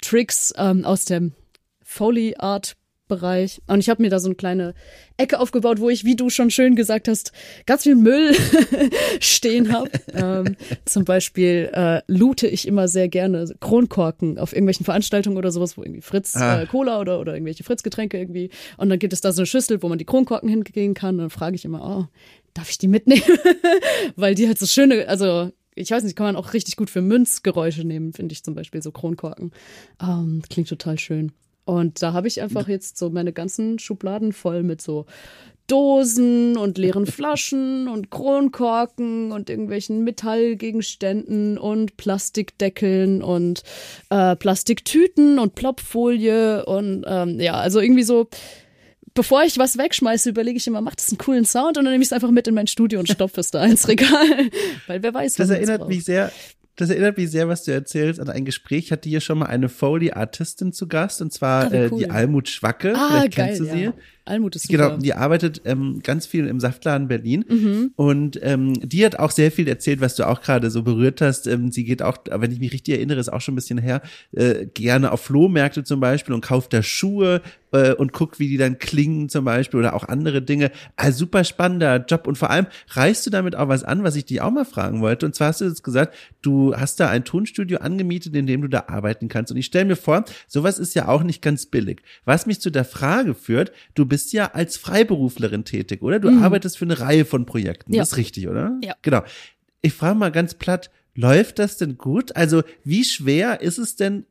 Tricks 0.00 0.54
ähm, 0.56 0.84
aus 0.84 1.04
dem 1.04 1.32
Foley 1.82 2.36
Art 2.38 2.76
Musikbereich. 3.10 3.60
Und 3.66 3.80
ich 3.80 3.88
habe 3.88 4.02
mir 4.02 4.10
da 4.10 4.18
so 4.18 4.28
eine 4.28 4.34
kleine 4.34 4.74
Ecke 5.16 5.38
aufgebaut, 5.40 5.80
wo 5.80 5.90
ich, 5.90 6.04
wie 6.04 6.16
du 6.16 6.30
schon 6.30 6.50
schön 6.50 6.76
gesagt 6.76 7.08
hast, 7.08 7.32
ganz 7.66 7.82
viel 7.82 7.96
Müll 7.96 8.34
stehen 9.20 9.72
habe. 9.72 9.90
ähm, 10.14 10.56
zum 10.84 11.04
Beispiel 11.04 11.70
äh, 11.72 12.00
loote 12.06 12.46
ich 12.46 12.66
immer 12.66 12.88
sehr 12.88 13.08
gerne 13.08 13.52
Kronkorken 13.60 14.38
auf 14.38 14.52
irgendwelchen 14.52 14.84
Veranstaltungen 14.84 15.36
oder 15.36 15.50
sowas, 15.50 15.76
wo 15.76 15.82
irgendwie 15.82 16.02
Fritz 16.02 16.36
ah. 16.36 16.62
äh, 16.62 16.66
Cola 16.66 17.00
oder, 17.00 17.20
oder 17.20 17.34
irgendwelche 17.34 17.64
Fritz-Getränke 17.64 18.18
irgendwie. 18.18 18.50
Und 18.76 18.88
dann 18.88 18.98
gibt 18.98 19.12
es 19.12 19.20
da 19.20 19.32
so 19.32 19.42
eine 19.42 19.46
Schüssel, 19.46 19.82
wo 19.82 19.88
man 19.88 19.98
die 19.98 20.06
Kronkorken 20.06 20.48
hingehen 20.48 20.94
kann. 20.94 21.16
Und 21.16 21.20
dann 21.20 21.30
frage 21.30 21.56
ich 21.56 21.64
immer, 21.64 21.82
oh, 21.84 22.06
darf 22.54 22.70
ich 22.70 22.78
die 22.78 22.88
mitnehmen? 22.88 23.22
Weil 24.16 24.34
die 24.34 24.46
halt 24.46 24.58
so 24.58 24.66
schöne, 24.66 25.08
also 25.08 25.50
ich 25.76 25.90
weiß 25.90 26.02
nicht, 26.02 26.16
kann 26.16 26.26
man 26.26 26.36
auch 26.36 26.52
richtig 26.52 26.76
gut 26.76 26.90
für 26.90 27.00
Münzgeräusche 27.00 27.84
nehmen, 27.84 28.12
finde 28.12 28.32
ich 28.32 28.42
zum 28.42 28.54
Beispiel, 28.54 28.82
so 28.82 28.90
Kronkorken. 28.90 29.52
Ähm, 30.02 30.42
klingt 30.50 30.68
total 30.68 30.98
schön. 30.98 31.32
Und 31.64 32.02
da 32.02 32.12
habe 32.12 32.28
ich 32.28 32.40
einfach 32.40 32.68
jetzt 32.68 32.98
so 32.98 33.10
meine 33.10 33.32
ganzen 33.32 33.78
Schubladen 33.78 34.32
voll 34.32 34.62
mit 34.62 34.80
so 34.80 35.06
Dosen 35.66 36.56
und 36.56 36.78
leeren 36.78 37.06
Flaschen 37.06 37.88
und 37.88 38.10
Kronkorken 38.10 39.30
und 39.32 39.48
irgendwelchen 39.48 40.02
Metallgegenständen 40.02 41.58
und 41.58 41.96
Plastikdeckeln 41.96 43.22
und 43.22 43.62
äh, 44.10 44.34
Plastiktüten 44.36 45.38
und 45.38 45.54
Plopfolie 45.54 46.64
und 46.64 47.04
ähm, 47.06 47.38
ja, 47.40 47.54
also 47.54 47.80
irgendwie 47.80 48.02
so 48.02 48.28
bevor 49.14 49.42
ich 49.42 49.58
was 49.58 49.78
wegschmeiße, 49.78 50.30
überlege 50.30 50.56
ich 50.56 50.66
immer, 50.66 50.80
macht 50.80 51.00
das 51.00 51.08
einen 51.08 51.18
coolen 51.18 51.44
Sound? 51.44 51.78
Und 51.78 51.84
dann 51.84 51.92
nehme 51.92 52.02
ich 52.02 52.08
es 52.08 52.12
einfach 52.12 52.30
mit 52.30 52.48
in 52.48 52.54
mein 52.54 52.66
Studio 52.66 53.00
und 53.00 53.08
stopfe 53.08 53.40
es 53.40 53.50
da 53.50 53.64
ins 53.64 53.88
Regal. 53.88 54.08
Weil 54.86 55.02
wer 55.02 55.12
weiß, 55.14 55.38
was 55.38 55.48
Das 55.48 55.50
erinnert 55.50 55.88
mich 55.88 56.04
sehr, 56.04 56.32
das 56.80 56.90
erinnert 56.90 57.16
mich 57.16 57.30
sehr, 57.30 57.48
was 57.48 57.64
du 57.64 57.72
erzählst, 57.72 58.20
an 58.20 58.28
ein 58.30 58.44
Gespräch. 58.44 58.86
Ich 58.86 58.92
hatte 58.92 59.08
hier 59.08 59.20
schon 59.20 59.38
mal 59.38 59.46
eine 59.46 59.68
Foley-Artistin 59.68 60.72
zu 60.72 60.88
Gast, 60.88 61.20
und 61.20 61.32
zwar 61.32 61.66
ah, 61.66 61.68
cool. 61.70 61.74
äh, 61.74 61.90
die 61.90 62.10
Almut 62.10 62.48
Schwacke. 62.48 62.94
Ah, 62.96 63.08
Vielleicht 63.08 63.36
geil, 63.36 63.46
kennst 63.46 63.60
du 63.60 63.64
sie. 63.64 63.84
Ja. 63.84 63.92
Almut 64.30 64.56
ist 64.56 64.68
genau, 64.68 64.84
super. 64.84 64.94
Genau, 64.94 65.02
die 65.02 65.14
arbeitet 65.14 65.62
ähm, 65.64 66.00
ganz 66.02 66.26
viel 66.26 66.46
im 66.46 66.60
Saftladen 66.60 67.08
Berlin. 67.08 67.44
Mhm. 67.48 67.92
Und 67.96 68.38
ähm, 68.42 68.74
die 68.80 69.04
hat 69.04 69.18
auch 69.18 69.30
sehr 69.30 69.52
viel 69.52 69.68
erzählt, 69.68 70.00
was 70.00 70.14
du 70.14 70.26
auch 70.26 70.40
gerade 70.40 70.70
so 70.70 70.82
berührt 70.82 71.20
hast. 71.20 71.46
Ähm, 71.46 71.70
sie 71.70 71.84
geht 71.84 72.02
auch, 72.02 72.18
wenn 72.30 72.52
ich 72.52 72.60
mich 72.60 72.72
richtig 72.72 72.94
erinnere, 72.94 73.20
ist 73.20 73.32
auch 73.32 73.40
schon 73.40 73.54
ein 73.54 73.56
bisschen 73.56 73.78
her, 73.78 74.02
äh, 74.32 74.66
gerne 74.66 75.12
auf 75.12 75.22
Flohmärkte 75.22 75.84
zum 75.84 76.00
Beispiel 76.00 76.34
und 76.34 76.40
kauft 76.40 76.72
da 76.72 76.82
Schuhe 76.82 77.42
äh, 77.72 77.92
und 77.92 78.12
guckt, 78.12 78.38
wie 78.38 78.48
die 78.48 78.56
dann 78.56 78.78
klingen 78.78 79.28
zum 79.28 79.44
Beispiel 79.44 79.80
oder 79.80 79.94
auch 79.94 80.04
andere 80.04 80.42
Dinge. 80.42 80.70
Also 80.96 81.20
super 81.20 81.44
spannender 81.44 82.04
Job. 82.06 82.26
Und 82.26 82.38
vor 82.38 82.50
allem 82.50 82.66
reichst 82.88 83.26
du 83.26 83.30
damit 83.30 83.56
auch 83.56 83.68
was 83.68 83.84
an, 83.84 84.02
was 84.02 84.16
ich 84.16 84.24
dich 84.24 84.40
auch 84.40 84.50
mal 84.50 84.64
fragen 84.64 85.00
wollte. 85.00 85.26
Und 85.26 85.34
zwar 85.34 85.48
hast 85.48 85.60
du 85.60 85.66
jetzt 85.66 85.84
gesagt, 85.84 86.14
du 86.42 86.74
hast 86.74 87.00
da 87.00 87.08
ein 87.08 87.24
Tonstudio 87.24 87.78
angemietet, 87.78 88.34
in 88.34 88.46
dem 88.46 88.62
du 88.62 88.68
da 88.68 88.84
arbeiten 88.88 89.28
kannst. 89.28 89.52
Und 89.52 89.58
ich 89.58 89.66
stelle 89.66 89.84
mir 89.84 89.96
vor, 89.96 90.24
sowas 90.48 90.78
ist 90.78 90.94
ja 90.94 91.08
auch 91.08 91.22
nicht 91.22 91.42
ganz 91.42 91.66
billig. 91.66 92.02
Was 92.24 92.46
mich 92.46 92.60
zu 92.60 92.70
der 92.70 92.84
Frage 92.84 93.34
führt, 93.34 93.72
du 93.94 94.06
bist 94.06 94.19
bist 94.20 94.34
ja 94.34 94.52
als 94.52 94.76
Freiberuflerin 94.76 95.64
tätig, 95.64 96.02
oder? 96.02 96.18
Du 96.18 96.30
mhm. 96.30 96.42
arbeitest 96.42 96.76
für 96.76 96.84
eine 96.84 97.00
Reihe 97.00 97.24
von 97.24 97.46
Projekten. 97.46 97.94
Ja. 97.94 98.02
Das 98.02 98.12
ist 98.12 98.16
richtig, 98.18 98.48
oder? 98.48 98.78
Ja. 98.84 98.94
Genau. 99.00 99.22
Ich 99.80 99.94
frage 99.94 100.18
mal 100.18 100.30
ganz 100.30 100.52
platt, 100.54 100.90
läuft 101.14 101.58
das 101.58 101.78
denn 101.78 101.96
gut? 101.96 102.36
Also, 102.36 102.62
wie 102.84 103.04
schwer 103.04 103.62
ist 103.62 103.78
es 103.78 103.96
denn, 103.96 104.26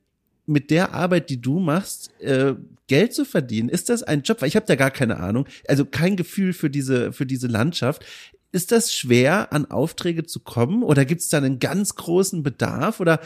mit 0.45 0.69
der 0.69 0.93
Arbeit, 0.93 1.29
die 1.29 1.41
du 1.41 1.59
machst, 1.59 2.11
äh, 2.21 2.53
Geld 2.87 3.13
zu 3.13 3.25
verdienen? 3.25 3.67
Ist 3.69 3.89
das 3.89 4.03
ein 4.03 4.21
Job? 4.21 4.41
Weil 4.41 4.47
ich 4.47 4.55
habe 4.55 4.67
da 4.67 4.75
gar 4.75 4.91
keine 4.91 5.17
Ahnung, 5.17 5.47
also 5.67 5.85
kein 5.85 6.15
Gefühl 6.15 6.53
für 6.53 6.69
diese 6.69 7.11
für 7.11 7.25
diese 7.25 7.47
Landschaft. 7.47 8.05
Ist 8.51 8.71
das 8.71 8.91
schwer, 8.91 9.53
an 9.53 9.69
Aufträge 9.69 10.25
zu 10.25 10.39
kommen? 10.39 10.81
Oder 10.81 11.05
gibt 11.05 11.21
es 11.21 11.29
da 11.29 11.37
einen 11.37 11.59
ganz 11.59 11.95
großen 11.95 12.41
Bedarf? 12.41 12.99
Oder 12.99 13.19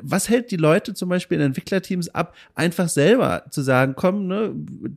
was 0.00 0.28
hält 0.28 0.50
die 0.50 0.56
Leute 0.56 0.94
zum 0.94 1.08
Beispiel 1.08 1.38
in 1.38 1.46
Entwicklerteams 1.46 2.08
ab, 2.08 2.34
einfach 2.54 2.88
selber 2.88 3.44
zu 3.50 3.62
sagen, 3.62 3.94
komm, 3.96 4.28
ne, 4.28 4.52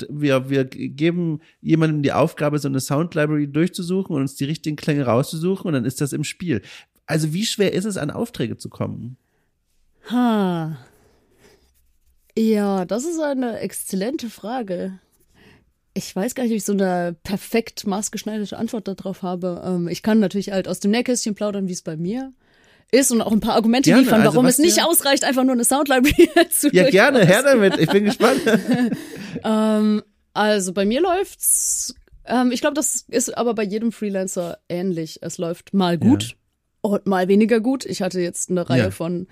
wir, 0.10 0.50
wir 0.50 0.64
geben 0.64 1.42
jemandem 1.62 2.04
die 2.04 2.14
Aufgabe, 2.14 2.60
so 2.60 2.68
eine 2.68 2.80
Sound 2.80 3.16
Library 3.16 3.48
durchzusuchen 3.48 4.16
und 4.16 4.22
uns 4.22 4.36
die 4.36 4.46
richtigen 4.46 4.76
Klänge 4.76 5.06
rauszusuchen 5.06 5.68
und 5.68 5.74
dann 5.74 5.86
ist 5.86 6.02
das 6.02 6.14
im 6.14 6.24
Spiel. 6.24 6.62
Also 7.08 7.34
wie 7.34 7.46
schwer 7.46 7.74
ist 7.74 7.86
es, 7.86 7.98
an 7.98 8.12
Aufträge 8.12 8.58
zu 8.58 8.70
kommen? 8.70 9.18
Ha. 10.10 10.78
Ja, 12.38 12.86
das 12.86 13.06
ist 13.06 13.20
eine 13.20 13.60
exzellente 13.60 14.30
Frage 14.30 15.00
ich 15.98 16.14
weiß 16.14 16.36
gar 16.36 16.44
nicht, 16.44 16.52
ob 16.52 16.58
ich 16.58 16.66
so 16.66 16.74
eine 16.74 17.16
perfekt 17.24 17.88
maßgeschneiderte 17.88 18.58
Antwort 18.58 18.88
darauf 18.88 19.24
habe. 19.24 19.64
Ähm, 19.66 19.88
ich 19.88 20.04
kann 20.04 20.20
natürlich 20.20 20.52
halt 20.52 20.68
aus 20.68 20.82
dem 20.82 20.92
Nähkästchen 20.92 21.36
plaudern, 21.36 21.68
wie 21.70 21.74
es 21.74 21.82
bei 21.82 21.96
mir 21.96 22.34
ist 22.92 23.12
und 23.12 23.22
auch 23.22 23.32
ein 23.32 23.40
paar 23.40 23.56
Argumente 23.56 23.90
gerne, 23.90 24.04
liefern, 24.04 24.24
warum 24.26 24.46
also, 24.46 24.62
es 24.62 24.66
nicht 24.66 24.84
ausreicht, 24.84 25.24
einfach 25.24 25.44
nur 25.44 25.54
eine 25.54 25.64
Soundlibrary 25.64 26.30
zu 26.52 26.70
Ja, 26.70 26.90
gerne, 26.90 27.26
her 27.26 27.44
damit. 27.44 27.78
Ich 27.80 27.90
bin 27.90 28.06
gespannt. 28.06 28.42
ähm, 29.44 30.04
also 30.34 30.74
bei 30.74 30.86
mir 30.86 31.02
läuft's. 31.02 31.96
Ähm, 32.26 32.52
ich 32.52 32.62
glaube, 32.62 32.76
das 32.76 33.06
ist 33.08 33.36
aber 33.36 33.54
bei 33.54 33.64
jedem 33.64 33.92
Freelancer 33.92 34.60
ähnlich. 34.68 35.20
Es 35.22 35.38
läuft 35.38 35.74
mal 35.74 35.98
gut 35.98 36.24
ja. 36.24 36.36
und 36.82 37.08
mal 37.08 37.30
weniger 37.30 37.62
gut. 37.62 37.86
Ich 37.86 38.02
hatte 38.02 38.20
jetzt 38.20 38.50
eine 38.50 38.70
Reihe 38.70 38.84
ja. 38.84 38.92
von 38.92 39.28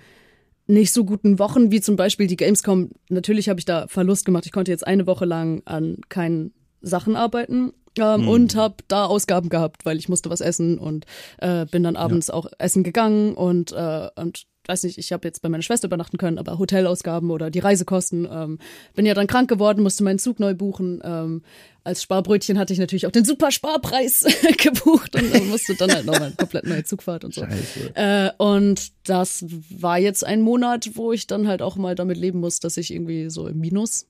nicht 0.66 0.92
so 0.92 1.04
guten 1.04 1.38
Wochen, 1.38 1.70
wie 1.70 1.80
zum 1.80 1.96
Beispiel 1.96 2.26
die 2.26 2.36
Gamescom. 2.36 2.90
Natürlich 3.08 3.48
habe 3.48 3.60
ich 3.60 3.66
da 3.66 3.86
Verlust 3.88 4.24
gemacht. 4.24 4.46
Ich 4.46 4.52
konnte 4.52 4.70
jetzt 4.70 4.86
eine 4.86 5.06
Woche 5.06 5.24
lang 5.24 5.62
an 5.64 5.98
keinen 6.08 6.52
Sachen 6.80 7.16
arbeiten. 7.16 7.72
Ähm, 7.96 8.22
mhm. 8.22 8.28
Und 8.28 8.56
habe 8.56 8.76
da 8.88 9.04
Ausgaben 9.04 9.50
gehabt, 9.50 9.84
weil 9.86 9.98
ich 9.98 10.08
musste 10.08 10.28
was 10.28 10.40
essen 10.40 10.78
und 10.78 11.06
äh, 11.38 11.64
bin 11.66 11.84
dann 11.84 11.94
abends 11.94 12.26
ja. 12.26 12.34
auch 12.34 12.46
essen 12.58 12.82
gegangen 12.82 13.34
und, 13.34 13.70
äh, 13.70 14.08
und 14.16 14.46
weiß 14.66 14.84
nicht, 14.84 14.98
ich 14.98 15.12
habe 15.12 15.26
jetzt 15.28 15.42
bei 15.42 15.48
meiner 15.48 15.62
Schwester 15.62 15.86
übernachten 15.86 16.18
können, 16.18 16.38
aber 16.38 16.58
Hotelausgaben 16.58 17.30
oder 17.30 17.50
die 17.50 17.58
Reisekosten. 17.58 18.28
Ähm, 18.30 18.58
bin 18.94 19.06
ja 19.06 19.14
dann 19.14 19.26
krank 19.26 19.48
geworden, 19.48 19.82
musste 19.82 20.04
meinen 20.04 20.18
Zug 20.18 20.40
neu 20.40 20.54
buchen. 20.54 21.00
Ähm, 21.04 21.42
als 21.84 22.02
Sparbrötchen 22.02 22.58
hatte 22.58 22.72
ich 22.72 22.78
natürlich 22.78 23.06
auch 23.06 23.10
den 23.10 23.24
super 23.24 23.50
Sparpreis 23.50 24.24
gebucht 24.62 25.14
und 25.16 25.34
dann 25.34 25.48
musste 25.48 25.74
dann 25.74 25.92
halt 25.92 26.06
nochmal 26.06 26.32
komplett 26.32 26.66
neue 26.66 26.84
Zugfahrt 26.84 27.24
und 27.24 27.34
so. 27.34 27.46
Äh, 27.94 28.30
und 28.38 28.92
das 29.04 29.44
war 29.70 29.98
jetzt 29.98 30.24
ein 30.24 30.40
Monat, 30.40 30.90
wo 30.94 31.12
ich 31.12 31.26
dann 31.26 31.46
halt 31.46 31.60
auch 31.60 31.76
mal 31.76 31.94
damit 31.94 32.16
leben 32.16 32.40
muss, 32.40 32.60
dass 32.60 32.78
ich 32.78 32.92
irgendwie 32.92 33.28
so 33.28 33.46
im 33.48 33.60
Minus 33.60 34.06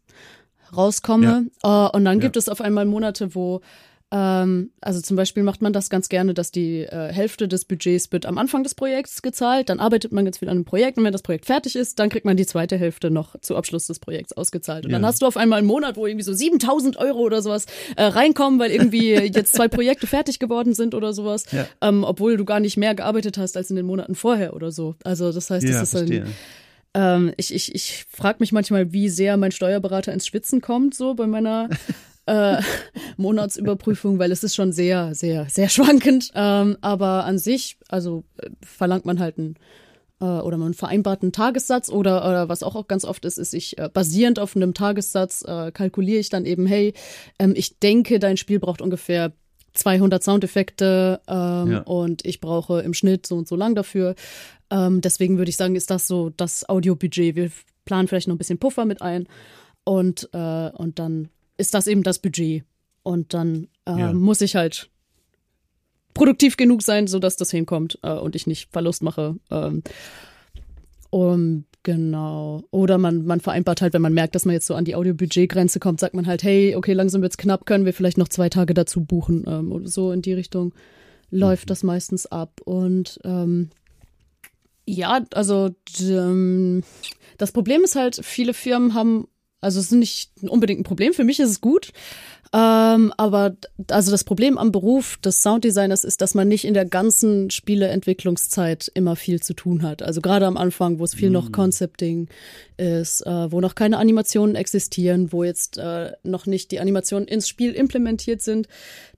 rauskomme. 0.76 1.46
Ja. 1.62 1.86
Uh, 1.88 1.96
und 1.96 2.04
dann 2.04 2.18
ja. 2.18 2.22
gibt 2.22 2.36
es 2.36 2.48
auf 2.48 2.60
einmal 2.60 2.84
Monate, 2.84 3.34
wo 3.34 3.60
ähm, 4.10 4.70
also 4.80 5.00
zum 5.00 5.16
Beispiel 5.16 5.42
macht 5.42 5.62
man 5.62 5.72
das 5.72 5.90
ganz 5.90 6.08
gerne, 6.08 6.34
dass 6.34 6.50
die 6.50 6.82
äh, 6.82 7.12
Hälfte 7.12 7.48
des 7.48 7.64
Budgets 7.64 8.12
wird 8.12 8.26
am 8.26 8.38
Anfang 8.38 8.62
des 8.62 8.74
Projekts 8.74 9.22
gezahlt, 9.22 9.68
dann 9.68 9.80
arbeitet 9.80 10.12
man 10.12 10.24
ganz 10.24 10.38
viel 10.38 10.48
an 10.48 10.56
einem 10.56 10.64
Projekt 10.64 10.98
und 10.98 11.04
wenn 11.04 11.12
das 11.12 11.22
Projekt 11.22 11.46
fertig 11.46 11.74
ist, 11.74 11.98
dann 11.98 12.10
kriegt 12.10 12.24
man 12.24 12.36
die 12.36 12.46
zweite 12.46 12.76
Hälfte 12.76 13.10
noch 13.10 13.38
zu 13.40 13.56
Abschluss 13.56 13.86
des 13.86 13.98
Projekts 13.98 14.32
ausgezahlt. 14.32 14.84
Und 14.84 14.92
ja. 14.92 14.98
dann 14.98 15.06
hast 15.06 15.22
du 15.22 15.26
auf 15.26 15.36
einmal 15.36 15.58
einen 15.58 15.66
Monat, 15.66 15.96
wo 15.96 16.06
irgendwie 16.06 16.24
so 16.24 16.32
7000 16.32 16.96
Euro 16.96 17.20
oder 17.20 17.42
sowas 17.42 17.66
äh, 17.96 18.04
reinkommen, 18.04 18.60
weil 18.60 18.70
irgendwie 18.70 19.14
jetzt 19.34 19.54
zwei 19.54 19.68
Projekte 19.68 20.06
fertig 20.06 20.38
geworden 20.38 20.74
sind 20.74 20.94
oder 20.94 21.12
sowas, 21.12 21.44
ja. 21.50 21.66
ähm, 21.80 22.04
obwohl 22.04 22.36
du 22.36 22.44
gar 22.44 22.60
nicht 22.60 22.76
mehr 22.76 22.94
gearbeitet 22.94 23.38
hast 23.38 23.56
als 23.56 23.70
in 23.70 23.76
den 23.76 23.86
Monaten 23.86 24.14
vorher 24.14 24.54
oder 24.54 24.70
so. 24.70 24.96
Also 25.02 25.32
das 25.32 25.50
heißt, 25.50 25.66
das 25.66 25.82
ist 25.82 25.96
ein 25.96 26.26
ähm, 26.96 27.34
ich 27.36 27.52
ich, 27.52 27.74
ich 27.74 28.04
frage 28.08 28.36
mich 28.38 28.52
manchmal, 28.52 28.92
wie 28.92 29.08
sehr 29.08 29.36
mein 29.36 29.50
Steuerberater 29.50 30.12
ins 30.12 30.26
Schwitzen 30.26 30.60
kommt, 30.60 30.94
so 30.94 31.14
bei 31.14 31.26
meiner 31.26 31.68
äh, 32.26 32.56
Monatsüberprüfung, 33.16 34.18
weil 34.18 34.32
es 34.32 34.44
ist 34.44 34.54
schon 34.54 34.72
sehr, 34.72 35.14
sehr, 35.14 35.46
sehr 35.48 35.68
schwankend. 35.68 36.30
Ähm, 36.34 36.76
aber 36.80 37.24
an 37.24 37.38
sich, 37.38 37.76
also 37.88 38.24
äh, 38.38 38.50
verlangt 38.62 39.04
man 39.04 39.18
halt 39.18 39.38
einen 39.38 39.56
äh, 40.20 40.24
oder 40.24 40.56
man 40.56 40.74
vereinbart 40.74 41.22
einen 41.22 41.32
Tagessatz 41.32 41.88
oder, 41.88 42.26
oder 42.28 42.48
was 42.48 42.62
auch, 42.62 42.76
auch 42.76 42.86
ganz 42.86 43.04
oft 43.04 43.24
ist, 43.24 43.38
ist 43.38 43.54
ich 43.54 43.78
äh, 43.78 43.88
basierend 43.92 44.38
auf 44.38 44.56
einem 44.56 44.74
Tagessatz 44.74 45.44
kalkuliere 45.74 46.20
ich 46.20 46.28
dann 46.28 46.46
eben, 46.46 46.66
hey, 46.66 46.94
ähm, 47.38 47.54
ich 47.56 47.78
denke, 47.78 48.18
dein 48.18 48.36
Spiel 48.36 48.60
braucht 48.60 48.80
ungefähr 48.80 49.32
200 49.74 50.22
Soundeffekte 50.22 51.20
ähm, 51.26 51.72
ja. 51.72 51.80
und 51.80 52.24
ich 52.24 52.40
brauche 52.40 52.80
im 52.80 52.94
Schnitt 52.94 53.26
so 53.26 53.36
und 53.36 53.48
so 53.48 53.56
lang 53.56 53.74
dafür. 53.74 54.14
Ähm, 54.70 55.00
deswegen 55.00 55.36
würde 55.36 55.50
ich 55.50 55.56
sagen, 55.56 55.76
ist 55.76 55.90
das 55.90 56.06
so 56.06 56.30
das 56.30 56.68
Audiobudget. 56.68 57.36
Wir 57.36 57.50
planen 57.84 58.08
vielleicht 58.08 58.28
noch 58.28 58.36
ein 58.36 58.38
bisschen 58.38 58.58
Puffer 58.58 58.84
mit 58.84 59.02
ein 59.02 59.26
und, 59.84 60.28
äh, 60.32 60.70
und 60.70 60.98
dann 60.98 61.28
ist 61.56 61.74
das 61.74 61.86
eben 61.86 62.02
das 62.02 62.18
Budget. 62.18 62.64
Und 63.02 63.34
dann 63.34 63.68
äh, 63.86 63.98
ja. 63.98 64.12
muss 64.12 64.40
ich 64.40 64.56
halt 64.56 64.90
produktiv 66.14 66.56
genug 66.56 66.82
sein, 66.82 67.06
sodass 67.06 67.36
das 67.36 67.50
hinkommt 67.50 67.98
äh, 68.02 68.12
und 68.12 68.36
ich 68.36 68.46
nicht 68.46 68.70
Verlust 68.72 69.02
mache. 69.02 69.36
Ähm, 69.50 69.82
um, 71.10 71.64
genau. 71.82 72.64
Oder 72.70 72.98
man, 72.98 73.24
man 73.24 73.40
vereinbart 73.40 73.82
halt, 73.82 73.92
wenn 73.92 74.02
man 74.02 74.14
merkt, 74.14 74.34
dass 74.34 74.46
man 74.46 74.54
jetzt 74.54 74.66
so 74.66 74.74
an 74.74 74.84
die 74.84 74.94
Audiobudgetgrenze 74.94 75.80
kommt, 75.80 76.00
sagt 76.00 76.14
man 76.14 76.26
halt, 76.26 76.42
hey, 76.42 76.74
okay, 76.76 76.92
langsam 76.92 77.20
wird's 77.20 77.36
knapp, 77.36 77.66
können 77.66 77.84
wir 77.84 77.92
vielleicht 77.92 78.18
noch 78.18 78.28
zwei 78.28 78.48
Tage 78.48 78.74
dazu 78.74 79.04
buchen. 79.04 79.44
Ähm, 79.46 79.70
oder 79.70 79.88
so 79.88 80.12
in 80.12 80.22
die 80.22 80.32
Richtung 80.32 80.72
läuft 81.30 81.66
mhm. 81.66 81.68
das 81.68 81.82
meistens 81.82 82.26
ab. 82.26 82.60
Und 82.64 83.20
ähm, 83.24 83.70
ja, 84.86 85.24
also 85.34 85.70
ähm, 86.00 86.82
das 87.38 87.52
Problem 87.52 87.82
ist 87.84 87.96
halt, 87.96 88.20
viele 88.22 88.54
Firmen 88.54 88.94
haben 88.94 89.28
also 89.64 89.80
es 89.80 89.86
ist 89.86 89.92
nicht 89.92 90.30
unbedingt 90.42 90.80
ein 90.80 90.84
Problem. 90.84 91.14
Für 91.14 91.24
mich 91.24 91.40
ist 91.40 91.50
es 91.50 91.60
gut. 91.60 91.92
Ähm, 92.54 93.12
aber 93.16 93.56
also 93.90 94.12
das 94.12 94.22
Problem 94.22 94.58
am 94.58 94.70
Beruf 94.70 95.16
des 95.16 95.42
Sounddesigners 95.42 96.04
ist, 96.04 96.20
dass 96.20 96.34
man 96.34 96.46
nicht 96.46 96.64
in 96.64 96.74
der 96.74 96.84
ganzen 96.84 97.50
Spieleentwicklungszeit 97.50 98.92
immer 98.94 99.16
viel 99.16 99.42
zu 99.42 99.54
tun 99.54 99.82
hat. 99.82 100.02
Also 100.02 100.20
gerade 100.20 100.46
am 100.46 100.56
Anfang, 100.56 101.00
wo 101.00 101.04
es 101.04 101.14
viel 101.14 101.30
mm. 101.30 101.32
noch 101.32 101.50
Concepting 101.50 102.28
ist, 102.76 103.26
äh, 103.26 103.50
wo 103.50 103.60
noch 103.60 103.74
keine 103.74 103.98
Animationen 103.98 104.54
existieren, 104.54 105.32
wo 105.32 105.42
jetzt 105.42 105.78
äh, 105.78 106.12
noch 106.22 106.46
nicht 106.46 106.70
die 106.70 106.78
Animationen 106.78 107.26
ins 107.26 107.48
Spiel 107.48 107.72
implementiert 107.72 108.40
sind, 108.40 108.68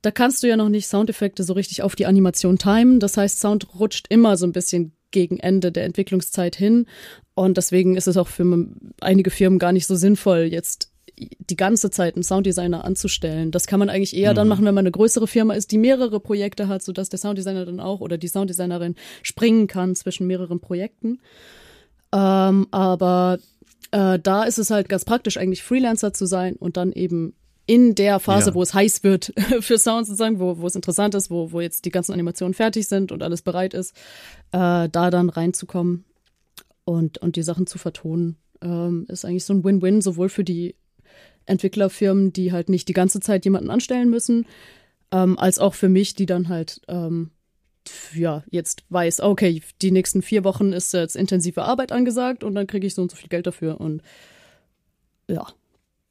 da 0.00 0.10
kannst 0.10 0.42
du 0.42 0.48
ja 0.48 0.56
noch 0.56 0.70
nicht 0.70 0.86
Soundeffekte 0.86 1.44
so 1.44 1.52
richtig 1.52 1.82
auf 1.82 1.94
die 1.94 2.06
Animation 2.06 2.56
timen. 2.56 3.00
Das 3.00 3.18
heißt, 3.18 3.38
Sound 3.38 3.78
rutscht 3.78 4.06
immer 4.08 4.38
so 4.38 4.46
ein 4.46 4.52
bisschen 4.52 4.92
gegen 5.10 5.38
Ende 5.38 5.72
der 5.72 5.84
Entwicklungszeit 5.84 6.56
hin. 6.56 6.86
Und 7.36 7.58
deswegen 7.58 7.96
ist 7.96 8.08
es 8.08 8.16
auch 8.16 8.28
für 8.28 8.66
einige 9.02 9.30
Firmen 9.30 9.58
gar 9.58 9.72
nicht 9.72 9.86
so 9.86 9.94
sinnvoll, 9.94 10.48
jetzt 10.50 10.90
die 11.18 11.56
ganze 11.56 11.90
Zeit 11.90 12.14
einen 12.14 12.22
Sounddesigner 12.22 12.82
anzustellen. 12.82 13.50
Das 13.50 13.66
kann 13.66 13.78
man 13.78 13.90
eigentlich 13.90 14.16
eher 14.16 14.32
mhm. 14.32 14.36
dann 14.36 14.48
machen, 14.48 14.64
wenn 14.64 14.74
man 14.74 14.84
eine 14.84 14.90
größere 14.90 15.26
Firma 15.26 15.52
ist, 15.52 15.70
die 15.70 15.76
mehrere 15.76 16.18
Projekte 16.18 16.66
hat, 16.66 16.82
sodass 16.82 17.10
der 17.10 17.18
Sounddesigner 17.18 17.66
dann 17.66 17.78
auch 17.78 18.00
oder 18.00 18.16
die 18.16 18.28
Sounddesignerin 18.28 18.94
springen 19.22 19.66
kann 19.66 19.94
zwischen 19.94 20.26
mehreren 20.26 20.60
Projekten. 20.60 21.20
Ähm, 22.10 22.68
aber 22.70 23.38
äh, 23.90 24.18
da 24.18 24.44
ist 24.44 24.58
es 24.58 24.70
halt 24.70 24.88
ganz 24.88 25.04
praktisch, 25.04 25.36
eigentlich 25.36 25.62
Freelancer 25.62 26.14
zu 26.14 26.24
sein 26.24 26.56
und 26.56 26.78
dann 26.78 26.90
eben 26.92 27.34
in 27.66 27.94
der 27.94 28.18
Phase, 28.18 28.50
ja. 28.50 28.54
wo 28.54 28.62
es 28.62 28.72
heiß 28.72 29.04
wird 29.04 29.34
für 29.60 29.78
Sound 29.78 30.06
sozusagen, 30.06 30.40
wo, 30.40 30.56
wo 30.56 30.66
es 30.66 30.74
interessant 30.74 31.14
ist, 31.14 31.30
wo, 31.30 31.52
wo 31.52 31.60
jetzt 31.60 31.84
die 31.84 31.90
ganzen 31.90 32.14
Animationen 32.14 32.54
fertig 32.54 32.88
sind 32.88 33.12
und 33.12 33.22
alles 33.22 33.42
bereit 33.42 33.74
ist, 33.74 33.94
äh, 34.52 34.88
da 34.88 35.10
dann 35.10 35.28
reinzukommen 35.28 36.06
und, 36.86 37.18
und 37.18 37.36
die 37.36 37.42
Sachen 37.42 37.66
zu 37.66 37.76
vertonen, 37.76 38.36
ähm, 38.62 39.04
ist 39.08 39.26
eigentlich 39.26 39.44
so 39.44 39.52
ein 39.52 39.64
Win-Win, 39.64 40.00
sowohl 40.00 40.30
für 40.30 40.44
die 40.44 40.76
Entwicklerfirmen, 41.44 42.32
die 42.32 42.52
halt 42.52 42.70
nicht 42.70 42.88
die 42.88 42.94
ganze 42.94 43.20
Zeit 43.20 43.44
jemanden 43.44 43.70
anstellen 43.70 44.08
müssen, 44.08 44.46
ähm, 45.12 45.38
als 45.38 45.58
auch 45.58 45.74
für 45.74 45.90
mich, 45.90 46.14
die 46.14 46.26
dann 46.26 46.48
halt 46.48 46.80
ähm, 46.88 47.32
ja, 48.14 48.42
jetzt 48.50 48.84
weiß, 48.88 49.20
okay, 49.20 49.62
die 49.82 49.90
nächsten 49.90 50.22
vier 50.22 50.44
Wochen 50.44 50.72
ist 50.72 50.92
jetzt 50.92 51.16
intensive 51.16 51.62
Arbeit 51.62 51.92
angesagt 51.92 52.44
und 52.44 52.54
dann 52.54 52.66
kriege 52.66 52.86
ich 52.86 52.94
so 52.94 53.02
und 53.02 53.10
so 53.10 53.16
viel 53.16 53.28
Geld 53.28 53.46
dafür. 53.46 53.80
Und 53.80 54.02
ja, 55.28 55.46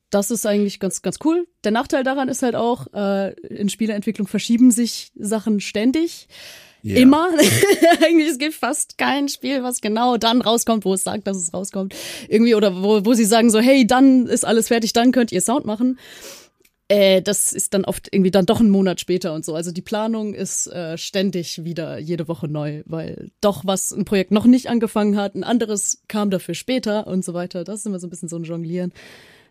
das 0.10 0.32
ist 0.32 0.46
eigentlich 0.46 0.80
ganz, 0.80 1.02
ganz 1.02 1.20
cool. 1.24 1.48
Der 1.64 1.72
Nachteil 1.72 2.04
daran 2.04 2.30
ist 2.30 2.44
halt 2.44 2.56
auch, 2.56 2.88
äh, 2.94 3.34
in 3.48 3.70
Spieleentwicklung 3.70 4.28
verschieben 4.28 4.72
sich 4.72 5.12
Sachen 5.16 5.60
ständig. 5.60 6.28
Ja. 6.86 6.98
Immer. 6.98 7.30
Eigentlich, 8.06 8.30
es 8.30 8.38
gibt 8.38 8.54
fast 8.54 9.00
kein 9.00 9.28
Spiel, 9.28 9.64
was 9.64 9.82
genau 9.82 10.18
dann 10.18 10.42
rauskommt, 10.42 10.86
wo 10.86 10.94
es 10.94 11.04
sagt, 11.04 11.26
dass 11.26 11.36
es 11.36 11.52
rauskommt. 11.52 11.96
Irgendwie, 12.30 12.54
oder 12.54 12.84
wo, 12.84 13.04
wo 13.04 13.14
sie 13.16 13.26
sagen 13.26 13.50
so, 13.50 13.60
hey, 13.60 13.88
dann 13.88 14.28
ist 14.28 14.46
alles 14.46 14.68
fertig, 14.68 14.94
dann 14.94 15.12
könnt 15.12 15.32
ihr 15.32 15.42
Sound 15.42 15.66
machen. 15.66 15.98
Äh, 16.88 17.24
das 17.24 17.54
ist 17.54 17.74
dann 17.74 17.86
oft 17.86 18.10
irgendwie 18.12 18.30
dann 18.30 18.46
doch 18.46 18.60
ein 18.60 18.70
Monat 18.70 19.00
später 19.00 19.34
und 19.34 19.44
so. 19.44 19.56
Also 19.56 19.72
die 19.72 19.82
Planung 19.82 20.36
ist 20.36 20.68
äh, 20.68 20.96
ständig 21.00 21.64
wieder 21.64 21.98
jede 21.98 22.28
Woche 22.28 22.48
neu, 22.48 22.84
weil 22.86 23.32
doch 23.42 23.66
was 23.66 23.92
ein 23.92 24.06
Projekt 24.06 24.30
noch 24.30 24.46
nicht 24.46 24.70
angefangen 24.70 25.18
hat, 25.18 25.34
ein 25.34 25.44
anderes 25.44 26.04
kam 26.08 26.30
dafür 26.30 26.54
später 26.54 27.08
und 27.08 27.26
so 27.26 27.34
weiter. 27.34 27.64
Das 27.64 27.80
ist 27.80 27.88
immer 27.88 27.98
so 27.98 28.06
ein 28.06 28.12
bisschen 28.12 28.30
so 28.30 28.36
ein 28.36 28.44
Jonglieren 28.44 28.94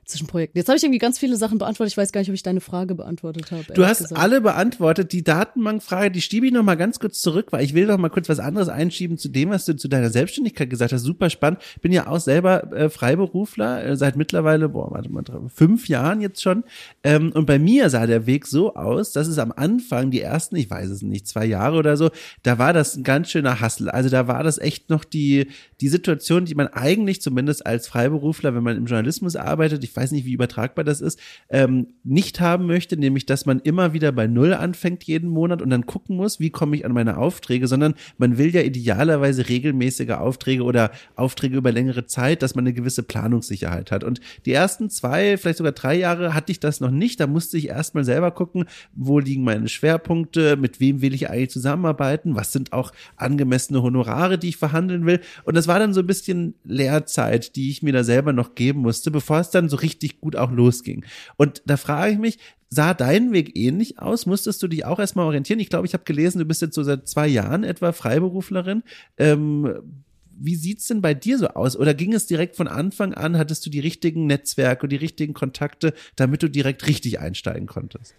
zwischen 0.06 0.26
Projekten. 0.26 0.58
Jetzt 0.58 0.68
habe 0.68 0.76
ich 0.76 0.82
irgendwie 0.82 0.98
ganz 0.98 1.18
viele 1.18 1.36
Sachen 1.36 1.58
beantwortet. 1.58 1.92
Ich 1.92 1.96
weiß 1.96 2.12
gar 2.12 2.20
nicht, 2.20 2.28
ob 2.30 2.34
ich 2.34 2.42
deine 2.42 2.60
Frage 2.60 2.94
beantwortet 2.94 3.50
habe. 3.50 3.64
Du 3.74 3.86
hast 3.86 3.98
gesagt. 3.98 4.20
alle 4.20 4.40
beantwortet. 4.40 5.12
Die 5.12 5.24
Datenbankfrage, 5.24 6.10
die 6.10 6.20
schiebe 6.20 6.46
ich 6.46 6.52
noch 6.52 6.62
mal 6.62 6.76
ganz 6.76 6.98
kurz 6.98 7.20
zurück, 7.20 7.48
weil 7.50 7.64
ich 7.64 7.74
will 7.74 7.86
noch 7.86 7.98
mal 7.98 8.10
kurz 8.10 8.28
was 8.28 8.38
anderes 8.38 8.68
einschieben 8.68 9.18
zu 9.18 9.28
dem, 9.28 9.50
was 9.50 9.64
du 9.64 9.76
zu 9.76 9.88
deiner 9.88 10.10
Selbstständigkeit 10.10 10.70
gesagt 10.70 10.92
hast. 10.92 11.02
Super 11.02 11.30
spannend. 11.30 11.60
Bin 11.82 11.92
ja 11.92 12.06
auch 12.06 12.20
selber 12.20 12.72
äh, 12.72 12.90
Freiberufler 12.90 13.84
äh, 13.84 13.96
seit 13.96 14.16
mittlerweile, 14.16 14.68
boah, 14.68 14.90
warte 14.90 15.10
mal, 15.10 15.24
fünf 15.48 15.88
Jahren 15.88 16.20
jetzt 16.20 16.42
schon. 16.42 16.64
Ähm, 17.02 17.32
und 17.32 17.46
bei 17.46 17.58
mir 17.58 17.90
sah 17.90 18.06
der 18.06 18.26
Weg 18.26 18.46
so 18.46 18.74
aus, 18.74 19.12
dass 19.12 19.28
es 19.28 19.38
am 19.38 19.52
Anfang 19.52 20.10
die 20.10 20.20
ersten, 20.20 20.56
ich 20.56 20.70
weiß 20.70 20.90
es 20.90 21.02
nicht, 21.02 21.26
zwei 21.26 21.46
Jahre 21.46 21.76
oder 21.76 21.96
so, 21.96 22.10
da 22.42 22.58
war 22.58 22.72
das 22.72 22.96
ein 22.96 23.04
ganz 23.04 23.30
schöner 23.30 23.60
Hassel. 23.60 23.90
Also 23.90 24.08
da 24.08 24.26
war 24.28 24.42
das 24.42 24.58
echt 24.58 24.90
noch 24.90 25.04
die 25.04 25.48
die 25.80 25.88
Situation, 25.88 26.44
die 26.44 26.54
man 26.54 26.68
eigentlich 26.68 27.20
zumindest 27.20 27.66
als 27.66 27.88
Freiberufler, 27.88 28.54
wenn 28.54 28.62
man 28.62 28.76
im 28.76 28.86
Journalismus 28.86 29.36
arbeitet, 29.36 29.84
ich 29.84 29.93
weiß 29.96 30.12
nicht, 30.12 30.24
wie 30.24 30.32
übertragbar 30.32 30.84
das 30.84 31.00
ist, 31.00 31.18
ähm, 31.50 31.88
nicht 32.02 32.40
haben 32.40 32.66
möchte, 32.66 32.96
nämlich, 32.96 33.26
dass 33.26 33.44
man 33.46 33.60
immer 33.60 33.92
wieder 33.92 34.12
bei 34.12 34.26
Null 34.26 34.54
anfängt 34.54 35.04
jeden 35.04 35.28
Monat 35.28 35.60
und 35.60 35.70
dann 35.70 35.84
gucken 35.86 36.16
muss, 36.16 36.40
wie 36.40 36.50
komme 36.50 36.76
ich 36.76 36.86
an 36.86 36.92
meine 36.92 37.18
Aufträge, 37.18 37.66
sondern 37.66 37.94
man 38.16 38.38
will 38.38 38.54
ja 38.54 38.62
idealerweise 38.62 39.48
regelmäßige 39.48 40.10
Aufträge 40.10 40.62
oder 40.62 40.90
Aufträge 41.16 41.56
über 41.56 41.72
längere 41.72 42.06
Zeit, 42.06 42.42
dass 42.42 42.54
man 42.54 42.64
eine 42.64 42.72
gewisse 42.72 43.02
Planungssicherheit 43.02 43.90
hat. 43.90 44.04
Und 44.04 44.20
die 44.46 44.52
ersten 44.52 44.88
zwei, 44.88 45.36
vielleicht 45.36 45.58
sogar 45.58 45.72
drei 45.72 45.94
Jahre 45.96 46.34
hatte 46.34 46.52
ich 46.52 46.60
das 46.60 46.80
noch 46.80 46.90
nicht. 46.90 47.20
Da 47.20 47.26
musste 47.26 47.58
ich 47.58 47.68
erstmal 47.68 48.04
selber 48.04 48.30
gucken, 48.30 48.64
wo 48.94 49.18
liegen 49.18 49.44
meine 49.44 49.68
Schwerpunkte, 49.68 50.56
mit 50.56 50.80
wem 50.80 51.02
will 51.02 51.12
ich 51.12 51.28
eigentlich 51.28 51.50
zusammenarbeiten, 51.50 52.36
was 52.36 52.52
sind 52.52 52.72
auch 52.72 52.92
angemessene 53.16 53.82
Honorare, 53.82 54.38
die 54.38 54.48
ich 54.48 54.56
verhandeln 54.56 55.04
will. 55.04 55.20
Und 55.44 55.56
das 55.56 55.68
war 55.68 55.74
war 55.74 55.80
dann 55.80 55.92
so 55.92 56.02
ein 56.02 56.06
bisschen 56.06 56.54
Lehrzeit, 56.62 57.56
die 57.56 57.68
ich 57.68 57.82
mir 57.82 57.92
da 57.92 58.04
selber 58.04 58.32
noch 58.32 58.54
geben 58.54 58.78
musste, 58.78 59.10
bevor 59.10 59.40
es 59.40 59.50
dann 59.50 59.68
so 59.68 59.76
richtig 59.84 60.20
gut 60.20 60.34
auch 60.34 60.50
losging. 60.50 61.04
Und 61.36 61.62
da 61.66 61.76
frage 61.76 62.12
ich 62.12 62.18
mich, 62.18 62.38
sah 62.70 62.92
dein 62.94 63.32
Weg 63.32 63.56
ähnlich 63.56 63.98
aus? 64.00 64.26
Musstest 64.26 64.62
du 64.62 64.68
dich 64.68 64.84
auch 64.84 64.98
erstmal 64.98 65.26
orientieren? 65.26 65.60
Ich 65.60 65.68
glaube, 65.68 65.86
ich 65.86 65.94
habe 65.94 66.04
gelesen, 66.04 66.40
du 66.40 66.44
bist 66.44 66.62
jetzt 66.62 66.74
so 66.74 66.82
seit 66.82 67.08
zwei 67.08 67.28
Jahren 67.28 67.62
etwa 67.62 67.92
Freiberuflerin. 67.92 68.82
Ähm, 69.16 70.02
wie 70.36 70.56
sieht's 70.56 70.88
denn 70.88 71.00
bei 71.00 71.14
dir 71.14 71.38
so 71.38 71.48
aus? 71.48 71.76
Oder 71.76 71.94
ging 71.94 72.12
es 72.12 72.26
direkt 72.26 72.56
von 72.56 72.66
Anfang 72.66 73.14
an, 73.14 73.38
hattest 73.38 73.64
du 73.66 73.70
die 73.70 73.80
richtigen 73.80 74.26
Netzwerke, 74.26 74.88
die 74.88 74.96
richtigen 74.96 75.34
Kontakte, 75.34 75.94
damit 76.16 76.42
du 76.42 76.48
direkt 76.48 76.86
richtig 76.88 77.20
einsteigen 77.20 77.66
konntest? 77.66 78.14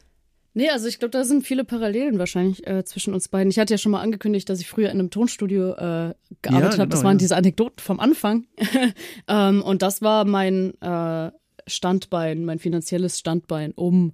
Nee, 0.58 0.70
also 0.70 0.88
ich 0.88 1.00
glaube, 1.00 1.12
da 1.12 1.26
sind 1.26 1.46
viele 1.46 1.66
Parallelen 1.66 2.18
wahrscheinlich 2.18 2.66
äh, 2.66 2.86
zwischen 2.86 3.14
uns 3.14 3.28
beiden. 3.28 3.52
Ich 3.52 3.60
hatte 3.60 3.74
ja 3.74 3.78
schon 3.78 3.92
mal 3.92 4.00
angekündigt, 4.00 4.48
dass 4.48 4.62
ich 4.62 4.70
früher 4.70 4.90
in 4.90 5.00
einem 5.00 5.10
Tonstudio 5.10 5.74
äh, 5.74 5.76
gearbeitet 5.76 6.16
ja, 6.44 6.60
genau, 6.60 6.78
habe. 6.78 6.90
Das 6.90 7.04
waren 7.04 7.18
ja. 7.18 7.20
diese 7.20 7.36
Anekdoten 7.36 7.82
vom 7.82 8.00
Anfang. 8.00 8.48
ähm, 9.28 9.62
und 9.62 9.82
das 9.82 10.02
war 10.02 10.24
mein 10.24 10.74
äh, 10.80 11.32
Standbein, 11.68 12.46
mein 12.46 12.60
finanzielles 12.60 13.20
Standbein, 13.20 13.72
um 13.72 14.14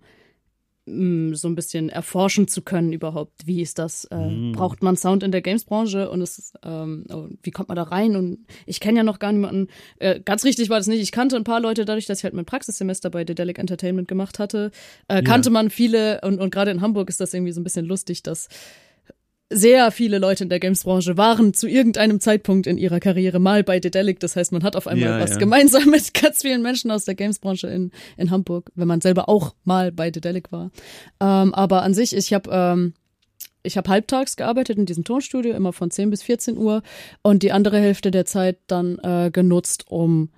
Mm, 0.87 1.35
so 1.35 1.47
ein 1.47 1.53
bisschen 1.53 1.89
erforschen 1.89 2.47
zu 2.47 2.63
können 2.63 2.91
überhaupt. 2.91 3.45
Wie 3.45 3.61
ist 3.61 3.77
das? 3.77 4.05
Äh, 4.05 4.15
mm. 4.15 4.51
Braucht 4.53 4.81
man 4.81 4.97
Sound 4.97 5.21
in 5.21 5.31
der 5.31 5.43
Games-Branche 5.43 6.09
und 6.09 6.21
es, 6.21 6.53
ähm, 6.63 7.05
oh, 7.13 7.27
wie 7.43 7.51
kommt 7.51 7.69
man 7.69 7.75
da 7.75 7.83
rein? 7.83 8.15
Und 8.15 8.47
ich 8.65 8.79
kenne 8.79 8.97
ja 8.97 9.03
noch 9.03 9.19
gar 9.19 9.31
niemanden. 9.31 9.67
Äh, 9.99 10.21
ganz 10.21 10.43
richtig 10.43 10.69
war 10.69 10.79
das 10.79 10.87
nicht. 10.87 11.01
Ich 11.01 11.11
kannte 11.11 11.35
ein 11.35 11.43
paar 11.43 11.59
Leute 11.59 11.85
dadurch, 11.85 12.07
dass 12.07 12.19
ich 12.19 12.23
halt 12.23 12.33
mein 12.33 12.45
Praxissemester 12.45 13.11
bei 13.11 13.23
Dedelic 13.23 13.59
Entertainment 13.59 14.07
gemacht 14.07 14.39
hatte. 14.39 14.71
Äh, 15.07 15.21
kannte 15.21 15.49
ja. 15.49 15.53
man 15.53 15.69
viele 15.69 16.19
und, 16.21 16.39
und 16.39 16.49
gerade 16.49 16.71
in 16.71 16.81
Hamburg 16.81 17.09
ist 17.09 17.21
das 17.21 17.33
irgendwie 17.33 17.53
so 17.53 17.61
ein 17.61 17.63
bisschen 17.63 17.85
lustig, 17.85 18.23
dass 18.23 18.49
sehr 19.51 19.91
viele 19.91 20.17
Leute 20.17 20.43
in 20.43 20.49
der 20.49 20.59
Games-Branche 20.59 21.17
waren 21.17 21.53
zu 21.53 21.67
irgendeinem 21.67 22.19
Zeitpunkt 22.19 22.67
in 22.67 22.77
ihrer 22.77 22.99
Karriere 22.99 23.39
mal 23.39 23.63
bei 23.63 23.79
Dedelic. 23.79 24.19
Das 24.21 24.35
heißt, 24.35 24.51
man 24.53 24.63
hat 24.63 24.75
auf 24.75 24.87
einmal 24.87 25.09
ja, 25.09 25.19
was 25.19 25.31
ja. 25.31 25.37
gemeinsam 25.37 25.85
mit 25.89 26.13
ganz 26.13 26.41
vielen 26.41 26.61
Menschen 26.61 26.89
aus 26.89 27.05
der 27.05 27.15
Games-Branche 27.15 27.67
in, 27.67 27.91
in 28.17 28.31
Hamburg, 28.31 28.71
wenn 28.75 28.87
man 28.87 29.01
selber 29.01 29.27
auch 29.27 29.53
mal 29.63 29.91
bei 29.91 30.09
Dedelic 30.09 30.51
war. 30.51 30.71
Ähm, 31.19 31.53
aber 31.53 31.83
an 31.83 31.93
sich, 31.93 32.15
ich 32.15 32.33
habe 32.33 32.49
ähm, 32.51 32.93
ich 33.63 33.77
habe 33.77 33.89
halbtags 33.89 34.37
gearbeitet 34.37 34.77
in 34.77 34.85
diesem 34.85 35.03
Tonstudio, 35.03 35.53
immer 35.53 35.73
von 35.73 35.91
10 35.91 36.09
bis 36.09 36.23
14 36.23 36.57
Uhr 36.57 36.81
und 37.21 37.43
die 37.43 37.51
andere 37.51 37.79
Hälfte 37.79 38.09
der 38.09 38.25
Zeit 38.25 38.57
dann 38.67 38.97
äh, 38.99 39.29
genutzt, 39.31 39.85
um 39.87 40.29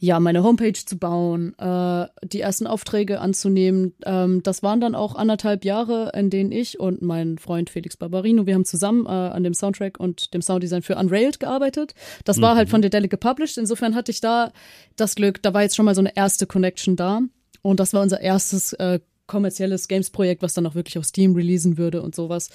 ja, 0.00 0.20
meine 0.20 0.44
Homepage 0.44 0.72
zu 0.72 0.96
bauen, 0.96 1.58
äh, 1.58 2.06
die 2.22 2.40
ersten 2.40 2.68
Aufträge 2.68 3.20
anzunehmen. 3.20 3.94
Ähm, 4.04 4.42
das 4.44 4.62
waren 4.62 4.80
dann 4.80 4.94
auch 4.94 5.16
anderthalb 5.16 5.64
Jahre, 5.64 6.12
in 6.14 6.30
denen 6.30 6.52
ich 6.52 6.78
und 6.78 7.02
mein 7.02 7.38
Freund 7.38 7.68
Felix 7.68 7.96
Barbarino, 7.96 8.46
wir 8.46 8.54
haben 8.54 8.64
zusammen 8.64 9.06
äh, 9.06 9.08
an 9.08 9.42
dem 9.42 9.54
Soundtrack 9.54 9.98
und 9.98 10.32
dem 10.34 10.42
Sounddesign 10.42 10.82
für 10.82 10.96
Unrailed 10.96 11.40
gearbeitet. 11.40 11.94
Das 12.24 12.36
mhm. 12.36 12.42
war 12.42 12.56
halt 12.56 12.68
mhm. 12.68 12.72
von 12.72 12.82
Dedelic 12.82 13.10
gepublished. 13.10 13.58
Insofern 13.58 13.96
hatte 13.96 14.12
ich 14.12 14.20
da 14.20 14.52
das 14.94 15.16
Glück, 15.16 15.42
da 15.42 15.52
war 15.52 15.62
jetzt 15.62 15.74
schon 15.74 15.84
mal 15.84 15.96
so 15.96 16.00
eine 16.00 16.16
erste 16.16 16.46
Connection 16.46 16.94
da. 16.94 17.20
Und 17.62 17.80
das 17.80 17.92
war 17.92 18.02
unser 18.02 18.20
erstes 18.20 18.74
äh, 18.74 19.00
kommerzielles 19.26 19.88
Games-Projekt, 19.88 20.42
was 20.42 20.54
dann 20.54 20.66
auch 20.66 20.76
wirklich 20.76 20.96
auf 20.96 21.04
Steam 21.04 21.34
releasen 21.34 21.76
würde 21.76 22.02
und 22.02 22.14
sowas. 22.14 22.50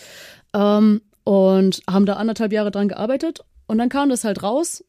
Ähm, 0.54 1.02
und 1.26 1.82
haben 1.90 2.06
da 2.06 2.14
anderthalb 2.14 2.54
Jahre 2.54 2.72
dran 2.72 2.88
gearbeitet. 2.88 3.42
Und 3.68 3.80
dann 3.80 3.90
kam 3.90 4.10
das 4.10 4.24
halt 4.24 4.44
raus 4.44 4.84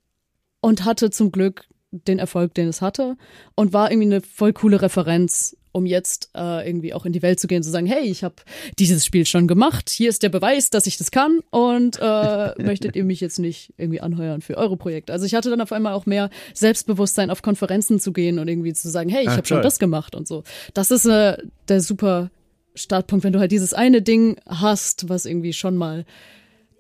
und 0.61 0.85
hatte 0.85 1.11
zum 1.11 1.33
Glück 1.33 1.67
den 2.07 2.19
Erfolg, 2.19 2.55
den 2.55 2.69
es 2.69 2.83
hatte 2.83 3.17
und 3.55 3.73
war 3.73 3.91
irgendwie 3.91 4.09
eine 4.09 4.21
voll 4.21 4.53
coole 4.53 4.83
Referenz, 4.83 5.57
um 5.73 5.87
jetzt 5.87 6.31
äh, 6.37 6.67
irgendwie 6.67 6.95
auch 6.95 7.05
in 7.05 7.13
die 7.13 7.23
Welt 7.23 7.41
zu 7.41 7.47
gehen, 7.47 7.63
zu 7.63 7.71
sagen, 7.71 7.87
hey, 7.87 8.05
ich 8.05 8.23
habe 8.23 8.37
dieses 8.79 9.05
Spiel 9.05 9.27
schon 9.27 9.49
gemacht, 9.49 9.91
hier 9.91 10.09
ist 10.09 10.23
der 10.23 10.29
Beweis, 10.29 10.71
dass 10.71 10.87
ich 10.87 10.97
das 10.97 11.11
kann 11.11 11.41
und 11.51 11.99
äh, 12.01 12.55
möchtet 12.63 12.95
ihr 12.97 13.05
mich 13.05 13.21
jetzt 13.21 13.39
nicht 13.39 13.73
irgendwie 13.77 14.01
anheuern 14.01 14.41
für 14.41 14.57
eure 14.57 14.77
Projekte. 14.77 15.13
Also 15.13 15.27
ich 15.27 15.35
hatte 15.35 15.51
dann 15.51 15.61
auf 15.61 15.73
einmal 15.73 15.95
auch 15.95 16.07
mehr 16.07 16.31
Selbstbewusstsein, 16.53 17.31
auf 17.31 17.43
Konferenzen 17.43 17.99
zu 17.99 18.13
gehen 18.13 18.39
und 18.39 18.49
irgendwie 18.49 18.73
zu 18.73 18.89
sagen, 18.89 19.09
hey, 19.09 19.25
ich 19.25 19.31
habe 19.31 19.47
schon 19.47 19.63
das 19.63 19.79
gemacht 19.79 20.15
und 20.15 20.29
so. 20.29 20.45
Das 20.75 20.91
ist 20.91 21.07
äh, 21.07 21.39
der 21.69 21.81
super 21.81 22.31
Startpunkt, 22.75 23.25
wenn 23.25 23.33
du 23.33 23.41
halt 23.41 23.53
dieses 23.53 23.75
eine 23.75 24.03
Ding 24.03 24.37
hast, 24.47 25.09
was 25.09 25.27
irgendwie 25.27 25.53
schon 25.53 25.77
mal 25.77 26.05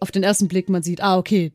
auf 0.01 0.11
den 0.11 0.23
ersten 0.23 0.49
Blick 0.49 0.69
man 0.69 0.83
sieht, 0.83 1.03
ah, 1.03 1.19
okay, 1.19 1.53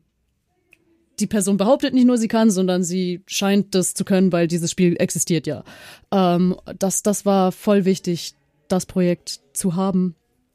die 1.20 1.26
Person 1.26 1.56
behauptet 1.56 1.94
nicht 1.94 2.06
nur, 2.06 2.18
sie 2.18 2.28
kann, 2.28 2.50
sondern 2.50 2.82
sie 2.82 3.22
scheint 3.26 3.74
das 3.74 3.94
zu 3.94 4.04
können, 4.04 4.32
weil 4.32 4.46
dieses 4.46 4.70
Spiel 4.70 4.96
existiert 4.98 5.46
ja. 5.46 5.64
Ähm, 6.10 6.56
das, 6.78 7.02
das 7.02 7.26
war 7.26 7.52
voll 7.52 7.84
wichtig, 7.84 8.34
das 8.68 8.86
Projekt 8.86 9.40
zu 9.52 9.76
haben 9.76 10.14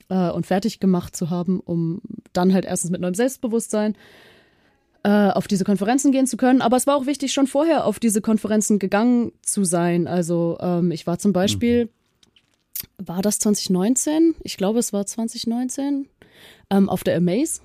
äh, 0.09 0.30
und 0.30 0.45
fertig 0.45 0.80
gemacht 0.80 1.16
zu 1.16 1.30
haben, 1.30 1.59
um 1.59 2.01
dann 2.34 2.53
halt 2.53 2.66
erstens 2.66 2.91
mit 2.91 3.01
neuem 3.01 3.13
Selbstbewusstsein 3.13 3.95
äh, 5.03 5.30
auf 5.30 5.47
diese 5.47 5.63
Konferenzen 5.63 6.11
gehen 6.11 6.28
zu 6.28 6.38
können. 6.38 6.61
Aber 6.61 6.78
es 6.78 6.88
war 6.88 6.95
auch 6.95 7.05
wichtig, 7.05 7.34
schon 7.34 7.47
vorher 7.47 7.86
auf 7.86 7.99
diese 7.99 8.22
Konferenzen 8.22 8.80
gegangen 8.80 9.32
zu 9.41 9.63
sein. 9.63 10.07
Also 10.07 10.57
ähm, 10.59 10.91
ich 10.91 11.05
war 11.05 11.20
zum 11.20 11.34
Beispiel, 11.34 11.89
war 12.97 13.22
das 13.22 13.39
2019? 13.39 14.36
Ich 14.43 14.57
glaube, 14.57 14.80
es 14.80 14.93
war 14.93 15.05
2019 15.05 16.07
ähm, 16.72 16.89
auf 16.89 17.03
der 17.03 17.18
Amaze 17.18 17.61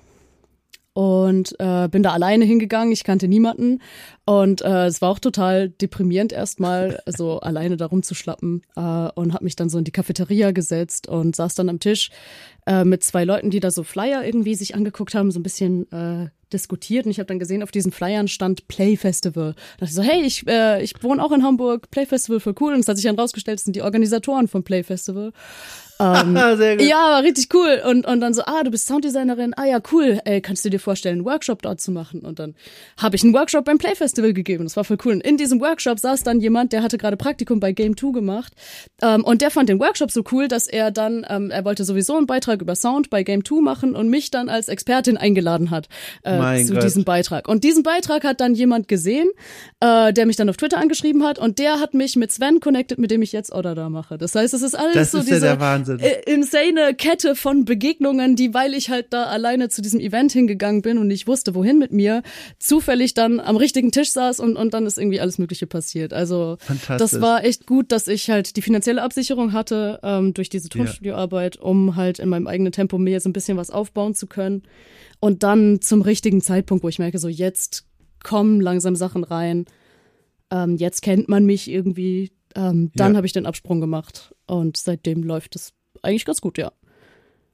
und 0.93 1.55
äh, 1.59 1.87
bin 1.87 2.03
da 2.03 2.11
alleine 2.11 2.45
hingegangen. 2.45 2.91
Ich 2.91 3.03
kannte 3.03 3.27
niemanden 3.27 3.79
und 4.25 4.61
äh, 4.61 4.85
es 4.85 5.01
war 5.01 5.09
auch 5.09 5.19
total 5.19 5.69
deprimierend 5.69 6.33
erstmal, 6.33 7.01
so 7.05 7.39
alleine 7.39 7.77
da 7.77 7.85
rumzuschlappen 7.85 8.63
äh, 8.75 8.79
und 8.79 9.33
habe 9.33 9.43
mich 9.43 9.55
dann 9.55 9.69
so 9.69 9.77
in 9.77 9.83
die 9.83 9.91
Cafeteria 9.91 10.51
gesetzt 10.51 11.07
und 11.07 11.35
saß 11.35 11.55
dann 11.55 11.69
am 11.69 11.79
Tisch 11.79 12.11
äh, 12.65 12.83
mit 12.83 13.03
zwei 13.03 13.23
Leuten, 13.23 13.49
die 13.49 13.59
da 13.59 13.71
so 13.71 13.83
Flyer 13.83 14.23
irgendwie 14.25 14.55
sich 14.55 14.75
angeguckt 14.75 15.15
haben, 15.15 15.31
so 15.31 15.39
ein 15.39 15.43
bisschen 15.43 15.91
äh, 15.91 16.29
diskutiert 16.51 17.05
und 17.05 17.11
ich 17.11 17.19
habe 17.19 17.27
dann 17.27 17.39
gesehen, 17.39 17.63
auf 17.63 17.71
diesen 17.71 17.91
Flyern 17.91 18.27
stand 18.27 18.67
Play 18.67 18.97
Festival. 18.97 19.53
Da 19.53 19.85
dachte 19.85 19.85
ich 19.85 19.95
so, 19.95 20.01
hey, 20.01 20.21
ich, 20.21 20.47
äh, 20.47 20.83
ich 20.83 21.01
wohne 21.01 21.23
auch 21.23 21.31
in 21.31 21.43
Hamburg, 21.43 21.89
Play 21.91 22.05
Festival 22.05 22.39
voll 22.39 22.55
cool. 22.59 22.73
Und 22.73 22.81
es 22.81 22.87
hat 22.87 22.97
sich 22.97 23.05
dann 23.05 23.17
rausgestellt, 23.17 23.59
es 23.59 23.63
sind 23.63 23.75
die 23.75 23.81
Organisatoren 23.81 24.47
vom 24.47 24.63
Play 24.63 24.83
Festival. 24.83 25.31
Ähm, 26.01 26.35
Sehr 26.57 26.77
gut. 26.77 26.85
Ja, 26.85 26.97
war 26.97 27.23
richtig 27.23 27.53
cool. 27.53 27.81
Und, 27.87 28.05
und 28.05 28.21
dann 28.21 28.33
so, 28.33 28.41
ah, 28.45 28.63
du 28.63 28.71
bist 28.71 28.87
Sounddesignerin. 28.87 29.53
Ah 29.55 29.65
ja, 29.65 29.79
cool. 29.91 30.19
Ey, 30.25 30.41
kannst 30.41 30.65
du 30.65 30.69
dir 30.69 30.79
vorstellen, 30.79 31.19
einen 31.19 31.25
Workshop 31.25 31.61
dort 31.61 31.79
zu 31.79 31.91
machen? 31.91 32.21
Und 32.21 32.39
dann 32.39 32.55
habe 32.97 33.15
ich 33.15 33.23
einen 33.23 33.33
Workshop 33.33 33.65
beim 33.65 33.77
Play 33.77 33.95
Festival 33.95 34.33
gegeben. 34.33 34.63
Das 34.63 34.75
war 34.75 34.83
voll 34.83 34.97
cool. 35.05 35.13
Und 35.13 35.21
in 35.21 35.37
diesem 35.37 35.61
Workshop 35.61 35.99
saß 35.99 36.23
dann 36.23 36.39
jemand, 36.39 36.73
der 36.73 36.81
hatte 36.81 36.97
gerade 36.97 37.17
Praktikum 37.17 37.59
bei 37.59 37.71
Game 37.71 37.95
2 37.95 38.11
gemacht. 38.11 38.53
Ähm, 39.01 39.23
und 39.23 39.41
der 39.41 39.51
fand 39.51 39.69
den 39.69 39.79
Workshop 39.79 40.11
so 40.11 40.23
cool, 40.31 40.47
dass 40.47 40.67
er 40.67 40.91
dann, 40.91 41.25
ähm, 41.29 41.51
er 41.51 41.65
wollte 41.65 41.83
sowieso 41.83 42.17
einen 42.17 42.27
Beitrag 42.27 42.61
über 42.61 42.75
Sound 42.75 43.09
bei 43.09 43.23
Game 43.23 43.45
2 43.45 43.61
machen 43.61 43.95
und 43.95 44.09
mich 44.09 44.31
dann 44.31 44.49
als 44.49 44.67
Expertin 44.67 45.17
eingeladen 45.17 45.69
hat 45.69 45.87
äh, 46.23 46.63
zu 46.63 46.73
Gott. 46.73 46.83
diesem 46.83 47.03
Beitrag. 47.03 47.47
Und 47.47 47.63
diesen 47.63 47.83
Beitrag 47.83 48.23
hat 48.23 48.41
dann 48.41 48.55
jemand 48.55 48.87
gesehen, 48.87 49.29
äh, 49.79 50.13
der 50.13 50.25
mich 50.25 50.35
dann 50.35 50.49
auf 50.49 50.57
Twitter 50.57 50.77
angeschrieben 50.77 51.23
hat. 51.23 51.37
Und 51.37 51.59
der 51.59 51.79
hat 51.79 51.93
mich 51.93 52.15
mit 52.15 52.31
Sven 52.31 52.59
connected, 52.59 52.97
mit 52.97 53.11
dem 53.11 53.21
ich 53.21 53.31
jetzt 53.31 53.51
Order 53.51 53.75
da 53.75 53.89
mache. 53.89 54.17
Das 54.17 54.35
heißt, 54.35 54.53
es 54.53 54.61
ist 54.61 54.75
alles 54.75 54.93
das 54.93 55.11
so 55.11 55.19
ist 55.19 55.29
diese, 55.29 55.45
ja 55.45 55.55
der 55.55 55.59
Wahnsinn. 55.99 56.07
Äh, 56.25 56.33
insane 56.33 56.93
Kette 56.95 57.35
von 57.35 57.65
Begegnungen, 57.65 58.35
die, 58.35 58.53
weil 58.53 58.73
ich 58.73 58.89
halt 58.89 59.07
da 59.11 59.23
alleine 59.23 59.69
zu 59.69 59.81
diesem 59.81 59.99
Event 59.99 60.31
hingegangen 60.31 60.81
bin 60.81 60.97
und 60.97 61.07
nicht 61.07 61.27
wusste, 61.27 61.55
wohin 61.55 61.79
mit 61.79 61.91
mir, 61.91 62.23
zufällig 62.59 63.13
dann 63.13 63.39
am 63.39 63.57
richtigen 63.57 63.91
Tisch 63.91 64.11
saß 64.11 64.39
und, 64.39 64.55
und 64.55 64.73
dann 64.73 64.85
ist 64.85 64.97
irgendwie 64.97 65.19
alles 65.19 65.37
Mögliche 65.37 65.67
passiert. 65.67 66.13
Also 66.13 66.57
das 66.87 67.21
war 67.21 67.43
echt 67.43 67.65
gut, 67.65 67.91
dass 67.91 68.07
ich 68.07 68.29
halt 68.29 68.55
die 68.55 68.61
finanzielle 68.61 69.01
Absicherung 69.01 69.53
hatte 69.53 69.99
ähm, 70.03 70.33
durch 70.33 70.49
diese 70.49 70.69
Tonstudioarbeit, 70.69 71.57
um 71.57 71.95
halt 71.95 72.19
in 72.19 72.29
meinem 72.29 72.47
eigenen 72.47 72.71
Tempo 72.71 72.97
mir 72.97 73.11
jetzt 73.11 73.25
ein 73.25 73.33
bisschen 73.33 73.57
was 73.57 73.71
aufbauen 73.71 74.15
zu 74.15 74.27
können. 74.27 74.63
Und 75.19 75.43
dann 75.43 75.81
zum 75.81 76.01
richtigen 76.01 76.41
Zeitpunkt, 76.41 76.83
wo 76.83 76.89
ich 76.89 76.99
merke, 76.99 77.19
so 77.19 77.27
jetzt 77.27 77.85
kommen 78.23 78.61
langsam 78.61 78.95
Sachen 78.95 79.23
rein. 79.23 79.65
Ähm, 80.51 80.77
jetzt 80.77 81.01
kennt 81.01 81.29
man 81.29 81.45
mich 81.45 81.69
irgendwie. 81.69 82.31
Ähm, 82.55 82.91
dann 82.95 83.13
ja. 83.13 83.17
habe 83.17 83.27
ich 83.27 83.33
den 83.33 83.45
Absprung 83.45 83.79
gemacht 83.79 84.35
und 84.45 84.75
seitdem 84.75 85.23
läuft 85.23 85.55
es 85.55 85.73
eigentlich 86.01 86.25
ganz 86.25 86.41
gut, 86.41 86.57
ja. 86.57 86.71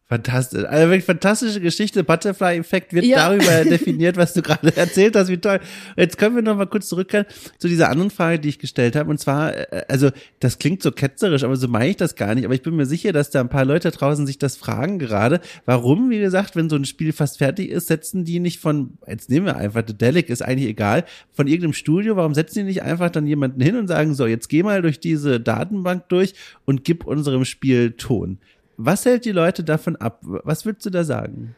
Fantastisch. 0.10 0.64
Also 0.64 0.88
wirklich 0.90 1.04
fantastische 1.04 1.60
Geschichte. 1.60 2.02
Butterfly-Effekt 2.02 2.94
wird 2.94 3.04
ja. 3.04 3.28
darüber 3.28 3.66
definiert, 3.70 4.16
was 4.16 4.34
du 4.34 4.42
gerade 4.42 4.74
erzählt 4.78 5.18
hast. 5.18 5.28
Wie 5.28 5.38
toll. 5.38 5.60
Jetzt 5.98 6.18
können 6.18 6.34
wir 6.36 6.42
noch 6.42 6.56
mal 6.56 6.66
kurz 6.66 6.88
zurückkehren 6.88 7.26
zu 7.58 7.68
dieser 7.68 7.90
anderen 7.90 8.10
Frage, 8.10 8.40
die 8.40 8.48
ich 8.48 8.58
gestellt 8.58 8.96
habe. 8.96 9.10
Und 9.10 9.20
zwar, 9.20 9.54
äh, 9.54 9.84
also 9.90 10.12
das 10.40 10.60
klingt 10.60 10.82
so 10.82 10.92
ketzerisch, 10.94 11.44
aber 11.44 11.58
so 11.58 11.68
meine 11.68 11.90
ich 11.90 11.98
das 11.98 12.16
gar 12.16 12.36
nicht. 12.36 12.46
Aber 12.46 12.54
ich 12.54 12.62
bin 12.62 12.78
mir 12.78 12.86
sicher, 12.86 13.12
dass 13.12 13.32
da 13.32 13.42
ein 13.42 13.50
paar 13.50 13.66
Leute 13.66 13.92
draußen 13.92 14.26
sich 14.26 14.38
das 14.38 14.56
fragen 14.56 14.98
gerade. 14.98 15.42
Warum, 15.66 16.10
wie 16.10 16.20
gesagt, 16.20 16.56
wenn 16.56 16.70
so 16.70 16.78
ein 16.78 16.86
Spiel 16.86 17.12
fast 17.12 17.40
fertig 17.40 17.70
ist, 17.70 17.88
setzen 17.88 18.24
die 18.24 18.40
nicht 18.40 18.62
von, 18.62 18.98
jetzt 19.08 19.30
nehmen 19.30 19.46
wir 19.46 19.58
einfach, 19.58 19.84
The 19.86 19.98
Delic 19.98 20.30
ist 20.30 20.42
eigentlich 20.42 20.70
egal, 20.70 21.04
von 21.34 21.48
irgendeinem 21.48 21.74
Studio, 21.74 22.16
warum 22.16 22.34
setzen 22.34 22.60
die 22.60 22.64
nicht 22.64 22.82
einfach 22.82 23.10
dann 23.10 23.28
jemanden 23.28 23.60
hin 23.60 23.76
und 23.76 23.88
sagen, 23.88 24.16
so, 24.16 24.26
jetzt 24.26 24.48
geh 24.48 24.64
mal 24.64 24.82
durch 24.82 25.02
diese 25.02 25.42
Datenbank 25.42 26.08
durch 26.08 26.34
und 26.64 26.86
gib 26.86 27.06
unserem 27.06 27.44
Spiel 27.44 27.92
Ton. 27.92 28.40
Was 28.78 29.06
hält 29.06 29.26
die 29.26 29.32
Leute 29.32 29.64
davon 29.64 29.96
ab? 29.96 30.20
Was 30.22 30.66
würdest 30.66 30.86
du 30.86 30.90
da 30.90 31.04
sagen? 31.04 31.56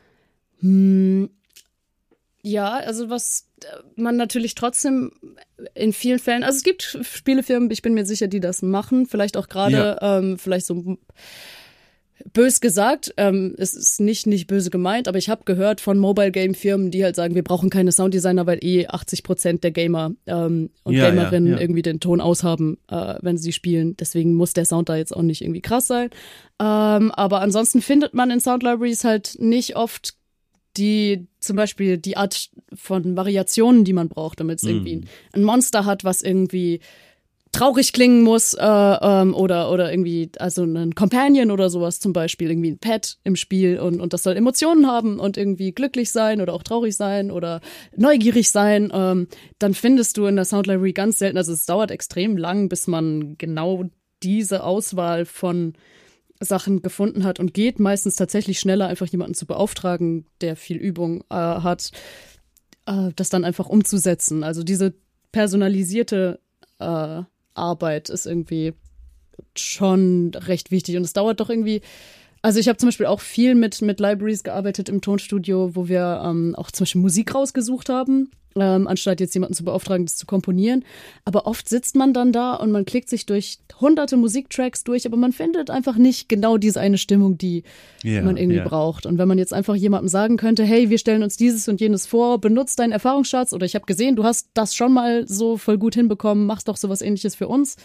Hm, 0.61 1.29
ja, 2.41 2.77
also 2.77 3.09
was 3.09 3.47
äh, 3.63 3.67
man 3.95 4.15
natürlich 4.15 4.55
trotzdem 4.55 5.11
in 5.73 5.91
vielen 5.91 6.19
Fällen, 6.19 6.43
also 6.43 6.57
es 6.57 6.63
gibt 6.63 6.99
Spielefirmen, 7.01 7.69
ich 7.71 7.81
bin 7.81 7.93
mir 7.93 8.05
sicher, 8.05 8.27
die 8.27 8.39
das 8.39 8.61
machen, 8.61 9.05
vielleicht 9.05 9.35
auch 9.35 9.49
gerade, 9.49 9.97
ja. 10.01 10.17
ähm, 10.17 10.37
vielleicht 10.37 10.65
so 10.65 10.97
bös 12.33 12.61
gesagt, 12.61 13.13
ähm, 13.17 13.55
es 13.57 13.73
ist 13.73 13.99
nicht 13.99 14.27
nicht 14.27 14.47
böse 14.47 14.69
gemeint, 14.69 15.07
aber 15.07 15.17
ich 15.17 15.29
habe 15.29 15.43
gehört 15.45 15.81
von 15.81 15.97
Mobile 15.97 16.31
Game 16.31 16.53
Firmen, 16.53 16.91
die 16.91 17.03
halt 17.03 17.15
sagen, 17.15 17.35
wir 17.35 17.43
brauchen 17.43 17.69
keine 17.69 17.91
Sounddesigner, 17.91 18.45
weil 18.45 18.59
eh 18.63 18.87
80 18.87 19.23
Prozent 19.23 19.63
der 19.63 19.71
Gamer 19.71 20.11
ähm, 20.27 20.69
und 20.83 20.93
ja, 20.93 21.09
Gamerinnen 21.09 21.53
ja, 21.53 21.55
ja. 21.55 21.61
irgendwie 21.61 21.81
den 21.81 21.99
Ton 21.99 22.21
aushaben, 22.21 22.77
äh, 22.89 23.15
wenn 23.21 23.37
sie 23.37 23.53
spielen. 23.53 23.95
Deswegen 23.97 24.35
muss 24.35 24.53
der 24.53 24.65
Sound 24.65 24.89
da 24.89 24.95
jetzt 24.95 25.15
auch 25.15 25.21
nicht 25.21 25.41
irgendwie 25.41 25.61
krass 25.61 25.87
sein. 25.87 26.09
Ähm, 26.59 27.11
aber 27.11 27.41
ansonsten 27.41 27.81
findet 27.81 28.13
man 28.13 28.31
in 28.31 28.39
Sound 28.39 28.63
Libraries 28.63 29.03
halt 29.03 29.35
nicht 29.39 29.75
oft 29.75 30.15
die 30.77 31.27
zum 31.39 31.55
Beispiel 31.55 31.97
die 31.97 32.15
Art 32.15 32.49
von 32.73 33.17
Variationen, 33.17 33.83
die 33.83 33.93
man 33.93 34.07
braucht, 34.07 34.39
damit 34.39 34.59
es 34.59 34.63
mm. 34.63 34.67
irgendwie 34.67 35.01
ein 35.33 35.43
Monster 35.43 35.85
hat, 35.85 36.03
was 36.03 36.21
irgendwie 36.21 36.79
traurig 37.59 37.91
klingen 37.91 38.21
muss 38.21 38.53
äh, 38.53 38.63
ähm, 38.63 39.35
oder 39.35 39.69
oder 39.69 39.91
irgendwie 39.91 40.31
also 40.39 40.63
ein 40.63 40.95
Companion 40.95 41.51
oder 41.51 41.69
sowas 41.69 41.99
zum 41.99 42.13
Beispiel 42.13 42.49
irgendwie 42.49 42.71
ein 42.71 42.79
Pet 42.79 43.17
im 43.25 43.35
Spiel 43.35 43.79
und 43.79 43.99
und 43.99 44.13
das 44.13 44.23
soll 44.23 44.37
Emotionen 44.37 44.87
haben 44.87 45.19
und 45.19 45.35
irgendwie 45.35 45.73
glücklich 45.73 46.11
sein 46.11 46.39
oder 46.39 46.53
auch 46.53 46.63
traurig 46.63 46.95
sein 46.95 47.31
oder 47.31 47.59
neugierig 47.97 48.49
sein 48.49 48.91
ähm, 48.93 49.27
dann 49.59 49.73
findest 49.73 50.15
du 50.17 50.25
in 50.25 50.37
der 50.37 50.45
Sound 50.45 50.67
Library 50.67 50.93
ganz 50.93 51.19
selten 51.19 51.37
also 51.37 51.51
es 51.51 51.65
dauert 51.65 51.91
extrem 51.91 52.37
lang 52.37 52.69
bis 52.69 52.87
man 52.87 53.37
genau 53.37 53.83
diese 54.23 54.63
Auswahl 54.63 55.25
von 55.25 55.73
Sachen 56.39 56.81
gefunden 56.81 57.25
hat 57.25 57.41
und 57.41 57.53
geht 57.53 57.79
meistens 57.79 58.15
tatsächlich 58.15 58.59
schneller 58.59 58.87
einfach 58.87 59.07
jemanden 59.07 59.33
zu 59.33 59.45
beauftragen 59.45 60.25
der 60.39 60.55
viel 60.55 60.77
Übung 60.77 61.25
äh, 61.29 61.35
hat 61.35 61.91
äh, 62.85 63.11
das 63.15 63.29
dann 63.29 63.43
einfach 63.43 63.67
umzusetzen. 63.67 64.43
Also 64.43 64.63
diese 64.63 64.93
personalisierte 65.31 66.39
äh, 66.79 67.23
Arbeit 67.59 68.09
ist 68.09 68.25
irgendwie 68.25 68.73
schon 69.55 70.31
recht 70.33 70.71
wichtig. 70.71 70.97
Und 70.97 71.03
es 71.03 71.13
dauert 71.13 71.39
doch 71.39 71.49
irgendwie. 71.49 71.81
Also 72.41 72.59
ich 72.59 72.69
habe 72.69 72.77
zum 72.77 72.87
Beispiel 72.87 73.05
auch 73.05 73.19
viel 73.19 73.53
mit, 73.53 73.81
mit 73.81 73.99
Libraries 73.99 74.43
gearbeitet 74.43 74.87
im 74.87 75.01
Tonstudio, 75.01 75.75
wo 75.75 75.89
wir 75.89 76.21
ähm, 76.23 76.55
auch 76.55 76.71
zum 76.71 76.85
Beispiel 76.85 77.01
Musik 77.01 77.35
rausgesucht 77.35 77.89
haben, 77.89 78.31
ähm, 78.55 78.87
anstatt 78.87 79.19
jetzt 79.19 79.33
jemanden 79.33 79.53
zu 79.53 79.63
beauftragen, 79.63 80.05
das 80.05 80.17
zu 80.17 80.25
komponieren. 80.25 80.83
Aber 81.25 81.45
oft 81.45 81.69
sitzt 81.69 81.95
man 81.95 82.13
dann 82.13 82.31
da 82.31 82.55
und 82.55 82.71
man 82.71 82.85
klickt 82.85 83.09
sich 83.09 83.25
durch 83.25 83.59
hunderte 83.79 84.17
Musiktracks 84.17 84.83
durch, 84.83 85.05
aber 85.05 85.17
man 85.17 85.31
findet 85.31 85.69
einfach 85.69 85.95
nicht 85.95 86.29
genau 86.29 86.57
diese 86.57 86.79
eine 86.79 86.97
Stimmung, 86.97 87.37
die 87.37 87.63
yeah, 88.03 88.23
man 88.23 88.37
irgendwie 88.37 88.57
yeah. 88.57 88.67
braucht. 88.67 89.05
Und 89.05 89.17
wenn 89.17 89.27
man 89.27 89.37
jetzt 89.37 89.53
einfach 89.53 89.75
jemandem 89.75 90.09
sagen 90.09 90.37
könnte, 90.37 90.63
hey, 90.63 90.89
wir 90.89 90.97
stellen 90.97 91.23
uns 91.23 91.37
dieses 91.37 91.67
und 91.67 91.79
jenes 91.79 92.07
vor, 92.07 92.39
benutzt 92.39 92.79
deinen 92.79 92.91
Erfahrungsschatz 92.91 93.53
oder 93.53 93.65
ich 93.65 93.75
habe 93.75 93.85
gesehen, 93.85 94.15
du 94.15 94.23
hast 94.23 94.49
das 94.53 94.75
schon 94.75 94.93
mal 94.93 95.27
so 95.27 95.57
voll 95.57 95.77
gut 95.77 95.95
hinbekommen, 95.95 96.45
machst 96.45 96.67
doch 96.67 96.77
sowas 96.77 97.01
ähnliches 97.01 97.35
für 97.35 97.47
uns, 97.47 97.77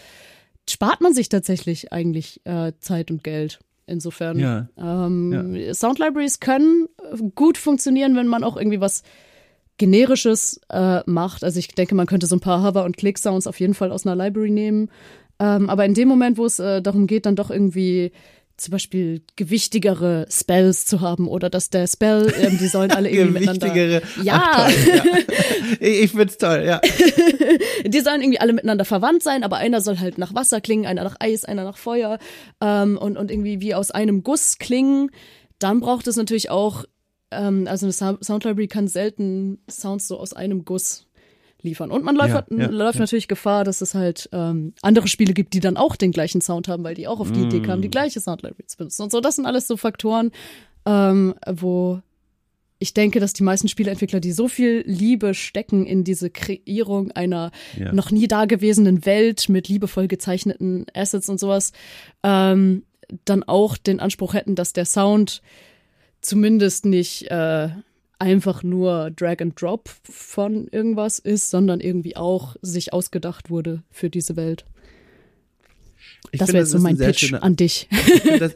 spart 0.69 1.01
man 1.01 1.13
sich 1.13 1.29
tatsächlich 1.29 1.93
eigentlich 1.93 2.41
äh, 2.45 2.73
Zeit 2.79 3.11
und 3.11 3.23
Geld. 3.23 3.59
Insofern. 3.87 4.39
Ja. 4.39 4.67
Ähm, 4.77 5.53
ja. 5.53 5.73
Sound 5.73 5.99
Libraries 5.99 6.39
können 6.39 6.87
gut 7.35 7.57
funktionieren, 7.57 8.15
wenn 8.15 8.27
man 8.27 8.43
auch 8.43 8.57
irgendwie 8.57 8.81
was 8.81 9.03
generisches 9.77 10.59
äh, 10.69 11.01
macht. 11.05 11.43
Also 11.43 11.59
ich 11.59 11.67
denke, 11.69 11.95
man 11.95 12.07
könnte 12.07 12.27
so 12.27 12.35
ein 12.35 12.41
paar 12.41 12.63
Hover- 12.63 12.85
und 12.85 12.97
Click-Sounds 12.97 13.47
auf 13.47 13.59
jeden 13.59 13.73
Fall 13.73 13.91
aus 13.91 14.05
einer 14.05 14.15
Library 14.15 14.51
nehmen. 14.51 14.89
Ähm, 15.39 15.69
aber 15.69 15.85
in 15.85 15.93
dem 15.93 16.07
Moment, 16.07 16.37
wo 16.37 16.45
es 16.45 16.59
äh, 16.59 16.81
darum 16.81 17.07
geht, 17.07 17.25
dann 17.25 17.35
doch 17.35 17.49
irgendwie 17.49 18.11
zum 18.57 18.71
Beispiel 18.71 19.21
gewichtigere 19.35 20.27
Spells 20.29 20.85
zu 20.85 21.01
haben 21.01 21.27
oder 21.27 21.49
dass 21.49 21.69
der 21.69 21.87
Spell, 21.87 22.33
ähm, 22.39 22.57
die 22.57 22.67
sollen 22.67 22.91
alle 22.91 23.09
irgendwie 23.09 23.39
miteinander. 23.39 24.01
Ja. 24.23 24.41
Ach, 24.41 24.71
toll, 24.71 24.93
ja. 24.95 25.77
ich 25.81 26.11
find's 26.11 26.37
toll, 26.37 26.63
ja. 26.65 26.79
die 27.85 27.99
sollen 27.99 28.21
irgendwie 28.21 28.39
alle 28.39 28.53
miteinander 28.53 28.85
verwandt 28.85 29.23
sein, 29.23 29.43
aber 29.43 29.57
einer 29.57 29.81
soll 29.81 29.99
halt 29.99 30.17
nach 30.17 30.33
Wasser 30.33 30.61
klingen, 30.61 30.85
einer 30.85 31.03
nach 31.03 31.17
Eis, 31.19 31.43
einer 31.43 31.65
nach 31.65 31.77
Feuer 31.77 32.17
ähm, 32.61 32.97
und, 32.97 33.17
und 33.17 33.29
irgendwie 33.29 33.59
wie 33.59 33.75
aus 33.75 33.91
einem 33.91 34.23
Guss 34.23 34.57
klingen. 34.57 35.11
Dann 35.59 35.81
braucht 35.81 36.07
es 36.07 36.15
natürlich 36.15 36.49
auch 36.49 36.85
ähm, 37.37 37.67
also 37.67 37.85
eine 37.85 37.93
Sound 38.21 38.43
Library 38.43 38.67
kann 38.67 38.87
selten 38.87 39.59
Sounds 39.69 40.07
so 40.07 40.19
aus 40.19 40.33
einem 40.33 40.65
Guss 40.65 41.07
liefern. 41.61 41.91
Und 41.91 42.03
man 42.05 42.15
läuft, 42.15 42.49
ja, 42.49 42.57
ja, 42.57 42.67
läuft 42.67 42.95
ja. 42.95 43.01
natürlich 43.01 43.27
Gefahr, 43.27 43.63
dass 43.63 43.81
es 43.81 43.93
halt 43.93 44.29
ähm, 44.31 44.73
andere 44.81 45.07
Spiele 45.07 45.33
gibt, 45.33 45.53
die 45.53 45.59
dann 45.59 45.77
auch 45.77 45.95
den 45.95 46.11
gleichen 46.11 46.39
Sound 46.39 46.67
haben, 46.67 46.83
weil 46.83 46.95
die 46.95 47.07
auch 47.07 47.19
auf 47.19 47.31
die 47.31 47.41
mm. 47.41 47.45
Idee 47.45 47.61
kamen, 47.61 47.81
die 47.81 47.89
gleiche 47.89 48.21
Sound 48.21 48.43
Library 48.43 48.67
zu 48.67 48.77
benutzen. 48.77 49.01
Und 49.01 49.11
so, 49.11 49.19
das 49.19 49.35
sind 49.35 49.45
alles 49.45 49.67
so 49.67 49.75
Faktoren, 49.75 50.31
ähm, 50.85 51.35
wo 51.51 52.01
ich 52.77 52.93
denke, 52.93 53.19
dass 53.19 53.33
die 53.33 53.43
meisten 53.43 53.67
Spieleentwickler, 53.67 54.19
die 54.19 54.31
so 54.31 54.47
viel 54.47 54.83
Liebe 54.85 55.33
stecken 55.33 55.85
in 55.85 56.03
diese 56.03 56.29
Kreierung 56.29 57.11
einer 57.11 57.51
ja. 57.77 57.91
noch 57.93 58.11
nie 58.11 58.27
dagewesenen 58.27 59.05
Welt 59.05 59.49
mit 59.49 59.67
liebevoll 59.67 60.07
gezeichneten 60.07 60.85
Assets 60.93 61.29
und 61.29 61.39
sowas, 61.39 61.71
ähm, 62.23 62.83
dann 63.23 63.43
auch 63.43 63.77
den 63.77 63.99
Anspruch 63.99 64.33
hätten, 64.33 64.55
dass 64.55 64.73
der 64.73 64.85
Sound 64.85 65.41
zumindest 66.25 66.85
nicht 66.85 67.29
äh, 67.29 67.69
einfach 68.19 68.63
nur 68.63 69.11
Drag 69.11 69.41
and 69.41 69.59
Drop 69.61 69.89
von 70.03 70.67
irgendwas 70.67 71.19
ist, 71.19 71.49
sondern 71.49 71.79
irgendwie 71.79 72.15
auch 72.15 72.55
sich 72.61 72.93
ausgedacht 72.93 73.49
wurde 73.49 73.83
für 73.91 74.09
diese 74.09 74.35
Welt. 74.35 74.65
Ich 76.31 76.39
das 76.39 76.49
wäre 76.49 76.59
jetzt 76.59 76.71
so 76.71 76.79
mein 76.79 76.97
Pitch 76.97 77.27
schöner, 77.27 77.43
an 77.43 77.55
dich. 77.55 77.87
Ein, 78.25 78.51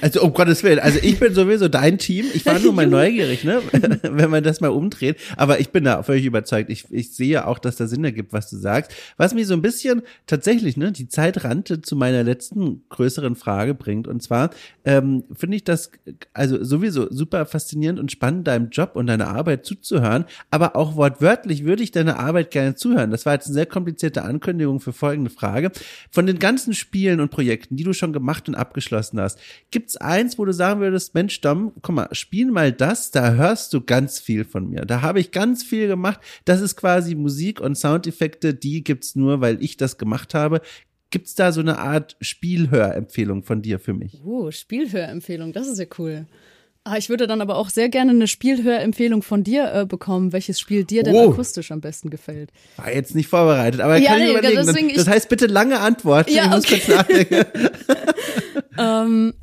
also 0.00 0.22
um 0.22 0.32
Gottes 0.32 0.62
Willen, 0.62 0.78
also 0.78 0.98
ich 1.02 1.18
bin 1.18 1.34
sowieso 1.34 1.68
dein 1.68 1.98
Team. 1.98 2.26
Ich 2.34 2.46
war 2.46 2.58
nur 2.58 2.72
mal 2.72 2.86
neugierig, 2.88 3.44
ne, 3.44 3.62
wenn 4.02 4.30
man 4.30 4.42
das 4.42 4.60
mal 4.60 4.68
umdreht. 4.68 5.16
Aber 5.36 5.60
ich 5.60 5.70
bin 5.70 5.84
da 5.84 6.02
völlig 6.02 6.24
überzeugt. 6.24 6.70
Ich, 6.70 6.86
ich 6.90 7.14
sehe 7.14 7.46
auch, 7.46 7.58
dass 7.58 7.76
da 7.76 7.86
Sinn 7.86 8.04
ergibt, 8.04 8.32
was 8.32 8.50
du 8.50 8.56
sagst. 8.56 8.92
Was 9.16 9.34
mich 9.34 9.46
so 9.46 9.54
ein 9.54 9.62
bisschen 9.62 10.02
tatsächlich, 10.26 10.76
ne, 10.76 10.92
die 10.92 11.08
Zeit 11.08 11.44
rannte 11.44 11.82
zu 11.82 11.96
meiner 11.96 12.22
letzten 12.22 12.82
größeren 12.88 13.36
Frage 13.36 13.74
bringt. 13.74 14.08
Und 14.08 14.22
zwar 14.22 14.50
ähm, 14.84 15.24
finde 15.34 15.56
ich 15.56 15.64
das 15.64 15.90
also 16.32 16.62
sowieso 16.64 17.12
super 17.12 17.46
faszinierend 17.46 17.98
und 17.98 18.12
spannend, 18.12 18.46
deinem 18.46 18.70
Job 18.70 18.92
und 18.94 19.06
deiner 19.06 19.28
Arbeit 19.28 19.66
zuzuhören. 19.66 20.24
Aber 20.50 20.76
auch 20.76 20.96
wortwörtlich 20.96 21.64
würde 21.64 21.82
ich 21.82 21.90
deiner 21.90 22.18
Arbeit 22.18 22.50
gerne 22.50 22.74
zuhören. 22.74 23.10
Das 23.10 23.26
war 23.26 23.34
jetzt 23.34 23.46
eine 23.46 23.54
sehr 23.54 23.66
komplizierte 23.66 24.22
Ankündigung 24.22 24.80
für 24.80 24.92
folgende 24.92 25.30
Frage. 25.30 25.70
Von 26.10 26.26
den 26.26 26.38
ganzen 26.38 26.74
Spielen 26.74 27.09
und 27.18 27.30
Projekten, 27.30 27.76
die 27.76 27.82
du 27.82 27.92
schon 27.92 28.12
gemacht 28.12 28.48
und 28.48 28.54
abgeschlossen 28.54 29.18
hast, 29.20 29.40
gibt's 29.70 29.96
eins, 29.96 30.38
wo 30.38 30.44
du 30.44 30.52
sagen 30.52 30.80
würdest, 30.80 31.14
Mensch, 31.14 31.40
Dom, 31.40 31.72
komm 31.82 31.96
mal, 31.96 32.08
spiel 32.12 32.50
mal 32.52 32.70
das, 32.70 33.10
da 33.10 33.32
hörst 33.32 33.72
du 33.72 33.80
ganz 33.80 34.20
viel 34.20 34.44
von 34.44 34.68
mir. 34.68 34.82
Da 34.82 35.02
habe 35.02 35.18
ich 35.18 35.32
ganz 35.32 35.64
viel 35.64 35.88
gemacht. 35.88 36.20
Das 36.44 36.60
ist 36.60 36.76
quasi 36.76 37.14
Musik 37.14 37.60
und 37.60 37.76
Soundeffekte, 37.76 38.54
die 38.54 38.84
gibt's 38.84 39.16
nur, 39.16 39.40
weil 39.40 39.62
ich 39.62 39.76
das 39.76 39.98
gemacht 39.98 40.34
habe. 40.34 40.60
Gibt's 41.10 41.34
da 41.34 41.50
so 41.50 41.60
eine 41.60 41.78
Art 41.78 42.16
Spielhörempfehlung 42.20 43.42
von 43.42 43.62
dir 43.62 43.80
für 43.80 43.94
mich? 43.94 44.20
Oh, 44.24 44.50
Spielhörempfehlung, 44.52 45.52
das 45.52 45.66
ist 45.66 45.78
ja 45.78 45.86
cool. 45.98 46.26
Ah, 46.84 46.96
ich 46.96 47.10
würde 47.10 47.26
dann 47.26 47.42
aber 47.42 47.56
auch 47.56 47.68
sehr 47.68 47.90
gerne 47.90 48.12
eine 48.12 48.26
Spielhörempfehlung 48.26 49.22
von 49.22 49.44
dir 49.44 49.72
äh, 49.74 49.84
bekommen, 49.84 50.32
welches 50.32 50.58
Spiel 50.58 50.84
dir 50.84 51.02
denn 51.02 51.14
oh. 51.14 51.30
akustisch 51.30 51.72
am 51.72 51.82
besten 51.82 52.08
gefällt. 52.08 52.50
War 52.76 52.92
jetzt 52.92 53.14
nicht 53.14 53.28
vorbereitet, 53.28 53.82
aber 53.82 53.98
ja, 53.98 54.12
kann 54.12 54.22
ich 54.22 54.30
überlegen. 54.30 54.56
Deswegen, 54.56 54.94
das 54.94 55.06
heißt 55.06 55.28
bitte 55.28 55.46
lange 55.46 55.80
Antwort. 55.80 56.30
Ja, 56.30 56.56
ich 56.56 56.72
okay. 56.72 57.36
ähm, 58.78 59.34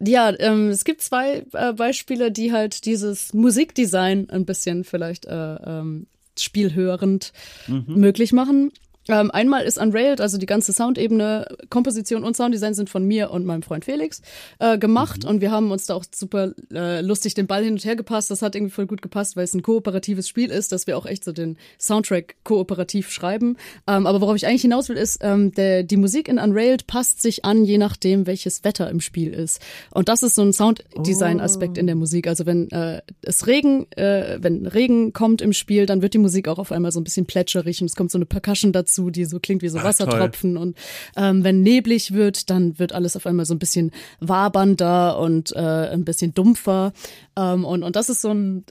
ja, 0.00 0.32
ähm, 0.38 0.68
es 0.68 0.84
gibt 0.84 1.02
zwei 1.02 1.44
äh, 1.52 1.72
Beispiele, 1.72 2.30
die 2.30 2.52
halt 2.52 2.84
dieses 2.84 3.34
Musikdesign 3.34 4.30
ein 4.30 4.44
bisschen 4.44 4.84
vielleicht 4.84 5.26
äh, 5.26 5.54
ähm, 5.56 6.06
spielhörend 6.38 7.32
mhm. 7.66 7.84
möglich 7.88 8.32
machen. 8.32 8.70
Ähm, 9.08 9.30
einmal 9.30 9.64
ist 9.64 9.78
Unrailed, 9.78 10.20
also 10.20 10.36
die 10.36 10.46
ganze 10.46 10.72
Soundebene, 10.72 11.46
Komposition 11.70 12.24
und 12.24 12.36
Sounddesign 12.36 12.74
sind 12.74 12.90
von 12.90 13.04
mir 13.04 13.30
und 13.30 13.46
meinem 13.46 13.62
Freund 13.62 13.84
Felix 13.86 14.20
äh, 14.58 14.78
gemacht 14.78 15.24
mhm. 15.24 15.30
und 15.30 15.40
wir 15.40 15.50
haben 15.50 15.70
uns 15.70 15.86
da 15.86 15.94
auch 15.94 16.04
super 16.14 16.52
äh, 16.72 17.00
lustig 17.00 17.34
den 17.34 17.46
Ball 17.46 17.64
hin 17.64 17.72
und 17.72 17.84
her 17.84 17.96
gepasst. 17.96 18.30
Das 18.30 18.42
hat 18.42 18.54
irgendwie 18.54 18.72
voll 18.72 18.86
gut 18.86 19.00
gepasst, 19.00 19.36
weil 19.36 19.44
es 19.44 19.54
ein 19.54 19.62
kooperatives 19.62 20.28
Spiel 20.28 20.50
ist, 20.50 20.72
dass 20.72 20.86
wir 20.86 20.98
auch 20.98 21.06
echt 21.06 21.24
so 21.24 21.32
den 21.32 21.56
Soundtrack 21.80 22.36
kooperativ 22.44 23.10
schreiben. 23.10 23.56
Ähm, 23.86 24.06
aber 24.06 24.20
worauf 24.20 24.36
ich 24.36 24.46
eigentlich 24.46 24.62
hinaus 24.62 24.90
will, 24.90 24.96
ist, 24.96 25.20
ähm, 25.22 25.52
der, 25.52 25.84
die 25.84 25.96
Musik 25.96 26.28
in 26.28 26.38
Unrailed 26.38 26.86
passt 26.86 27.22
sich 27.22 27.46
an, 27.46 27.64
je 27.64 27.78
nachdem, 27.78 28.26
welches 28.26 28.62
Wetter 28.64 28.90
im 28.90 29.00
Spiel 29.00 29.32
ist. 29.32 29.62
Und 29.90 30.10
das 30.10 30.22
ist 30.22 30.34
so 30.34 30.42
ein 30.42 30.52
Sounddesign-Aspekt 30.52 31.78
oh. 31.78 31.80
in 31.80 31.86
der 31.86 31.96
Musik. 31.96 32.26
Also 32.26 32.44
wenn 32.44 32.70
äh, 32.72 33.00
es 33.22 33.46
Regen, 33.46 33.90
äh, 33.92 34.38
wenn 34.40 34.66
Regen 34.66 35.14
kommt 35.14 35.40
im 35.40 35.54
Spiel, 35.54 35.86
dann 35.86 36.02
wird 36.02 36.12
die 36.12 36.18
Musik 36.18 36.46
auch 36.46 36.58
auf 36.58 36.72
einmal 36.72 36.92
so 36.92 37.00
ein 37.00 37.04
bisschen 37.04 37.24
plätscherig 37.24 37.80
und 37.80 37.86
es 37.86 37.96
kommt 37.96 38.10
so 38.10 38.18
eine 38.18 38.26
Percussion 38.26 38.72
dazu 38.72 38.97
dazu, 38.98 39.10
die 39.10 39.24
so 39.24 39.38
klingt 39.38 39.62
wie 39.62 39.68
so 39.68 39.78
Ach, 39.78 39.84
Wassertropfen. 39.84 40.54
Toll. 40.54 40.62
Und 40.62 40.78
ähm, 41.16 41.44
wenn 41.44 41.62
neblig 41.62 42.12
wird, 42.12 42.50
dann 42.50 42.78
wird 42.78 42.92
alles 42.92 43.16
auf 43.16 43.26
einmal 43.26 43.46
so 43.46 43.54
ein 43.54 43.58
bisschen 43.58 43.92
wabernder 44.20 45.18
und 45.18 45.54
äh, 45.54 45.58
ein 45.58 46.04
bisschen 46.04 46.34
dumpfer. 46.34 46.92
Ähm, 47.36 47.64
und, 47.64 47.82
und 47.82 47.96
das 47.96 48.08
ist 48.08 48.22
so 48.22 48.32
ein 48.32 48.64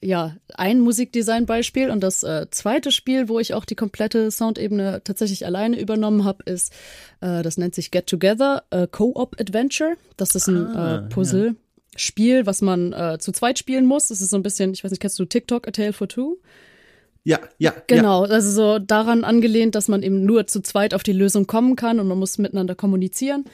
ja, 0.00 0.36
ein 0.54 0.78
Musikdesign-Beispiel 0.78 1.90
und 1.90 2.04
das 2.04 2.22
äh, 2.22 2.46
zweite 2.52 2.92
Spiel, 2.92 3.28
wo 3.28 3.40
ich 3.40 3.54
auch 3.54 3.64
die 3.64 3.74
komplette 3.74 4.30
Soundebene 4.30 5.00
tatsächlich 5.02 5.44
alleine 5.44 5.76
übernommen 5.80 6.22
habe, 6.22 6.44
ist, 6.44 6.72
äh, 7.20 7.42
das 7.42 7.58
nennt 7.58 7.74
sich 7.74 7.90
Get 7.90 8.06
Together, 8.06 8.62
äh, 8.70 8.86
Co-op 8.86 9.34
Adventure. 9.40 9.96
Das 10.16 10.36
ist 10.36 10.46
ein 10.46 10.66
ah, 10.68 10.98
äh, 10.98 11.08
Puzzle-Spiel, 11.08 12.46
was 12.46 12.62
man 12.62 12.92
äh, 12.92 13.18
zu 13.18 13.32
zweit 13.32 13.58
spielen 13.58 13.86
muss. 13.86 14.06
Das 14.06 14.20
ist 14.20 14.30
so 14.30 14.36
ein 14.36 14.44
bisschen, 14.44 14.72
ich 14.72 14.84
weiß 14.84 14.92
nicht, 14.92 15.00
kennst 15.00 15.18
du 15.18 15.24
TikTok, 15.24 15.66
A 15.66 15.72
Tale 15.72 15.92
for 15.92 16.06
Two? 16.06 16.38
Ja, 17.24 17.40
ja. 17.58 17.74
Genau, 17.86 18.24
ja. 18.24 18.30
also 18.30 18.50
so 18.50 18.78
daran 18.78 19.24
angelehnt, 19.24 19.74
dass 19.74 19.88
man 19.88 20.02
eben 20.02 20.24
nur 20.24 20.46
zu 20.46 20.62
zweit 20.62 20.94
auf 20.94 21.02
die 21.02 21.12
Lösung 21.12 21.46
kommen 21.46 21.76
kann 21.76 22.00
und 22.00 22.08
man 22.08 22.18
muss 22.18 22.38
miteinander 22.38 22.74
kommunizieren. 22.74 23.44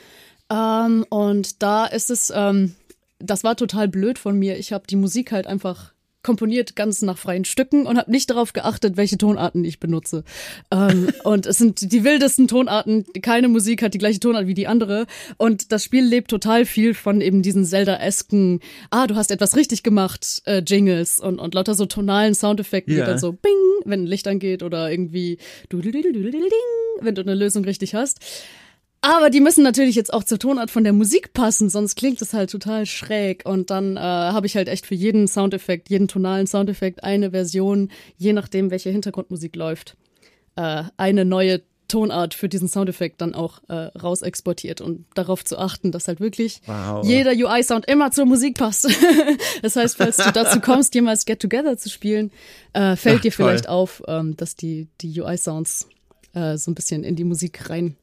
Ähm, 0.51 1.05
und 1.09 1.62
da 1.62 1.87
ist 1.87 2.11
es, 2.11 2.33
ähm, 2.35 2.75
das 3.19 3.45
war 3.45 3.57
total 3.57 3.89
blöd 3.89 4.19
von 4.19 4.39
mir. 4.39 4.59
Ich 4.59 4.73
habe 4.73 4.87
die 4.87 4.97
Musik 4.97 5.33
halt 5.33 5.47
einfach 5.47 5.93
komponiert 6.25 6.75
ganz 6.75 7.03
nach 7.03 7.18
freien 7.18 7.45
Stücken 7.45 7.87
und 7.87 7.97
habe 7.97 8.11
nicht 8.11 8.31
darauf 8.31 8.53
geachtet, 8.53 8.97
welche 8.97 9.16
Tonarten 9.16 9.64
ich 9.64 9.79
benutze. 9.79 10.25
Ähm, 10.72 11.11
und 11.25 11.47
es 11.47 11.59
sind 11.59 11.93
die 11.93 12.03
wildesten 12.03 12.49
Tonarten. 12.49 13.05
Keine 13.22 13.47
Musik 13.47 13.83
hat 13.83 13.95
die 13.95 13.99
gleiche 13.99 14.18
Tonart 14.18 14.49
wie 14.49 14.55
die 14.55 14.66
andere. 14.66 15.07
Und 15.37 15.70
das 15.70 15.85
Spiel 15.85 16.05
lebt 16.05 16.29
total 16.29 16.64
viel 16.64 16.95
von 16.95 17.20
eben 17.20 17.43
diesen 17.43 17.64
Zelda-esken, 17.64 18.61
ah, 18.91 19.07
du 19.07 19.14
hast 19.14 19.31
etwas 19.31 19.55
richtig 19.55 19.85
gemacht, 19.85 20.43
äh, 20.47 20.62
Jingles 20.66 21.20
und, 21.20 21.39
und 21.39 21.55
lauter 21.55 21.75
so 21.75 21.87
tonalen 21.87 22.35
Soundeffekten, 22.35 22.95
yeah. 22.95 23.05
die 23.05 23.11
dann 23.11 23.20
so 23.20 23.33
bing, 23.33 23.53
wenn 23.85 24.05
ein 24.05 24.07
Licht 24.07 24.27
angeht 24.27 24.62
oder 24.62 24.91
irgendwie 24.91 25.39
wenn 27.01 27.14
du 27.14 27.22
eine 27.22 27.35
Lösung 27.35 27.64
richtig 27.64 27.95
hast. 27.95 28.20
Aber 29.05 29.29
die 29.29 29.41
müssen 29.41 29.63
natürlich 29.63 29.97
jetzt 29.97 30.15
auch 30.15 30.25
zur 30.25 30.39
Tonart 30.39 30.71
von 30.71 30.83
der 30.83 30.95
Musik 30.95 31.35
passen, 31.35 31.69
sonst 31.69 31.95
klingt 31.95 32.23
es 32.23 32.33
halt 32.33 32.51
total 32.51 32.87
schräg. 32.87 33.43
Und 33.45 33.69
dann 33.69 33.99
äh, 33.99 34.01
habe 34.01 34.47
ich 34.47 34.57
halt 34.57 34.67
echt 34.67 34.87
für 34.87 34.95
jeden 34.95 35.29
Soundeffekt, 35.29 35.91
jeden 35.91 36.09
tonalen 36.09 36.47
Soundeffekt 36.47 37.05
eine 37.05 37.33
Version, 37.33 37.91
je 38.17 38.33
nachdem, 38.33 38.71
welche 38.71 38.89
Hintergrundmusik 38.89 39.57
läuft, 39.57 39.99
äh, 40.57 40.85
eine 40.97 41.27
neue 41.27 41.61
Tonart 41.87 42.33
für 42.33 42.49
diesen 42.49 42.67
Soundeffekt 42.67 43.21
dann 43.21 43.35
auch 43.35 43.61
äh, 43.69 43.75
raus 43.75 44.23
exportiert 44.23 44.81
und 44.81 45.05
darauf 45.15 45.45
zu 45.45 45.59
achten, 45.59 45.93
dass 45.93 46.09
halt 46.09 46.21
wirklich 46.21 46.63
wow. 46.65 47.07
jeder 47.07 47.33
UI-Sound 47.33 47.85
immer 47.87 48.11
zur 48.11 48.25
Musik 48.25 48.57
passt. 48.57 48.89
das 49.63 49.77
heißt, 49.77 49.99
falls 49.99 50.17
du 50.17 50.33
dazu 50.33 50.61
kommst, 50.63 50.95
jemals 50.95 51.27
Get 51.27 51.41
Together 51.41 51.77
zu 51.77 51.91
spielen, 51.91 52.33
äh, 52.73 52.97
fällt 52.97 53.19
Ach, 53.19 53.23
dir 53.23 53.33
vielleicht 53.33 53.67
toll. 53.67 53.75
auf, 53.75 54.03
ähm, 54.09 54.35
dass 54.39 54.57
die, 54.57 54.89
die 55.03 55.21
UI-Sounds 55.21 55.89
äh, 56.33 56.57
so 56.57 56.71
ein 56.71 56.75
bisschen 56.75 57.05
in 57.05 57.17
die 57.17 57.25
Musik 57.25 57.69
rein 57.69 57.99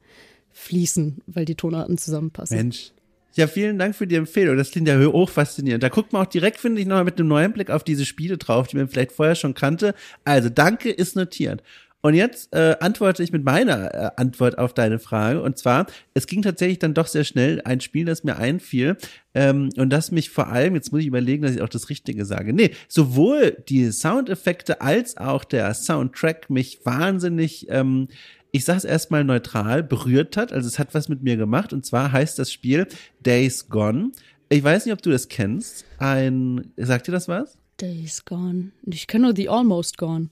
fließen, 0.52 1.22
weil 1.26 1.44
die 1.44 1.54
Tonarten 1.54 1.98
zusammenpassen. 1.98 2.56
Mensch. 2.56 2.92
Ja, 3.34 3.46
vielen 3.46 3.78
Dank 3.78 3.94
für 3.96 4.06
die 4.06 4.16
Empfehlung. 4.16 4.58
Das 4.58 4.70
klingt 4.70 4.88
ja 4.88 4.98
hoch 5.00 5.30
faszinierend. 5.30 5.82
Da 5.82 5.88
guckt 5.88 6.12
man 6.12 6.22
auch 6.22 6.30
direkt, 6.30 6.58
finde 6.58 6.80
ich, 6.82 6.86
nochmal 6.86 7.04
mit 7.04 7.18
einem 7.18 7.28
neuen 7.28 7.52
Blick 7.52 7.70
auf 7.70 7.82
diese 7.82 8.04
Spiele 8.04 8.36
drauf, 8.36 8.68
die 8.68 8.76
man 8.76 8.88
vielleicht 8.88 9.12
vorher 9.12 9.34
schon 9.34 9.54
kannte. 9.54 9.94
Also, 10.24 10.50
danke 10.50 10.90
ist 10.90 11.16
notiert. 11.16 11.62
Und 12.04 12.14
jetzt 12.14 12.52
äh, 12.52 12.74
antworte 12.80 13.22
ich 13.22 13.30
mit 13.30 13.44
meiner 13.44 13.94
äh, 13.94 14.10
Antwort 14.16 14.58
auf 14.58 14.74
deine 14.74 14.98
Frage. 14.98 15.40
Und 15.40 15.56
zwar, 15.56 15.86
es 16.14 16.26
ging 16.26 16.42
tatsächlich 16.42 16.80
dann 16.80 16.94
doch 16.94 17.06
sehr 17.06 17.22
schnell 17.22 17.62
ein 17.64 17.80
Spiel, 17.80 18.04
das 18.04 18.24
mir 18.24 18.36
einfiel. 18.36 18.96
Ähm, 19.34 19.70
und 19.76 19.90
das 19.90 20.10
mich 20.10 20.28
vor 20.30 20.48
allem, 20.48 20.74
jetzt 20.74 20.90
muss 20.90 21.02
ich 21.02 21.06
überlegen, 21.06 21.42
dass 21.42 21.54
ich 21.54 21.62
auch 21.62 21.68
das 21.68 21.90
Richtige 21.90 22.24
sage. 22.24 22.52
Nee, 22.52 22.72
sowohl 22.88 23.56
die 23.68 23.92
Soundeffekte 23.92 24.80
als 24.80 25.16
auch 25.16 25.44
der 25.44 25.72
Soundtrack 25.74 26.50
mich 26.50 26.80
wahnsinnig 26.84 27.68
ähm, 27.70 28.08
ich 28.52 28.66
sag's 28.66 28.84
erstmal 28.84 29.24
neutral, 29.24 29.82
berührt 29.82 30.36
hat. 30.36 30.52
Also 30.52 30.68
es 30.68 30.78
hat 30.78 30.94
was 30.94 31.08
mit 31.08 31.22
mir 31.22 31.36
gemacht. 31.36 31.72
Und 31.72 31.84
zwar 31.84 32.12
heißt 32.12 32.38
das 32.38 32.52
Spiel 32.52 32.86
Days 33.20 33.68
Gone. 33.68 34.12
Ich 34.50 34.62
weiß 34.62 34.84
nicht, 34.84 34.92
ob 34.92 35.00
du 35.00 35.10
das 35.10 35.28
kennst. 35.28 35.86
Ein, 35.98 36.72
sagt 36.76 37.08
dir 37.08 37.12
das 37.12 37.28
was? 37.28 37.56
Days 37.80 38.24
Gone. 38.26 38.72
Ich 38.84 39.06
kenne 39.06 39.24
nur 39.24 39.36
The 39.36 39.48
Almost 39.48 39.96
Gone. 39.96 40.28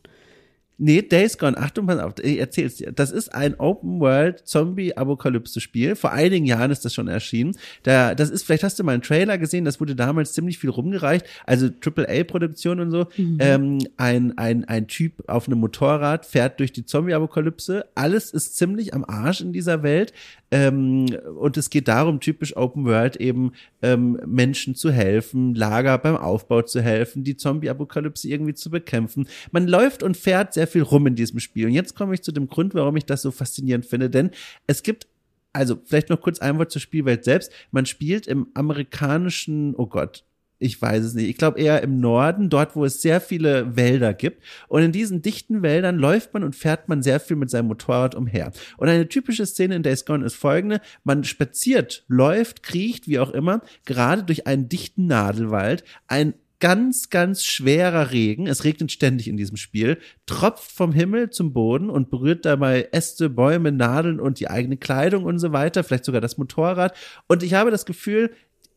Nee, 0.83 1.03
Days 1.03 1.37
Gone, 1.37 1.59
Achtung, 1.59 1.87
pass 1.87 1.99
auf, 1.99 2.15
ich 2.23 2.39
erzähl's 2.39 2.77
dir. 2.77 2.91
Das 2.91 3.11
ist 3.11 3.35
ein 3.35 3.61
Open-World-Zombie-Apokalypse-Spiel. 3.61 5.95
Vor 5.95 6.13
einigen 6.13 6.47
Jahren 6.47 6.71
ist 6.71 6.87
das 6.87 6.95
schon 6.95 7.07
erschienen. 7.07 7.55
Da, 7.83 8.15
das 8.15 8.31
ist, 8.31 8.45
vielleicht 8.45 8.65
hast 8.65 8.79
du 8.79 8.85
mal 8.85 8.93
einen 8.93 9.03
Trailer 9.03 9.37
gesehen, 9.37 9.67
das 9.67 9.79
wurde 9.79 9.95
damals 9.95 10.33
ziemlich 10.33 10.59
viel 10.59 10.71
rumgereicht, 10.71 11.27
also 11.45 11.67
AAA-Produktion 11.67 12.81
und 12.81 12.91
so. 12.91 13.09
Mhm. 13.19 13.37
Ähm, 13.41 13.79
ein, 13.99 14.39
ein, 14.39 14.65
ein 14.65 14.87
Typ 14.87 15.29
auf 15.29 15.49
einem 15.49 15.59
Motorrad 15.59 16.25
fährt 16.25 16.59
durch 16.61 16.73
die 16.73 16.87
Zombie-Apokalypse. 16.87 17.85
Alles 17.95 18.31
ist 18.31 18.57
ziemlich 18.57 18.95
am 18.95 19.05
Arsch 19.05 19.43
in 19.43 19.53
dieser 19.53 19.83
Welt. 19.83 20.15
Ähm, 20.51 21.07
und 21.39 21.57
es 21.57 21.71
geht 21.71 21.89
darum, 21.89 22.21
typisch 22.21 22.57
Open 22.57 22.85
World 22.85 23.17
eben 23.17 23.53
ähm, 23.83 24.19
Menschen 24.27 24.75
zu 24.75 24.91
helfen, 24.91 25.55
Lager 25.55 25.97
beim 25.99 26.17
Aufbau 26.17 26.63
zu 26.63 26.81
helfen, 26.81 27.23
die 27.23 27.37
Zombie-Apokalypse 27.37 28.29
irgendwie 28.29 28.55
zu 28.55 28.71
bekämpfen. 28.71 29.29
Man 29.53 29.69
läuft 29.69 30.03
und 30.03 30.17
fährt 30.17 30.55
sehr 30.55 30.67
viel 30.71 30.83
rum 30.83 31.07
in 31.07 31.15
diesem 31.15 31.41
Spiel. 31.41 31.67
Und 31.67 31.73
jetzt 31.73 31.95
komme 31.95 32.15
ich 32.15 32.23
zu 32.23 32.33
dem 32.33 32.49
Grund, 32.49 32.75
warum 32.75 32.97
ich 32.97 33.05
das 33.05 33.23
so 33.23 33.31
faszinierend 33.31 33.87
finde, 33.87 34.09
denn 34.11 34.31
es 34.67 34.83
gibt 34.83 35.07
also 35.53 35.81
vielleicht 35.85 36.11
noch 36.11 36.21
kurz 36.21 36.39
ein 36.39 36.59
Wort 36.59 36.71
zur 36.71 36.81
Spielwelt 36.81 37.25
selbst. 37.25 37.53
Man 37.71 37.87
spielt 37.87 38.27
im 38.27 38.49
amerikanischen, 38.55 39.75
oh 39.75 39.87
Gott, 39.87 40.25
ich 40.61 40.81
weiß 40.81 41.03
es 41.05 41.15
nicht. 41.15 41.29
Ich 41.29 41.39
glaube 41.39 41.59
eher 41.59 41.83
im 41.83 42.01
Norden, 42.01 42.51
dort, 42.51 42.77
wo 42.77 42.85
es 42.85 43.01
sehr 43.01 43.21
viele 43.21 43.77
Wälder 43.77 44.13
gibt. 44.13 44.43
Und 44.69 44.83
in 44.83 44.93
diesen 44.93 45.23
dichten 45.23 45.63
Wäldern 45.63 45.97
läuft 45.97 46.35
man 46.35 46.45
und 46.45 46.55
fährt 46.55 46.89
man 46.89 47.03
sehr 47.03 47.19
viel 47.19 47.37
mit 47.37 47.49
seinem 47.49 47.69
Motorrad 47.69 48.15
umher. 48.15 48.53
Und 48.77 48.89
eine 48.89 49.09
typische 49.09 49.47
Szene 49.47 49.75
in 49.75 49.83
Days 49.83 50.05
Gone 50.05 50.25
ist 50.25 50.35
folgende. 50.35 50.83
Man 51.03 51.25
spaziert, 51.25 52.05
läuft, 52.09 52.63
kriecht, 52.63 53.09
wie 53.09 53.19
auch 53.19 53.31
immer, 53.31 53.63
gerade 53.87 54.23
durch 54.23 54.47
einen 54.47 54.69
dichten 54.69 55.07
Nadelwald. 55.07 55.83
Ein 56.07 56.35
ganz, 56.61 57.11
ganz 57.11 57.45
schwerer 57.45 58.13
Regen, 58.13 58.47
es 58.47 58.65
regnet 58.65 58.93
ständig 58.93 59.29
in 59.29 59.37
diesem 59.37 59.57
Spiel, 59.57 59.99
tropft 60.27 60.71
vom 60.71 60.93
Himmel 60.93 61.31
zum 61.31 61.53
Boden 61.53 61.91
und 61.91 62.11
berührt 62.11 62.45
dabei 62.45 62.89
Äste, 62.93 63.31
Bäume, 63.31 63.73
Nadeln 63.73 64.21
und 64.21 64.39
die 64.39 64.49
eigene 64.49 64.77
Kleidung 64.77 65.25
und 65.25 65.39
so 65.39 65.53
weiter, 65.53 65.83
vielleicht 65.83 66.05
sogar 66.05 66.21
das 66.21 66.39
Motorrad. 66.39 66.95
Und 67.27 67.43
ich 67.43 67.55
habe 67.55 67.71
das 67.71 67.87
Gefühl, 67.87 68.31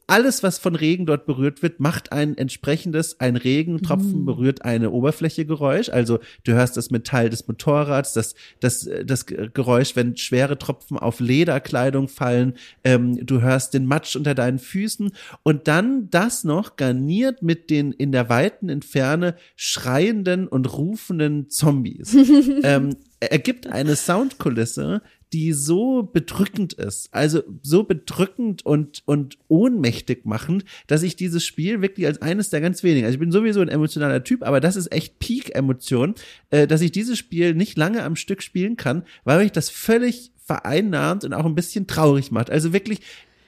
alles, 0.07 0.43
was 0.43 0.57
von 0.57 0.75
Regen 0.75 1.05
dort 1.05 1.25
berührt 1.25 1.61
wird, 1.61 1.79
macht 1.79 2.11
ein 2.11 2.37
entsprechendes, 2.37 3.19
ein 3.19 3.35
Regentropfen 3.35 4.23
mm. 4.23 4.25
berührt 4.25 4.65
eine 4.65 4.91
Oberfläche 4.91 5.45
Geräusch. 5.45 5.89
Also 5.89 6.19
du 6.43 6.53
hörst 6.53 6.75
das 6.75 6.91
Metall 6.91 7.29
des 7.29 7.47
Motorrads, 7.47 8.13
das, 8.13 8.35
das, 8.59 8.89
das 9.05 9.25
Geräusch, 9.25 9.95
wenn 9.95 10.17
schwere 10.17 10.57
Tropfen 10.57 10.97
auf 10.97 11.19
Lederkleidung 11.19 12.09
fallen. 12.09 12.55
Ähm, 12.83 13.25
du 13.25 13.41
hörst 13.41 13.73
den 13.73 13.85
Matsch 13.85 14.15
unter 14.15 14.35
deinen 14.35 14.59
Füßen 14.59 15.11
und 15.43 15.67
dann 15.67 16.09
das 16.09 16.43
noch 16.43 16.75
garniert 16.75 17.41
mit 17.41 17.69
den 17.69 17.91
in 17.93 18.11
der 18.11 18.29
weiten 18.29 18.69
Entferne 18.69 19.35
schreienden 19.55 20.47
und 20.47 20.77
rufenden 20.77 21.49
Zombies. 21.49 22.13
ähm, 22.63 22.97
ergibt 23.19 23.67
eine 23.67 23.95
Soundkulisse, 23.95 25.01
die 25.33 25.51
so 25.51 26.03
bedrückend 26.03 26.73
ist, 26.73 27.09
also 27.11 27.41
so 27.63 27.83
bedrückend 27.83 28.63
und, 28.65 29.01
und 29.05 29.39
ohnmächtig 29.47 30.25
machend, 30.25 30.63
dass 30.85 31.01
ich 31.01 31.15
dieses 31.15 31.43
Spiel 31.43 31.81
wirklich 31.81 32.05
als 32.05 32.21
eines 32.21 32.51
der 32.51 32.61
ganz 32.61 32.83
wenigen, 32.83 33.05
also 33.05 33.15
ich 33.15 33.19
bin 33.19 33.31
sowieso 33.31 33.61
ein 33.61 33.67
emotionaler 33.69 34.23
Typ, 34.23 34.43
aber 34.43 34.59
das 34.59 34.75
ist 34.75 34.91
echt 34.91 35.17
Peak-Emotion, 35.17 36.13
äh, 36.51 36.67
dass 36.67 36.81
ich 36.81 36.91
dieses 36.91 37.17
Spiel 37.17 37.55
nicht 37.55 37.77
lange 37.77 38.03
am 38.03 38.15
Stück 38.15 38.43
spielen 38.43 38.77
kann, 38.77 39.03
weil 39.23 39.41
mich 39.41 39.51
das 39.51 39.71
völlig 39.71 40.31
vereinnahmt 40.45 41.23
und 41.23 41.33
auch 41.33 41.45
ein 41.45 41.55
bisschen 41.55 41.87
traurig 41.87 42.31
macht. 42.31 42.51
Also 42.51 42.71
wirklich, 42.71 42.99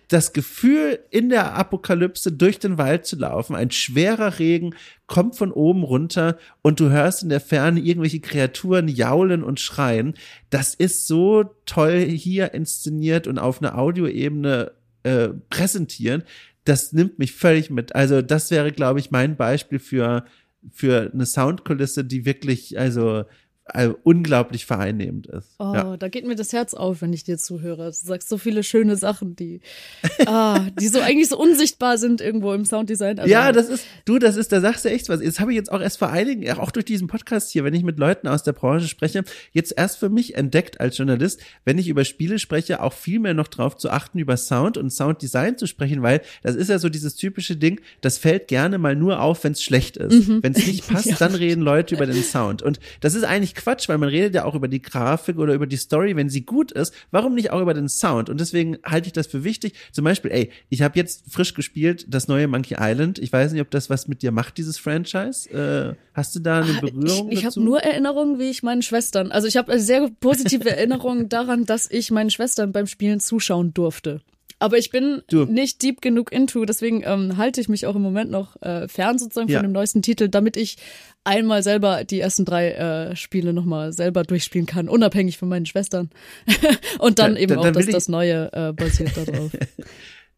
das 0.07 0.33
Gefühl, 0.33 0.99
in 1.09 1.29
der 1.29 1.55
Apokalypse 1.55 2.31
durch 2.31 2.59
den 2.59 2.77
Wald 2.77 3.05
zu 3.05 3.15
laufen, 3.15 3.55
ein 3.55 3.71
schwerer 3.71 4.39
Regen 4.39 4.75
kommt 5.07 5.35
von 5.35 5.51
oben 5.51 5.83
runter 5.83 6.37
und 6.61 6.79
du 6.79 6.89
hörst 6.89 7.23
in 7.23 7.29
der 7.29 7.39
Ferne 7.39 7.79
irgendwelche 7.79 8.19
Kreaturen 8.19 8.87
jaulen 8.87 9.43
und 9.43 9.59
schreien. 9.59 10.15
Das 10.49 10.75
ist 10.75 11.07
so 11.07 11.43
toll 11.65 12.01
hier 12.01 12.53
inszeniert 12.53 13.27
und 13.27 13.39
auf 13.39 13.61
einer 13.61 13.77
Audioebene 13.77 14.71
äh, 15.03 15.29
präsentieren. 15.49 16.23
Das 16.63 16.93
nimmt 16.93 17.19
mich 17.19 17.33
völlig 17.33 17.69
mit. 17.69 17.95
Also 17.95 18.21
das 18.21 18.51
wäre, 18.51 18.71
glaube 18.71 18.99
ich, 18.99 19.11
mein 19.11 19.35
Beispiel 19.35 19.79
für 19.79 20.25
für 20.71 21.11
eine 21.13 21.25
Soundkulisse, 21.25 22.03
die 22.03 22.25
wirklich, 22.25 22.79
also 22.79 23.25
äh, 23.73 23.89
unglaublich 24.03 24.65
vereinnehmend 24.65 25.25
ist. 25.27 25.55
Oh, 25.57 25.73
ja. 25.73 25.97
da 25.97 26.07
geht 26.07 26.27
mir 26.27 26.35
das 26.35 26.53
Herz 26.53 26.75
auf, 26.75 27.01
wenn 27.01 27.13
ich 27.13 27.23
dir 27.23 27.39
zuhöre. 27.39 27.87
Du 27.87 27.91
sagst 27.93 28.29
so 28.29 28.37
viele 28.37 28.61
schöne 28.61 28.95
Sachen, 28.95 29.35
die, 29.35 29.61
ah, 30.27 30.67
die 30.79 30.87
so 30.87 30.99
eigentlich 30.99 31.29
so 31.29 31.37
unsichtbar 31.37 31.97
sind 31.97 32.21
irgendwo 32.21 32.53
im 32.53 32.63
Sounddesign. 32.63 33.17
Also 33.17 33.31
ja, 33.31 33.51
das 33.51 33.69
ist, 33.69 33.87
du, 34.05 34.19
das 34.19 34.35
ist, 34.35 34.51
da 34.51 34.61
sagst 34.61 34.85
du 34.85 34.89
echt 34.89 35.09
was. 35.09 35.19
Das 35.19 35.39
habe 35.39 35.51
ich 35.51 35.55
jetzt 35.57 35.71
auch 35.71 35.81
erst 35.81 35.97
vor 35.97 36.09
einigen, 36.09 36.47
auch 36.59 36.69
durch 36.69 36.85
diesen 36.85 37.07
Podcast 37.07 37.51
hier, 37.51 37.63
wenn 37.63 37.73
ich 37.73 37.83
mit 37.83 37.97
Leuten 37.97 38.27
aus 38.27 38.43
der 38.43 38.53
Branche 38.53 38.87
spreche, 38.87 39.23
jetzt 39.51 39.73
erst 39.75 39.97
für 39.97 40.09
mich 40.09 40.35
entdeckt 40.35 40.79
als 40.79 40.97
Journalist, 40.97 41.39
wenn 41.63 41.79
ich 41.79 41.87
über 41.87 42.05
Spiele 42.05 42.37
spreche, 42.37 42.83
auch 42.83 42.93
viel 42.93 43.19
mehr 43.19 43.33
noch 43.33 43.47
drauf 43.47 43.77
zu 43.77 43.89
achten, 43.89 44.19
über 44.19 44.37
Sound 44.37 44.77
und 44.77 44.91
Sounddesign 44.91 45.57
zu 45.57 45.65
sprechen, 45.65 46.03
weil 46.03 46.21
das 46.43 46.55
ist 46.55 46.69
ja 46.69 46.77
so 46.77 46.89
dieses 46.89 47.15
typische 47.15 47.55
Ding, 47.55 47.81
das 48.01 48.19
fällt 48.19 48.47
gerne 48.47 48.77
mal 48.77 48.95
nur 48.95 49.21
auf, 49.21 49.43
wenn 49.43 49.53
es 49.53 49.63
schlecht 49.63 49.97
ist. 49.97 50.27
Mhm. 50.27 50.43
Wenn 50.43 50.53
es 50.53 50.67
nicht 50.67 50.87
passt, 50.91 51.07
ja. 51.07 51.15
dann 51.17 51.33
reden 51.33 51.61
Leute 51.61 51.95
über 51.95 52.05
den 52.05 52.21
Sound. 52.21 52.61
Und 52.61 52.79
das 52.99 53.15
ist 53.15 53.23
eigentlich 53.23 53.54
Quatsch, 53.55 53.89
weil 53.89 53.97
man 53.97 54.09
redet 54.09 54.35
ja 54.35 54.45
auch 54.45 54.55
über 54.55 54.67
die 54.67 54.81
Grafik 54.81 55.37
oder 55.37 55.53
über 55.53 55.67
die 55.67 55.77
Story, 55.77 56.15
wenn 56.15 56.29
sie 56.29 56.45
gut 56.45 56.71
ist. 56.71 56.93
Warum 57.11 57.33
nicht 57.33 57.51
auch 57.51 57.61
über 57.61 57.73
den 57.73 57.89
Sound? 57.89 58.29
Und 58.29 58.39
deswegen 58.39 58.77
halte 58.83 59.07
ich 59.07 59.13
das 59.13 59.27
für 59.27 59.43
wichtig. 59.43 59.73
Zum 59.91 60.03
Beispiel, 60.03 60.31
ey, 60.31 60.51
ich 60.69 60.81
habe 60.81 60.97
jetzt 60.97 61.31
frisch 61.31 61.53
gespielt 61.53 62.05
das 62.07 62.27
neue 62.27 62.47
Monkey 62.47 62.75
Island. 62.79 63.19
Ich 63.19 63.31
weiß 63.33 63.51
nicht, 63.51 63.61
ob 63.61 63.71
das 63.71 63.89
was 63.89 64.07
mit 64.07 64.21
dir 64.21 64.31
macht, 64.31 64.57
dieses 64.57 64.77
Franchise. 64.77 65.49
Äh, 65.49 65.95
hast 66.13 66.35
du 66.35 66.39
da 66.39 66.61
eine 66.61 66.73
Berührung? 66.73 67.31
Ich, 67.31 67.39
ich 67.39 67.45
habe 67.45 67.59
nur 67.61 67.79
Erinnerungen, 67.81 68.39
wie 68.39 68.49
ich 68.49 68.61
meinen 68.61 68.81
Schwestern. 68.81 69.31
Also 69.31 69.47
ich 69.47 69.57
habe 69.57 69.79
sehr 69.79 70.09
positive 70.19 70.69
Erinnerungen 70.77 71.29
daran, 71.29 71.65
dass 71.65 71.89
ich 71.89 72.11
meinen 72.11 72.29
Schwestern 72.29 72.71
beim 72.71 72.87
Spielen 72.87 73.19
zuschauen 73.19 73.73
durfte. 73.73 74.21
Aber 74.59 74.77
ich 74.77 74.89
bin 74.89 75.21
du. 75.29 75.45
nicht 75.45 75.81
deep 75.81 76.01
genug 76.01 76.31
into, 76.31 76.63
deswegen 76.65 77.03
ähm, 77.05 77.37
halte 77.37 77.59
ich 77.59 77.67
mich 77.67 77.85
auch 77.85 77.95
im 77.95 78.01
Moment 78.01 78.31
noch 78.31 78.61
äh, 78.61 78.87
fern 78.87 79.17
sozusagen 79.17 79.49
ja. 79.49 79.59
von 79.59 79.67
dem 79.67 79.73
neuesten 79.73 80.01
Titel, 80.01 80.29
damit 80.29 80.55
ich 80.55 80.77
einmal 81.25 81.61
selber 81.61 82.03
die 82.05 82.21
ersten 82.21 82.45
drei 82.45 82.71
äh, 82.71 83.15
Spiele 83.15 83.51
nochmal 83.51 83.91
selber 83.91 84.23
durchspielen 84.23 84.65
kann, 84.65 84.87
unabhängig 84.87 85.37
von 85.37 85.49
meinen 85.49 85.65
Schwestern. 85.65 86.09
Und 86.99 87.19
dann 87.19 87.35
da, 87.35 87.39
eben 87.41 87.55
da, 87.55 87.61
auch, 87.61 87.71
dass 87.71 87.87
das 87.87 88.07
Neue 88.07 88.49
äh, 88.53 88.71
basiert 88.71 89.17
darauf. 89.17 89.51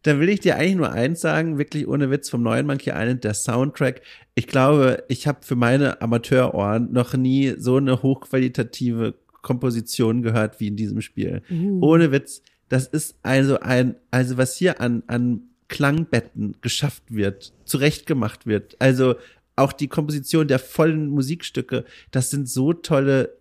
da 0.02 0.19
will 0.19 0.30
ich 0.30 0.39
dir 0.39 0.57
eigentlich 0.57 0.76
nur 0.76 0.91
eins 0.91 1.22
sagen, 1.22 1.60
wirklich 1.60 1.88
ohne 1.88 2.10
Witz 2.10 2.30
vom 2.30 2.41
neuen 2.41 2.65
Monkey 2.65 2.89
Island, 2.89 3.23
der 3.23 3.35
Soundtrack. 3.35 4.02
Ich 4.34 4.48
glaube, 4.48 5.03
ich 5.10 5.27
habe 5.27 5.39
für 5.41 5.56
meine 5.56 6.02
Amateurohren 6.02 6.91
noch 6.91 7.14
nie 7.14 7.53
so 7.57 7.77
eine 7.77 8.02
hochqualitative 8.02 9.14
Komposition 9.44 10.23
gehört 10.23 10.60
wie 10.60 10.68
in 10.68 10.76
diesem 10.76 11.02
Spiel. 11.02 11.44
Uh. 11.52 11.80
Ohne 11.81 12.11
Witz 12.11 12.41
das 12.69 12.88
ist 12.88 13.15
also 13.23 13.60
ein, 13.60 13.95
also 14.11 14.38
was 14.38 14.56
hier 14.57 14.81
an, 14.81 15.03
an 15.07 15.44
Klangbetten 15.68 16.57
geschafft 16.61 17.03
wird, 17.10 17.53
zurechtgemacht 17.65 18.45
wird. 18.45 18.76
Also 18.80 19.15
auch 19.56 19.73
die 19.73 19.88
Komposition 19.88 20.48
der 20.48 20.60
vollen 20.60 21.10
Musikstücke, 21.10 21.84
das 22.11 22.30
sind 22.30 22.48
so 22.48 22.73
tolle 22.73 23.38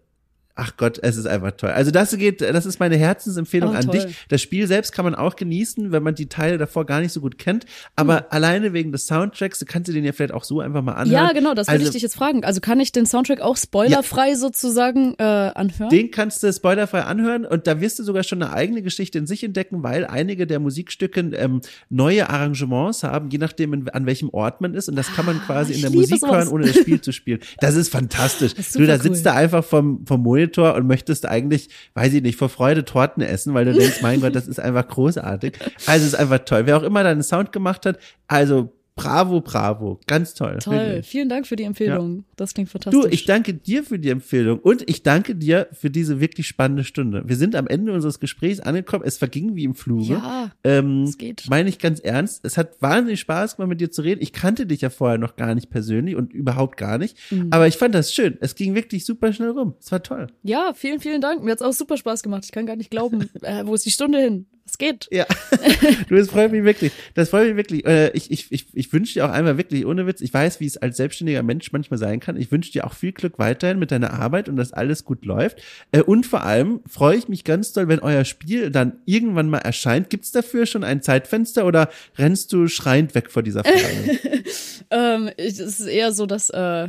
Ach 0.58 0.74
Gott, 0.78 0.98
es 1.02 1.18
ist 1.18 1.26
einfach 1.26 1.50
toll. 1.50 1.68
Also 1.68 1.90
das 1.90 2.16
geht, 2.16 2.40
das 2.40 2.64
ist 2.64 2.80
meine 2.80 2.96
Herzensempfehlung 2.96 3.74
oh, 3.74 3.76
an 3.76 3.90
dich. 3.90 4.06
Das 4.30 4.40
Spiel 4.40 4.66
selbst 4.66 4.90
kann 4.90 5.04
man 5.04 5.14
auch 5.14 5.36
genießen, 5.36 5.92
wenn 5.92 6.02
man 6.02 6.14
die 6.14 6.30
Teile 6.30 6.56
davor 6.56 6.86
gar 6.86 7.02
nicht 7.02 7.12
so 7.12 7.20
gut 7.20 7.36
kennt. 7.36 7.66
Aber 7.94 8.20
mhm. 8.20 8.26
alleine 8.30 8.72
wegen 8.72 8.90
des 8.90 9.06
Soundtracks, 9.06 9.58
du 9.58 9.66
kannst 9.66 9.88
du 9.88 9.92
den 9.92 10.02
ja 10.02 10.12
vielleicht 10.12 10.32
auch 10.32 10.44
so 10.44 10.60
einfach 10.60 10.80
mal 10.80 10.94
anhören. 10.94 11.26
Ja, 11.26 11.32
genau, 11.32 11.52
das 11.52 11.68
will 11.68 11.74
also, 11.74 11.84
ich 11.84 11.92
dich 11.92 12.00
jetzt 12.00 12.16
fragen. 12.16 12.42
Also 12.42 12.62
kann 12.62 12.80
ich 12.80 12.90
den 12.90 13.04
Soundtrack 13.04 13.42
auch 13.42 13.58
spoilerfrei 13.58 14.30
ja, 14.30 14.36
sozusagen 14.36 15.14
äh, 15.18 15.24
anhören? 15.24 15.90
Den 15.90 16.10
kannst 16.10 16.42
du 16.42 16.50
spoilerfrei 16.50 17.02
anhören 17.02 17.44
und 17.44 17.66
da 17.66 17.82
wirst 17.82 17.98
du 17.98 18.02
sogar 18.02 18.22
schon 18.22 18.42
eine 18.42 18.54
eigene 18.54 18.80
Geschichte 18.80 19.18
in 19.18 19.26
sich 19.26 19.44
entdecken, 19.44 19.82
weil 19.82 20.06
einige 20.06 20.46
der 20.46 20.58
Musikstücke 20.58 21.20
ähm, 21.20 21.60
neue 21.90 22.30
Arrangements 22.30 23.02
haben, 23.02 23.28
je 23.28 23.36
nachdem 23.36 23.74
in, 23.74 23.90
an 23.90 24.06
welchem 24.06 24.30
Ort 24.30 24.62
man 24.62 24.72
ist. 24.72 24.88
Und 24.88 24.96
das 24.96 25.12
kann 25.12 25.26
man 25.26 25.36
ah, 25.36 25.44
quasi 25.44 25.74
in 25.74 25.82
der 25.82 25.90
Musik 25.90 26.20
sowas. 26.20 26.34
hören, 26.34 26.48
ohne 26.48 26.64
das 26.64 26.76
Spiel 26.76 27.02
zu 27.02 27.12
spielen. 27.12 27.40
Das 27.60 27.74
ist 27.74 27.88
fantastisch. 27.92 28.54
Das 28.54 28.68
ist 28.68 28.76
du, 28.76 28.86
da 28.86 28.98
sitzt 28.98 29.18
cool. 29.18 29.24
da 29.24 29.34
einfach 29.34 29.62
vom, 29.62 30.06
vom 30.06 30.22
Monitor 30.22 30.45
Monitor 30.46 30.74
und 30.74 30.86
möchtest 30.86 31.26
eigentlich, 31.26 31.68
weiß 31.94 32.14
ich 32.14 32.22
nicht, 32.22 32.38
vor 32.38 32.48
Freude 32.48 32.84
Torten 32.84 33.22
essen, 33.22 33.54
weil 33.54 33.64
du 33.64 33.72
denkst, 33.72 34.02
mein 34.02 34.20
Gott, 34.20 34.34
das 34.34 34.46
ist 34.46 34.60
einfach 34.60 34.86
großartig. 34.86 35.58
Also 35.86 36.06
es 36.06 36.12
ist 36.12 36.14
einfach 36.14 36.40
toll. 36.40 36.66
Wer 36.66 36.76
auch 36.76 36.82
immer 36.82 37.02
deinen 37.02 37.22
Sound 37.22 37.52
gemacht 37.52 37.86
hat, 37.86 37.98
also 38.28 38.75
Bravo, 38.96 39.42
bravo. 39.42 40.00
Ganz 40.06 40.32
toll. 40.32 40.56
Toll. 40.58 41.02
Vielen 41.02 41.28
Dank 41.28 41.46
für 41.46 41.54
die 41.54 41.64
Empfehlung. 41.64 42.16
Ja. 42.16 42.24
Das 42.36 42.54
klingt 42.54 42.70
fantastisch. 42.70 43.02
Du, 43.02 43.06
ich 43.08 43.26
danke 43.26 43.52
dir 43.52 43.84
für 43.84 43.98
die 43.98 44.08
Empfehlung 44.08 44.58
und 44.58 44.88
ich 44.88 45.02
danke 45.02 45.36
dir 45.36 45.68
für 45.72 45.90
diese 45.90 46.18
wirklich 46.18 46.46
spannende 46.46 46.82
Stunde. 46.82 47.22
Wir 47.26 47.36
sind 47.36 47.54
am 47.56 47.66
Ende 47.66 47.92
unseres 47.92 48.20
Gesprächs 48.20 48.58
angekommen. 48.58 49.04
Es 49.06 49.18
verging 49.18 49.54
wie 49.54 49.64
im 49.64 49.74
Fluge. 49.74 50.14
Ja, 50.14 50.50
ähm, 50.64 51.02
es 51.02 51.18
geht. 51.18 51.44
Meine 51.50 51.68
ich 51.68 51.78
ganz 51.78 52.00
ernst. 52.00 52.42
Es 52.46 52.56
hat 52.56 52.80
wahnsinnig 52.80 53.20
Spaß 53.20 53.56
gemacht, 53.56 53.68
mit 53.68 53.82
dir 53.82 53.90
zu 53.90 54.00
reden. 54.00 54.22
Ich 54.22 54.32
kannte 54.32 54.64
dich 54.64 54.80
ja 54.80 54.88
vorher 54.88 55.18
noch 55.18 55.36
gar 55.36 55.54
nicht 55.54 55.68
persönlich 55.68 56.16
und 56.16 56.32
überhaupt 56.32 56.78
gar 56.78 56.96
nicht. 56.96 57.18
Mhm. 57.30 57.48
Aber 57.50 57.66
ich 57.66 57.76
fand 57.76 57.94
das 57.94 58.14
schön. 58.14 58.38
Es 58.40 58.54
ging 58.54 58.74
wirklich 58.74 59.04
super 59.04 59.30
schnell 59.34 59.50
rum. 59.50 59.74
Es 59.78 59.92
war 59.92 60.02
toll. 60.02 60.28
Ja, 60.42 60.72
vielen, 60.74 61.00
vielen 61.00 61.20
Dank. 61.20 61.44
Mir 61.44 61.52
hat's 61.52 61.62
auch 61.62 61.74
super 61.74 61.98
Spaß 61.98 62.22
gemacht. 62.22 62.44
Ich 62.46 62.52
kann 62.52 62.64
gar 62.64 62.76
nicht 62.76 62.90
glauben, 62.90 63.28
äh, 63.42 63.66
wo 63.66 63.74
ist 63.74 63.84
die 63.84 63.90
Stunde 63.90 64.20
hin? 64.20 64.46
Es 64.66 64.78
geht. 64.78 65.06
Ja. 65.12 65.26
du, 66.08 66.16
das 66.16 66.28
freut 66.28 66.50
mich 66.50 66.64
wirklich. 66.64 66.90
Das 67.14 67.30
freut 67.30 67.46
mich 67.46 67.56
wirklich. 67.56 67.86
Äh, 67.86 68.10
ich, 68.10 68.32
ich, 68.32 68.50
ich, 68.50 68.66
ich 68.72 68.92
wünsche 68.92 69.14
dir 69.14 69.26
auch 69.26 69.30
einmal 69.30 69.58
wirklich, 69.58 69.86
ohne 69.86 70.08
Witz, 70.08 70.20
ich 70.20 70.34
weiß, 70.34 70.58
wie 70.58 70.66
es 70.66 70.76
als 70.76 70.96
selbstständiger 70.96 71.44
Mensch 71.44 71.70
manchmal 71.70 71.98
sein 71.98 72.18
kann. 72.18 72.36
Ich 72.36 72.50
wünsche 72.50 72.72
dir 72.72 72.84
auch 72.84 72.92
viel 72.92 73.12
Glück 73.12 73.38
weiterhin 73.38 73.78
mit 73.78 73.92
deiner 73.92 74.12
Arbeit 74.12 74.48
und 74.48 74.56
dass 74.56 74.72
alles 74.72 75.04
gut 75.04 75.24
läuft. 75.24 75.62
Äh, 75.92 76.02
und 76.02 76.26
vor 76.26 76.42
allem 76.42 76.80
freue 76.86 77.16
ich 77.16 77.28
mich 77.28 77.44
ganz 77.44 77.72
doll, 77.72 77.86
wenn 77.86 78.00
euer 78.00 78.24
Spiel 78.24 78.70
dann 78.70 78.98
irgendwann 79.04 79.48
mal 79.48 79.58
erscheint. 79.58 80.10
Gibt's 80.10 80.32
dafür 80.32 80.66
schon 80.66 80.82
ein 80.82 81.00
Zeitfenster 81.00 81.64
oder 81.64 81.88
rennst 82.18 82.52
du 82.52 82.66
schreiend 82.66 83.14
weg 83.14 83.30
vor 83.30 83.44
dieser 83.44 83.62
Frage? 83.62 84.18
ähm, 84.90 85.30
es 85.36 85.60
ist 85.60 85.86
eher 85.86 86.10
so, 86.10 86.26
dass 86.26 86.50
äh, 86.50 86.88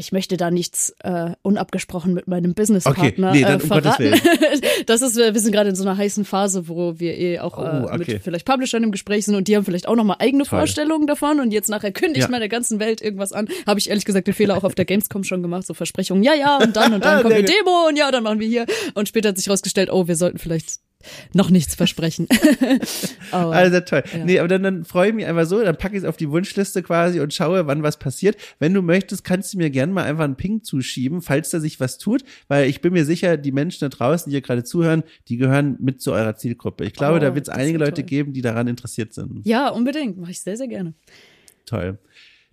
ich 0.00 0.12
möchte 0.12 0.36
da 0.38 0.50
nichts 0.50 0.94
äh, 1.04 1.32
unabgesprochen 1.42 2.14
mit 2.14 2.26
meinem 2.26 2.54
Businesspartner 2.54 3.28
okay, 3.28 3.38
nee, 3.38 3.42
dann, 3.42 3.60
äh, 3.60 3.62
verraten. 3.62 4.14
Um 4.14 4.20
das 4.86 5.02
ist, 5.02 5.16
wir 5.16 5.38
sind 5.38 5.52
gerade 5.52 5.68
in 5.68 5.76
so 5.76 5.84
einer 5.84 5.96
heißen 5.96 6.24
Phase, 6.24 6.68
wo 6.68 6.98
wir 6.98 7.16
eh 7.16 7.38
auch 7.38 7.58
oh, 7.58 7.62
äh, 7.62 7.84
okay. 7.84 7.98
mit 7.98 8.22
vielleicht 8.22 8.46
Publishern 8.46 8.82
im 8.82 8.92
Gespräch 8.92 9.26
sind 9.26 9.34
und 9.34 9.46
die 9.46 9.56
haben 9.56 9.64
vielleicht 9.64 9.86
auch 9.86 9.94
nochmal 9.94 10.16
eigene 10.18 10.44
Toll. 10.44 10.60
Vorstellungen 10.60 11.06
davon 11.06 11.38
und 11.38 11.52
jetzt 11.52 11.68
nachher 11.68 11.92
kündigt 11.92 12.28
ja. 12.30 12.38
der 12.38 12.48
ganzen 12.48 12.80
Welt 12.80 13.02
irgendwas 13.02 13.32
an. 13.32 13.48
Habe 13.66 13.78
ich 13.78 13.90
ehrlich 13.90 14.06
gesagt 14.06 14.26
den 14.26 14.34
Fehler 14.34 14.56
auch 14.56 14.64
auf 14.64 14.74
der 14.74 14.86
Gamescom 14.86 15.22
schon 15.22 15.42
gemacht, 15.42 15.66
so 15.66 15.74
Versprechungen, 15.74 16.22
ja, 16.22 16.34
ja, 16.34 16.56
und 16.56 16.74
dann 16.74 16.94
und 16.94 17.04
dann 17.04 17.22
kommt 17.22 17.36
die 17.36 17.44
Demo 17.44 17.88
und 17.88 17.96
ja, 17.96 18.10
dann 18.10 18.24
machen 18.24 18.40
wir 18.40 18.48
hier. 18.48 18.66
Und 18.94 19.06
später 19.06 19.28
hat 19.28 19.36
sich 19.36 19.50
rausgestellt, 19.50 19.90
oh, 19.92 20.08
wir 20.08 20.16
sollten 20.16 20.38
vielleicht 20.38 20.80
noch 21.32 21.50
nichts 21.50 21.74
versprechen. 21.74 22.26
aber, 23.30 23.52
also 23.52 23.80
toll. 23.80 24.02
Ja. 24.12 24.24
Nee, 24.24 24.38
aber 24.38 24.48
dann, 24.48 24.62
dann 24.62 24.84
freue 24.84 25.08
ich 25.08 25.14
mich 25.14 25.26
einfach 25.26 25.46
so, 25.46 25.62
dann 25.62 25.76
packe 25.76 25.96
ich 25.96 26.02
es 26.02 26.08
auf 26.08 26.16
die 26.16 26.30
Wunschliste 26.30 26.82
quasi 26.82 27.20
und 27.20 27.32
schaue, 27.32 27.66
wann 27.66 27.82
was 27.82 27.98
passiert. 27.98 28.36
Wenn 28.58 28.74
du 28.74 28.82
möchtest, 28.82 29.24
kannst 29.24 29.54
du 29.54 29.58
mir 29.58 29.70
gerne 29.70 29.92
mal 29.92 30.04
einfach 30.04 30.24
einen 30.24 30.36
Ping 30.36 30.62
zuschieben, 30.62 31.22
falls 31.22 31.50
da 31.50 31.60
sich 31.60 31.80
was 31.80 31.98
tut, 31.98 32.24
weil 32.48 32.68
ich 32.68 32.80
bin 32.80 32.92
mir 32.92 33.04
sicher, 33.04 33.36
die 33.36 33.52
Menschen 33.52 33.80
da 33.80 33.88
draußen, 33.88 34.30
die 34.30 34.34
hier 34.34 34.42
gerade 34.42 34.64
zuhören, 34.64 35.02
die 35.28 35.36
gehören 35.36 35.76
mit 35.80 36.00
zu 36.00 36.12
eurer 36.12 36.36
Zielgruppe. 36.36 36.84
Ich 36.84 36.92
glaube, 36.92 37.16
oh, 37.16 37.20
da 37.20 37.34
wird 37.34 37.48
es 37.48 37.54
einige 37.54 37.78
Leute 37.78 38.02
geben, 38.02 38.32
die 38.32 38.42
daran 38.42 38.68
interessiert 38.68 39.14
sind. 39.14 39.46
Ja, 39.46 39.68
unbedingt. 39.68 40.18
Mache 40.18 40.32
ich 40.32 40.40
sehr, 40.40 40.56
sehr 40.56 40.68
gerne. 40.68 40.94
Toll. 41.66 41.98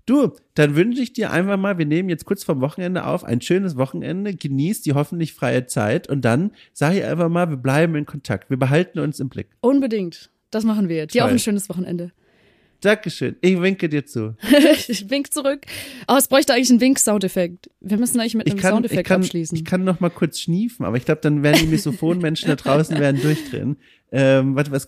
Du, 0.07 0.31
dann 0.53 0.77
wünsche 0.77 1.01
ich 1.01 1.11
dir 1.11 1.31
einfach 1.31 1.57
mal, 1.57 1.77
wir 1.77 1.85
nehmen 1.85 2.07
jetzt 2.07 2.23
kurz 2.23 2.45
vom 2.45 2.61
Wochenende 2.61 3.05
auf, 3.05 3.25
ein 3.25 3.41
schönes 3.41 3.75
Wochenende, 3.75 4.33
genieß 4.33 4.81
die 4.81 4.93
hoffentlich 4.93 5.33
freie 5.33 5.67
Zeit 5.67 6.07
und 6.07 6.23
dann 6.23 6.51
sage 6.71 6.99
ich 6.99 7.03
einfach 7.03 7.27
mal, 7.27 7.49
wir 7.49 7.57
bleiben 7.57 7.93
in 7.95 8.05
Kontakt, 8.05 8.49
wir 8.49 8.57
behalten 8.57 8.99
uns 8.99 9.19
im 9.19 9.27
Blick. 9.27 9.49
Unbedingt. 9.59 10.31
Das 10.49 10.63
machen 10.63 10.87
wir. 10.87 11.07
Dir 11.07 11.25
auch 11.25 11.29
ein 11.29 11.39
schönes 11.39 11.67
Wochenende. 11.67 12.13
Dankeschön. 12.79 13.35
Ich 13.41 13.59
winke 13.59 13.89
dir 13.89 14.05
zu. 14.05 14.37
ich 14.87 15.09
wink 15.09 15.33
zurück. 15.33 15.65
Oh, 16.07 16.15
es 16.17 16.29
bräuchte 16.29 16.53
eigentlich 16.53 16.69
einen 16.69 16.79
Wink-Soundeffekt. 16.79 17.69
Wir 17.81 17.97
müssen 17.97 18.19
eigentlich 18.19 18.35
mit 18.35 18.49
einem 18.49 18.59
kann, 18.59 18.75
Soundeffekt 18.75 19.01
ich 19.01 19.07
kann, 19.07 19.21
abschließen. 19.21 19.57
Ich 19.57 19.65
kann 19.65 19.83
noch 19.83 19.99
mal 19.99 20.09
kurz 20.09 20.39
schniefen, 20.39 20.85
aber 20.85 20.95
ich 20.95 21.03
glaube, 21.03 21.19
dann 21.21 21.43
werden 21.43 21.59
die 21.59 21.67
Misophonen-Menschen 21.71 22.47
da 22.47 22.55
draußen 22.55 22.97
werden 22.97 23.19
durchdrehen. 23.21 23.77
Ähm, 24.11 24.55
warte, 24.55 24.71
was, 24.71 24.87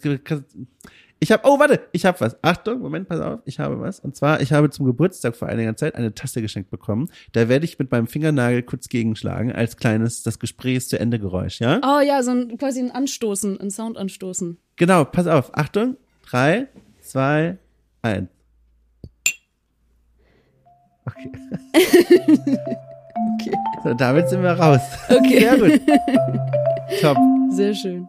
ich 1.22 1.32
habe, 1.32 1.44
oh, 1.46 1.60
warte, 1.60 1.82
ich 1.92 2.06
habe 2.06 2.20
was. 2.22 2.42
Achtung, 2.42 2.80
Moment, 2.80 3.10
pass 3.10 3.20
auf, 3.20 3.42
ich 3.46 3.60
habe 3.60 3.80
was. 3.82 4.00
Und 4.00 4.16
zwar, 4.16 4.40
ich 4.42 4.54
habe 4.54 4.70
zum 4.70 4.86
Geburtstag 4.86 5.36
vor 5.36 5.50
einiger 5.50 5.76
Zeit 5.76 5.96
eine 5.96 6.14
Tasse 6.14 6.42
geschenkt 6.42 6.70
bekommen. 6.70 7.10
Da 7.34 7.50
werde 7.50 7.66
ich 7.66 7.78
mit 7.78 7.92
meinem 7.92 8.08
Fingernagel 8.08 8.64
kurz 8.64 8.88
gegenschlagen, 8.88 9.52
als 9.52 9.76
kleines, 9.76 10.24
das 10.24 10.40
Gespräch 10.40 10.88
zu 10.88 10.98
Ende 10.98 11.20
Geräusch, 11.20 11.60
ja? 11.60 11.82
Oh 11.84 12.00
ja, 12.00 12.24
so 12.24 12.32
ein, 12.32 12.58
quasi 12.58 12.80
ein 12.80 12.92
Anstoßen, 12.92 13.60
ein 13.60 13.70
Sound 13.70 13.98
anstoßen. 13.98 14.58
Genau, 14.78 15.04
pass 15.04 15.28
auf. 15.28 15.52
Achtung, 15.58 15.98
drei, 16.26 16.68
zwei, 17.02 17.58
eins. 18.02 18.30
Okay. 21.06 21.32
okay. 23.36 23.52
So, 23.84 23.94
damit 23.94 24.30
sind 24.30 24.42
wir 24.42 24.52
raus. 24.52 24.82
Okay. 25.10 25.40
Sehr 25.40 25.58
gut. 25.58 25.82
Top. 27.02 27.18
Sehr 27.52 27.74
schön. 27.74 28.08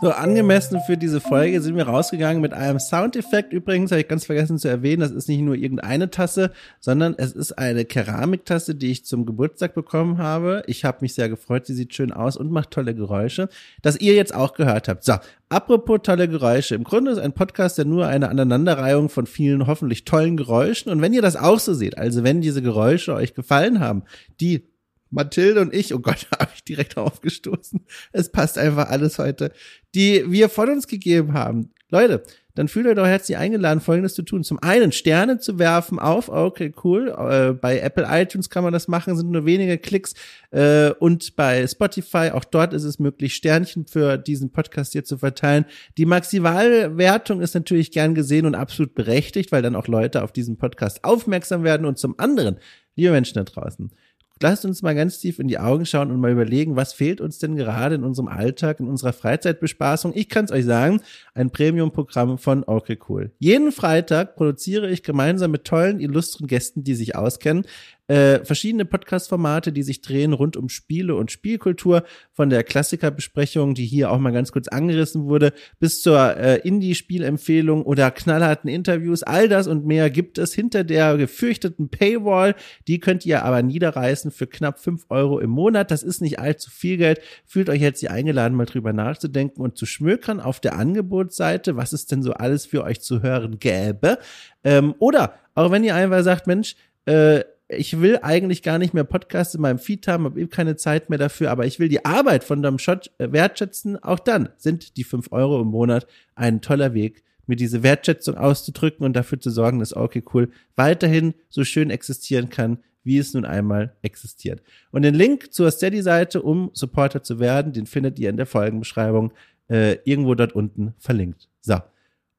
So, 0.00 0.10
angemessen 0.10 0.78
für 0.86 0.96
diese 0.96 1.20
Folge 1.20 1.60
sind 1.60 1.74
wir 1.74 1.88
rausgegangen 1.88 2.40
mit 2.40 2.52
einem 2.52 2.78
Soundeffekt. 2.78 3.52
Übrigens 3.52 3.90
habe 3.90 4.00
ich 4.00 4.06
ganz 4.06 4.26
vergessen 4.26 4.56
zu 4.56 4.68
erwähnen, 4.68 5.00
das 5.00 5.10
ist 5.10 5.28
nicht 5.28 5.40
nur 5.40 5.56
irgendeine 5.56 6.08
Tasse, 6.08 6.52
sondern 6.78 7.16
es 7.18 7.32
ist 7.32 7.58
eine 7.58 7.84
Keramiktasse, 7.84 8.76
die 8.76 8.92
ich 8.92 9.04
zum 9.04 9.26
Geburtstag 9.26 9.74
bekommen 9.74 10.18
habe. 10.18 10.62
Ich 10.68 10.84
habe 10.84 10.98
mich 11.00 11.14
sehr 11.14 11.28
gefreut, 11.28 11.66
sie 11.66 11.74
sieht 11.74 11.94
schön 11.94 12.12
aus 12.12 12.36
und 12.36 12.52
macht 12.52 12.70
tolle 12.70 12.94
Geräusche, 12.94 13.48
dass 13.82 13.98
ihr 13.98 14.14
jetzt 14.14 14.32
auch 14.32 14.54
gehört 14.54 14.86
habt. 14.86 15.02
So, 15.02 15.14
apropos 15.48 15.98
tolle 16.04 16.28
Geräusche. 16.28 16.76
Im 16.76 16.84
Grunde 16.84 17.10
ist 17.10 17.18
ein 17.18 17.32
Podcast 17.32 17.76
ja 17.78 17.84
nur 17.84 18.06
eine 18.06 18.28
Aneinanderreihung 18.28 19.08
von 19.08 19.26
vielen 19.26 19.66
hoffentlich 19.66 20.04
tollen 20.04 20.36
Geräuschen. 20.36 20.92
Und 20.92 21.02
wenn 21.02 21.12
ihr 21.12 21.22
das 21.22 21.34
auch 21.34 21.58
so 21.58 21.74
seht, 21.74 21.98
also 21.98 22.22
wenn 22.22 22.40
diese 22.40 22.62
Geräusche 22.62 23.14
euch 23.14 23.34
gefallen 23.34 23.80
haben, 23.80 24.04
die 24.40 24.62
Mathilde 25.10 25.60
und 25.60 25.74
ich, 25.74 25.94
oh 25.94 26.00
Gott, 26.00 26.26
habe 26.38 26.50
ich 26.54 26.64
direkt 26.64 26.96
aufgestoßen. 26.96 27.84
Es 28.12 28.30
passt 28.30 28.58
einfach 28.58 28.88
alles 28.90 29.18
heute, 29.18 29.52
die 29.94 30.24
wir 30.30 30.48
von 30.48 30.70
uns 30.70 30.86
gegeben 30.86 31.34
haben. 31.34 31.70
Leute, 31.90 32.22
dann 32.58 32.66
fühlt 32.66 32.88
euch 32.88 32.96
doch 32.96 33.06
herzlich 33.06 33.38
eingeladen, 33.38 33.80
Folgendes 33.80 34.14
zu 34.14 34.22
tun. 34.22 34.42
Zum 34.42 34.58
einen 34.58 34.90
Sterne 34.90 35.38
zu 35.38 35.60
werfen 35.60 36.00
auf, 36.00 36.28
okay, 36.28 36.74
cool. 36.82 37.14
Äh, 37.16 37.52
bei 37.52 37.78
Apple 37.78 38.04
iTunes 38.10 38.50
kann 38.50 38.64
man 38.64 38.72
das 38.72 38.88
machen, 38.88 39.16
sind 39.16 39.30
nur 39.30 39.46
wenige 39.46 39.78
Klicks. 39.78 40.14
Äh, 40.50 40.90
und 40.90 41.36
bei 41.36 41.64
Spotify, 41.68 42.30
auch 42.32 42.42
dort 42.42 42.74
ist 42.74 42.82
es 42.82 42.98
möglich, 42.98 43.36
Sternchen 43.36 43.86
für 43.86 44.18
diesen 44.18 44.50
Podcast 44.50 44.92
hier 44.92 45.04
zu 45.04 45.18
verteilen. 45.18 45.66
Die 45.98 46.04
Maximalwertung 46.04 47.42
ist 47.42 47.54
natürlich 47.54 47.92
gern 47.92 48.16
gesehen 48.16 48.44
und 48.44 48.56
absolut 48.56 48.92
berechtigt, 48.92 49.52
weil 49.52 49.62
dann 49.62 49.76
auch 49.76 49.86
Leute 49.86 50.24
auf 50.24 50.32
diesen 50.32 50.56
Podcast 50.56 51.04
aufmerksam 51.04 51.62
werden. 51.62 51.86
Und 51.86 51.98
zum 51.98 52.18
anderen, 52.18 52.58
liebe 52.96 53.12
Menschen 53.12 53.36
da 53.36 53.44
draußen, 53.44 53.92
lasst 54.40 54.64
uns 54.64 54.82
mal 54.82 54.94
ganz 54.94 55.18
tief 55.18 55.38
in 55.38 55.48
die 55.48 55.58
Augen 55.58 55.86
schauen 55.86 56.10
und 56.10 56.20
mal 56.20 56.32
überlegen, 56.32 56.76
was 56.76 56.92
fehlt 56.92 57.20
uns 57.20 57.38
denn 57.38 57.56
gerade 57.56 57.94
in 57.94 58.04
unserem 58.04 58.28
Alltag, 58.28 58.80
in 58.80 58.88
unserer 58.88 59.12
Freizeitbespaßung. 59.12 60.12
Ich 60.14 60.28
kann 60.28 60.44
es 60.44 60.50
euch 60.50 60.64
sagen, 60.64 61.00
ein 61.34 61.50
Premium-Programm 61.50 62.38
von 62.38 62.64
Okay 62.66 62.98
Cool. 63.08 63.32
Jeden 63.38 63.72
Freitag 63.72 64.36
produziere 64.36 64.88
ich 64.90 65.02
gemeinsam 65.02 65.50
mit 65.50 65.64
tollen, 65.64 66.00
illustren 66.00 66.46
Gästen, 66.46 66.84
die 66.84 66.94
sich 66.94 67.16
auskennen, 67.16 67.64
äh, 68.08 68.44
verschiedene 68.44 68.84
Podcast-Formate, 68.84 69.70
die 69.70 69.82
sich 69.82 70.00
drehen 70.00 70.32
rund 70.32 70.56
um 70.56 70.68
Spiele 70.68 71.14
und 71.14 71.30
Spielkultur, 71.30 72.04
von 72.32 72.50
der 72.50 72.64
Klassikerbesprechung, 72.64 73.74
die 73.74 73.84
hier 73.84 74.10
auch 74.10 74.18
mal 74.18 74.32
ganz 74.32 74.50
kurz 74.50 74.68
angerissen 74.68 75.24
wurde, 75.26 75.52
bis 75.78 76.02
zur 76.02 76.36
äh, 76.36 76.56
Indie-Spielempfehlung 76.56 77.82
oder 77.82 78.10
knallharten 78.10 78.70
Interviews. 78.70 79.22
All 79.22 79.48
das 79.48 79.66
und 79.66 79.86
mehr 79.86 80.08
gibt 80.10 80.38
es 80.38 80.54
hinter 80.54 80.84
der 80.84 81.16
gefürchteten 81.16 81.90
Paywall. 81.90 82.54
Die 82.86 82.98
könnt 82.98 83.26
ihr 83.26 83.44
aber 83.44 83.62
niederreißen 83.62 84.30
für 84.30 84.46
knapp 84.46 84.80
fünf 84.80 85.04
Euro 85.10 85.38
im 85.38 85.50
Monat. 85.50 85.90
Das 85.90 86.02
ist 86.02 86.22
nicht 86.22 86.38
allzu 86.38 86.70
viel 86.70 86.96
Geld. 86.96 87.20
Fühlt 87.44 87.68
euch 87.68 87.80
jetzt 87.80 88.00
hier 88.00 88.10
eingeladen, 88.10 88.56
mal 88.56 88.64
drüber 88.64 88.92
nachzudenken 88.92 89.60
und 89.60 89.76
zu 89.76 89.84
schmökern 89.84 90.40
auf 90.40 90.60
der 90.60 90.76
Angebotsseite, 90.76 91.76
was 91.76 91.92
es 91.92 92.06
denn 92.06 92.22
so 92.22 92.32
alles 92.32 92.64
für 92.64 92.84
euch 92.84 93.00
zu 93.00 93.22
hören 93.22 93.58
gäbe. 93.58 94.18
Ähm, 94.64 94.94
oder 94.98 95.34
auch 95.54 95.70
wenn 95.70 95.84
ihr 95.84 95.94
einfach 95.94 96.22
sagt, 96.22 96.46
Mensch, 96.46 96.76
äh, 97.04 97.42
ich 97.68 98.00
will 98.00 98.18
eigentlich 98.22 98.62
gar 98.62 98.78
nicht 98.78 98.94
mehr 98.94 99.04
Podcasts 99.04 99.54
in 99.54 99.60
meinem 99.60 99.78
Feed 99.78 100.08
haben, 100.08 100.24
habe 100.24 100.40
eben 100.40 100.50
keine 100.50 100.76
Zeit 100.76 101.10
mehr 101.10 101.18
dafür, 101.18 101.50
aber 101.50 101.66
ich 101.66 101.78
will 101.78 101.88
die 101.88 102.04
Arbeit 102.04 102.44
von 102.44 102.62
Dom 102.62 102.78
Shot 102.78 103.10
äh, 103.18 103.30
wertschätzen. 103.30 104.02
Auch 104.02 104.18
dann 104.18 104.48
sind 104.56 104.96
die 104.96 105.04
fünf 105.04 105.32
Euro 105.32 105.60
im 105.60 105.68
Monat 105.68 106.06
ein 106.34 106.60
toller 106.60 106.94
Weg, 106.94 107.22
mir 107.46 107.56
diese 107.56 107.82
Wertschätzung 107.82 108.36
auszudrücken 108.36 109.04
und 109.04 109.14
dafür 109.14 109.40
zu 109.40 109.50
sorgen, 109.50 109.80
dass 109.80 109.94
okay 109.94 110.22
cool 110.32 110.50
weiterhin 110.76 111.34
so 111.48 111.64
schön 111.64 111.90
existieren 111.90 112.48
kann, 112.48 112.78
wie 113.04 113.18
es 113.18 113.34
nun 113.34 113.44
einmal 113.44 113.94
existiert. 114.02 114.62
Und 114.90 115.02
den 115.02 115.14
Link 115.14 115.52
zur 115.52 115.70
Steady-Seite, 115.70 116.42
um 116.42 116.70
Supporter 116.72 117.22
zu 117.22 117.38
werden, 117.38 117.72
den 117.72 117.86
findet 117.86 118.18
ihr 118.18 118.30
in 118.30 118.36
der 118.36 118.46
Folgenbeschreibung 118.46 119.32
äh, 119.70 119.98
irgendwo 120.04 120.34
dort 120.34 120.52
unten 120.52 120.94
verlinkt. 120.98 121.48
So. 121.60 121.76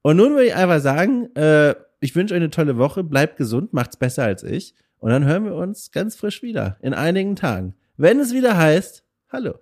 Und 0.01 0.17
nun 0.17 0.33
würde 0.33 0.47
ich 0.47 0.55
einfach 0.55 0.79
sagen, 0.79 1.35
äh, 1.35 1.75
ich 1.99 2.15
wünsche 2.15 2.33
euch 2.33 2.39
eine 2.39 2.49
tolle 2.49 2.77
Woche, 2.77 3.03
bleibt 3.03 3.37
gesund, 3.37 3.73
macht's 3.73 3.97
besser 3.97 4.23
als 4.23 4.43
ich. 4.43 4.73
Und 4.99 5.11
dann 5.11 5.25
hören 5.25 5.45
wir 5.45 5.55
uns 5.55 5.91
ganz 5.91 6.15
frisch 6.15 6.43
wieder 6.43 6.77
in 6.81 6.93
einigen 6.93 7.35
Tagen. 7.35 7.75
Wenn 7.97 8.19
es 8.19 8.33
wieder 8.33 8.57
heißt, 8.57 9.03
hallo. 9.31 9.55